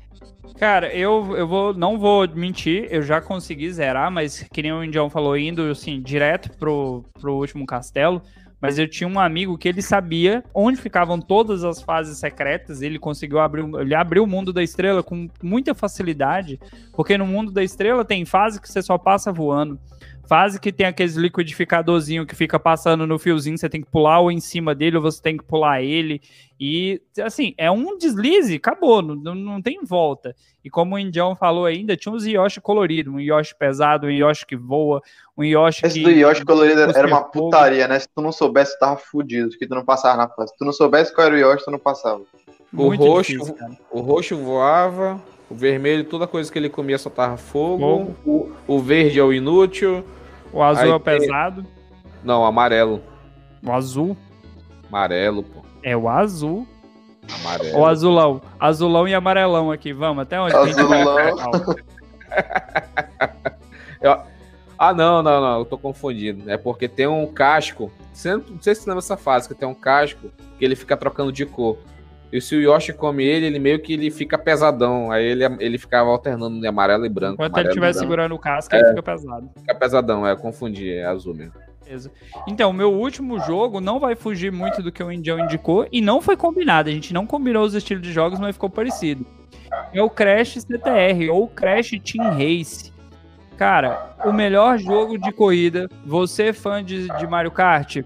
Cara, 0.59 0.95
eu, 0.95 1.35
eu 1.37 1.47
vou, 1.47 1.75
não 1.75 1.99
vou 1.99 2.29
mentir, 2.29 2.87
eu 2.91 3.03
já 3.03 3.21
consegui 3.21 3.73
zerar, 3.73 4.11
mas 4.11 4.47
que 4.53 4.63
nem 4.63 4.73
o 4.73 4.85
Indião 4.85 5.11
falou, 5.11 5.37
indo 5.37 5.63
assim, 5.71 6.01
direto 6.01 6.51
pro, 6.57 7.05
pro 7.21 7.35
último 7.35 7.67
castelo. 7.67 8.23
Mas 8.61 8.79
eu 8.79 8.89
tinha 8.89 9.09
um 9.09 9.19
amigo 9.19 9.59
que 9.59 9.69
ele 9.69 9.83
sabia 9.83 10.45
onde 10.55 10.81
ficavam 10.81 11.21
todas 11.21 11.65
as 11.65 11.83
fases 11.83 12.19
secretas. 12.19 12.81
Ele 12.81 12.97
conseguiu 12.97 13.41
abrir, 13.41 13.65
ele 13.81 13.93
abriu 13.93 14.23
o 14.23 14.27
mundo 14.27 14.53
da 14.53 14.63
estrela 14.63 15.03
com 15.03 15.29
muita 15.43 15.75
facilidade, 15.75 16.61
porque 16.93 17.19
no 17.19 17.27
mundo 17.27 17.51
da 17.51 17.65
estrela 17.65 18.05
tem 18.05 18.25
fase 18.25 18.61
que 18.61 18.71
você 18.71 18.81
só 18.81 18.97
passa 18.97 19.33
voando. 19.33 19.81
Fase 20.25 20.61
que 20.61 20.73
tem 20.73 20.87
aqueles 20.87 21.17
liquidificadorzinho 21.17 22.25
que 22.25 22.35
fica 22.35 22.59
passando 22.59 23.07
no 23.07 23.19
fiozinho, 23.19 23.59
você 23.59 23.69
tem 23.69 23.83
que 23.83 23.91
pular 23.91 24.21
ou 24.21 24.31
em 24.31 24.41
cima 24.41 24.75
dele, 24.75 24.97
ou 24.97 25.03
você 25.03 25.21
tem 25.21 25.37
que 25.37 25.45
pular 25.45 25.83
ele. 25.83 26.23
E, 26.59 27.03
assim, 27.21 27.55
é 27.59 27.69
um 27.71 27.99
deslize, 27.99 28.55
acabou, 28.55 29.03
não, 29.03 29.35
não, 29.35 29.61
tem 29.61 29.81
volta. 29.83 30.35
E 30.65 30.71
como 30.71 30.95
o 30.95 30.99
Indião 30.99 31.35
falou 31.35 31.67
ainda, 31.67 31.97
tinha 31.97 32.15
uns 32.15 32.25
Yoshi 32.25 32.61
coloridos, 32.61 33.13
um 33.13 33.19
Yoshi 33.19 33.53
pesado, 33.59 34.07
um 34.07 34.11
Yoshi 34.11 34.47
que 34.47 34.57
voa, 34.57 35.03
um 35.37 35.43
Yoshi 35.43 35.85
Esse 35.85 35.99
que... 35.99 36.05
do 36.05 36.11
Yoshi 36.11 36.45
colorido 36.45 36.81
era 36.83 37.07
uma 37.09 37.25
fogo. 37.25 37.31
putaria, 37.47 37.89
né? 37.89 37.99
Se 37.99 38.09
tu 38.15 38.23
não 38.23 38.31
soubesse, 38.31 38.77
tu 38.77 38.79
tava 38.79 38.97
fudido, 38.97 39.49
porque 39.51 39.67
tu 39.67 39.75
não 39.75 39.85
passava 39.85 40.17
na 40.17 40.29
fase. 40.29 40.53
Se 40.53 40.57
tu 40.59 40.65
não 40.65 40.73
soubesse 40.73 41.13
qual 41.13 41.27
era 41.27 41.35
o 41.35 41.39
Yoshi, 41.39 41.65
tu 41.65 41.71
não 41.73 41.81
passava. 41.81 42.23
O 42.73 42.95
roxo- 42.95 43.33
difícil. 43.33 43.57
O 43.91 44.01
roxo 44.01 44.37
voava, 44.37 45.21
o 45.53 45.55
vermelho, 45.55 46.05
toda 46.05 46.27
coisa 46.27 46.51
que 46.51 46.59
ele 46.59 46.69
comia 46.69 46.99
soltava 46.99 47.37
fogo. 47.37 47.79
Fogo. 47.79 48.17
O, 48.67 48.75
o 48.75 48.79
verde 48.81 49.19
é 49.21 49.23
o 49.23 49.33
inútil. 49.33 50.05
O 50.53 50.63
azul 50.63 50.83
Aí 50.85 50.91
é 50.91 50.95
o 50.95 51.01
tem- 51.01 51.19
pesado, 51.21 51.65
Não, 52.25 52.45
amarelo. 52.45 53.01
o 53.65 53.73
azul 53.73 54.17
Amarelo, 54.89 55.43
pô. 55.43 55.63
é 55.83 55.97
o 55.97 56.09
azul, 56.09 56.67
Amarelo. 57.41 57.79
o 57.79 57.87
azulão. 57.87 58.43
Azulão 58.61 59.09
e 59.09 59.15
amarelão 59.15 59.71
aqui, 59.71 59.93
vamos, 59.93 60.23
até 60.23 60.39
onde? 60.41 60.55
Azulão. 60.55 61.17
Ah, 64.79 64.93
não, 64.93 65.23
não, 65.23 65.41
não, 65.41 65.59
eu 65.61 65.65
tô 65.65 65.79
confundindo. 65.79 66.51
É 66.51 66.57
porque 66.57 66.89
tem 66.89 67.07
um 67.07 67.25
casco. 67.27 67.93
Não 68.25 68.39
não 68.39 68.61
sei 68.61 68.75
se 68.75 68.81
você 68.83 68.91
lembra 68.91 69.01
dessa 69.01 69.17
fase, 69.17 69.47
que 69.47 69.55
tem 69.55 69.69
um 69.69 69.75
casco 69.75 70.29
que 70.59 70.65
ele 70.65 70.75
fica 70.75 70.97
trocando 70.97 71.31
de 71.31 71.47
cor. 71.47 71.79
E 72.33 72.41
se 72.41 72.57
o 72.57 72.61
Yoshi 72.63 72.95
come 72.95 73.23
ele, 73.23 73.47
ele 73.47 73.59
meio 73.59 73.79
que 73.79 73.93
ele 73.93 74.11
fica 74.11 74.39
pesadão. 74.39 75.11
Aí 75.11 75.25
ele, 75.25 75.45
ele 75.61 75.77
ficava 75.77 76.09
alternando 76.09 76.59
de 76.59 76.67
amarelo 76.67 77.05
e 77.05 77.09
branco. 77.09 77.35
Enquanto 77.35 77.59
ele 77.59 77.69
estiver 77.69 77.93
segurando 77.93 78.35
o 78.35 78.39
casco, 78.39 78.75
ele 78.75 78.89
fica 78.89 79.03
pesado. 79.03 79.51
Fica 79.59 79.75
pesadão, 79.75 80.27
é, 80.27 80.33
eu 80.33 80.37
confundi, 80.39 80.91
é 80.91 81.05
azul 81.05 81.35
mesmo. 81.35 81.53
Beleza. 81.85 82.11
Então, 82.47 82.71
o 82.71 82.73
meu 82.73 82.91
último 82.93 83.39
jogo 83.41 83.81
não 83.81 84.01
vai 84.01 84.15
fugir 84.15 84.51
muito 84.51 84.83
do 84.83 84.91
que 84.91 85.03
o 85.03 85.13
Indião 85.13 85.39
indicou 85.39 85.87
e 85.93 86.01
não 86.01 86.23
foi 86.23 86.37
combinado. 86.37 86.89
A 86.89 86.93
gente 86.93 87.13
não 87.13 87.27
combinou 87.27 87.65
os 87.65 87.75
estilos 87.75 88.03
de 88.03 88.13
jogos, 88.13 88.41
mas 88.41 88.55
ficou 88.55 88.71
parecido. 88.71 89.27
É 89.93 90.03
o 90.03 90.09
Crash 90.09 90.55
CTR 90.55 91.31
ou 91.31 91.49
Crash 91.49 91.91
Team 92.03 92.31
Race. 92.31 92.93
Cara, 93.59 94.17
o 94.25 94.33
melhor 94.33 94.79
jogo 94.79 95.19
de 95.19 95.31
corrida. 95.33 95.89
Você, 96.07 96.53
fã 96.53 96.83
de, 96.83 97.09
de 97.09 97.27
Mario 97.27 97.51
Kart, 97.51 97.99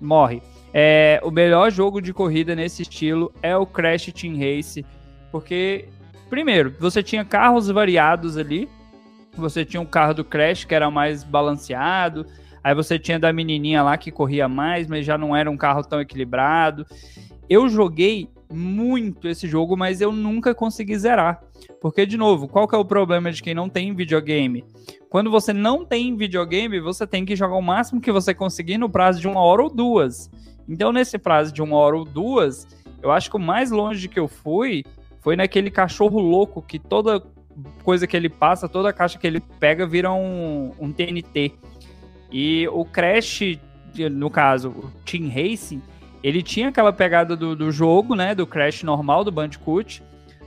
morre. 0.00 0.42
É, 0.72 1.20
o 1.22 1.30
melhor 1.30 1.70
jogo 1.70 2.00
de 2.00 2.12
corrida 2.12 2.54
nesse 2.54 2.82
estilo 2.82 3.32
é 3.42 3.56
o 3.56 3.66
Crash 3.66 4.12
Team 4.12 4.36
Race. 4.36 4.84
Porque, 5.30 5.88
primeiro, 6.28 6.74
você 6.78 7.02
tinha 7.02 7.24
carros 7.24 7.68
variados 7.68 8.36
ali. 8.36 8.68
Você 9.36 9.64
tinha 9.64 9.80
um 9.80 9.86
carro 9.86 10.14
do 10.14 10.24
Crash 10.24 10.64
que 10.64 10.74
era 10.74 10.90
mais 10.90 11.22
balanceado. 11.22 12.26
Aí 12.62 12.74
você 12.74 12.98
tinha 12.98 13.18
da 13.18 13.32
menininha 13.32 13.82
lá 13.82 13.96
que 13.96 14.10
corria 14.10 14.48
mais, 14.48 14.86
mas 14.88 15.06
já 15.06 15.16
não 15.16 15.34
era 15.34 15.50
um 15.50 15.56
carro 15.56 15.82
tão 15.82 16.00
equilibrado. 16.00 16.86
Eu 17.48 17.68
joguei 17.68 18.28
muito 18.52 19.28
esse 19.28 19.46
jogo, 19.46 19.76
mas 19.76 20.00
eu 20.00 20.12
nunca 20.12 20.54
consegui 20.54 20.98
zerar. 20.98 21.40
Porque, 21.80 22.04
de 22.04 22.16
novo, 22.16 22.48
qual 22.48 22.66
que 22.66 22.74
é 22.74 22.78
o 22.78 22.84
problema 22.84 23.30
de 23.30 23.42
quem 23.42 23.54
não 23.54 23.68
tem 23.68 23.94
videogame? 23.94 24.64
Quando 25.08 25.30
você 25.30 25.52
não 25.52 25.84
tem 25.84 26.16
videogame, 26.16 26.80
você 26.80 27.06
tem 27.06 27.24
que 27.24 27.36
jogar 27.36 27.56
o 27.56 27.62
máximo 27.62 28.00
que 28.00 28.12
você 28.12 28.34
conseguir 28.34 28.78
no 28.78 28.90
prazo 28.90 29.20
de 29.20 29.28
uma 29.28 29.40
hora 29.40 29.62
ou 29.62 29.70
duas. 29.70 30.30
Então, 30.68 30.92
nesse 30.92 31.18
prazo 31.18 31.52
de 31.52 31.62
uma 31.62 31.76
hora 31.76 31.96
ou 31.96 32.04
duas, 32.04 32.66
eu 33.02 33.10
acho 33.10 33.30
que 33.30 33.36
o 33.36 33.40
mais 33.40 33.70
longe 33.70 34.08
que 34.08 34.18
eu 34.18 34.28
fui 34.28 34.84
foi 35.20 35.36
naquele 35.36 35.70
cachorro 35.70 36.20
louco 36.20 36.62
que 36.62 36.78
toda 36.78 37.22
coisa 37.82 38.06
que 38.06 38.16
ele 38.16 38.28
passa, 38.28 38.68
toda 38.68 38.92
caixa 38.92 39.18
que 39.18 39.26
ele 39.26 39.40
pega 39.40 39.86
vira 39.86 40.12
um, 40.12 40.72
um 40.78 40.92
TNT. 40.92 41.52
E 42.30 42.68
o 42.68 42.84
Crash, 42.84 43.58
no 44.12 44.30
caso, 44.30 44.68
o 44.70 44.90
Team 45.04 45.28
Racing, 45.28 45.82
ele 46.22 46.42
tinha 46.42 46.68
aquela 46.68 46.92
pegada 46.92 47.36
do, 47.36 47.56
do 47.56 47.70
jogo, 47.70 48.14
né? 48.14 48.34
Do 48.34 48.46
Crash 48.46 48.82
normal, 48.82 49.24
do 49.24 49.32
Bandicoot, 49.32 50.02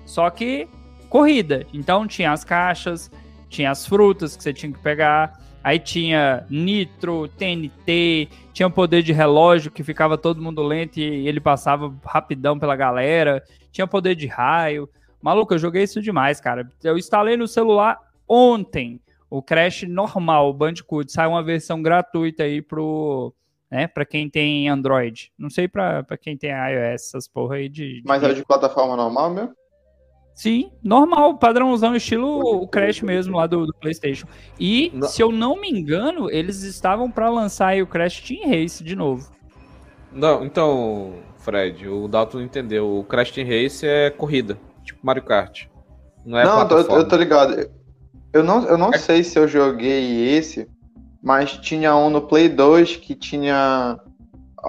só 0.06 0.30
que 0.30 0.68
corrida. 1.10 1.66
Então 1.74 2.08
tinha 2.08 2.32
as 2.32 2.44
caixas, 2.44 3.12
tinha 3.50 3.72
as 3.72 3.86
frutas 3.86 4.36
que 4.36 4.44
você 4.44 4.54
tinha 4.54 4.72
que 4.72 4.80
pegar, 4.80 5.40
aí 5.64 5.80
tinha 5.80 6.46
nitro, 6.50 7.28
TNT, 7.30 8.30
tinha 8.54 8.70
poder 8.70 9.02
de 9.04 9.14
relógio 9.14 9.72
que 9.72 9.84
ficava 9.84 10.18
todo 10.18 10.42
mundo 10.42 10.62
lento 10.64 10.98
e 11.00 11.28
ele 11.28 11.40
passava 11.40 11.94
rapidão 12.06 12.58
pela 12.60 12.76
galera, 12.76 13.44
tinha 13.72 13.88
poder 13.88 14.16
de 14.16 14.28
raio. 14.28 14.90
Maluco, 15.22 15.54
eu 15.54 15.60
joguei 15.60 15.84
isso 15.84 16.02
demais, 16.02 16.42
cara. 16.42 16.68
Eu 16.84 16.98
instalei 16.98 17.38
no 17.38 17.48
celular 17.48 18.00
ontem 18.28 19.00
o 19.30 19.42
Crash 19.42 19.84
normal, 19.84 20.50
o 20.50 20.54
Bandicoot. 20.54 21.12
Sai 21.12 21.28
uma 21.28 21.44
versão 21.44 21.82
gratuita 21.82 22.44
aí 22.44 22.62
pro. 22.62 23.34
Né, 23.70 23.88
pra 23.88 24.04
quem 24.04 24.30
tem 24.30 24.68
Android. 24.68 25.32
Não 25.38 25.50
sei 25.50 25.66
pra, 25.66 26.04
pra 26.04 26.18
quem 26.18 26.36
tem 26.36 26.50
iOS, 26.52 26.94
essas 26.94 27.28
porra 27.28 27.56
aí 27.56 27.70
de. 27.70 28.02
de- 28.02 28.04
Mas 28.06 28.22
é 28.22 28.34
de 28.34 28.44
plataforma 28.44 28.98
normal 28.98 29.34
mesmo? 29.34 29.54
Sim, 30.34 30.72
normal, 30.84 31.38
padrãozão, 31.38 31.96
estilo 31.96 32.28
o 32.64 32.68
Crash 32.68 33.02
mesmo 33.02 33.38
lá 33.38 33.46
do, 33.46 33.66
do 33.66 33.74
PlayStation. 33.74 34.26
E, 34.60 34.92
Não. 34.94 35.08
se 35.08 35.22
eu 35.22 35.32
não 35.32 35.60
me 35.60 35.70
engano, 35.70 36.32
eles 36.32 36.64
estavam 36.64 37.12
pra 37.12 37.30
lançar 37.30 37.68
aí 37.68 37.82
o 37.82 37.88
Crash 37.88 38.22
Team 38.22 38.50
Race 38.50 38.84
de 38.84 38.96
novo. 38.96 39.30
Não, 40.12 40.44
então, 40.44 41.14
Fred, 41.38 41.88
o 41.88 42.08
Dalton 42.08 42.38
não 42.40 42.46
entendeu. 42.46 43.00
O 43.00 43.04
Crash 43.04 43.32
Team 43.32 43.48
Race 43.48 43.86
é 43.86 44.10
corrida, 44.10 44.58
tipo 44.84 45.00
Mario 45.04 45.24
Kart. 45.24 45.66
Não 46.26 46.38
é 46.40 46.44
não, 46.44 46.68
eu 46.70 46.78
eu 46.90 47.08
tô 47.08 47.16
ligado. 47.16 47.70
Eu 48.34 48.44
não, 48.44 48.66
eu 48.66 48.78
não 48.78 48.94
sei 48.94 49.24
se 49.24 49.38
eu 49.38 49.48
joguei 49.48 50.30
esse, 50.36 50.68
mas 51.22 51.52
tinha 51.58 51.96
um 51.96 52.10
no 52.10 52.22
Play 52.22 52.48
2 52.48 52.96
que 52.96 53.14
tinha 53.14 54.00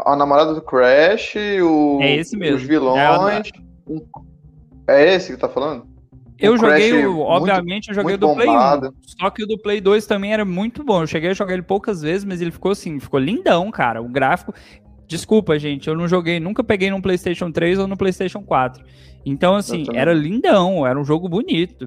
a 0.05 0.17
namorada 0.17 0.53
do 0.55 0.61
Crash, 0.61 1.35
o, 1.63 1.99
É 2.03 2.17
esse 2.17 2.37
mesmo. 2.37 2.57
os 2.57 2.63
vilões. 2.63 3.51
um- 3.87 4.01
É 4.93 5.14
esse 5.14 5.32
que 5.32 5.38
tá 5.38 5.49
falando? 5.49 5.86
Eu 6.38 6.55
O 6.55 6.57
joguei, 6.57 7.07
o, 7.07 7.20
obviamente, 7.20 7.88
eu 7.88 7.95
joguei 7.95 8.16
o 8.16 8.18
muito 8.18 8.28
do 8.28 8.34
Play 8.34 8.49
1. 8.49 8.53
bombado. 8.53 8.95
Só 9.01 9.30
que 9.30 9.45
o 9.45 9.47
do 9.47 9.57
Play 9.57 9.80
2 9.80 10.07
também 10.07 10.32
era 10.32 10.45
muito 10.45 10.82
bom. 10.82 11.03
Eu 11.03 11.07
cheguei 11.07 11.30
a 11.30 11.34
jogar 11.34 11.55
ele 11.55 11.62
poucas 11.62 12.03
vezes, 12.03 12.24
mas 12.24 12.40
ele 12.40 12.51
ficou 12.51 12.72
assim, 12.72 12.99
ficou 12.99 13.20
lindão, 13.20 13.70
cara. 13.70 14.03
O 14.03 14.09
gráfico. 14.09 14.53
Desculpa, 15.07 15.59
gente, 15.59 15.88
eu 15.88 15.95
não 15.95 16.09
joguei, 16.09 16.40
nunca 16.40 16.64
peguei 16.64 16.90
no 16.90 17.01
PlayStation 17.01 17.53
3 17.53 17.78
ou 17.78 17.86
no 17.86 17.97
PlayStation 17.97 18.43
4. 18.43 18.82
Então, 19.24 19.55
assim, 19.55 19.84
era 19.95 20.12
lindão, 20.12 20.86
era 20.86 20.99
um 20.99 21.05
jogo 21.05 21.28
bonito. 21.28 21.86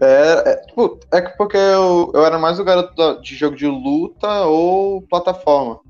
É, 0.00 0.50
é, 0.50 0.56
tipo, 0.66 0.98
é 1.12 1.20
que 1.20 1.36
porque 1.36 1.56
eu, 1.56 2.10
eu 2.14 2.24
era 2.24 2.38
mais 2.38 2.58
o 2.58 2.64
garoto 2.64 3.20
de 3.20 3.34
jogo 3.36 3.54
de 3.54 3.66
luta 3.66 4.44
ou 4.44 5.02
plataforma. 5.02 5.80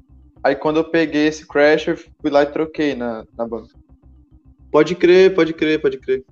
Aí 0.43 0.57
quando 0.57 0.79
eu 0.79 0.85
peguei 0.85 1.27
esse 1.29 1.47
Crash, 1.47 1.87
eu 1.87 1.97
fui 1.97 2.31
lá 2.31 2.43
e 2.43 2.47
troquei 2.47 2.95
na, 2.95 3.25
na 3.37 3.47
banca. 3.47 3.71
Pode 4.71 4.95
crer, 4.95 5.35
pode 5.35 5.53
crer, 5.53 5.81
pode 5.81 5.99
crer. 5.99 6.25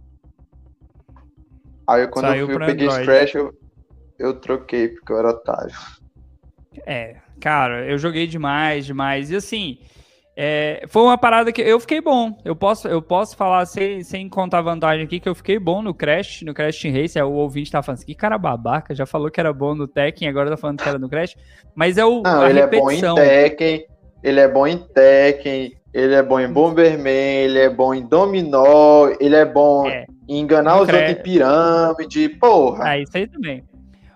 Aí 1.87 2.07
quando 2.07 2.27
Saiu 2.27 2.41
eu, 2.41 2.47
fui, 2.47 2.55
eu 2.55 2.67
peguei 2.67 2.87
Android. 2.87 3.07
Crash, 3.07 3.35
eu, 3.35 3.55
eu 4.19 4.35
troquei, 4.35 4.89
porque 4.89 5.13
eu 5.13 5.19
era 5.19 5.31
otário. 5.31 5.75
É, 6.87 7.17
cara, 7.41 7.87
eu 7.87 7.99
joguei 7.99 8.27
demais, 8.27 8.85
demais. 8.85 9.31
E 9.31 9.37
assim, 9.37 9.79
é, 10.37 10.85
foi 10.87 11.03
uma 11.03 11.19
parada 11.19 11.51
que 11.51 11.61
eu 11.61 11.81
fiquei 11.81 12.01
bom. 12.01 12.39
Eu 12.45 12.55
posso, 12.55 12.87
eu 12.87 13.03
posso 13.03 13.37
falar 13.37 13.67
sem, 13.67 14.05
sem 14.05 14.29
contar 14.29 14.61
vantagem 14.61 15.05
aqui 15.05 15.19
que 15.19 15.29
eu 15.29 15.35
fiquei 15.35 15.59
bom 15.59 15.83
no 15.83 15.93
Crash, 15.93 16.43
no 16.43 16.55
Crash 16.55 16.79
Team 16.79 16.95
Race. 16.95 17.19
É, 17.19 17.25
o 17.25 17.33
ouvinte 17.33 17.73
tá 17.73 17.83
falando 17.83 17.99
assim, 17.99 18.07
que 18.07 18.15
cara 18.15 18.39
babaca, 18.39 18.95
já 18.95 19.05
falou 19.05 19.31
que 19.33 19.41
era 19.41 19.53
bom 19.53 19.75
no 19.75 19.89
Tekken, 19.89 20.29
agora 20.29 20.51
tá 20.51 20.57
falando 20.57 20.81
que 20.81 20.89
era 20.89 20.99
no 20.99 21.09
Crash. 21.09 21.35
Mas 21.75 21.99
é 21.99 22.05
o 22.05 22.23
Não, 22.23 22.43
a 22.43 22.51
ele 22.51 22.61
é 22.61 22.67
bom 22.69 22.91
em 22.91 22.95
repetição. 22.95 23.15
Tekken, 23.17 23.87
ele 24.23 24.41
é 24.41 24.47
bom 24.47 24.67
em 24.67 24.79
Tekken, 24.79 25.73
Ele 25.93 26.15
é 26.15 26.23
bom 26.23 26.39
em 26.39 26.53
Bomberman, 26.53 27.11
ele 27.13 27.59
é 27.59 27.71
bom 27.71 27.95
em 27.95 28.07
Dominó, 28.07 29.09
ele 29.19 29.35
é 29.35 29.45
bom 29.45 29.87
É. 29.89 30.05
em 30.29 30.41
enganar 30.41 30.81
os 30.81 30.87
cre- 30.87 30.97
outros 30.99 31.19
em 31.19 31.23
pirâmide, 31.23 32.29
porra. 32.31 32.85
Ah, 32.85 32.99
isso 32.99 33.17
aí 33.17 33.27
também. 33.27 33.65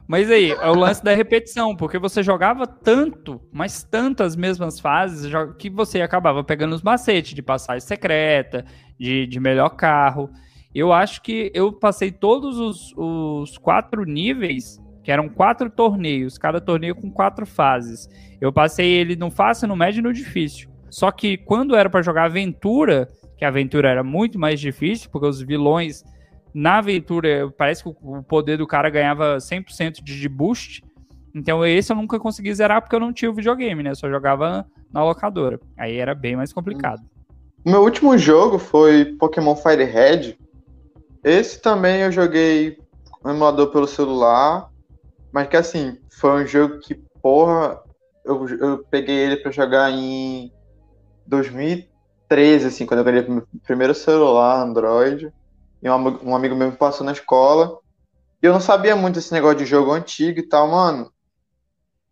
Mas 0.06 0.30
aí, 0.30 0.50
é 0.50 0.68
o 0.68 0.74
lance 0.74 1.02
da 1.02 1.14
repetição, 1.14 1.74
porque 1.74 1.98
você 1.98 2.22
jogava 2.22 2.66
tanto, 2.66 3.40
mas 3.50 3.82
tanto 3.82 4.22
as 4.22 4.36
mesmas 4.36 4.78
fases, 4.78 5.32
que 5.58 5.70
você 5.70 6.02
acabava 6.02 6.44
pegando 6.44 6.74
os 6.74 6.82
macetes 6.82 7.32
de 7.34 7.40
passagem 7.42 7.80
secreta, 7.80 8.64
de, 8.98 9.26
de 9.26 9.40
melhor 9.40 9.70
carro. 9.70 10.28
Eu 10.74 10.92
acho 10.92 11.22
que 11.22 11.50
eu 11.54 11.72
passei 11.72 12.10
todos 12.10 12.58
os, 12.58 12.92
os 12.96 13.56
quatro 13.56 14.04
níveis, 14.04 14.78
que 15.02 15.10
eram 15.10 15.28
quatro 15.28 15.70
torneios, 15.70 16.36
cada 16.36 16.60
torneio 16.60 16.94
com 16.94 17.10
quatro 17.10 17.46
fases. 17.46 18.06
Eu 18.40 18.52
passei 18.52 18.86
ele 18.90 19.16
no 19.16 19.30
fácil, 19.30 19.66
no 19.68 19.76
médio 19.76 20.00
e 20.00 20.02
no 20.02 20.12
difícil. 20.12 20.68
Só 20.92 21.10
que 21.10 21.38
quando 21.38 21.74
era 21.74 21.88
pra 21.88 22.02
jogar 22.02 22.24
aventura, 22.24 23.08
que 23.38 23.46
a 23.46 23.48
aventura 23.48 23.88
era 23.88 24.04
muito 24.04 24.38
mais 24.38 24.60
difícil, 24.60 25.08
porque 25.10 25.26
os 25.26 25.40
vilões 25.40 26.04
na 26.54 26.76
aventura, 26.78 27.50
parece 27.56 27.82
que 27.82 27.88
o- 27.88 28.22
poder 28.22 28.58
do 28.58 28.66
cara 28.66 28.90
ganhava 28.90 29.40
100% 29.40 30.04
de 30.04 30.28
boost. 30.28 30.82
Então 31.34 31.64
esse 31.64 31.90
eu 31.90 31.96
nunca 31.96 32.20
consegui 32.20 32.54
zerar 32.54 32.82
porque 32.82 32.94
eu 32.94 33.00
não 33.00 33.10
tinha 33.10 33.30
o 33.30 33.34
videogame, 33.34 33.82
né? 33.82 33.92
Eu 33.92 33.96
só 33.96 34.06
jogava 34.10 34.66
na 34.92 35.02
locadora. 35.02 35.58
Aí 35.78 35.96
era 35.96 36.14
bem 36.14 36.36
mais 36.36 36.52
complicado. 36.52 37.00
Meu 37.64 37.80
último 37.82 38.18
jogo 38.18 38.58
foi 38.58 39.16
Pokémon 39.18 39.56
Fire 39.56 39.84
Red. 39.84 40.36
Esse 41.24 41.58
também 41.62 42.02
eu 42.02 42.12
joguei 42.12 42.76
no 43.24 43.30
emulador 43.30 43.68
pelo 43.72 43.86
celular. 43.86 44.68
Mas 45.32 45.48
que 45.48 45.56
assim, 45.56 45.96
foi 46.20 46.42
um 46.42 46.46
jogo 46.46 46.80
que, 46.80 46.94
porra, 47.22 47.80
eu, 48.26 48.46
eu 48.58 48.84
peguei 48.90 49.16
ele 49.16 49.38
pra 49.38 49.50
jogar 49.50 49.90
em 49.90 50.52
2013, 51.26 52.66
assim, 52.66 52.86
quando 52.86 53.00
eu 53.00 53.04
ganhei 53.04 53.22
meu 53.28 53.46
primeiro 53.64 53.94
celular 53.94 54.62
Android. 54.62 55.32
E 55.82 55.90
um, 55.90 55.94
amigo- 55.94 56.20
um 56.22 56.36
amigo 56.36 56.54
meu 56.54 56.70
me 56.70 56.76
passou 56.76 57.04
na 57.04 57.12
escola. 57.12 57.78
E 58.42 58.46
eu 58.46 58.52
não 58.52 58.60
sabia 58.60 58.96
muito 58.96 59.18
esse 59.18 59.32
negócio 59.32 59.58
de 59.58 59.66
jogo 59.66 59.92
antigo 59.92 60.38
e 60.38 60.48
tal, 60.48 60.68
mano. 60.68 61.12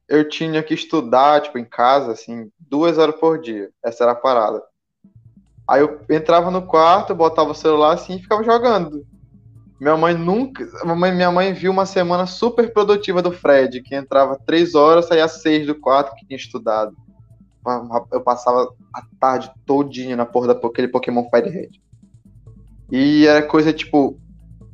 Eu 0.09 0.29
tinha 0.29 0.63
que 0.63 0.75
estudar, 0.75 1.41
tipo, 1.41 1.59
em 1.59 1.65
casa, 1.65 2.13
assim, 2.13 2.51
duas 2.59 2.99
horas 2.99 3.15
por 3.15 3.41
dia. 3.41 3.71
Essa 3.85 4.05
era 4.05 4.13
a 4.13 4.17
parada. 4.17 4.63
Aí 5.69 5.83
eu 5.83 6.01
entrava 6.11 6.51
no 6.51 6.67
quarto, 6.67 7.15
botava 7.15 7.53
o 7.53 7.55
celular 7.55 7.95
assim 7.95 8.17
e 8.17 8.23
ficava 8.23 8.43
jogando. 8.43 9.07
Minha 9.81 9.97
mãe 9.97 10.15
nunca. 10.15 10.69
Minha 10.83 10.97
mãe, 10.97 11.15
minha 11.15 11.31
mãe 11.31 11.53
viu 11.53 11.71
uma 11.71 11.87
semana 11.87 12.27
super 12.27 12.73
produtiva 12.73 13.23
do 13.23 13.31
Fred, 13.31 13.81
que 13.83 13.95
entrava 13.95 14.37
três 14.45 14.75
horas, 14.75 15.07
saía 15.07 15.29
seis 15.29 15.67
do 15.67 15.75
quarto 15.75 16.15
que 16.17 16.27
tinha 16.27 16.37
estudado. 16.37 16.97
Eu 18.13 18.21
passava 18.23 18.73
a 18.95 19.03
tarde 19.19 19.51
todinha 19.67 20.17
na 20.17 20.27
porra 20.27 20.55
daquele 20.55 20.89
Pokémon 20.89 21.29
Fire 21.29 21.49
Red. 21.49 21.71
E 22.91 23.27
era 23.27 23.43
coisa 23.43 23.73
tipo. 23.73 24.19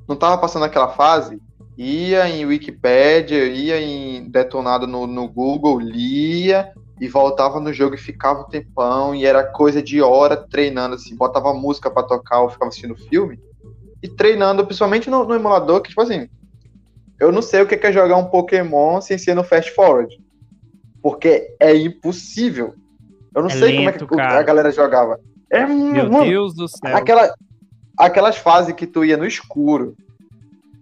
Não 0.09 0.15
tava 0.15 0.39
passando 0.39 0.65
aquela 0.65 0.89
fase, 0.89 1.41
ia 1.77 2.29
em 2.29 2.47
Wikipédia, 2.47 3.45
ia 3.47 3.81
em 3.81 4.31
detonado 4.31 4.87
no, 4.87 5.07
no 5.07 5.29
Google, 5.29 5.81
lia, 5.81 6.73
e 7.01 7.09
voltava 7.09 7.61
no 7.61 7.73
jogo 7.73 7.95
e 7.95 7.99
ficava 7.99 8.41
um 8.41 8.49
tempão, 8.49 9.15
e 9.15 9.27
era 9.27 9.45
coisa 9.45 9.83
de 9.83 10.01
hora 10.01 10.37
treinando, 10.37 10.95
assim, 10.95 11.15
botava 11.15 11.53
música 11.53 11.91
pra 11.91 12.03
tocar 12.03 12.41
ou 12.41 12.51
ficava 12.51 12.69
assistindo 12.69 12.97
filme, 12.97 13.39
e 14.03 14.09
treinando, 14.09 14.65
principalmente 14.65 15.11
no, 15.11 15.25
no 15.25 15.35
emulador, 15.35 15.83
que 15.83 15.91
tipo 15.91 16.01
assim, 16.01 16.29
eu 17.21 17.31
não 17.31 17.43
sei 17.43 17.63
o 17.63 17.67
que 17.67 17.75
é 17.75 17.93
jogar 17.93 18.17
um 18.17 18.27
Pokémon 18.27 19.01
sem 19.01 19.19
ser 19.19 19.35
no 19.35 19.45
Fast 19.45 19.73
Forward, 19.73 20.17
porque 21.09 21.55
é 21.61 21.73
impossível. 21.77 22.75
Eu 23.33 23.43
não 23.43 23.49
É 23.49 23.53
sei 23.53 23.77
como 23.77 23.89
é 23.89 23.93
que 23.93 23.99
lento, 24.01 24.17
cara. 24.17 24.41
a 24.41 24.43
galera 24.43 24.73
jogava. 24.73 25.21
É, 25.49 25.65
Meu 25.65 26.11
mano, 26.11 26.25
Deus 26.25 26.53
do 26.53 26.67
céu. 26.67 26.97
Aquela, 26.97 27.33
aquelas 27.97 28.37
fases 28.39 28.75
que 28.75 28.89
tu 28.89 29.05
ia 29.05 29.17
no 29.17 29.25
escuro. 29.25 29.95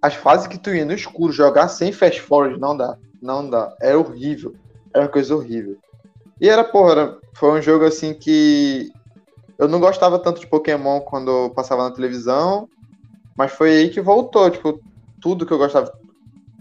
As 0.01 0.15
fases 0.15 0.47
que 0.47 0.57
tu 0.57 0.71
ia 0.71 0.87
no 0.87 0.95
escuro, 0.95 1.31
jogar 1.31 1.69
sem 1.69 1.93
fast 1.93 2.23
forward, 2.23 2.59
não 2.59 2.75
dá. 2.75 2.97
Não 3.21 3.51
dá. 3.51 3.77
É 3.83 3.95
horrível. 3.95 4.55
Era 4.95 5.05
uma 5.05 5.11
coisa 5.11 5.37
horrível. 5.37 5.77
E 6.41 6.49
era, 6.49 6.65
porra, 6.65 6.93
era- 6.93 7.19
foi 7.35 7.59
um 7.59 7.61
jogo 7.61 7.85
assim 7.85 8.15
que. 8.15 8.91
Eu 9.59 9.69
não 9.69 9.79
gostava 9.79 10.19
tanto 10.19 10.41
de 10.41 10.47
Pokémon 10.47 11.01
quando 11.03 11.51
passava 11.51 11.83
na 11.87 11.95
televisão. 11.95 12.67
Mas 13.37 13.53
foi 13.53 13.77
aí 13.77 13.91
que 13.91 14.01
voltou, 14.01 14.51
tipo, 14.51 14.81
tudo 15.21 15.45
que 15.45 15.53
eu 15.53 15.59
gostava. 15.59 15.93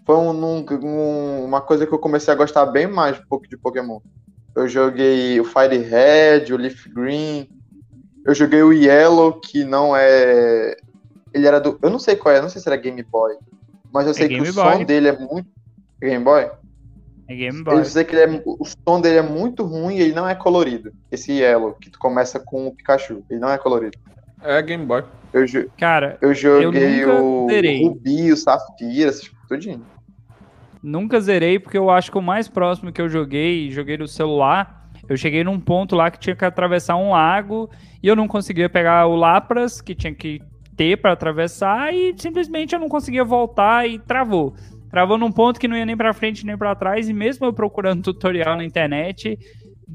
Foi 0.05 0.15
um- 0.17 0.65
um- 0.83 1.45
uma 1.45 1.61
coisa 1.61 1.87
que 1.87 1.93
eu 1.93 1.99
comecei 1.99 2.33
a 2.33 2.37
gostar 2.37 2.65
bem 2.67 2.87
mais 2.87 3.17
um 3.19 3.23
pouco 3.29 3.47
de 3.47 3.55
Pokémon. 3.57 3.99
Eu 4.55 4.67
joguei 4.67 5.39
o 5.39 5.45
Fire 5.45 5.77
Red, 5.77 6.53
o 6.53 6.57
Leaf 6.57 6.87
Green, 6.93 7.47
eu 8.25 8.35
joguei 8.35 8.61
o 8.61 8.71
Yellow, 8.73 9.33
que 9.39 9.63
não 9.63 9.95
é. 9.95 10.75
Ele 11.33 11.47
era 11.47 11.59
do. 11.59 11.79
Eu 11.81 11.89
não 11.89 11.99
sei 11.99 12.15
qual 12.15 12.35
é, 12.35 12.41
não 12.41 12.49
sei 12.49 12.61
se 12.61 12.67
era 12.69 12.75
Game 12.77 13.01
Boy. 13.03 13.35
Mas 13.91 14.05
eu 14.07 14.13
sei 14.13 14.27
que 14.27 14.35
Game 14.35 14.49
o 14.49 14.53
Boy. 14.53 14.73
som 14.77 14.83
dele 14.83 15.07
é 15.07 15.17
muito. 15.17 15.47
Game 16.01 16.23
Boy? 16.23 16.49
É 17.27 17.35
Game 17.35 17.59
Eu 17.59 17.63
Boy. 17.63 17.85
sei 17.85 18.03
que 18.03 18.15
ele 18.15 18.35
é, 18.37 18.43
o 18.45 18.65
som 18.65 18.99
dele 19.01 19.17
é 19.17 19.21
muito 19.21 19.63
ruim 19.63 19.95
e 19.97 20.01
ele 20.01 20.13
não 20.13 20.27
é 20.27 20.35
colorido. 20.35 20.91
Esse 21.11 21.31
Yellow, 21.31 21.73
que 21.73 21.89
tu 21.89 21.97
começa 21.97 22.39
com 22.39 22.67
o 22.67 22.75
Pikachu. 22.75 23.23
Ele 23.29 23.39
não 23.39 23.49
é 23.49 23.57
colorido. 23.57 23.97
É 24.41 24.61
Game 24.61 24.85
Boy. 24.85 25.03
Eu, 25.33 25.45
Cara, 25.77 26.17
eu 26.21 26.33
joguei 26.33 27.01
nunca 27.01 27.21
o 27.21 27.47
zerei. 27.49 27.83
Rubi, 27.87 28.31
o 28.31 28.37
Safira, 28.37 29.09
essas 29.09 29.31
tudinho. 29.47 29.83
nunca 30.81 31.19
zerei 31.19 31.57
porque 31.57 31.77
eu 31.77 31.89
acho 31.89 32.11
que 32.11 32.17
o 32.17 32.21
mais 32.21 32.47
próximo 32.47 32.91
que 32.91 33.01
eu 33.01 33.09
joguei, 33.09 33.71
joguei 33.71 33.97
no 33.97 34.07
celular, 34.07 34.89
eu 35.09 35.17
cheguei 35.17 35.43
num 35.43 35.59
ponto 35.59 35.95
lá 35.95 36.11
que 36.11 36.19
tinha 36.19 36.35
que 36.35 36.45
atravessar 36.45 36.95
um 36.95 37.11
lago 37.11 37.69
e 38.01 38.07
eu 38.07 38.15
não 38.15 38.27
conseguia 38.27 38.69
pegar 38.69 39.07
o 39.07 39.15
Lapras 39.15 39.81
que 39.81 39.95
tinha 39.95 40.13
que 40.13 40.39
ter 40.75 40.97
para 40.97 41.11
atravessar 41.11 41.93
e 41.93 42.13
simplesmente 42.17 42.73
eu 42.73 42.79
não 42.79 42.89
conseguia 42.89 43.23
voltar 43.23 43.87
e 43.87 43.99
travou. 43.99 44.53
Travou 44.89 45.17
num 45.17 45.31
ponto 45.31 45.59
que 45.59 45.67
não 45.67 45.75
ia 45.75 45.85
nem 45.85 45.97
para 45.97 46.13
frente 46.13 46.45
nem 46.45 46.57
para 46.57 46.75
trás 46.75 47.09
e 47.09 47.13
mesmo 47.13 47.45
eu 47.45 47.53
procurando 47.53 48.03
tutorial 48.13 48.55
na 48.55 48.63
internet, 48.63 49.37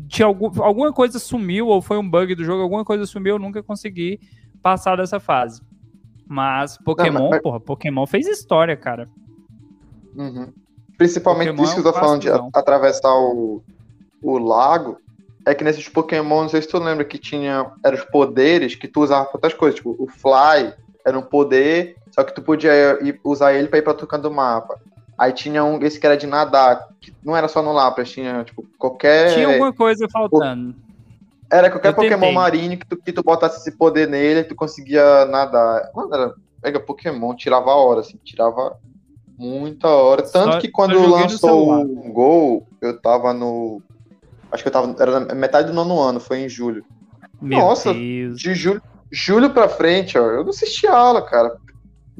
tinha 0.08 0.26
algum, 0.26 0.50
alguma 0.62 0.92
coisa 0.92 1.18
sumiu 1.18 1.68
ou 1.68 1.80
foi 1.80 1.96
um 1.96 2.08
bug 2.08 2.34
do 2.34 2.44
jogo, 2.44 2.62
alguma 2.62 2.84
coisa 2.84 3.06
sumiu, 3.06 3.36
eu 3.36 3.38
nunca 3.38 3.62
consegui 3.62 4.18
passar 4.62 4.96
dessa 4.96 5.18
fase. 5.20 5.60
Mas 6.26 6.76
Pokémon, 6.78 7.30
mas- 7.30 7.42
porra, 7.42 7.58
Pokémon 7.60 8.06
fez 8.06 8.26
história, 8.26 8.76
cara. 8.76 9.08
Uhum. 10.14 10.52
Principalmente 10.96 11.48
Pokémon 11.50 11.64
isso 11.64 11.74
que 11.74 11.78
é 11.78 11.80
eu 11.80 11.84
tô 11.92 11.98
um 11.98 12.00
falando 12.00 12.20
de 12.20 12.26
classicão. 12.28 12.50
a- 12.54 12.58
atravessar 12.58 13.14
o, 13.14 13.62
o 14.22 14.38
lago. 14.38 14.98
É 15.46 15.54
que 15.54 15.64
nesses 15.64 15.88
Pokémon, 15.88 16.42
não 16.42 16.48
sei 16.48 16.60
se 16.60 16.68
tu 16.68 16.78
lembra 16.78 17.04
que 17.04 17.16
tinha. 17.18 17.70
Eram 17.84 17.96
os 17.96 18.04
poderes 18.04 18.74
que 18.74 18.86
tu 18.88 19.00
usava 19.02 19.24
pra 19.26 19.36
outras 19.36 19.54
coisas. 19.54 19.76
Tipo, 19.76 19.96
o 19.98 20.06
Fly 20.06 20.74
era 21.06 21.18
um 21.18 21.22
poder, 21.22 21.96
só 22.10 22.22
que 22.22 22.34
tu 22.34 22.42
podia 22.42 22.70
ir- 23.02 23.18
usar 23.24 23.54
ele 23.54 23.68
pra 23.68 23.78
ir 23.78 23.82
pra 23.82 23.92
outro 23.92 24.06
canto 24.06 24.22
do 24.24 24.30
mapa. 24.30 24.78
Aí 25.16 25.32
tinha 25.32 25.64
um, 25.64 25.80
esse 25.82 25.98
que 25.98 26.06
era 26.06 26.16
de 26.16 26.26
nadar, 26.26 26.86
que 27.00 27.14
não 27.24 27.34
era 27.36 27.48
só 27.48 27.62
no 27.62 27.72
Lapras, 27.72 28.10
tinha, 28.10 28.44
tipo, 28.44 28.64
qualquer. 28.78 29.32
Tinha 29.34 29.48
alguma 29.48 29.72
coisa 29.72 30.06
faltando. 30.12 30.74
Era 31.50 31.70
qualquer 31.70 31.88
Eu 31.88 31.94
Pokémon 31.94 32.20
tentei. 32.20 32.34
marinho 32.34 32.78
que 32.78 32.86
tu, 32.86 32.96
que 32.96 33.12
tu 33.12 33.22
botasse 33.22 33.58
esse 33.60 33.76
poder 33.76 34.06
nele, 34.08 34.44
tu 34.44 34.54
conseguia 34.54 35.24
nadar. 35.26 35.90
Mano, 35.94 36.14
era. 36.14 36.34
Pega 36.60 36.80
Pokémon, 36.80 37.34
tirava 37.36 37.70
a 37.70 37.76
hora, 37.76 38.00
assim, 38.00 38.18
tirava 38.24 38.76
muita 39.38 39.86
hora. 39.88 40.22
Tanto 40.22 40.54
Só- 40.54 40.58
que 40.60 40.68
quando 40.68 41.00
lançou 41.08 41.70
o 41.84 42.12
Gol, 42.12 42.66
eu 42.82 43.00
tava 43.00 43.32
no. 43.32 43.80
Acho 44.50 44.62
que 44.64 44.68
eu 44.68 44.72
tava. 44.72 44.94
Era 44.98 45.20
metade 45.34 45.68
do 45.68 45.74
nono 45.74 46.00
ano, 46.00 46.18
foi 46.20 46.40
em 46.40 46.48
julho. 46.48 46.84
Meu 47.40 47.60
Nossa, 47.60 47.94
Deus. 47.94 48.38
De 48.40 48.54
julho, 48.54 48.82
julho 49.10 49.50
pra 49.50 49.68
frente, 49.68 50.18
ó, 50.18 50.22
eu 50.22 50.42
não 50.42 50.50
assisti 50.50 50.86
aula, 50.88 51.22
cara. 51.22 51.56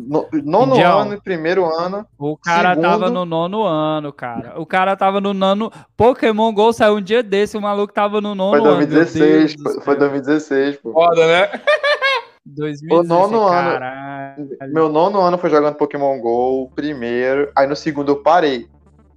No- 0.00 0.28
nono 0.44 0.74
Indião. 0.76 1.00
ano 1.00 1.14
e 1.14 1.20
primeiro 1.20 1.64
ano. 1.66 2.06
O 2.16 2.36
cara 2.36 2.70
Segundo- 2.70 2.84
tava 2.88 3.10
no 3.10 3.24
nono 3.24 3.64
ano, 3.64 4.12
cara. 4.12 4.54
O 4.56 4.64
cara 4.64 4.94
tava 4.96 5.20
no 5.20 5.34
nono. 5.34 5.72
Pokémon 5.96 6.52
GO 6.52 6.72
saiu 6.72 6.94
um 6.98 7.02
dia 7.02 7.20
desse, 7.20 7.56
o 7.56 7.60
maluco 7.60 7.92
tava 7.92 8.20
no 8.20 8.32
nono 8.32 8.50
Foi 8.50 8.60
ano. 8.60 8.78
meu 8.78 8.86
2016, 8.86 9.30
Deus 9.30 9.56
do 9.56 9.62
foi, 9.64 9.72
céu. 9.72 9.82
foi 9.82 9.96
2016, 9.96 10.76
pô. 10.76 10.92
Foda, 10.92 11.26
né? 11.26 11.48
2016, 12.46 12.92
O 12.92 13.02
nono 13.02 13.42
ano- 13.42 13.50
caralho. 13.50 14.48
Meu 14.72 14.88
nono 14.88 15.20
ano 15.20 15.36
foi 15.36 15.50
jogando 15.50 15.74
Pokémon 15.74 16.18
GO, 16.20 16.70
primeiro. 16.74 17.50
Aí 17.56 17.66
no 17.66 17.74
segundo 17.76 18.12
eu 18.12 18.22
parei. 18.22 18.68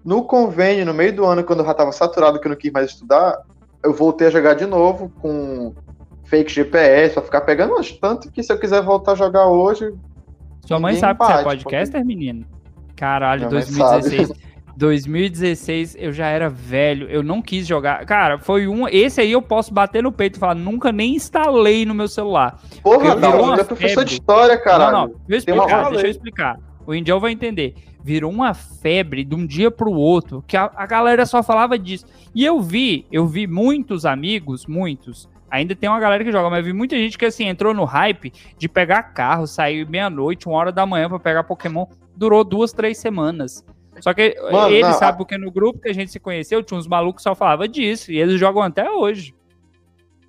No 0.04 0.24
convênio, 0.24 0.84
no 0.86 0.94
meio 0.96 1.16
do 1.16 1.26
ano, 1.26 1.44
quando 1.44 1.60
eu 1.60 1.66
já 1.66 1.76
tava 1.76 1.92
saturado, 1.92 2.40
que 2.40 2.48
eu 2.48 2.50
não 2.50 2.58
quis 2.58 2.72
mais 2.72 2.90
estudar, 2.90 3.40
eu 3.84 3.94
voltei 3.94 4.28
a 4.28 4.32
jogar 4.32 4.56
de 4.56 4.66
novo 4.66 5.12
com 5.22 5.74
fake 6.26 6.52
GPS, 6.52 7.14
pra 7.14 7.22
ficar 7.24 7.42
pegando 7.42 7.76
mas 7.76 7.92
Tanto 7.92 8.32
que 8.32 8.42
se 8.42 8.52
eu 8.52 8.58
quiser 8.58 8.82
voltar 8.82 9.12
a 9.12 9.16
jogar 9.16 9.46
hoje, 9.48 9.94
Sua 10.72 10.80
mãe 10.80 10.96
sabe 10.96 11.20
que 11.20 11.26
você 11.26 11.32
é 11.32 11.36
bate, 11.36 11.64
podcaster, 11.64 12.06
menino? 12.06 12.46
Caralho, 12.96 13.50
Minha 13.50 13.52
mãe 13.52 13.78
2016. 13.78 14.52
2016 14.78 15.98
eu 16.00 16.14
já 16.14 16.28
era 16.28 16.50
velho, 16.50 17.10
eu 17.10 17.22
não 17.22 17.42
quis 17.42 17.68
jogar. 17.68 18.06
Cara, 18.06 18.40
foi 18.40 18.68
um. 18.68 18.88
Esse 18.88 19.20
aí 19.22 19.32
eu 19.32 19.42
posso 19.42 19.74
bater 19.74 20.02
no 20.02 20.12
peito 20.12 20.38
e 20.38 20.40
falar, 20.40 20.56
nunca 20.56 20.92
nem 20.92 21.16
instalei 21.16 21.86
no 21.86 21.94
meu 21.94 22.08
celular. 22.08 22.58
porra, 22.82 23.58
tu 23.58 23.62
é 23.62 23.64
professor 23.64 23.90
febre. 23.90 24.06
de 24.06 24.14
história, 24.14 24.58
caralho. 24.58 24.92
Não, 24.92 25.08
não, 25.08 25.16
deixa 25.28 25.50
eu 25.50 25.56
explicar, 25.56 25.90
deixa 25.90 26.08
eu 26.08 26.12
explicar. 26.12 26.60
O 26.86 26.96
Indião 26.96 27.20
vai 27.20 27.32
entender. 27.32 27.76
virou 28.04 28.32
uma 28.32 28.54
febre 28.54 29.24
de 29.24 29.36
um 29.36 29.46
dia 29.46 29.70
pro 29.70 29.92
outro, 29.92 30.44
que 30.48 30.58
a, 30.58 30.72
a 30.76 30.86
galera 30.86 31.26
só 31.26 31.44
falava 31.44 31.78
disso. 31.78 32.06
E 32.34 32.44
eu 32.44 32.60
vi, 32.60 33.06
eu 33.12 33.28
vi 33.28 33.46
muitos 33.46 34.06
amigos, 34.06 34.66
muitos, 34.66 35.30
Ainda 35.52 35.76
tem 35.76 35.90
uma 35.90 36.00
galera 36.00 36.24
que 36.24 36.32
joga, 36.32 36.50
mas 36.50 36.66
vi 36.66 36.72
muita 36.72 36.96
gente 36.96 37.18
que 37.18 37.26
assim 37.26 37.46
entrou 37.46 37.74
no 37.74 37.84
hype 37.84 38.32
de 38.58 38.70
pegar 38.70 39.04
carro, 39.04 39.46
sair 39.46 39.88
meia-noite, 39.88 40.48
uma 40.48 40.58
hora 40.58 40.72
da 40.72 40.86
manhã 40.86 41.10
para 41.10 41.20
pegar 41.20 41.44
Pokémon. 41.44 41.86
Durou 42.16 42.44
duas, 42.44 42.72
três 42.72 42.98
semanas. 42.98 43.64
Só 44.00 44.14
que 44.14 44.36
Mano, 44.50 44.74
ele 44.74 44.84
não, 44.88 44.94
sabe 44.94 45.18
porque 45.18 45.38
no 45.38 45.52
grupo 45.52 45.80
que 45.80 45.90
a 45.90 45.94
gente 45.94 46.10
se 46.10 46.20
conheceu, 46.20 46.64
tinha 46.64 46.80
uns 46.80 46.88
malucos 46.88 47.22
que 47.22 47.30
só 47.30 47.36
falavam 47.36 47.68
disso. 47.68 48.12
E 48.12 48.18
eles 48.18 48.40
jogam 48.40 48.62
até 48.62 48.90
hoje. 48.90 49.36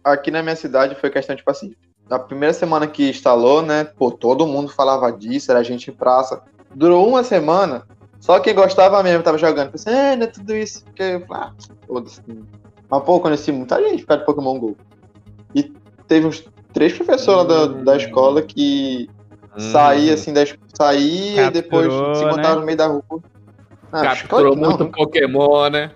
Aqui 0.03 0.33
na 0.33 0.43
minha 0.43 0.57
cidade 0.57 0.97
foi 0.97 1.09
questão, 1.09 1.37
tipo 1.37 1.51
assim, 1.51 1.73
na 2.11 2.19
primeira 2.19 2.53
semana 2.53 2.89
que 2.89 3.09
instalou, 3.09 3.63
né? 3.63 3.85
Pô, 3.85 4.11
todo 4.11 4.47
mundo 4.47 4.69
falava 4.69 5.13
disso, 5.13 5.53
era 5.53 5.63
gente 5.63 5.89
em 5.89 5.95
praça. 5.95 6.43
Durou 6.75 7.09
uma 7.09 7.23
semana, 7.23 7.87
só 8.19 8.41
quem 8.41 8.55
gostava 8.55 9.03
mesmo 9.03 9.23
tava 9.23 9.39
jogando. 9.39 9.71
Pensei, 9.71 9.93
é, 9.93 10.17
não 10.17 10.25
é 10.25 10.27
tudo 10.27 10.55
isso. 10.55 10.85
Porque, 10.85 11.25
ah, 11.31 11.53
foda-se. 11.87 12.21
Mas, 12.89 13.03
pô, 13.05 13.21
conheci 13.21 13.51
muita 13.53 13.81
gente 13.83 14.03
por 14.03 14.09
causa 14.09 14.21
de 14.21 14.27
Pokémon 14.27 14.59
GO. 14.59 14.77
E 15.55 15.73
teve 16.07 16.27
uns 16.27 16.45
três 16.73 16.93
professores 16.93 17.47
da, 17.47 17.67
da 17.67 17.97
escola 17.97 18.43
que 18.43 19.09
hum. 19.57 19.61
saía 19.73 20.15
assim, 20.15 20.33
da, 20.33 20.43
saía 20.75 21.47
e 21.47 21.51
depois 21.51 21.93
se 22.17 22.25
encontrava 22.25 22.55
né? 22.55 22.61
no 22.61 22.67
meio 22.67 22.79
da 22.79 22.87
rua. 22.87 23.03
Ah, 23.93 24.03
Capturou 24.03 24.57
muito 24.57 24.87
Pokémon, 24.87 25.69
né? 25.69 25.91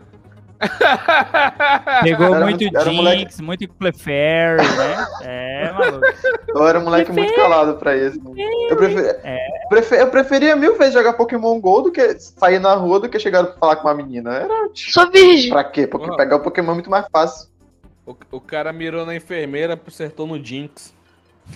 Pegou 2.03 2.35
era 2.35 2.45
muito 2.45 2.65
Jinx, 2.65 2.87
moleque... 2.87 3.43
muito 3.43 3.69
Clefairy, 3.69 4.63
né? 4.63 5.07
É, 5.23 5.73
maluco. 5.73 6.07
Eu 6.49 6.67
era 6.67 6.79
um 6.79 6.85
moleque 6.85 7.13
muito 7.13 7.35
calado 7.35 7.75
pra 7.75 7.97
isso. 7.97 8.19
Eu, 8.71 8.77
prefer... 8.77 9.21
é. 9.23 9.39
prefer... 9.69 10.01
eu 10.01 10.09
preferia 10.09 10.57
mil 10.57 10.77
vezes 10.79 10.95
jogar 10.95 11.13
Pokémon 11.13 11.61
GO 11.61 11.83
do 11.83 11.93
que 11.93 12.19
sair 12.19 12.59
na 12.59 12.75
rua 12.75 13.01
do 13.01 13.09
que 13.09 13.19
chegar 13.19 13.45
pra 13.45 13.57
falar 13.59 13.77
com 13.77 13.89
uma 13.89 13.95
menina. 13.95 14.35
Era. 14.35 14.71
Sou 14.75 15.11
virgem. 15.11 15.51
Pra 15.51 15.65
quê? 15.65 15.87
Porque 15.87 16.15
pegar 16.17 16.37
o 16.37 16.41
Pokémon 16.41 16.73
é 16.73 16.75
muito 16.75 16.91
mais 16.91 17.07
fácil. 17.13 17.49
O, 18.07 18.17
o 18.31 18.41
cara 18.41 18.73
mirou 18.73 19.05
na 19.05 19.17
enfermeira, 19.17 19.79
acertou 19.87 20.27
no 20.27 20.43
Jinx. 20.43 20.95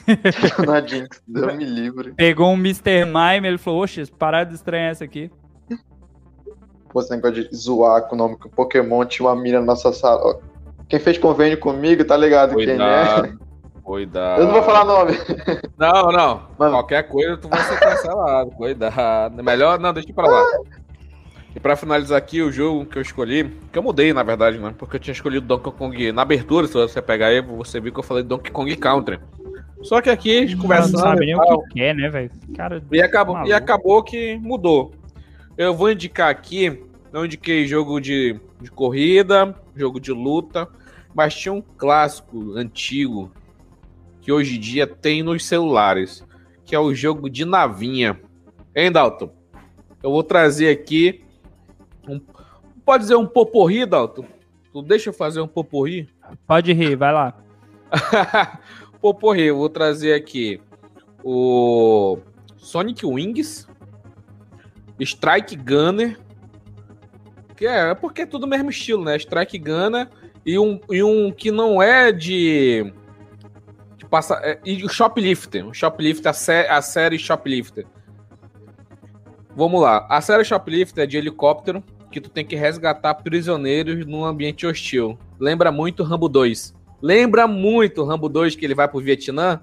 na 0.67 0.81
Jinx, 0.85 1.23
deu 1.27 1.55
me 1.55 1.65
livre. 1.65 2.13
Pegou 2.13 2.49
um 2.49 2.55
Mr. 2.55 3.05
Mime, 3.05 3.49
ele 3.49 3.59
falou, 3.59 3.83
oxe, 3.83 4.05
parar 4.07 4.45
de 4.45 4.55
estranhar 4.55 4.91
essa 4.91 5.05
aqui. 5.05 5.31
Pô, 6.89 7.01
esse 7.01 7.11
negócio 7.11 7.49
de 7.49 7.57
zoar 7.57 8.09
com 8.09 8.17
o 8.17 8.19
nome 8.19 8.37
que 8.37 8.49
o 8.49 8.51
Pokémon 8.51 9.05
tinha 9.05 9.29
uma 9.29 9.41
mina 9.41 9.61
na 9.61 9.67
nossa 9.67 9.93
sala. 9.93 10.41
Quem 10.89 10.99
fez 10.99 11.19
convênio 11.19 11.59
comigo, 11.59 12.05
tá 12.05 12.17
ligado 12.17 12.55
Cuidado. 12.55 13.23
quem 13.23 13.31
é. 13.47 13.51
Cuidado. 13.83 14.41
Eu 14.41 14.47
não 14.47 14.53
vou 14.53 14.63
falar 14.63 14.85
nome. 14.85 15.13
Não, 15.79 16.13
não. 16.13 16.43
Mano. 16.59 16.73
Qualquer 16.73 17.09
coisa 17.09 17.37
tu 17.37 17.49
vai 17.49 17.61
ser 17.63 17.79
cancelado. 17.81 18.51
Cuidado. 18.53 19.43
Melhor, 19.43 19.79
não, 19.79 19.93
deixa 19.93 20.13
pra 20.13 20.29
lá. 20.29 20.45
E 21.55 21.59
para 21.59 21.75
finalizar 21.75 22.17
aqui, 22.17 22.41
o 22.43 22.53
jogo 22.53 22.87
que 22.87 22.97
eu 22.97 23.03
escolhi, 23.03 23.51
que 23.73 23.79
eu 23.79 23.83
mudei 23.83 24.13
na 24.13 24.23
verdade, 24.23 24.59
né? 24.59 24.73
Porque 24.79 24.97
eu 24.97 25.01
tinha 25.01 25.13
escolhido 25.13 25.47
Donkey 25.47 25.73
Kong 25.73 26.13
na 26.13 26.23
abertura, 26.23 26.67
se 26.67 26.75
você 26.75 27.03
pegar 27.03 27.27
aí, 27.27 27.41
você 27.41 27.81
viu 27.81 27.93
que 27.93 27.99
eu 27.99 28.05
falei 28.05 28.23
Donkey 28.23 28.53
Kong 28.53 28.75
Country. 28.77 29.19
Só 29.83 30.01
que 30.01 30.11
aqui 30.11 30.39
a 30.39 30.41
gente 30.43 30.57
conversando. 30.57 30.93
Não 30.93 31.01
sabe 31.01 31.27
nem 31.27 31.35
o 31.35 31.63
que 31.69 31.81
é, 31.81 31.95
né, 31.95 32.09
velho? 32.09 32.31
E 32.93 33.03
acabou, 33.03 33.47
e 33.47 33.53
acabou 33.53 34.03
que 34.03 34.37
mudou. 34.37 34.93
Eu 35.57 35.75
vou 35.75 35.91
indicar 35.91 36.31
aqui, 36.31 36.85
não 37.13 37.25
indiquei 37.25 37.67
jogo 37.67 38.01
de, 38.01 38.39
de 38.61 38.71
corrida, 38.71 39.55
jogo 39.75 39.99
de 39.99 40.13
luta, 40.13 40.69
mas 41.15 41.35
tinha 41.35 41.53
um 41.53 41.63
clássico 41.63 42.53
antigo 42.57 43.33
que 44.21 44.31
hoje 44.31 44.57
em 44.57 44.61
dia 44.61 44.87
tem 44.87 45.23
nos 45.23 45.45
celulares, 45.45 46.25
que 46.65 46.75
é 46.75 46.79
o 46.79 46.95
jogo 46.95 47.29
de 47.29 47.45
navinha. 47.45 48.21
Hein, 48.77 48.93
Dalton? 48.93 49.33
Eu 50.03 50.11
vou 50.11 50.23
trazer 50.23 50.71
aqui 50.71 51.25
pode 52.91 53.05
dizer 53.05 53.15
um 53.15 53.27
poporri, 53.27 53.87
Dalton? 53.87 54.27
Tu 54.73 54.83
deixa 54.83 55.11
eu 55.11 55.13
fazer 55.13 55.41
um 55.41 55.47
poporri? 55.47 56.09
Pode 56.45 56.73
rir, 56.73 56.97
vai 56.97 57.13
lá. 57.13 57.37
poporri, 59.01 59.43
eu 59.43 59.59
vou 59.59 59.69
trazer 59.69 60.13
aqui 60.13 60.61
o 61.23 62.19
Sonic 62.57 63.07
Wings, 63.07 63.69
Strike 64.99 65.55
Gunner, 65.55 66.19
que 67.57 67.65
é, 67.65 67.91
é 67.91 67.95
porque 67.95 68.23
é 68.23 68.27
tudo 68.27 68.43
o 68.43 68.49
mesmo 68.49 68.71
estilo, 68.71 69.05
né? 69.05 69.15
Strike 69.15 69.57
Gunner 69.57 70.09
e 70.45 70.59
um, 70.59 70.81
e 70.91 71.01
um 71.01 71.31
que 71.31 71.53
não 71.53 71.81
é 71.81 72.11
de, 72.11 72.93
de 73.99 74.05
passa, 74.07 74.35
é, 74.43 74.59
e 74.65 74.85
o 74.85 74.89
Shoplifter, 74.89 75.65
o 75.65 75.73
Shoplifter, 75.73 76.29
a, 76.29 76.33
sé, 76.33 76.69
a 76.69 76.83
série 76.83 77.21
Shoplifter. 77.21 77.87
Vamos 79.55 79.81
lá, 79.81 80.09
a 80.11 80.21
série 80.21 80.43
Shoplifter 80.43 81.05
é 81.05 81.07
de 81.07 81.17
helicóptero, 81.17 81.85
que 82.11 82.21
tu 82.21 82.29
tem 82.29 82.45
que 82.45 82.57
resgatar 82.57 83.15
prisioneiros 83.15 84.05
num 84.07 84.25
ambiente 84.25 84.67
hostil. 84.67 85.19
Lembra 85.39 85.71
muito 85.71 86.03
Rambo 86.03 86.29
2. 86.29 86.75
Lembra 87.01 87.47
muito 87.47 88.05
Rambo 88.05 88.29
2 88.29 88.57
que 88.57 88.65
ele 88.65 88.75
vai 88.75 88.89
pro 88.89 89.01
Vietnã 89.01 89.61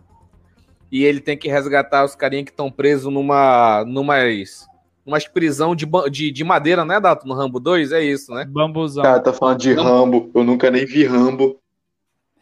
e 0.92 1.04
ele 1.04 1.20
tem 1.20 1.38
que 1.38 1.50
resgatar 1.50 2.06
os 2.06 2.16
carinhas 2.16 2.46
que 2.46 2.52
estão 2.52 2.72
presos 2.72 3.12
numa 3.12 3.84
numas 3.86 4.68
umas 5.06 5.26
prisão 5.26 5.74
de, 5.74 5.88
de, 6.12 6.32
de 6.32 6.44
madeira, 6.44 6.84
né, 6.84 7.00
Dato, 7.00 7.26
no 7.26 7.34
Rambo 7.34 7.62
2? 7.62 7.94
É 7.94 8.04
isso, 8.04 8.34
né? 8.34 8.44
Bambuzão. 8.44 9.04
Cara, 9.04 9.22
tá 9.22 9.32
falando 9.32 9.60
de 9.60 9.74
Rambo. 9.74 10.30
Eu 10.36 10.44
nunca 10.44 10.70
nem 10.70 10.86
vi 10.86 11.06
Rambo. 11.06 11.62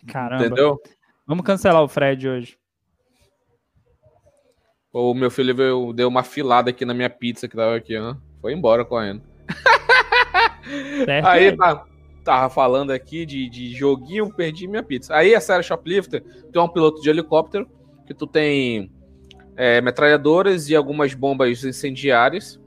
Caramba. 0.07 0.45
Entendeu? 0.45 0.81
Vamos 1.27 1.45
cancelar 1.45 1.83
o 1.83 1.87
Fred 1.87 2.27
hoje. 2.27 2.57
O 4.91 5.13
meu 5.13 5.29
filho 5.29 5.53
veio, 5.53 5.93
deu 5.93 6.07
uma 6.07 6.23
filada 6.23 6.69
aqui 6.69 6.85
na 6.85 6.93
minha 6.93 7.09
pizza 7.09 7.47
que 7.47 7.55
tava 7.55 7.75
aqui, 7.75 7.95
ó. 7.97 8.15
Foi 8.41 8.53
embora 8.53 8.83
correndo. 8.83 9.21
Certo 11.05 11.25
Aí 11.25 11.55
tá, 11.55 11.85
tava 12.23 12.49
falando 12.49 12.91
aqui 12.91 13.25
de, 13.25 13.47
de 13.49 13.73
joguinho, 13.73 14.33
perdi 14.33 14.67
minha 14.67 14.83
pizza. 14.83 15.15
Aí 15.15 15.35
a 15.35 15.39
série 15.39 15.63
Shoplifter 15.63 16.23
tem 16.51 16.61
um 16.61 16.67
piloto 16.67 17.01
de 17.01 17.09
helicóptero 17.09 17.69
que 18.05 18.13
tu 18.13 18.25
tem 18.25 18.91
é, 19.55 19.79
metralhadoras 19.81 20.69
e 20.69 20.75
algumas 20.75 21.13
bombas 21.13 21.63
incendiárias 21.63 22.59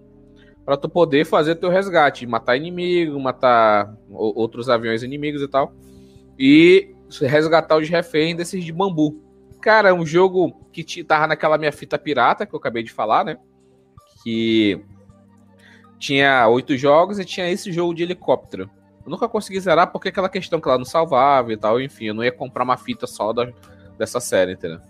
para 0.64 0.76
tu 0.76 0.88
poder 0.88 1.24
fazer 1.24 1.54
teu 1.54 1.70
resgate, 1.70 2.26
matar 2.26 2.56
inimigo, 2.56 3.18
matar 3.18 3.96
outros 4.10 4.68
aviões 4.68 5.02
inimigos 5.02 5.40
e 5.42 5.48
tal. 5.48 5.72
E 6.38 6.94
resgatar 7.22 7.76
os 7.76 7.88
reféns 7.88 8.36
desses 8.36 8.62
de 8.62 8.72
bambu. 8.72 9.18
Cara, 9.62 9.88
é 9.88 9.92
um 9.92 10.04
jogo 10.04 10.54
que 10.72 11.02
tava 11.02 11.26
naquela 11.26 11.58
minha 11.58 11.72
fita 11.72 11.98
pirata 11.98 12.46
que 12.46 12.54
eu 12.54 12.58
acabei 12.58 12.82
de 12.82 12.92
falar, 12.92 13.24
né? 13.24 13.38
Que 14.22 14.80
tinha 15.98 16.46
oito 16.48 16.76
jogos 16.76 17.18
e 17.18 17.24
tinha 17.24 17.50
esse 17.50 17.72
jogo 17.72 17.94
de 17.94 18.02
helicóptero. 18.02 18.70
Eu 19.04 19.10
nunca 19.10 19.28
consegui 19.28 19.58
zerar 19.58 19.90
porque 19.90 20.08
aquela 20.08 20.28
questão 20.28 20.60
que 20.60 20.68
ela 20.68 20.78
não 20.78 20.84
salvava 20.84 21.52
e 21.52 21.56
tal, 21.56 21.80
enfim, 21.80 22.06
eu 22.06 22.14
não 22.14 22.22
ia 22.22 22.32
comprar 22.32 22.62
uma 22.62 22.76
fita 22.76 23.06
só 23.06 23.32
da, 23.32 23.48
dessa 23.98 24.20
série, 24.20 24.52
entendeu? 24.52 24.80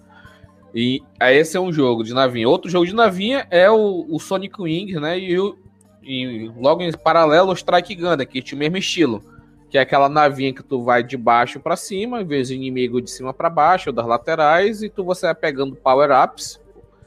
E 0.74 1.02
aí 1.18 1.36
esse 1.36 1.56
é 1.56 1.60
um 1.60 1.72
jogo 1.72 2.04
de 2.04 2.12
navinha. 2.12 2.48
Outro 2.48 2.70
jogo 2.70 2.86
de 2.86 2.94
navinha 2.94 3.46
é 3.50 3.70
o, 3.70 4.06
o 4.08 4.18
Sonic 4.18 4.60
Wings, 4.60 5.00
né? 5.00 5.18
E, 5.18 5.38
o, 5.38 5.56
e 6.02 6.50
logo 6.56 6.82
em 6.82 6.92
paralelo 6.92 7.50
o 7.50 7.54
Strike 7.54 7.94
Gunner, 7.94 8.28
que 8.28 8.42
tinha 8.42 8.56
o 8.56 8.58
mesmo 8.58 8.76
estilo. 8.76 9.22
Que 9.70 9.78
é 9.78 9.80
aquela 9.80 10.08
navinha 10.08 10.52
que 10.52 10.62
tu 10.62 10.82
vai 10.82 11.02
de 11.02 11.16
baixo 11.16 11.60
para 11.60 11.76
cima, 11.76 12.22
em 12.22 12.26
vez 12.26 12.48
de 12.48 12.54
inimigo 12.54 13.00
de 13.00 13.10
cima 13.10 13.32
para 13.32 13.50
baixo, 13.50 13.90
ou 13.90 13.94
das 13.94 14.06
laterais, 14.06 14.82
e 14.82 14.88
tu 14.88 15.04
você 15.04 15.26
vai 15.26 15.34
pegando 15.34 15.76
power-ups 15.76 16.60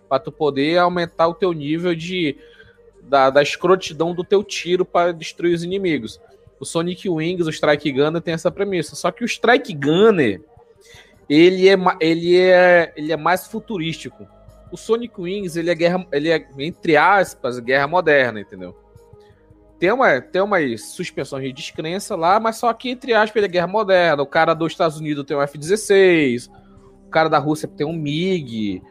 para 0.07 0.19
tu 0.19 0.31
poder 0.31 0.77
aumentar 0.77 1.27
o 1.27 1.33
teu 1.33 1.53
nível 1.53 1.95
de 1.95 2.37
da, 3.11 3.29
da 3.29 3.41
escrotidão 3.41 4.15
do 4.15 4.23
teu 4.23 4.41
tiro 4.41 4.85
para 4.85 5.11
destruir 5.11 5.53
os 5.53 5.63
inimigos. 5.63 6.17
O 6.57 6.65
Sonic 6.65 7.09
Wings, 7.09 7.45
o 7.45 7.49
Strike 7.49 7.91
Gunner 7.91 8.21
tem 8.21 8.33
essa 8.33 8.49
premissa. 8.49 8.95
Só 8.95 9.11
que 9.11 9.21
o 9.21 9.27
Strike 9.27 9.73
Gunner, 9.73 10.41
ele 11.29 11.67
é, 11.67 11.75
ele 11.99 12.39
é, 12.39 12.93
ele 12.95 13.11
é 13.11 13.17
mais 13.17 13.47
futurístico. 13.47 14.25
O 14.71 14.77
Sonic 14.77 15.19
Wings, 15.19 15.57
ele 15.57 15.69
é 15.69 15.75
guerra, 15.75 16.07
ele 16.09 16.29
é 16.29 16.47
entre 16.59 16.95
aspas, 16.95 17.59
guerra 17.59 17.85
moderna, 17.85 18.39
entendeu? 18.39 18.77
Tem 19.77 19.91
uma, 19.91 20.21
tem 20.21 20.41
umas 20.41 20.81
suspensões 20.91 21.43
de 21.43 21.51
descrença 21.51 22.15
lá, 22.15 22.39
mas 22.39 22.55
só 22.55 22.71
que 22.71 22.89
entre 22.89 23.13
aspas 23.13 23.35
ele 23.35 23.47
é 23.47 23.49
guerra 23.49 23.67
moderna. 23.67 24.23
O 24.23 24.27
cara 24.27 24.53
dos 24.53 24.71
Estados 24.71 24.97
Unidos 24.97 25.25
tem 25.25 25.35
um 25.35 25.41
F-16, 25.41 26.49
o 27.07 27.09
cara 27.09 27.27
da 27.27 27.39
Rússia 27.39 27.67
tem 27.67 27.85
um 27.85 27.91
MiG, 27.91 28.81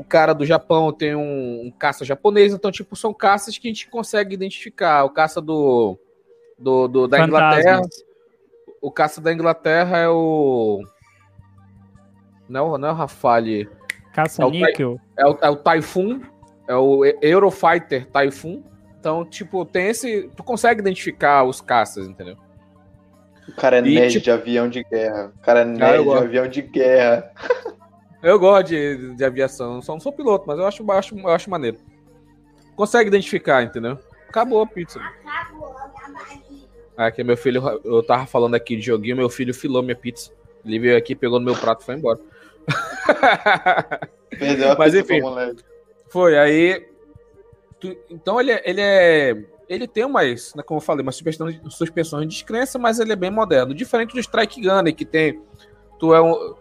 o 0.00 0.04
cara 0.04 0.32
do 0.32 0.46
Japão 0.46 0.90
tem 0.90 1.14
um, 1.14 1.66
um, 1.66 1.70
caça 1.70 2.06
japonês, 2.06 2.54
então, 2.54 2.72
tipo, 2.72 2.96
são 2.96 3.12
caças 3.12 3.58
que 3.58 3.68
a 3.68 3.70
gente 3.70 3.86
consegue 3.86 4.34
identificar. 4.34 5.04
O 5.04 5.10
caça 5.10 5.42
do, 5.42 5.98
do, 6.58 6.88
do 6.88 7.06
da 7.06 7.20
Inglaterra. 7.20 7.82
O 8.80 8.90
caça 8.90 9.20
da 9.20 9.30
Inglaterra 9.30 9.98
é 9.98 10.08
o. 10.08 10.82
Não, 12.48 12.78
não 12.78 12.88
é 12.88 12.92
o 12.92 12.94
Rafale. 12.94 13.68
Caça 14.14 14.42
é 14.42 14.50
níquel. 14.50 14.98
É 15.18 15.26
o, 15.26 15.38
é 15.42 15.50
o 15.50 15.56
Typhoon. 15.56 16.22
É 16.66 16.74
o 16.74 17.04
Eurofighter 17.20 18.06
Typhoon. 18.06 18.62
Então, 18.98 19.22
tipo, 19.26 19.66
tem 19.66 19.88
esse. 19.88 20.30
Tu 20.34 20.42
consegue 20.42 20.80
identificar 20.80 21.44
os 21.44 21.60
caças, 21.60 22.08
entendeu? 22.08 22.38
O 23.46 23.52
cara 23.52 23.76
é 23.76 23.80
e, 23.80 23.94
nerd 23.96 24.12
tipo... 24.12 24.24
de 24.24 24.30
avião 24.30 24.66
de 24.66 24.82
guerra. 24.82 25.30
O 25.36 25.40
cara 25.40 25.60
é 25.60 25.64
nerd 25.66 26.04
de 26.04 26.10
avião 26.10 26.48
de 26.48 26.62
guerra. 26.62 27.30
Eu 28.22 28.38
gosto 28.38 28.68
de, 28.68 29.14
de 29.14 29.24
aviação, 29.24 29.80
só 29.80 29.92
não 29.92 30.00
sou 30.00 30.12
piloto, 30.12 30.44
mas 30.46 30.58
eu 30.58 30.66
acho, 30.66 30.82
eu 30.82 30.92
acho, 30.92 31.18
eu 31.18 31.28
acho 31.28 31.48
maneiro. 31.50 31.78
consegue 32.76 33.08
identificar, 33.08 33.62
entendeu? 33.62 33.98
Acabou 34.28 34.60
a 34.62 34.66
pizza. 34.66 35.00
Aqui, 36.96 37.24
meu 37.24 37.36
filho, 37.36 37.62
eu 37.82 38.02
tava 38.02 38.26
falando 38.26 38.54
aqui 38.54 38.76
de 38.76 38.82
joguinho, 38.82 39.16
meu 39.16 39.30
filho 39.30 39.54
filou 39.54 39.82
minha 39.82 39.96
pizza. 39.96 40.30
Ele 40.64 40.78
veio 40.78 40.96
aqui, 40.98 41.14
pegou 41.14 41.38
no 41.40 41.46
meu 41.46 41.56
prato 41.56 41.80
e 41.82 41.84
foi 41.86 41.94
embora. 41.94 42.18
Perdeu 44.38 44.72
a 44.72 44.76
Mas 44.78 44.92
pizza 44.94 45.14
enfim. 45.14 45.22
Foi, 46.08 46.36
aí. 46.38 46.86
tu- 47.80 47.96
então 48.10 48.40
ele, 48.40 48.52
é- 48.52 48.62
ele 48.64 48.80
é. 48.80 49.44
Ele 49.68 49.86
tem 49.86 50.04
umas, 50.04 50.52
né, 50.54 50.62
como 50.64 50.78
eu 50.78 50.82
falei, 50.84 51.02
umas 51.02 51.14
suspensões, 51.14 51.60
suspensões 51.70 52.22
de 52.26 52.34
descrença, 52.34 52.76
mas 52.78 52.98
ele 52.98 53.12
é 53.12 53.16
bem 53.16 53.30
moderno. 53.30 53.72
Diferente 53.72 54.12
do 54.12 54.20
Strike 54.20 54.60
Gunner, 54.60 54.94
que 54.94 55.04
tem. 55.04 55.40
Tu 55.98 56.12
é 56.14 56.20
um. 56.20 56.54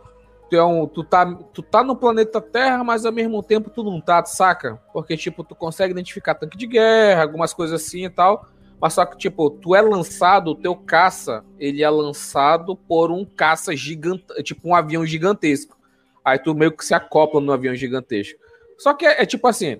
Tu, 0.49 0.55
é 0.55 0.63
um, 0.63 0.87
tu, 0.87 1.03
tá, 1.03 1.25
tu 1.53 1.61
tá 1.61 1.83
no 1.83 1.95
planeta 1.95 2.41
Terra, 2.41 2.83
mas 2.83 3.05
ao 3.05 3.11
mesmo 3.11 3.43
tempo 3.43 3.69
tu 3.69 3.83
não 3.83 4.01
tá, 4.01 4.23
saca? 4.25 4.81
Porque, 4.91 5.15
tipo, 5.15 5.43
tu 5.43 5.53
consegue 5.53 5.91
identificar 5.91 6.35
tanque 6.35 6.57
de 6.57 6.65
guerra, 6.65 7.21
algumas 7.21 7.53
coisas 7.53 7.81
assim 7.81 8.05
e 8.05 8.09
tal. 8.09 8.47
Mas 8.81 8.93
só 8.93 9.05
que, 9.05 9.17
tipo, 9.17 9.49
tu 9.49 9.75
é 9.75 9.81
lançado, 9.81 10.51
o 10.51 10.55
teu 10.55 10.75
caça, 10.75 11.43
ele 11.59 11.83
é 11.83 11.89
lançado 11.89 12.75
por 12.75 13.11
um 13.11 13.25
caça 13.25 13.75
gigante, 13.75 14.23
tipo 14.41 14.69
um 14.69 14.73
avião 14.73 15.05
gigantesco. 15.05 15.77
Aí 16.23 16.39
tu 16.39 16.55
meio 16.55 16.71
que 16.71 16.85
se 16.85 16.93
acopla 16.93 17.41
no 17.41 17.51
avião 17.51 17.75
gigantesco. 17.75 18.39
Só 18.77 18.93
que 18.93 19.05
é, 19.05 19.21
é 19.21 19.25
tipo 19.25 19.47
assim, 19.47 19.79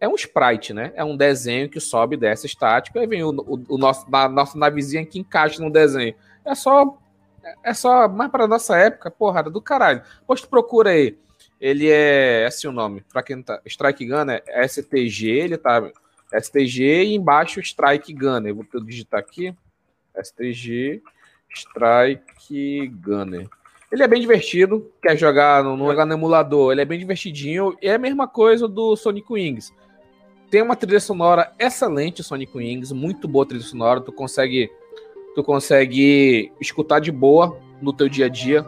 é 0.00 0.08
um 0.08 0.14
sprite, 0.14 0.72
né? 0.72 0.92
É 0.94 1.04
um 1.04 1.16
desenho 1.16 1.68
que 1.68 1.80
sobe 1.80 2.16
e 2.16 2.18
desce 2.18 2.46
estático, 2.46 2.98
aí 2.98 3.06
vem 3.06 3.22
o, 3.22 3.30
o, 3.30 3.74
o 3.74 3.78
nosso, 3.78 4.10
na, 4.10 4.28
nossa 4.28 4.58
navezinha 4.58 5.04
que 5.04 5.18
encaixa 5.18 5.62
no 5.62 5.70
desenho. 5.70 6.14
É 6.44 6.54
só. 6.54 6.96
É 7.62 7.74
só. 7.74 8.08
Mas 8.08 8.30
pra 8.30 8.46
nossa 8.46 8.76
época, 8.76 9.10
porra, 9.10 9.40
era 9.40 9.50
do 9.50 9.60
caralho. 9.60 10.02
Depois 10.20 10.40
tu 10.40 10.48
procura 10.48 10.90
aí. 10.90 11.18
Ele 11.60 11.88
é. 11.90 12.46
Assim 12.46 12.68
o 12.68 12.72
nome. 12.72 13.04
Pra 13.12 13.22
quem 13.22 13.42
tá. 13.42 13.60
Strike 13.66 14.06
Gunner 14.06 14.42
é 14.46 14.66
STG, 14.66 15.28
ele 15.28 15.58
tá. 15.58 15.90
STG 16.32 17.04
e 17.04 17.14
embaixo 17.14 17.60
Strike 17.60 18.12
Gunner. 18.12 18.54
Vou 18.54 18.64
digitar 18.84 19.20
aqui. 19.20 19.54
STG 20.22 21.02
Strike 21.54 22.88
Gunner. 22.88 23.48
Ele 23.90 24.02
é 24.02 24.08
bem 24.08 24.20
divertido, 24.20 24.92
quer 25.00 25.16
jogar 25.16 25.64
no, 25.64 25.74
no, 25.74 25.92
no 25.92 26.12
emulador, 26.12 26.72
ele 26.72 26.82
é 26.82 26.84
bem 26.84 26.98
divertidinho. 26.98 27.76
E 27.80 27.88
é 27.88 27.94
a 27.94 27.98
mesma 27.98 28.28
coisa 28.28 28.68
do 28.68 28.94
Sonic 28.96 29.32
Wings. 29.32 29.72
Tem 30.50 30.62
uma 30.62 30.76
trilha 30.76 31.00
sonora 31.00 31.52
excelente, 31.58 32.22
Sonic 32.22 32.56
Wings, 32.56 32.92
muito 32.92 33.26
boa 33.26 33.46
trilha 33.46 33.62
sonora. 33.62 34.00
Tu 34.00 34.12
consegue, 34.12 34.70
tu 35.34 35.42
consegue 35.44 36.50
escutar 36.60 37.00
de 37.00 37.12
boa 37.12 37.56
no 37.80 37.92
teu 37.92 38.08
dia 38.08 38.26
a 38.26 38.28
dia. 38.28 38.64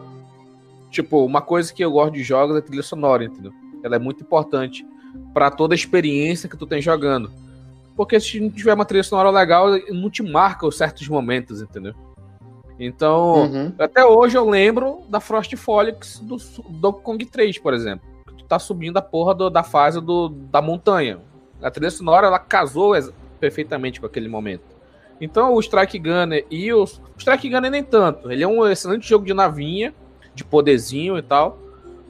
Tipo, 0.91 1.25
uma 1.25 1.41
coisa 1.41 1.73
que 1.73 1.85
eu 1.85 1.91
gosto 1.93 2.15
de 2.15 2.23
jogos 2.23 2.57
é 2.57 2.59
a 2.59 2.63
trilha 2.63 2.83
sonora, 2.83 3.25
entendeu? 3.25 3.53
Ela 3.83 3.97
é 3.97 3.99
muito 3.99 4.23
importante 4.23 4.85
para 5.33 5.51
toda 5.51 5.75
a 5.75 5.77
experiência 5.77 6.49
que 6.49 6.57
tu 6.57 6.67
tem 6.67 6.81
jogando. 6.83 7.31
Porque 7.97 8.19
se 8.21 8.41
não 8.41 8.51
tiver 8.51 8.75
uma 8.75 8.85
trilha 8.85 9.03
sonora 9.05 9.31
legal, 9.31 9.67
não 9.91 10.11
te 10.11 10.23
marca 10.23 10.67
os 10.67 10.77
certos 10.77 11.07
momentos, 11.09 11.61
entendeu? 11.63 11.95
Então, 12.79 13.43
Uhum. 13.43 13.73
até 13.79 14.05
hoje 14.05 14.37
eu 14.39 14.49
lembro 14.49 15.03
da 15.09 15.21
Frost 15.21 15.55
Folix 15.57 16.19
do 16.19 16.37
Donkey 16.71 17.03
Kong 17.03 17.25
3, 17.27 17.59
por 17.59 17.75
exemplo. 17.75 18.07
Que 18.27 18.35
Tu 18.35 18.45
tá 18.45 18.59
subindo 18.59 18.97
a 18.97 19.03
porra 19.03 19.35
do- 19.35 19.51
da 19.51 19.63
fase 19.63 20.01
do, 20.01 20.29
da 20.29 20.63
montanha. 20.63 21.19
A 21.63 21.71
trilha 21.71 21.91
sonora, 21.91 22.27
ela 22.27 22.39
casou 22.39 22.93
perfeitamente 23.39 24.01
com 24.01 24.07
aquele 24.07 24.29
momento. 24.29 24.63
Então, 25.21 25.55
o 25.55 25.61
Strike 25.61 25.99
Gunner 25.99 26.47
e 26.51 26.73
o... 26.73 26.85
o 26.85 27.19
Strike 27.19 27.49
Gunner 27.49 27.71
nem 27.71 27.85
tanto. 27.85 28.31
Ele 28.31 28.43
é 28.43 28.49
um 28.49 28.67
excelente 28.67 29.09
jogo 29.09 29.25
de 29.25 29.35
navinha, 29.35 29.95
de 30.35 30.45
poderzinho 30.45 31.19
e 31.19 31.23
tal. 31.23 31.59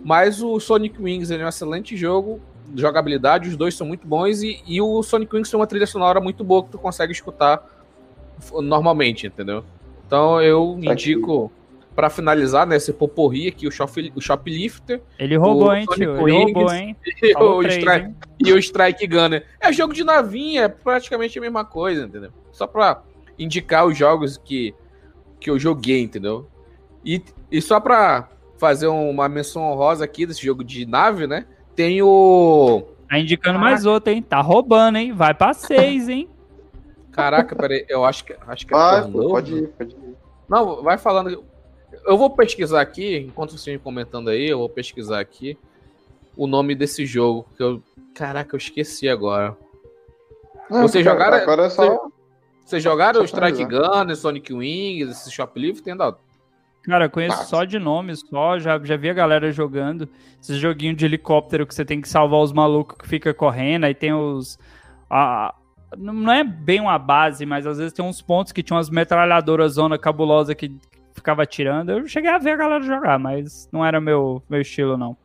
Mas 0.04 0.42
o 0.42 0.58
Sonic 0.60 1.00
Wings 1.00 1.30
é 1.30 1.44
um 1.44 1.48
excelente 1.48 1.96
jogo 1.96 2.40
de 2.68 2.80
jogabilidade. 2.80 3.48
Os 3.48 3.56
dois 3.56 3.74
são 3.74 3.86
muito 3.86 4.06
bons. 4.06 4.42
E, 4.42 4.62
e 4.66 4.80
o 4.80 5.02
Sonic 5.02 5.34
Wings 5.34 5.50
tem 5.50 5.58
uma 5.58 5.66
trilha 5.66 5.86
sonora 5.86 6.20
muito 6.20 6.44
boa 6.44 6.62
que 6.64 6.70
tu 6.70 6.78
consegue 6.78 7.12
escutar 7.12 7.62
normalmente, 8.62 9.26
entendeu? 9.26 9.64
Então 10.06 10.40
eu 10.40 10.78
indico, 10.80 11.52
pra 11.94 12.08
finalizar, 12.08 12.66
né, 12.66 12.76
esse 12.76 12.92
poporri 12.92 13.48
aqui, 13.48 13.66
o, 13.66 13.70
Shop, 13.70 14.12
o 14.14 14.20
Shoplifter 14.20 15.02
Ele 15.18 15.36
roubou, 15.36 15.68
O 15.68 15.74
hein, 15.74 15.86
tio? 15.92 16.28
Ele 16.28 16.32
roubou, 16.44 16.72
hein? 16.72 16.96
e 17.22 17.32
Falou 17.32 17.58
o, 17.58 17.62
três, 17.62 17.76
Strike, 17.76 18.06
hein? 18.06 18.16
e 18.38 18.52
o 18.52 18.58
Strike 18.58 19.06
Gunner. 19.06 19.46
É 19.60 19.72
jogo 19.72 19.92
de 19.92 20.04
navinha, 20.04 20.62
é 20.62 20.68
praticamente 20.68 21.38
a 21.38 21.42
mesma 21.42 21.64
coisa, 21.64 22.04
entendeu? 22.04 22.30
Só 22.52 22.66
pra 22.66 23.02
indicar 23.38 23.86
os 23.86 23.96
jogos 23.96 24.36
que, 24.36 24.74
que 25.40 25.50
eu 25.50 25.58
joguei, 25.58 26.00
entendeu? 26.02 26.48
E, 27.04 27.22
e 27.50 27.60
só 27.60 27.80
pra 27.80 28.28
fazer 28.58 28.86
uma 28.86 29.28
menção 29.28 29.62
honrosa 29.62 30.04
aqui 30.04 30.26
desse 30.26 30.44
jogo 30.44 30.62
de 30.62 30.84
nave, 30.86 31.26
né? 31.26 31.46
Tem 31.74 32.02
o. 32.02 32.82
Tá 33.08 33.18
indicando 33.18 33.58
mais 33.58 33.86
outro, 33.86 34.12
hein? 34.12 34.22
Tá 34.22 34.40
roubando, 34.40 34.96
hein? 34.98 35.12
Vai 35.12 35.32
pra 35.34 35.52
seis, 35.54 36.08
hein? 36.08 36.28
Caraca, 37.10 37.56
peraí, 37.56 37.84
eu 37.88 38.04
acho 38.04 38.24
que, 38.24 38.36
acho 38.46 38.66
que 38.66 38.74
é 38.74 38.76
Ah, 38.76 39.02
Tornado. 39.02 39.28
pode 39.28 39.54
ir, 39.54 39.68
pode 39.68 39.90
ir. 39.94 40.14
Não, 40.48 40.82
vai 40.82 40.96
falando. 40.98 41.44
Eu 42.06 42.16
vou 42.16 42.30
pesquisar 42.30 42.80
aqui, 42.80 43.16
enquanto 43.18 43.50
vocês 43.50 43.66
estão 43.66 43.78
comentando 43.84 44.28
aí, 44.30 44.48
eu 44.48 44.58
vou 44.58 44.68
pesquisar 44.68 45.20
aqui 45.20 45.56
o 46.36 46.46
nome 46.46 46.74
desse 46.74 47.04
jogo. 47.06 47.46
Que 47.56 47.62
eu, 47.62 47.82
caraca, 48.14 48.54
eu 48.54 48.58
esqueci 48.58 49.08
agora. 49.08 49.56
Não, 50.70 50.82
Vocês 50.82 51.04
cara, 51.04 51.16
jogaram- 51.18 51.42
Agora 51.42 51.62
é 51.66 51.70
só. 51.70 52.08
Vocês 52.64 52.82
jogaram 52.82 53.16
Só 53.16 53.22
o 53.22 53.24
Strike. 53.24 53.64
Gunner, 53.64 54.16
Sonic 54.16 54.52
Wings, 54.52 55.10
esse 55.10 55.30
Shoplift? 55.30 55.88
Ainda 55.90 56.16
Cara, 56.82 57.06
eu 57.06 57.10
conheço 57.10 57.44
só 57.46 57.64
de 57.64 57.78
nome, 57.78 58.16
só. 58.16 58.58
Já, 58.58 58.78
já 58.82 58.96
vi 58.96 59.10
a 59.10 59.12
galera 59.12 59.50
jogando. 59.52 60.08
Esses 60.40 60.56
joguinhos 60.56 60.96
de 60.96 61.04
helicóptero 61.04 61.66
que 61.66 61.74
você 61.74 61.84
tem 61.84 62.00
que 62.00 62.08
salvar 62.08 62.40
os 62.40 62.52
malucos 62.52 62.96
que 62.96 63.06
fica 63.08 63.34
correndo. 63.34 63.84
Aí 63.84 63.94
tem 63.94 64.14
os. 64.14 64.58
a- 65.10 65.54
não 65.98 66.14
não 66.14 66.32
é 66.32 66.44
bem 66.44 66.80
uma 66.80 66.96
base, 66.98 67.44
mas 67.44 67.66
às 67.66 67.76
vezes 67.78 67.92
tem 67.92 68.04
uns 68.04 68.22
pontos 68.22 68.52
que 68.52 68.62
tinham 68.62 68.76
umas 68.76 68.88
metralhadoras 68.88 69.72
zona 69.72 69.98
cabulosa 69.98 70.54
que 70.54 70.72
ficava 71.20 71.42
atirando. 71.42 71.92
Eu 71.92 72.08
cheguei 72.08 72.30
a 72.30 72.38
ver 72.38 72.52
a 72.52 72.56
galera 72.56 72.82
jogar, 72.82 73.18
mas 73.18 73.68
não 73.70 73.84
era 73.84 74.00
meu, 74.00 74.42
meu 74.48 74.60
estilo, 74.60 74.96
não. 74.96 75.16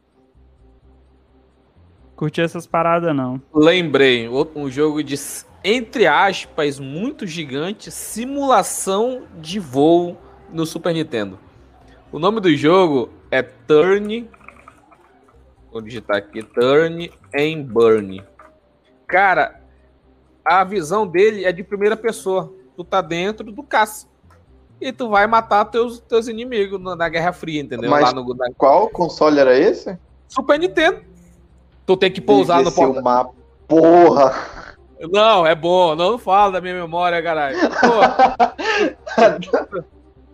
Curti 2.15 2.41
essas 2.41 2.67
paradas, 2.67 3.15
não. 3.15 3.41
Lembrei, 3.53 4.29
um 4.29 4.69
jogo 4.69 5.03
de, 5.03 5.15
entre 5.63 6.07
aspas, 6.07 6.79
muito 6.79 7.25
gigante, 7.27 7.91
simulação 7.91 9.23
de 9.41 9.59
voo 9.59 10.17
no 10.51 10.65
Super 10.65 10.93
Nintendo. 10.93 11.39
O 12.11 12.19
nome 12.19 12.39
do 12.39 12.55
jogo 12.55 13.09
é 13.29 13.41
Turn. 13.41 14.29
Vou 15.71 15.81
digitar 15.81 16.17
aqui: 16.17 16.41
Turn 16.41 17.11
and 17.37 17.63
Burn. 17.63 18.23
Cara, 19.07 19.61
a 20.45 20.63
visão 20.63 21.05
dele 21.05 21.43
é 21.43 21.51
de 21.51 21.63
primeira 21.63 21.97
pessoa. 21.97 22.53
Tu 22.77 22.83
tá 22.83 23.01
dentro 23.01 23.51
do 23.51 23.63
caça. 23.63 24.07
E 24.79 24.91
tu 24.91 25.09
vai 25.09 25.25
matar 25.25 25.65
teus, 25.65 25.99
teus 25.99 26.27
inimigos 26.27 26.79
na, 26.81 27.09
Guerra 27.09 27.31
Fria, 27.31 27.61
entendeu? 27.61 27.89
Mas- 27.89 28.13
no 28.13 28.33
na 28.35 28.47
Qual 28.57 28.89
console 28.89 29.39
era 29.39 29.57
esse? 29.57 29.97
Super 30.27 30.59
Nintendo. 30.59 31.01
Tu 31.85 31.97
tem 31.97 32.11
que 32.11 32.19
pousar 32.19 32.63
Devia 32.63 32.71
no 32.71 32.75
porta. 32.75 32.99
uma 32.99 33.29
porra. 33.67 34.35
Não, 35.11 35.45
é 35.45 35.53
bom. 35.53 35.95
Não 35.95 36.17
fala 36.17 36.53
da 36.53 36.61
minha 36.61 36.73
memória, 36.73 37.21
caralho. 37.21 37.57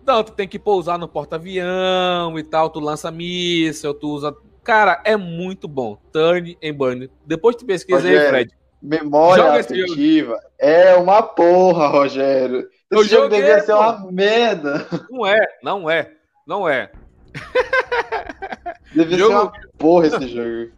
Não, 0.04 0.24
tu 0.24 0.32
tem 0.32 0.48
que 0.48 0.58
pousar 0.58 0.98
no 0.98 1.06
porta-avião 1.06 2.36
e 2.38 2.42
tal. 2.42 2.70
Tu 2.70 2.80
lança 2.80 3.10
míssel, 3.10 3.94
tu 3.94 4.08
usa. 4.08 4.34
Cara, 4.64 5.00
é 5.04 5.16
muito 5.16 5.68
bom. 5.68 5.96
Turn 6.12 6.56
and 6.62 6.74
burn. 6.74 7.10
Depois 7.24 7.54
tu 7.56 7.64
pesquisa 7.64 7.98
aí, 7.98 8.14
Rogério, 8.14 8.28
Fred. 8.30 8.54
Memória 8.82 9.44
Joga 9.44 9.60
afetiva 9.60 10.40
é 10.58 10.94
uma 10.96 11.22
porra, 11.22 11.86
Rogério. 11.86 12.68
Eu 12.92 13.00
Esse 13.00 13.10
jogo 13.10 13.22
joguei, 13.24 13.40
devia 13.40 13.60
ser 13.60 13.72
pô. 13.72 13.78
uma 13.80 14.12
merda. 14.12 14.86
Não 15.10 15.26
é, 15.26 15.38
não 15.62 15.90
é, 15.90 16.10
não 16.46 16.68
é. 16.68 16.90
Devia 18.94 19.16
Jogo- 19.18 19.32
ser 19.32 19.38
uma 19.40 19.52
porra 19.78 20.06
esse 20.06 20.28
jogo. 20.28 20.72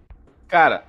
Cara, 0.46 0.84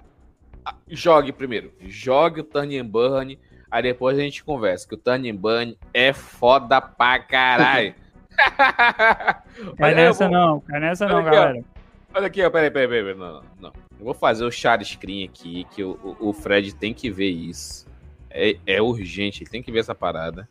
jogue 0.88 1.32
primeiro. 1.32 1.74
Jogue 1.82 2.42
o 2.42 2.44
Turn 2.44 2.78
and 2.78 2.86
Burn. 2.86 3.40
Aí 3.72 3.82
depois 3.84 4.18
a 4.18 4.22
gente 4.22 4.44
conversa. 4.44 4.88
Que 4.88 4.94
o 4.94 4.98
Turn 4.98 5.30
and 5.30 5.36
Burn 5.36 5.78
é 5.94 6.14
foda 6.14 6.80
pra 6.80 7.18
caralho. 7.20 7.96
Cai 8.36 9.42
Olha, 9.82 9.92
eu 9.92 9.96
nessa 9.96 10.28
vou- 10.30 10.34
não, 10.38 10.60
cai 10.60 10.80
nessa 10.80 11.08
não, 11.08 11.16
Olha 11.16 11.28
aqui, 11.28 11.36
ó. 11.38 11.42
galera. 11.42 11.66
Olha 12.14 12.28
aqui, 12.28 12.44
ó, 12.44 12.50
peraí, 12.50 12.70
peraí, 12.72 12.88
peraí. 12.88 13.04
peraí. 13.04 13.18
Não, 13.18 13.34
não, 13.34 13.44
não. 13.62 13.74
Eu 13.98 14.06
vou 14.06 14.14
fazer 14.14 14.46
o 14.46 14.52
share 14.52 14.84
screen 14.86 15.24
aqui, 15.26 15.66
que 15.74 15.84
o, 15.84 15.92
o- 16.20 16.30
o 16.30 16.34
Fred 16.34 16.76
tem 16.76 16.94
que 16.94 17.10
ver 17.10 17.30
isso. 17.30 17.88
É, 18.30 18.58
é 18.68 18.82
urgente, 18.82 19.42
ele 19.44 19.50
tem 19.50 19.64
que 19.64 19.72
ver 19.72 19.80
essa 19.80 19.96
parada. 19.96 20.48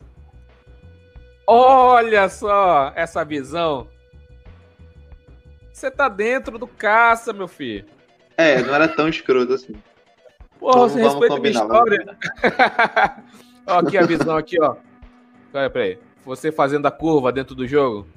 Olha 1.47 2.27
só 2.29 2.91
essa 2.95 3.23
visão. 3.23 3.87
Você 5.71 5.91
tá 5.91 6.07
dentro 6.07 6.57
do 6.57 6.67
caça, 6.67 7.33
meu 7.33 7.47
filho. 7.47 7.85
É, 8.37 8.61
não 8.61 8.73
era 8.73 8.87
tão 8.87 9.07
escroto 9.07 9.53
assim. 9.53 9.73
Porra, 10.59 10.87
Vamos- 10.87 10.93
você 10.93 11.01
respeita 11.03 11.35
a 11.35 11.39
minha 11.39 11.51
história. 11.51 12.17
ó, 13.67 13.79
aqui 13.79 13.97
a 13.97 14.05
visão 14.05 14.37
aqui, 14.37 14.61
ó. 14.61 14.75
Peraí, 15.51 15.69
peraí. 15.69 15.99
Você 16.25 16.51
fazendo 16.51 16.85
a 16.87 16.91
curva 16.91 17.31
dentro 17.31 17.53
do 17.53 17.67
jogo. 17.67 18.07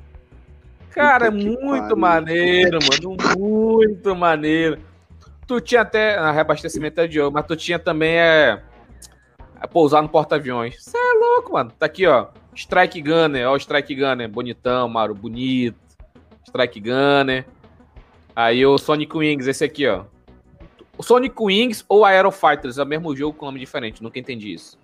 Cara, 0.90 1.26
é 1.26 1.30
muito 1.30 1.60
pariu. 1.80 1.96
maneiro, 1.96 2.78
mano. 2.82 3.16
Muito 3.38 4.16
maneiro. 4.16 4.80
Tu 5.46 5.60
tinha 5.60 5.82
até. 5.82 6.16
A 6.16 6.30
reabastecimento 6.30 7.00
é 7.00 7.06
de 7.06 7.16
jogo, 7.16 7.34
mas 7.34 7.46
tu 7.46 7.55
tinha 7.55 7.78
também 7.78 8.16
é, 8.18 8.62
pousar 9.70 10.02
no 10.02 10.09
porta-aviões. 10.09 10.82
Você 10.82 10.96
é 10.96 11.12
louco, 11.18 11.52
mano. 11.52 11.72
Tá 11.78 11.86
aqui, 11.86 12.06
ó. 12.06 12.28
Strike 12.59 13.01
Gunner, 13.01 13.48
ó, 13.48 13.52
o 13.55 13.56
Strike 13.56 13.94
Gunner, 13.94 14.28
bonitão, 14.28 14.89
Maru, 14.89 15.14
bonito. 15.14 15.76
Strike 16.47 16.80
Gunner. 16.80 17.47
Aí 18.35 18.64
o 18.66 18.76
Sonic 18.78 19.16
Wings, 19.16 19.47
esse 19.47 19.64
aqui, 19.64 19.86
ó. 19.86 20.05
O 20.97 21.02
Sonic 21.02 21.35
Wings 21.40 21.85
ou 21.89 22.05
Aero 22.05 22.30
Fighters 22.32 22.78
é 22.78 22.82
o 22.82 22.86
mesmo 22.86 23.14
jogo 23.14 23.36
com 23.36 23.47
nome 23.47 23.60
diferente, 23.60 24.02
nunca 24.02 24.18
entendi 24.18 24.52
isso. 24.52 24.76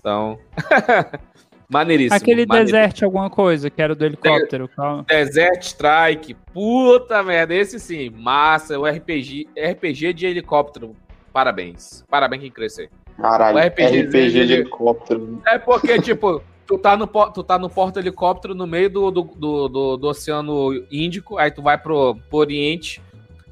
Então, 0.00 0.36
maneiríssimo. 1.70 2.16
Aquele 2.16 2.44
maneiríssimo. 2.46 2.78
Desert 2.80 3.02
alguma 3.04 3.30
coisa, 3.30 3.70
que 3.70 3.80
era 3.80 3.94
do 3.94 4.04
helicóptero. 4.04 4.68
calma. 4.68 5.04
Desert 5.08 5.62
Strike, 5.62 6.34
puta 6.52 7.22
merda, 7.22 7.54
esse 7.54 7.78
sim, 7.78 8.10
massa, 8.10 8.78
o 8.78 8.84
RPG, 8.86 9.48
RPG 9.56 10.12
de 10.12 10.26
helicóptero, 10.26 10.96
parabéns, 11.32 12.04
parabéns 12.10 12.42
quem 12.42 12.50
crescer. 12.50 12.90
Caralho, 13.16 13.56
O 13.56 13.60
RPG, 13.60 13.84
RPG 13.84 14.00
RPG 14.08 14.30
de 14.30 14.46
de- 14.46 14.52
helicóptero. 14.54 15.40
É 15.46 15.58
porque, 15.58 16.00
tipo, 16.00 16.42
tu 16.72 16.78
tá 16.78 16.96
no, 16.96 17.06
tu 17.06 17.42
tá 17.44 17.58
no 17.58 17.68
porta-helicóptero 17.68 18.54
no 18.54 18.66
meio 18.66 18.88
do, 18.88 19.10
do, 19.10 19.22
do, 19.22 19.68
do- 19.68 19.96
do 19.98 20.08
Oceano 20.08 20.72
Índico, 20.90 21.36
aí 21.36 21.50
tu 21.50 21.60
vai 21.60 21.76
pro, 21.76 22.14
pro 22.30 22.38
Oriente 22.38 23.02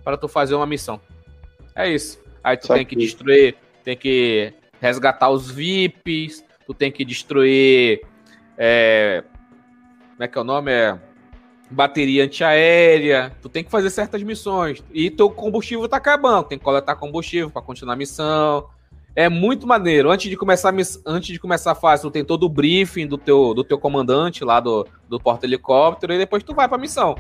para 0.03 0.17
tu 0.17 0.27
fazer 0.27 0.55
uma 0.55 0.65
missão. 0.67 0.99
É 1.77 1.87
isso. 1.93 2.19
Aí 2.43 2.57
tu 2.57 2.67
Só 2.69 2.75
tem 2.75 2.87
que 2.87 2.97
que- 2.97 3.03
destruir, 3.03 3.57
tem 3.85 3.95
que 3.95 4.55
resgatar 4.81 5.29
os 5.29 5.51
VIPs, 5.51 6.43
tu 6.67 6.73
tem 6.73 6.91
que 6.91 7.05
destruir. 7.05 8.01
É, 8.57 9.23
como 10.13 10.23
é 10.25 10.29
que 10.29 10.39
é 10.39 10.41
o 10.41 10.45
nome? 10.45 10.73
É 10.73 10.99
bateria 11.71 12.25
antiaérea. 12.25 13.37
Tu 13.43 13.49
tem 13.51 13.63
que 13.63 13.71
fazer 13.71 13.91
certas 13.91 14.23
missões. 14.23 14.83
E 14.95 15.11
teu 15.11 15.29
combustível 15.31 15.87
tá 15.89 15.99
acabando. 15.99 16.49
Tem 16.49 16.59
que 16.59 16.65
coletar 16.65 16.97
combustível 16.97 17.51
para 17.51 17.61
continuar 17.63 17.93
a 17.93 17.97
missão. 17.97 18.67
É 19.15 19.29
muito 19.29 19.67
maneiro. 19.67 20.11
Antes 20.11 20.31
de 20.31 20.37
começar 20.37 20.73
antes 21.05 21.29
de 21.33 21.39
começar 21.39 21.73
a 21.73 21.75
fase, 21.75 22.03
tu 22.03 22.11
tem 22.11 22.25
todo 22.25 22.45
o 22.45 22.49
briefing 22.49 23.07
do 23.07 23.19
teu, 23.19 23.53
do 23.53 23.65
teu 23.65 23.79
comandante 23.79 24.45
lá 24.45 24.61
do, 24.61 24.87
do 25.09 25.19
porta-helicóptero 25.19 26.13
e 26.13 26.19
depois 26.19 26.43
tu 26.43 26.55
vai 26.55 26.69
pra 26.69 26.79
missão. 26.79 27.17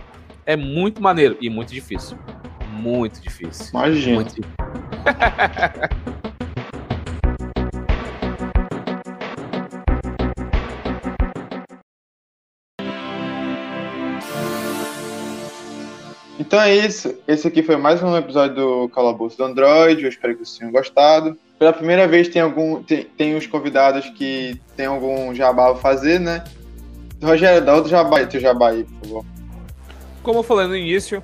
É 0.46 0.56
muito 0.56 1.02
maneiro 1.02 1.36
e 1.40 1.50
muito 1.50 1.72
difícil. 1.72 2.16
Muito 2.72 3.20
difícil. 3.20 3.66
Imagina. 3.70 4.14
Muito 4.14 4.34
difícil. 4.36 4.54
Então 16.40 16.62
é 16.62 16.74
isso. 16.74 17.14
Esse 17.28 17.46
aqui 17.46 17.62
foi 17.62 17.76
mais 17.76 18.02
um 18.02 18.16
episódio 18.16 18.56
do 18.56 18.88
Calabouço 18.88 19.36
do 19.36 19.44
Android. 19.44 20.02
Eu 20.02 20.08
espero 20.08 20.34
que 20.34 20.44
vocês 20.44 20.58
tenham 20.58 20.72
gostado. 20.72 21.38
Pela 21.60 21.74
primeira 21.74 22.08
vez 22.08 22.26
tem 22.26 22.40
algum. 22.40 22.82
Tem, 22.82 23.04
tem 23.04 23.36
os 23.36 23.46
convidados 23.46 24.08
que 24.08 24.58
tem 24.74 24.86
algum 24.86 25.34
jabá 25.34 25.72
a 25.72 25.76
fazer, 25.76 26.18
né? 26.18 26.42
Rogério, 27.22 27.62
dá 27.62 27.74
outro 27.74 27.90
jabá 27.90 28.20
aí, 28.20 28.26
teu 28.26 28.40
jabá 28.40 28.70
aí, 28.70 28.84
por 28.84 29.06
favor. 29.06 29.24
Como 30.22 30.38
eu 30.38 30.42
falei 30.42 30.66
no 30.66 30.74
início, 30.74 31.22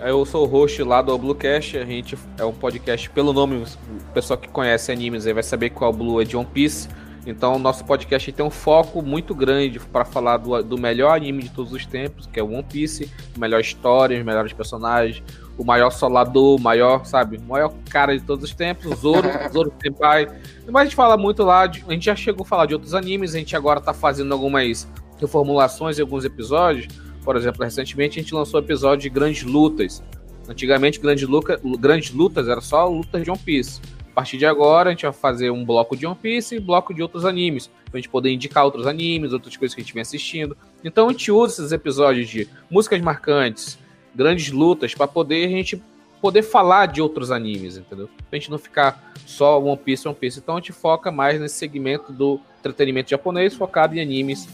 eu 0.00 0.26
sou 0.26 0.44
o 0.44 0.50
host 0.50 0.82
lá 0.82 1.00
do 1.00 1.16
Bluecast. 1.16 1.78
A 1.78 1.84
gente 1.84 2.18
é 2.36 2.44
um 2.44 2.52
podcast 2.52 3.08
pelo 3.10 3.32
nome, 3.32 3.62
o 3.62 4.12
pessoal 4.12 4.36
que 4.36 4.48
conhece 4.48 4.90
animes 4.90 5.28
aí 5.28 5.32
vai 5.32 5.44
saber 5.44 5.70
qual 5.70 5.92
Blue 5.92 6.20
é 6.20 6.24
de 6.24 6.36
One 6.36 6.48
Piece. 6.52 6.88
Então, 7.24 7.54
o 7.54 7.58
nosso 7.60 7.84
podcast 7.84 8.32
tem 8.32 8.44
um 8.44 8.50
foco 8.50 9.00
muito 9.00 9.32
grande 9.32 9.78
para 9.78 10.04
falar 10.04 10.38
do, 10.38 10.60
do 10.60 10.76
melhor 10.76 11.14
anime 11.14 11.44
de 11.44 11.50
todos 11.50 11.72
os 11.72 11.86
tempos, 11.86 12.26
que 12.26 12.40
é 12.40 12.42
o 12.42 12.50
One 12.50 12.64
Piece, 12.64 13.12
melhor 13.36 13.60
história, 13.60 14.18
os 14.18 14.24
melhores 14.24 14.52
personagens, 14.52 15.22
o 15.58 15.64
maior 15.64 15.90
solador, 15.90 16.56
o 16.56 16.60
maior, 16.62 17.04
sabe, 17.04 17.36
o 17.36 17.42
maior 17.42 17.74
cara 17.90 18.16
de 18.16 18.24
todos 18.24 18.44
os 18.44 18.54
tempos, 18.54 18.86
o 18.86 18.94
Zoro, 18.94 19.28
Zoro 19.52 19.72
Senpai. 19.82 20.28
Mas 20.70 20.82
a 20.82 20.84
gente 20.84 20.96
fala 20.96 21.16
muito 21.16 21.42
lá, 21.42 21.66
de- 21.66 21.84
a 21.86 21.92
gente 21.92 22.04
já 22.06 22.14
chegou 22.16 22.44
a 22.44 22.46
falar 22.46 22.66
de 22.66 22.74
outros 22.74 22.94
animes, 22.94 23.34
a 23.34 23.38
gente 23.38 23.54
agora 23.56 23.80
tá 23.80 23.92
fazendo 23.92 24.32
algumas 24.32 24.86
reformulações 25.20 25.98
em 25.98 26.02
alguns 26.02 26.24
episódios. 26.24 26.86
Por 27.24 27.36
exemplo, 27.36 27.62
recentemente 27.62 28.18
a 28.18 28.22
gente 28.22 28.34
lançou 28.34 28.60
o 28.60 28.64
episódio 28.64 29.02
de 29.02 29.10
grandes 29.10 29.42
lutas. 29.42 30.02
Antigamente, 30.48 30.98
grandes, 30.98 31.28
luca, 31.28 31.60
grandes 31.78 32.10
lutas 32.14 32.48
era 32.48 32.60
só 32.60 32.88
lutas 32.88 33.22
de 33.22 33.30
One 33.30 33.38
Piece. 33.38 33.80
A 34.12 34.14
partir 34.18 34.38
de 34.38 34.46
agora, 34.46 34.88
a 34.88 34.92
gente 34.92 35.02
vai 35.02 35.12
fazer 35.12 35.50
um 35.50 35.64
bloco 35.64 35.94
de 35.96 36.06
One 36.06 36.16
Piece 36.16 36.54
e 36.54 36.58
um 36.58 36.62
bloco 36.62 36.94
de 36.94 37.02
outros 37.02 37.24
animes. 37.24 37.70
Pra 37.90 37.98
gente 38.00 38.08
poder 38.08 38.30
indicar 38.32 38.64
outros 38.64 38.86
animes, 38.86 39.32
outras 39.32 39.56
coisas 39.56 39.74
que 39.74 39.80
a 39.80 39.84
gente 39.84 39.92
vem 39.92 40.00
assistindo. 40.02 40.56
Então 40.82 41.08
a 41.08 41.12
gente 41.12 41.30
usa 41.30 41.54
esses 41.62 41.72
episódios 41.72 42.28
de 42.28 42.48
músicas 42.70 43.00
marcantes, 43.00 43.78
grandes 44.14 44.50
lutas, 44.50 44.94
para 44.94 45.06
poder 45.06 45.46
a 45.46 45.48
gente 45.48 45.82
poder 46.20 46.42
falar 46.42 46.86
de 46.86 47.00
outros 47.00 47.30
animes, 47.30 47.76
entendeu? 47.76 48.08
Pra 48.28 48.38
gente 48.38 48.50
não 48.50 48.58
ficar 48.58 49.12
só 49.24 49.60
One 49.62 49.76
Piece, 49.76 50.06
One 50.06 50.16
Piece. 50.16 50.38
Então 50.38 50.56
a 50.56 50.58
gente 50.58 50.72
foca 50.72 51.10
mais 51.10 51.40
nesse 51.40 51.54
segmento 51.54 52.12
do 52.12 52.40
entretenimento 52.58 53.10
japonês, 53.10 53.54
focado 53.54 53.94
em 53.94 54.00
animes 54.00 54.48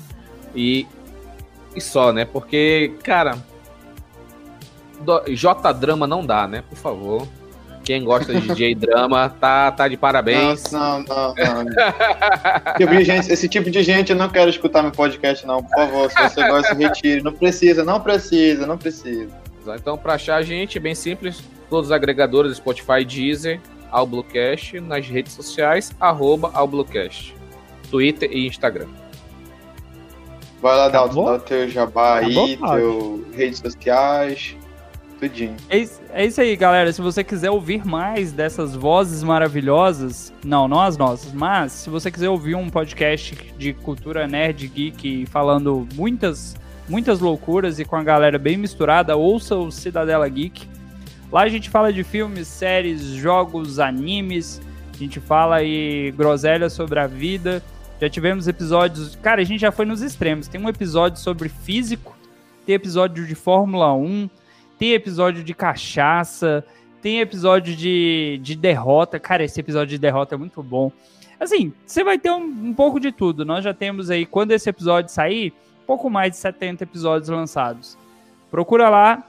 e, 0.55 0.87
e 1.75 1.81
só, 1.81 2.13
né? 2.13 2.25
Porque, 2.25 2.93
cara, 3.03 3.39
J-drama 5.29 6.07
não 6.07 6.25
dá, 6.25 6.47
né? 6.47 6.63
Por 6.69 6.77
favor. 6.77 7.27
Quem 7.85 8.03
gosta 8.03 8.33
de 8.35 8.55
J-drama 8.55 9.29
tá, 9.29 9.71
tá 9.71 9.87
de 9.87 9.97
parabéns. 9.97 10.71
Não, 10.73 11.01
não, 11.01 11.35
não. 11.35 11.35
não. 11.35 12.75
Tipo 12.79 13.05
gente- 13.05 13.31
esse 13.31 13.49
tipo 13.49 13.71
de 13.71 13.83
gente 13.83 14.11
eu 14.11 14.17
não 14.17 14.29
quero 14.29 14.49
escutar 14.49 14.83
meu 14.83 14.91
podcast, 14.91 15.47
não. 15.47 15.63
Por 15.63 15.71
favor, 15.77 16.11
se 16.11 16.23
você 16.23 16.49
gosta, 16.49 16.75
retire. 16.75 17.23
Não 17.23 17.33
precisa, 17.33 17.85
não 17.85 18.01
precisa, 18.01 18.67
não 18.67 18.79
precisa. 18.79 19.29
Então, 19.77 19.97
pra 19.97 20.15
achar 20.15 20.37
a 20.37 20.43
gente, 20.43 20.79
é 20.79 20.81
bem 20.81 20.95
simples. 20.95 21.43
Todos 21.69 21.87
os 21.87 21.93
agregadores, 21.93 22.57
Spotify, 22.57 23.05
Deezer, 23.05 23.61
ao 23.91 24.07
Bluecast, 24.07 24.81
nas 24.81 25.07
redes 25.07 25.33
sociais, 25.33 25.93
arroba 26.01 26.51
ao 26.53 26.67
Bluecast. 26.67 27.35
Twitter 27.91 28.31
e 28.33 28.47
Instagram. 28.47 28.89
Vai 30.61 30.77
lá? 30.77 30.89
Dalton, 30.89 31.25
dá 31.27 31.33
o 31.33 31.39
teu 31.39 31.69
jabá 31.69 32.19
Acabou, 32.21 32.45
aí, 32.45 32.57
teu 32.57 33.25
redes 33.35 33.59
sociais, 33.59 34.57
tudinho. 35.15 35.57
É 35.69 35.79
isso, 35.79 36.01
é 36.13 36.25
isso 36.25 36.41
aí, 36.41 36.55
galera. 36.57 36.93
Se 36.93 37.01
você 37.01 37.25
quiser 37.25 37.51
ouvir 37.51 37.85
mais 37.85 38.33
dessas 38.33 38.75
vozes 38.75 39.23
maravilhosas, 39.23 40.33
não, 40.45 40.69
não 40.69 40.81
as 40.81 40.97
nossas, 40.97 41.33
mas 41.33 41.73
se 41.73 41.91
você 41.91 42.11
quiser 42.11 42.29
ouvir 42.29 42.55
um 42.55 42.69
podcast 42.69 43.37
de 43.57 43.73
cultura 43.73 44.27
nerd 44.27 44.67
geek 44.69 45.27
falando 45.27 45.87
muitas, 45.95 46.57
muitas 46.89 47.21
loucuras 47.21 47.79
e 47.79 47.85
com 47.85 47.97
a 47.97 48.03
galera 48.03 48.39
bem 48.39 48.57
misturada, 48.57 49.17
ouça 49.17 49.57
o 49.57 49.71
Cidadela 49.71 50.29
Geek. 50.29 50.69
Lá 51.33 51.43
a 51.43 51.49
gente 51.49 51.69
fala 51.69 51.93
de 51.93 52.05
filmes, 52.05 52.47
séries, 52.47 53.03
jogos, 53.03 53.79
animes. 53.79 54.61
A 54.95 54.97
gente 54.97 55.19
fala 55.19 55.57
aí 55.57 56.13
groselha 56.17 56.71
sobre 56.71 57.01
a 57.01 57.07
vida. 57.07 57.63
Já 58.01 58.09
tivemos 58.09 58.47
episódios. 58.47 59.17
Cara, 59.17 59.41
a 59.41 59.45
gente 59.45 59.61
já 59.61 59.73
foi 59.73 59.85
nos 59.85 60.03
extremos. 60.03 60.47
Tem 60.47 60.61
um 60.61 60.69
episódio 60.69 61.19
sobre 61.19 61.49
físico, 61.49 62.17
tem 62.65 62.75
episódio 62.75 63.27
de 63.27 63.35
Fórmula 63.35 63.93
1, 63.95 64.29
tem 64.79 64.93
episódio 64.93 65.43
de 65.45 65.55
cachaça, 65.55 66.65
tem 67.01 67.21
episódio 67.21 67.77
de, 67.77 68.41
de 68.43 68.57
derrota. 68.57 69.19
Cara, 69.21 69.45
esse 69.45 69.61
episódio 69.61 69.89
de 69.89 69.99
derrota 69.99 70.35
é 70.35 70.39
muito 70.39 70.63
bom. 70.63 70.91
Assim, 71.39 71.73
você 71.85 72.03
vai 72.03 72.19
ter 72.19 72.31
um, 72.31 72.45
um 72.45 72.75
pouco 72.75 72.99
de 72.99 73.13
tudo. 73.13 73.45
Nós 73.45 73.65
já 73.65 73.75
temos 73.75 74.11
aí, 74.11 74.25
quando 74.25 74.53
esse 74.53 74.69
episódio 74.69 75.11
sair, 75.11 75.53
pouco 75.87 76.09
mais 76.09 76.31
de 76.31 76.39
70 76.39 76.85
episódios 76.85 77.29
lançados. 77.29 77.99
Procura 78.51 78.89
lá. 78.89 79.23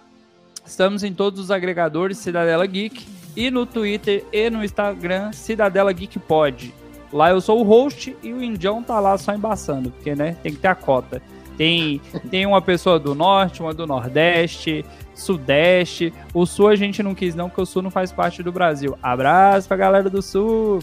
Estamos 0.66 1.04
em 1.04 1.14
todos 1.14 1.40
os 1.40 1.52
agregadores 1.52 2.18
Cidadela 2.18 2.66
Geek 2.66 3.06
e 3.36 3.52
no 3.52 3.66
Twitter 3.66 4.26
e 4.32 4.50
no 4.50 4.64
Instagram 4.64 5.32
Cidadela 5.32 5.94
Geek 5.94 6.18
Pod. 6.18 6.74
Lá 7.14 7.30
eu 7.30 7.40
sou 7.40 7.60
o 7.60 7.64
host 7.64 8.16
e 8.24 8.34
o 8.34 8.44
Indião 8.44 8.82
tá 8.82 9.00
lá 9.00 9.18
só 9.18 9.34
embaçando, 9.34 9.92
porque 9.92 10.16
né, 10.16 10.36
tem 10.42 10.54
que 10.54 10.60
ter 10.60 10.68
a 10.68 10.76
cota. 10.76 11.22
Tem, 11.58 12.02
tem 12.30 12.46
uma 12.46 12.62
pessoa 12.62 13.00
do 13.00 13.16
norte, 13.16 13.62
uma 13.62 13.74
do 13.74 13.88
nordeste, 13.88 14.86
sudeste. 15.14 16.14
O 16.34 16.46
sul 16.46 16.68
a 16.68 16.76
gente 16.76 17.02
não 17.02 17.16
quis 17.16 17.34
não, 17.34 17.50
porque 17.50 17.62
o 17.62 17.66
sul 17.66 17.82
não 17.82 17.90
faz 17.90 18.12
parte 18.12 18.44
do 18.44 18.52
Brasil. 18.52 18.98
Abraço 19.02 19.68
pra 19.68 19.78
galera 19.78 20.10
do 20.10 20.22
sul. 20.22 20.80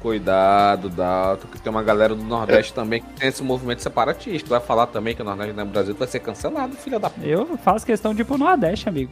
Cuidado, 0.00 0.90
Dalton, 0.90 1.48
que 1.50 1.58
tem 1.58 1.70
uma 1.70 1.82
galera 1.82 2.14
do 2.14 2.22
Nordeste 2.22 2.74
também 2.74 3.00
que 3.00 3.08
tem 3.18 3.30
esse 3.30 3.42
movimento 3.42 3.80
separatista. 3.80 4.50
Vai 4.50 4.60
falar 4.60 4.86
também 4.88 5.16
que 5.16 5.22
o 5.22 5.24
Nordeste 5.24 5.54
não 5.54 5.62
é 5.62 5.66
Brasil 5.66 5.94
vai 5.94 6.06
ser 6.06 6.20
cancelado, 6.20 6.76
filha 6.76 6.98
da 6.98 7.08
puta. 7.08 7.26
Eu 7.26 7.56
faço 7.56 7.86
questão 7.86 8.14
de 8.14 8.20
ir 8.20 8.24
pro 8.26 8.36
nordeste, 8.36 8.86
amigo. 8.86 9.10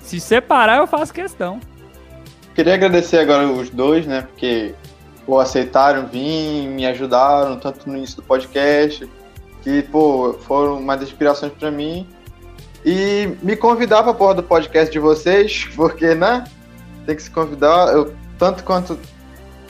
Se 0.00 0.18
separar, 0.18 0.78
eu 0.78 0.88
faço 0.88 1.14
questão. 1.14 1.60
Queria 2.56 2.74
agradecer 2.74 3.18
agora 3.18 3.46
os 3.46 3.70
dois, 3.70 4.04
né? 4.04 4.22
Porque 4.22 4.74
pô, 5.24 5.38
aceitaram 5.38 6.08
vir, 6.08 6.66
me 6.66 6.84
ajudaram, 6.86 7.56
tanto 7.56 7.88
no 7.88 7.96
início 7.96 8.16
do 8.16 8.22
podcast, 8.24 9.08
que, 9.62 9.82
pô, 9.82 10.34
foram 10.40 10.78
uma 10.78 10.96
das 10.96 11.08
inspirações 11.08 11.52
pra 11.52 11.70
mim. 11.70 12.06
E 12.84 13.36
me 13.42 13.56
convidar 13.56 14.02
pra 14.02 14.14
porra 14.14 14.34
do 14.34 14.42
podcast 14.42 14.90
de 14.90 14.98
vocês, 14.98 15.68
porque, 15.76 16.14
né? 16.14 16.44
Tem 17.06 17.14
que 17.14 17.22
se 17.22 17.30
convidar, 17.30 17.92
eu, 17.92 18.14
tanto 18.38 18.64
quanto. 18.64 18.98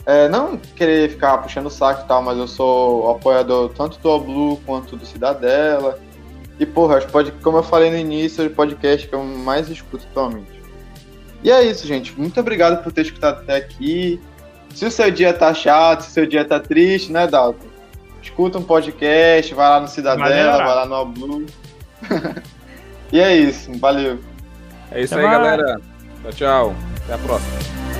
é, 0.05 0.29
não 0.29 0.57
querer 0.75 1.09
ficar 1.09 1.37
puxando 1.39 1.65
o 1.65 1.69
saco 1.69 2.03
e 2.05 2.07
tal, 2.07 2.21
mas 2.21 2.37
eu 2.37 2.47
sou 2.47 3.11
apoiador 3.11 3.69
tanto 3.69 3.99
do 3.99 4.19
Blue 4.19 4.57
quanto 4.65 4.95
do 4.95 5.05
Cidadela. 5.05 5.99
E, 6.59 6.65
porra, 6.65 7.01
pod... 7.01 7.31
como 7.43 7.57
eu 7.57 7.63
falei 7.63 7.89
no 7.89 7.97
início, 7.97 8.43
é 8.43 8.47
o 8.47 8.51
podcast 8.51 9.07
que 9.07 9.15
eu 9.15 9.23
mais 9.23 9.69
escuto 9.69 10.05
atualmente. 10.11 10.61
E 11.43 11.51
é 11.51 11.63
isso, 11.63 11.87
gente. 11.87 12.17
Muito 12.17 12.39
obrigado 12.39 12.83
por 12.83 12.91
ter 12.91 13.01
escutado 13.01 13.39
até 13.39 13.55
aqui. 13.55 14.21
Se 14.73 14.85
o 14.85 14.91
seu 14.91 15.09
dia 15.11 15.33
tá 15.33 15.53
chato, 15.53 16.01
se 16.03 16.09
o 16.09 16.11
seu 16.11 16.25
dia 16.25 16.45
tá 16.45 16.59
triste, 16.59 17.11
né, 17.11 17.27
Dalton? 17.27 17.70
Escuta 18.21 18.59
um 18.59 18.63
podcast, 18.63 19.53
vai 19.53 19.69
lá 19.69 19.79
no 19.79 19.87
Cidadela, 19.87 20.57
vai 20.57 20.75
lá 20.75 20.85
no 20.85 21.05
Blue. 21.05 21.45
e 23.11 23.19
é 23.19 23.35
isso, 23.35 23.71
valeu. 23.79 24.19
É 24.91 25.01
isso 25.01 25.13
Até 25.13 25.23
aí, 25.23 25.29
mais. 25.29 25.41
galera. 25.41 25.81
Tchau, 26.23 26.31
tchau. 26.33 26.75
Até 27.03 27.13
a 27.13 27.17
próxima. 27.17 27.90